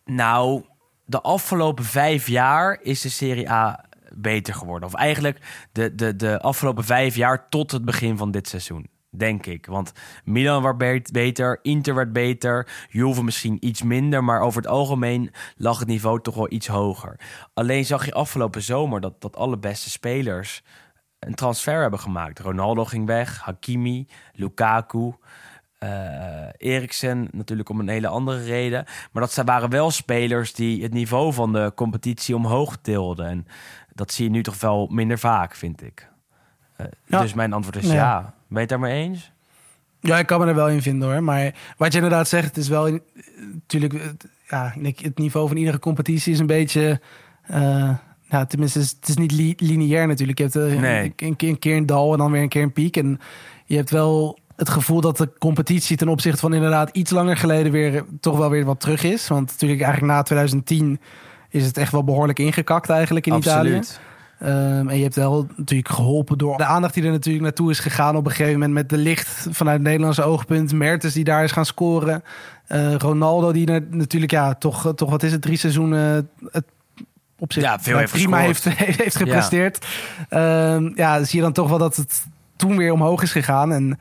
nou, 0.06 0.64
de 1.06 1.22
afgelopen 1.22 1.84
vijf 1.86 2.28
jaar 2.28 2.80
is 2.82 3.02
de 3.02 3.10
Serie 3.10 3.52
A 3.52 3.86
beter 4.16 4.54
geworden. 4.54 4.88
Of 4.90 4.96
eigenlijk 4.96 5.68
de, 5.72 5.96
de, 5.96 6.16
de 6.16 6.42
afgelopen 6.42 6.84
vijf 6.84 7.16
jaar 7.16 7.50
tot 7.50 7.72
het 7.72 7.86
begin 7.86 8.18
van 8.18 8.32
dit 8.32 8.48
seizoen. 8.48 8.88
Denk 9.16 9.46
ik. 9.46 9.66
Want 9.66 9.92
Milan 10.24 10.64
werd 10.64 10.78
be- 10.78 11.10
beter, 11.12 11.60
Inter 11.62 11.96
werd 11.96 12.14
beter, 12.14 12.68
Juve 12.90 13.24
misschien 13.24 13.58
iets 13.60 13.84
minder. 13.84 14.24
Maar 14.24 14.42
over 14.42 14.62
het 14.62 14.72
algemeen 14.72 15.32
lag 15.56 15.80
het 15.80 15.88
niveau 15.88 16.22
toch 16.22 16.36
wel 16.36 16.52
iets 16.52 16.68
hoger. 16.68 17.20
Alleen 17.54 17.86
zag 17.86 18.06
je 18.06 18.14
afgelopen 18.14 18.62
zomer 18.62 19.02
dat, 19.02 19.22
dat 19.22 19.36
alle 19.36 19.58
beste 19.58 19.90
spelers 19.90 20.64
een 21.20 21.36
transfer 21.36 21.82
hebben 21.82 22.00
gemaakt. 22.00 22.40
Ronaldo 22.40 22.86
ging 22.86 23.06
weg, 23.06 23.40
Hakimi, 23.40 24.08
Lukaku, 24.34 25.14
eh 25.80 26.48
Eriksen 26.58 27.28
natuurlijk 27.32 27.70
om 27.70 27.80
een 27.80 27.88
hele 27.88 28.08
andere 28.08 28.44
reden. 28.44 28.86
Maar 29.12 29.24
dat 29.24 29.42
waren 29.46 29.70
wel 29.70 29.92
spelers 29.92 30.54
die 30.54 30.84
het 30.84 30.94
niveau 30.94 31.34
van 31.34 31.54
de 31.54 31.72
competitie 31.76 32.36
omhoog 32.36 32.78
tilden. 32.82 33.26
En 33.28 33.48
dat 33.96 34.12
zie 34.12 34.26
je 34.26 34.32
nu 34.32 34.44
toch 34.44 34.60
wel 34.60 34.88
minder 34.92 35.20
vaak, 35.20 35.56
vind 35.56 35.82
ik. 35.84 36.10
Eh, 36.76 36.86
Ja. 37.06 37.22
Dus 37.22 37.34
mijn 37.34 37.54
antwoord 37.54 37.76
is 37.84 37.86
Ja. 37.88 37.94
ja. 37.94 38.20
Ben 38.22 38.34
je 38.48 38.60
het 38.60 38.70
daarmee 38.70 39.04
eens? 39.04 39.32
Ja, 40.00 40.18
ik 40.20 40.26
kan 40.26 40.40
me 40.40 40.46
er 40.48 40.56
wel 40.56 40.70
in 40.70 40.82
vinden 40.82 41.12
hoor. 41.12 41.24
Maar 41.24 41.54
wat 41.78 41.92
je 41.92 41.98
inderdaad 41.98 42.28
zegt, 42.28 42.46
het 42.48 42.58
is 42.58 42.68
wel 42.68 42.88
in- 42.88 43.02
natuurlijk. 43.54 43.94
Ja, 44.48 44.74
het 45.02 45.18
niveau 45.18 45.48
van 45.48 45.58
iedere 45.58 45.80
competitie 45.80 46.34
is 46.34 46.40
een 46.40 46.46
beetje. 46.48 47.02
eh, 47.44 47.90
ja, 48.22 48.46
tenminste, 48.46 48.80
het 48.80 49.08
is, 49.08 49.16
niet 49.16 49.32
li- 49.32 49.54
lineair 49.58 50.08
natuurlijk. 50.08 50.38
Je 50.38 50.44
hebt 50.44 50.56
eh, 50.56 50.80
Nee. 50.80 51.14
een, 51.18 51.34
een 51.38 51.60
keer, 51.60 51.76
een 51.78 51.86
dal 51.86 52.12
en 52.12 52.18
dan 52.18 52.32
weer 52.32 52.42
een 52.42 52.50
keer 52.50 52.64
een 52.64 52.72
piek. 52.74 52.98
En 52.98 53.20
je 53.66 53.76
hebt 53.76 53.90
wel 53.90 54.40
het 54.56 54.70
gevoel 54.70 55.02
dat 55.02 55.18
de 55.18 55.34
competitie 55.40 55.98
ten 55.98 56.08
opzichte 56.08 56.40
van 56.40 56.54
inderdaad 56.54 56.90
iets 56.96 57.12
langer 57.12 57.38
geleden 57.38 57.72
weer 57.72 58.06
toch 58.20 58.38
wel 58.38 58.50
weer 58.50 58.66
wat 58.66 58.80
terug 58.80 59.04
is. 59.04 59.28
Want 59.28 59.52
natuurlijk 59.52 59.82
eigenlijk 59.82 60.14
na 60.14 60.22
2010 60.22 61.00
is 61.54 61.66
het 61.66 61.78
echt 61.78 61.92
wel 61.92 62.04
behoorlijk 62.04 62.40
ingekakt 62.40 62.90
eigenlijk 62.90 63.28
in 63.28 63.34
Italië. 63.34 63.76
Absoluut. 63.76 64.00
Ehm, 64.40 64.90
en 64.90 64.98
je 64.98 65.04
hebt 65.04 65.16
wel 65.16 65.48
natuurlijk 65.56 65.90
geholpen 65.90 66.38
door 66.38 66.58
de 66.58 66.66
aandacht 66.66 66.94
die 66.94 67.04
er 67.04 67.12
natuurlijk 67.12 67.44
naartoe 67.44 67.70
is 67.70 67.80
gegaan 67.80 68.16
op 68.16 68.26
een 68.26 68.32
gegeven 68.32 68.54
moment 68.54 68.74
met 68.74 68.90
de 68.90 68.98
licht 68.98 69.48
vanuit 69.50 69.78
het 69.78 69.88
Nederlandse 69.88 70.24
oogpunt. 70.24 70.74
Mertens 70.74 71.14
die 71.14 71.24
daar 71.24 71.44
is 71.44 71.52
gaan 71.52 71.66
scoren. 71.66 72.24
Eh, 72.68 72.96
Ronaldo 72.96 73.52
die 73.52 73.66
na- 73.66 73.80
natuurlijk 73.90 74.32
ja, 74.32 74.54
toch, 74.54 74.94
toch 74.96 75.10
wat 75.10 75.24
is 75.24 75.32
het, 75.32 75.42
drie 75.42 75.58
seizoenen 75.58 76.30
het 76.52 76.66
op 77.38 77.54
zich 77.54 77.64
Ja, 77.64 77.80
veel 77.80 77.98
heeft 77.98 78.12
prima 78.12 78.38
heeft, 78.48 78.70
heeft 78.70 79.16
gepresteerd. 79.16 79.86
Ja. 80.30 80.80
ja, 80.96 81.24
zie 81.24 81.38
je 81.38 81.44
dan 81.44 81.54
toch 81.54 81.70
wel 81.70 81.78
dat 81.78 81.96
het 81.96 82.26
toen 82.56 82.78
weer 82.78 82.92
omhoog 82.92 83.22
is 83.22 83.32
gegaan. 83.32 83.72
En 83.72 84.00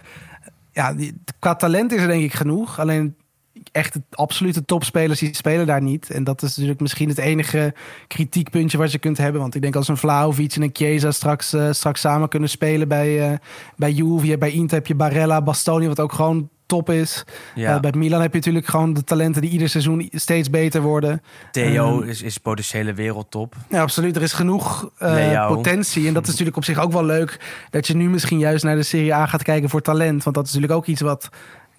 ja, 0.73 0.95
die, 0.95 1.21
qua 1.39 1.55
talent 1.55 1.93
is 1.93 2.01
er 2.01 2.07
denk 2.09 2.23
ik 2.23 2.35
genoeg. 2.35 2.79
Alleen 2.79 3.17
echt 3.73 3.99
absolute 4.11 4.65
topspelers 4.65 5.19
die 5.19 5.35
spelen 5.35 5.67
daar 5.67 5.83
niet. 5.83 6.11
En 6.11 6.25
dat 6.25 6.43
is 6.43 6.51
natuurlijk 6.51 6.81
misschien 6.81 7.09
het 7.09 7.19
enige 7.19 7.75
kritiekpuntje 8.07 8.79
wat 8.79 8.93
je 8.93 8.99
kunt 8.99 9.19
hebben. 9.19 9.41
Want 9.41 9.55
ik 9.55 9.63
denk 9.63 9.77
als 9.77 9.89
een 9.89 9.97
Vlaovic 9.97 10.55
en 10.55 10.63
een 10.63 10.71
Chiesa 10.73 11.11
straks, 11.11 11.53
eh, 11.53 11.71
straks 11.71 12.01
samen 12.01 12.29
kunnen 12.29 12.49
spelen 12.49 12.89
bij, 12.89 13.31
eh 13.31 13.39
bij 13.77 13.93
Juve. 13.93 14.39
Bij 14.39 14.51
Inter 14.51 14.77
heb 14.77 14.87
je 14.87 14.95
Barella, 14.95 15.43
Bastoni, 15.43 15.89
wat 15.89 16.01
ook 16.01 16.13
gewoon 16.13 16.49
top 16.67 16.91
is. 16.91 17.25
Ja. 17.55 17.75
Eh, 17.75 17.81
bij 17.81 17.93
Milan 17.97 18.21
heb 18.21 18.31
je 18.31 18.39
natuurlijk 18.39 18.67
gewoon 18.67 18.93
de 18.93 19.05
talenten 19.05 19.43
die 19.43 19.51
ieder 19.51 19.69
seizoen 19.69 20.09
steeds 20.13 20.51
beter 20.51 20.81
worden. 20.81 21.23
Theo 21.51 22.01
Ehm, 22.01 22.09
is, 22.09 22.23
is 22.23 22.39
potentiële 22.39 22.95
wereldtop. 22.95 23.57
Ja, 23.71 23.81
absoluut. 23.83 24.17
Er 24.17 24.23
is 24.23 24.33
genoeg 24.33 24.91
potentie. 25.49 26.07
En 26.07 26.15
dat 26.15 26.23
is 26.23 26.29
natuurlijk 26.29 26.57
op 26.57 26.65
zich 26.65 26.79
ook 26.79 26.93
wel 26.93 27.05
leuk. 27.05 27.41
Dat 27.71 27.87
je 27.87 27.97
nu 27.97 28.11
misschien 28.11 28.39
juist 28.39 28.65
naar 28.65 28.77
de 28.77 28.83
Serie 28.83 29.15
A 29.15 29.27
gaat 29.27 29.43
kijken 29.43 29.69
voor 29.69 29.83
talent. 29.83 30.25
Want 30.25 30.37
dat 30.37 30.47
is 30.47 30.53
natuurlijk 30.53 30.79
ook 30.79 30.87
iets 30.87 31.01
wat 31.01 31.31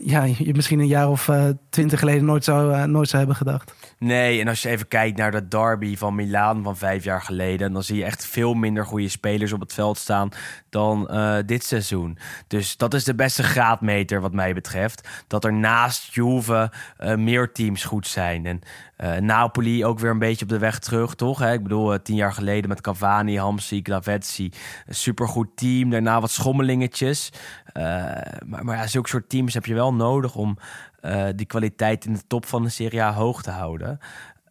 ja, 0.05 0.23
je 0.23 0.53
misschien 0.53 0.79
een 0.79 0.87
jaar 0.87 1.09
of 1.09 1.27
eh, 1.29 1.45
twintig 1.69 1.99
geleden 1.99 2.25
nooit 2.25 2.43
zou, 2.43 2.73
eh, 2.73 2.83
nooit 2.83 3.07
zou 3.07 3.17
hebben 3.17 3.35
gedacht. 3.35 3.73
Nee, 3.99 4.39
en 4.39 4.47
als 4.47 4.61
je 4.61 4.69
even 4.69 4.87
kijkt 4.87 5.17
naar 5.17 5.31
de 5.31 5.47
derby 5.47 5.97
van 5.97 6.15
Milaan 6.15 6.63
van 6.63 6.77
vijf 6.77 7.03
jaar 7.03 7.21
geleden, 7.21 7.73
dan 7.73 7.83
zie 7.83 7.97
je 7.97 8.03
echt 8.03 8.25
veel 8.25 8.53
minder 8.53 8.85
goede 8.85 9.09
spelers 9.09 9.53
op 9.53 9.59
het 9.59 9.73
veld 9.73 9.97
staan 9.97 10.29
dan 10.69 11.09
eh, 11.09 11.35
dit 11.45 11.63
seizoen. 11.63 12.17
Dus 12.47 12.77
dat 12.77 12.93
is 12.93 13.03
de 13.03 13.15
beste 13.15 13.43
graadmeter 13.43 14.21
wat 14.21 14.33
mij 14.33 14.53
betreft. 14.53 15.07
Dat 15.27 15.45
er 15.45 15.53
naast 15.53 16.13
Juve 16.13 16.71
meer 17.15 17.51
teams 17.51 17.83
goed 17.83 18.07
zijn. 18.07 18.45
En 18.45 18.61
eh, 19.03 19.17
Napoli 19.17 19.85
ook 19.85 19.99
weer 19.99 20.11
een 20.11 20.19
beetje 20.19 20.45
op 20.45 20.51
de 20.51 20.57
weg 20.57 20.79
terug, 20.79 21.15
toch? 21.15 21.39
Hè? 21.39 21.53
Ik 21.53 21.63
bedoel, 21.63 21.93
eh, 21.93 21.99
tien 21.99 22.15
jaar 22.15 22.33
geleden 22.33 22.69
met 22.69 22.81
Cavani, 22.81 23.37
Hamsi. 23.37 23.83
Een 23.85 24.51
supergoed 24.87 25.47
team. 25.55 25.89
Daarna 25.89 26.21
wat 26.21 26.29
schommelingetjes. 26.29 27.31
Eh, 27.65 27.83
maar, 28.45 28.65
maar 28.65 28.77
ja, 28.77 28.87
zulke 28.87 29.09
soort 29.09 29.29
teams 29.29 29.53
heb 29.53 29.65
je 29.65 29.73
wel 29.73 29.93
nodig 29.93 30.35
om 30.35 30.57
die 31.35 31.45
kwaliteit 31.45 32.05
in 32.05 32.13
de 32.13 32.27
top 32.27 32.45
van 32.45 32.63
de 32.63 32.69
Serie 32.69 33.01
A 33.01 33.13
hoog 33.13 33.41
te 33.41 33.51
houden. 33.51 33.99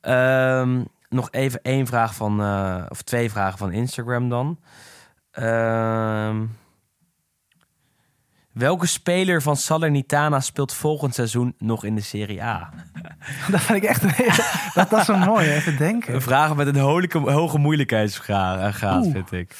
Ehm, 0.01 0.83
nog 1.09 1.31
even 1.31 1.63
één 1.63 1.87
vraag 1.87 2.15
van, 2.15 2.41
of 2.89 3.03
twee 3.03 3.31
vragen 3.31 3.59
van 3.59 3.73
Instagram 3.73 4.29
dan. 4.29 4.59
Ehm, 5.31 6.45
welke 8.53 8.87
speler 8.87 9.43
van 9.43 9.57
Salernitana 9.57 10.41
speelt 10.41 10.73
volgend 10.73 11.15
seizoen 11.15 11.55
nog 11.59 11.85
in 11.85 11.95
de 11.95 12.01
Serie 12.01 12.43
A? 12.43 12.71
Dat 13.51 13.61
vind 13.61 13.83
ik 13.83 13.89
echt 13.89 14.03
een 14.03 14.13
dat, 14.75 14.91
dat 14.91 15.01
is 15.01 15.09
een 15.09 15.19
mooi. 15.19 15.51
Even 15.51 15.77
denken. 15.77 16.15
Een 16.15 16.21
vraag 16.23 16.57
met 16.57 16.67
een 16.67 16.77
hoge, 16.77 17.19
hoge 17.19 17.59
moeilijkheidsgraad, 17.59 18.83
Oeh. 18.85 19.13
vind 19.13 19.33
ik. 19.33 19.57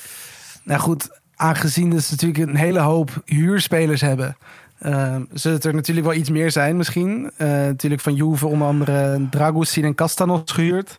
Nou 0.65 0.81
goed, 0.81 1.21
aangezien 1.37 2.01
ze 2.01 2.11
natuurlijk 2.11 2.49
een 2.49 2.57
hele 2.57 2.81
hoop 2.81 3.23
huurspelers 3.25 4.01
hebben... 4.01 4.37
eh, 4.79 5.17
zullen 5.33 5.57
het 5.57 5.65
er 5.65 5.75
natuurlijk 5.75 6.07
wel 6.07 6.17
iets 6.17 6.31
meer 6.31 6.51
zijn 6.51 6.77
misschien. 6.77 7.31
Eh, 7.37 7.49
natuurlijk 7.49 8.03
van 8.03 8.15
Juve 8.15 8.47
onder 8.47 8.67
andere 8.67 9.27
Dragusin 9.31 9.85
en 9.85 9.95
Castanos 9.95 10.43
gehuurd. 10.45 10.99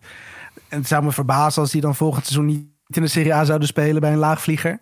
En 0.69 0.77
het 0.77 0.87
zou 0.87 1.03
me 1.03 1.11
verbazen 1.11 1.61
als 1.61 1.71
die 1.71 1.81
dan 1.81 1.95
volgend 1.95 2.25
seizoen 2.25 2.45
niet 2.45 2.67
in 2.87 3.01
de 3.01 3.07
Serie 3.07 3.33
A 3.33 3.43
zouden 3.43 3.67
spelen 3.67 4.01
bij 4.01 4.11
een 4.11 4.17
laagvlieger. 4.17 4.79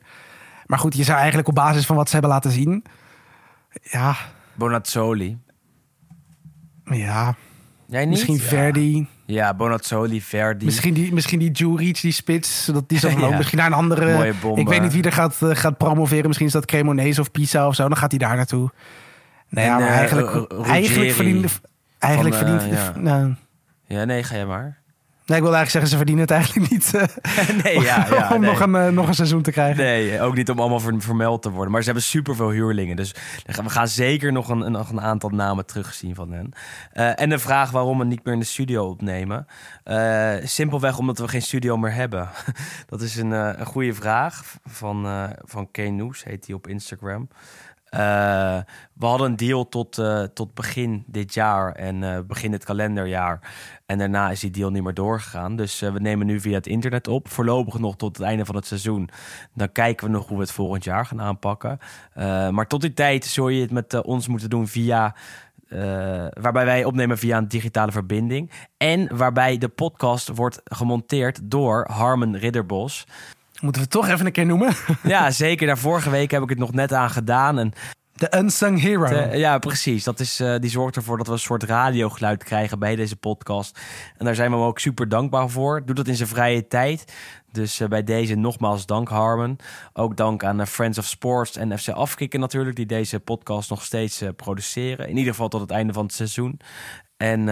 Maar 0.65 0.79
goed, 0.79 0.95
je 0.95 1.03
zou 1.03 1.17
eigenlijk 1.17 1.47
op 1.47 1.55
basis 1.55 1.85
van 1.85 1.95
wat 1.95 2.07
ze 2.07 2.13
hebben 2.13 2.31
laten 2.31 2.51
zien... 2.51 2.83
Ja, 3.81 4.15
Bonazzoli. 4.53 5.37
ja 6.83 7.35
Jij 7.87 7.99
niet? 8.01 8.09
misschien 8.09 8.35
Ja. 8.35 8.41
Verdi... 8.41 9.07
Ja, 9.25 9.53
Bonazzoli, 9.53 10.21
Verdi. 10.21 10.65
Misschien 10.65 10.93
die, 10.93 11.13
misschien 11.13 11.39
die 11.39 11.51
Djuric, 11.51 12.01
die 12.01 12.11
spits. 12.11 12.65
Dat 12.65 12.89
die 12.89 12.99
zo 13.09 13.09
Ja. 13.09 13.37
misschien 13.37 13.57
naar 13.57 13.67
een 13.67 13.73
andere. 13.73 14.13
Mooie. 14.13 14.33
Ik 14.55 14.67
weet 14.67 14.81
niet 14.81 14.93
wie 14.93 15.03
er 15.03 15.11
gaat, 15.11 15.41
eh, 15.41 15.49
gaat 15.55 15.77
promoveren. 15.77 16.25
Misschien 16.25 16.47
is 16.47 16.53
dat 16.53 16.65
Cremonese 16.65 17.21
of 17.21 17.31
Pisa 17.31 17.67
of 17.67 17.75
zo. 17.75 17.87
Dan 17.87 17.97
gaat 17.97 18.09
hij 18.11 18.19
daar 18.19 18.35
naartoe. 18.35 18.69
Nou 19.49 19.67
ja, 19.67 19.73
En, 19.75 19.79
maar 19.81 19.89
eh, 19.91 19.97
eigenlijk, 19.97 20.27
Ru- 20.33 20.45
eigenlijk 20.63 20.67
Ruggieri 20.67 21.11
verdient. 21.11 21.61
Eigenlijk 21.99 22.35
eh, 22.35 22.41
verdient. 22.41 22.71
ja. 22.73 22.93
nou, 22.97 23.33
Ja, 23.87 24.03
nee, 24.03 24.23
ga 24.23 24.35
jij 24.35 24.45
maar. 24.45 24.80
Nee, 25.25 25.37
ik 25.37 25.43
wilde 25.43 25.57
eigenlijk 25.57 25.69
zeggen, 25.69 25.89
ze 25.89 25.95
verdienen 25.97 26.23
het 26.23 26.31
eigenlijk 26.31 26.69
niet. 26.71 26.93
eh, 26.93 27.47
nee, 27.63 27.79
ja, 27.81 28.07
ja, 28.09 28.29
om 28.33 28.41
nee. 28.41 28.49
nog, 28.49 28.59
een, 28.59 28.75
eh, 28.75 28.87
nog 28.87 29.07
een 29.07 29.13
seizoen 29.13 29.41
te 29.41 29.51
krijgen. 29.51 29.83
Nee, 29.83 30.21
ook 30.21 30.35
niet 30.35 30.49
om 30.49 30.59
allemaal 30.59 30.79
ver- 30.79 31.01
vermeld 31.01 31.41
te 31.41 31.49
worden. 31.49 31.71
Maar 31.71 31.79
ze 31.79 31.85
hebben 31.85 32.03
superveel 32.03 32.49
huurlingen. 32.49 32.95
Dus 32.95 33.15
we 33.45 33.69
gaan 33.69 33.87
zeker 33.87 34.31
nog 34.31 34.49
een, 34.49 34.61
een, 34.61 34.71
nog 34.71 34.89
een 34.89 35.01
aantal 35.01 35.29
namen 35.29 35.65
terugzien 35.65 36.15
van 36.15 36.31
hen. 36.31 36.51
Eh, 36.91 37.19
en 37.19 37.29
de 37.29 37.39
vraag 37.39 37.71
waarom 37.71 37.97
we 37.97 38.05
niet 38.05 38.23
meer 38.23 38.33
in 38.33 38.39
de 38.39 38.45
studio 38.45 38.85
opnemen. 38.85 39.47
Simpelweg 40.43 40.97
omdat 40.97 41.17
we 41.17 41.27
geen 41.27 41.41
studio 41.41 41.77
meer 41.77 41.93
hebben. 41.93 42.29
Dat 42.89 43.01
is 43.01 43.15
een, 43.15 43.31
een 43.31 43.65
goede 43.65 43.93
vraag 43.93 44.43
van, 44.65 45.07
van 45.45 45.71
Kane 45.71 45.89
Noes, 45.89 46.23
heet 46.23 46.45
hij 46.45 46.55
op 46.55 46.67
Instagram. 46.67 47.27
Eh, 47.91 48.59
we 48.93 49.05
hadden 49.05 49.27
een 49.27 49.35
deal 49.35 49.69
tot, 49.69 49.97
eh, 49.97 50.23
tot 50.23 50.53
begin 50.53 51.03
dit 51.07 51.33
jaar 51.33 51.71
en 51.71 52.03
eh, 52.03 52.19
begin 52.27 52.51
het 52.51 52.63
kalenderjaar. 52.63 53.53
En 53.85 53.97
daarna 53.97 54.29
is 54.29 54.39
die 54.39 54.51
deal 54.51 54.69
niet 54.69 54.83
meer 54.83 54.93
doorgegaan. 54.93 55.55
Dus 55.55 55.79
we 55.79 55.99
nemen 55.99 56.25
nu 56.25 56.39
via 56.39 56.53
het 56.53 56.67
internet 56.67 57.07
op. 57.07 57.29
Voorlopig 57.29 57.79
nog 57.79 57.95
tot 57.95 58.17
het 58.17 58.25
einde 58.25 58.45
van 58.45 58.55
het 58.55 58.65
seizoen. 58.65 59.09
Dan 59.53 59.71
kijken 59.71 60.05
we 60.05 60.13
nog 60.13 60.27
hoe 60.27 60.37
we 60.37 60.43
het 60.43 60.51
volgend 60.51 60.83
jaar 60.83 61.05
gaan 61.05 61.21
aanpakken. 61.21 61.79
Maar 62.51 62.67
tot 62.67 62.81
die 62.81 62.93
tijd 62.93 63.25
zul 63.25 63.49
je 63.49 63.61
het 63.61 63.71
met 63.71 64.01
ons 64.01 64.27
moeten 64.27 64.49
doen 64.49 64.67
via... 64.67 65.15
waarbij 66.41 66.65
wij 66.65 66.83
opnemen 66.83 67.17
via 67.17 67.37
een 67.37 67.47
digitale 67.47 67.91
verbinding. 67.91 68.51
En 68.77 69.17
waarbij 69.17 69.57
de 69.57 69.69
podcast 69.69 70.27
wordt 70.35 70.61
gemonteerd 70.63 71.39
door 71.43 71.87
Harmen 71.89 72.37
Ridderbos. 72.37 73.05
Moeten 73.61 73.81
we 73.81 73.87
toch 73.87 74.07
even 74.07 74.25
een 74.25 74.31
keer 74.31 74.45
noemen? 74.45 74.73
Ja, 75.03 75.31
zeker. 75.31 75.67
Daar 75.67 75.77
vorige 75.77 76.09
week 76.09 76.31
heb 76.31 76.43
ik 76.43 76.49
het 76.49 76.57
nog 76.57 76.73
net 76.73 76.93
aan 76.93 77.09
gedaan. 77.09 77.59
En 77.59 77.73
De 78.13 78.37
unsung 78.37 78.81
hero. 78.81 79.35
Ja, 79.35 79.57
precies. 79.57 80.03
Dat 80.03 80.19
is, 80.19 80.39
eh, 80.39 80.55
die 80.59 80.69
zorgt 80.69 80.95
ervoor 80.95 81.17
dat 81.17 81.27
we 81.27 81.33
een 81.33 81.39
soort 81.39 81.63
radiogeluid 81.63 82.43
krijgen 82.43 82.79
bij 82.79 82.95
deze 82.95 83.15
podcast. 83.15 83.79
En 84.17 84.25
daar 84.25 84.35
zijn 84.35 84.51
we 84.51 84.57
hem 84.57 84.65
ook 84.65 84.79
super 84.79 85.09
dankbaar 85.09 85.49
voor. 85.49 85.85
Doet 85.85 85.95
dat 85.95 86.07
in 86.07 86.15
zijn 86.15 86.29
vrije 86.29 86.67
tijd. 86.67 87.13
Dus 87.51 87.79
eh, 87.79 87.87
bij 87.87 88.03
deze 88.03 88.35
nogmaals 88.35 88.85
dank 88.85 89.09
Harmon. 89.09 89.59
Ook 89.93 90.17
dank 90.17 90.43
aan 90.43 90.59
eh, 90.59 90.65
Friends 90.65 90.97
of 90.97 91.05
Sports 91.05 91.57
en 91.57 91.79
FC 91.79 91.89
Afkikken 91.89 92.39
natuurlijk... 92.39 92.75
die 92.75 92.85
deze 92.85 93.19
podcast 93.19 93.69
nog 93.69 93.83
steeds 93.83 94.23
produceren. 94.35 95.09
In 95.09 95.17
ieder 95.17 95.31
geval 95.33 95.47
tot 95.47 95.61
het 95.61 95.71
einde 95.71 95.93
van 95.93 96.03
het 96.03 96.13
seizoen. 96.13 96.59
En 97.17 97.45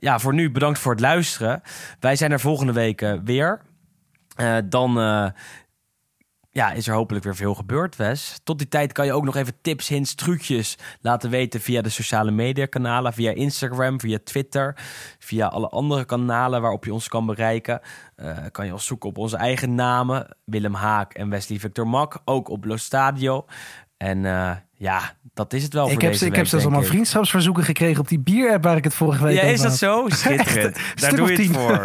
ja, 0.00 0.18
voor 0.18 0.34
nu 0.34 0.50
bedankt 0.50 0.78
voor 0.78 0.92
het 0.92 1.00
luisteren. 1.00 1.62
Wij 2.00 2.16
zijn 2.16 2.32
er 2.32 2.40
volgende 2.40 2.72
week 2.72 3.16
weer. 3.24 3.62
Eh, 4.36 4.56
dan 4.64 5.00
eh, 5.00 5.26
ja, 6.56 6.72
is 6.72 6.88
er 6.88 6.94
hopelijk 6.94 7.24
weer 7.24 7.36
veel 7.36 7.54
gebeurd, 7.54 7.96
Wes. 7.96 8.40
Tot 8.44 8.58
die 8.58 8.68
tijd 8.68 8.92
kan 8.92 9.06
je 9.06 9.12
ook 9.12 9.24
nog 9.24 9.36
even 9.36 9.60
tips, 9.62 9.88
hints, 9.88 10.14
trucjes 10.14 10.78
laten 11.00 11.30
weten 11.30 11.60
via 11.60 11.82
de 11.82 11.88
sociale 11.88 12.30
media 12.30 12.66
kanalen, 12.66 13.12
via 13.12 13.30
Instagram, 13.30 14.00
via 14.00 14.18
Twitter, 14.24 14.76
via 15.18 15.46
alle 15.46 15.68
andere 15.68 16.04
kanalen 16.04 16.60
waarop 16.60 16.84
je 16.84 16.92
ons 16.92 17.08
kan 17.08 17.26
bereiken. 17.26 17.80
Eh, 18.14 18.36
kan 18.50 18.66
je 18.66 18.72
ons 18.72 18.86
zoeken 18.86 19.08
op 19.08 19.18
onze 19.18 19.36
eigen 19.36 19.74
namen, 19.74 20.36
Willem 20.44 20.74
Haak 20.74 21.14
en 21.14 21.28
Wesley 21.28 21.58
Victor 21.58 21.86
Mak, 21.86 22.20
ook 22.24 22.48
op 22.48 22.64
Lo 22.64 22.76
Stadio. 22.76 23.44
En 23.96 24.24
eh, 24.26 24.50
ja, 24.74 25.00
dat 25.34 25.52
is 25.52 25.62
het 25.62 25.72
wel 25.72 25.84
ik 25.86 25.92
voor 25.92 26.02
heb, 26.02 26.10
deze 26.10 26.24
ik 26.24 26.30
week, 26.30 26.38
heb 26.38 26.46
zelfs 26.48 26.64
allemaal 26.64 26.82
ik. 26.82 26.88
vriendschapsverzoeken 26.88 27.64
gekregen 27.64 28.00
op 28.00 28.08
die 28.08 28.18
bier-app 28.18 28.64
waar 28.64 28.76
ik 28.76 28.84
het 28.84 28.94
vorige 28.94 29.24
week 29.24 29.34
Ja, 29.34 29.40
over 29.40 29.52
is 29.54 29.60
dat 29.60 29.76
zo? 29.76 30.04
Schitterend. 30.08 30.76
Daar 30.94 31.14
doe 31.16 31.32
je 31.32 31.42
het 31.42 31.56
voor. 31.56 31.84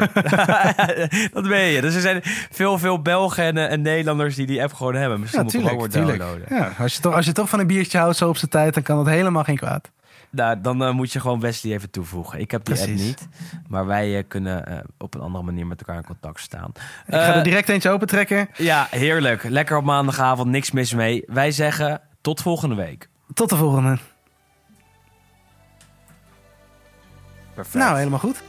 dat 1.41 1.47
ben 1.47 1.61
je. 1.63 1.81
Dus 1.81 1.95
er 1.95 2.01
zijn 2.01 2.19
veel, 2.51 2.77
veel 2.79 3.01
Belgen 3.01 3.43
en, 3.43 3.57
eh, 3.57 3.71
en 3.71 3.81
Nederlanders 3.81 4.35
die 4.35 4.45
die 4.45 4.63
app 4.63 4.73
gewoon 4.73 4.95
hebben. 4.95 5.19
Misschien 5.19 5.45
Ja, 5.45 5.59
moet 5.61 5.69
tuurlijk. 5.69 5.91
tuurlijk. 5.91 6.19
downloaden. 6.19 6.55
Ja, 6.57 6.71
als, 6.79 6.95
je 6.95 7.01
toch, 7.01 7.13
als 7.13 7.25
je 7.25 7.31
toch 7.31 7.49
van 7.49 7.59
een 7.59 7.67
biertje 7.67 7.97
houdt 7.97 8.17
zo 8.17 8.29
op 8.29 8.37
zijn 8.37 8.51
tijd, 8.51 8.73
dan 8.73 8.83
kan 8.83 8.97
dat 8.97 9.13
helemaal 9.13 9.43
geen 9.43 9.57
kwaad. 9.57 9.89
Nou, 10.31 10.61
dan 10.61 10.83
eh, 10.83 10.91
moet 10.91 11.11
je 11.11 11.19
gewoon 11.19 11.39
Wesley 11.39 11.73
even 11.73 11.89
toevoegen. 11.89 12.39
Ik 12.39 12.51
heb 12.51 12.65
die 12.65 12.79
app 12.79 12.87
niet. 12.87 13.27
Maar 13.67 13.85
wij 13.85 14.17
eh, 14.17 14.23
kunnen 14.27 14.65
eh, 14.65 14.77
op 14.97 15.13
een 15.15 15.21
andere 15.21 15.43
manier 15.43 15.67
met 15.67 15.79
elkaar 15.79 15.95
in 15.95 16.05
contact 16.05 16.39
staan. 16.39 16.71
Ik 17.07 17.13
ga 17.13 17.35
er 17.35 17.43
direct 17.43 17.69
eentje 17.69 17.89
opentrekken. 17.89 18.49
Ja, 18.57 18.87
heerlijk. 18.89 19.43
Lekker 19.43 19.77
op 19.77 19.83
maandagavond. 19.83 20.49
Niks 20.49 20.71
mis 20.71 20.93
mee. 20.93 21.23
Wij 21.25 21.51
zeggen 21.51 22.01
tot 22.21 22.41
volgende 22.41 22.75
week. 22.75 23.09
Tot 23.33 23.49
de 23.49 23.55
volgende. 23.55 23.97
Perfect. 27.53 27.83
Nou, 27.83 27.97
helemaal 27.97 28.19
goed. 28.19 28.43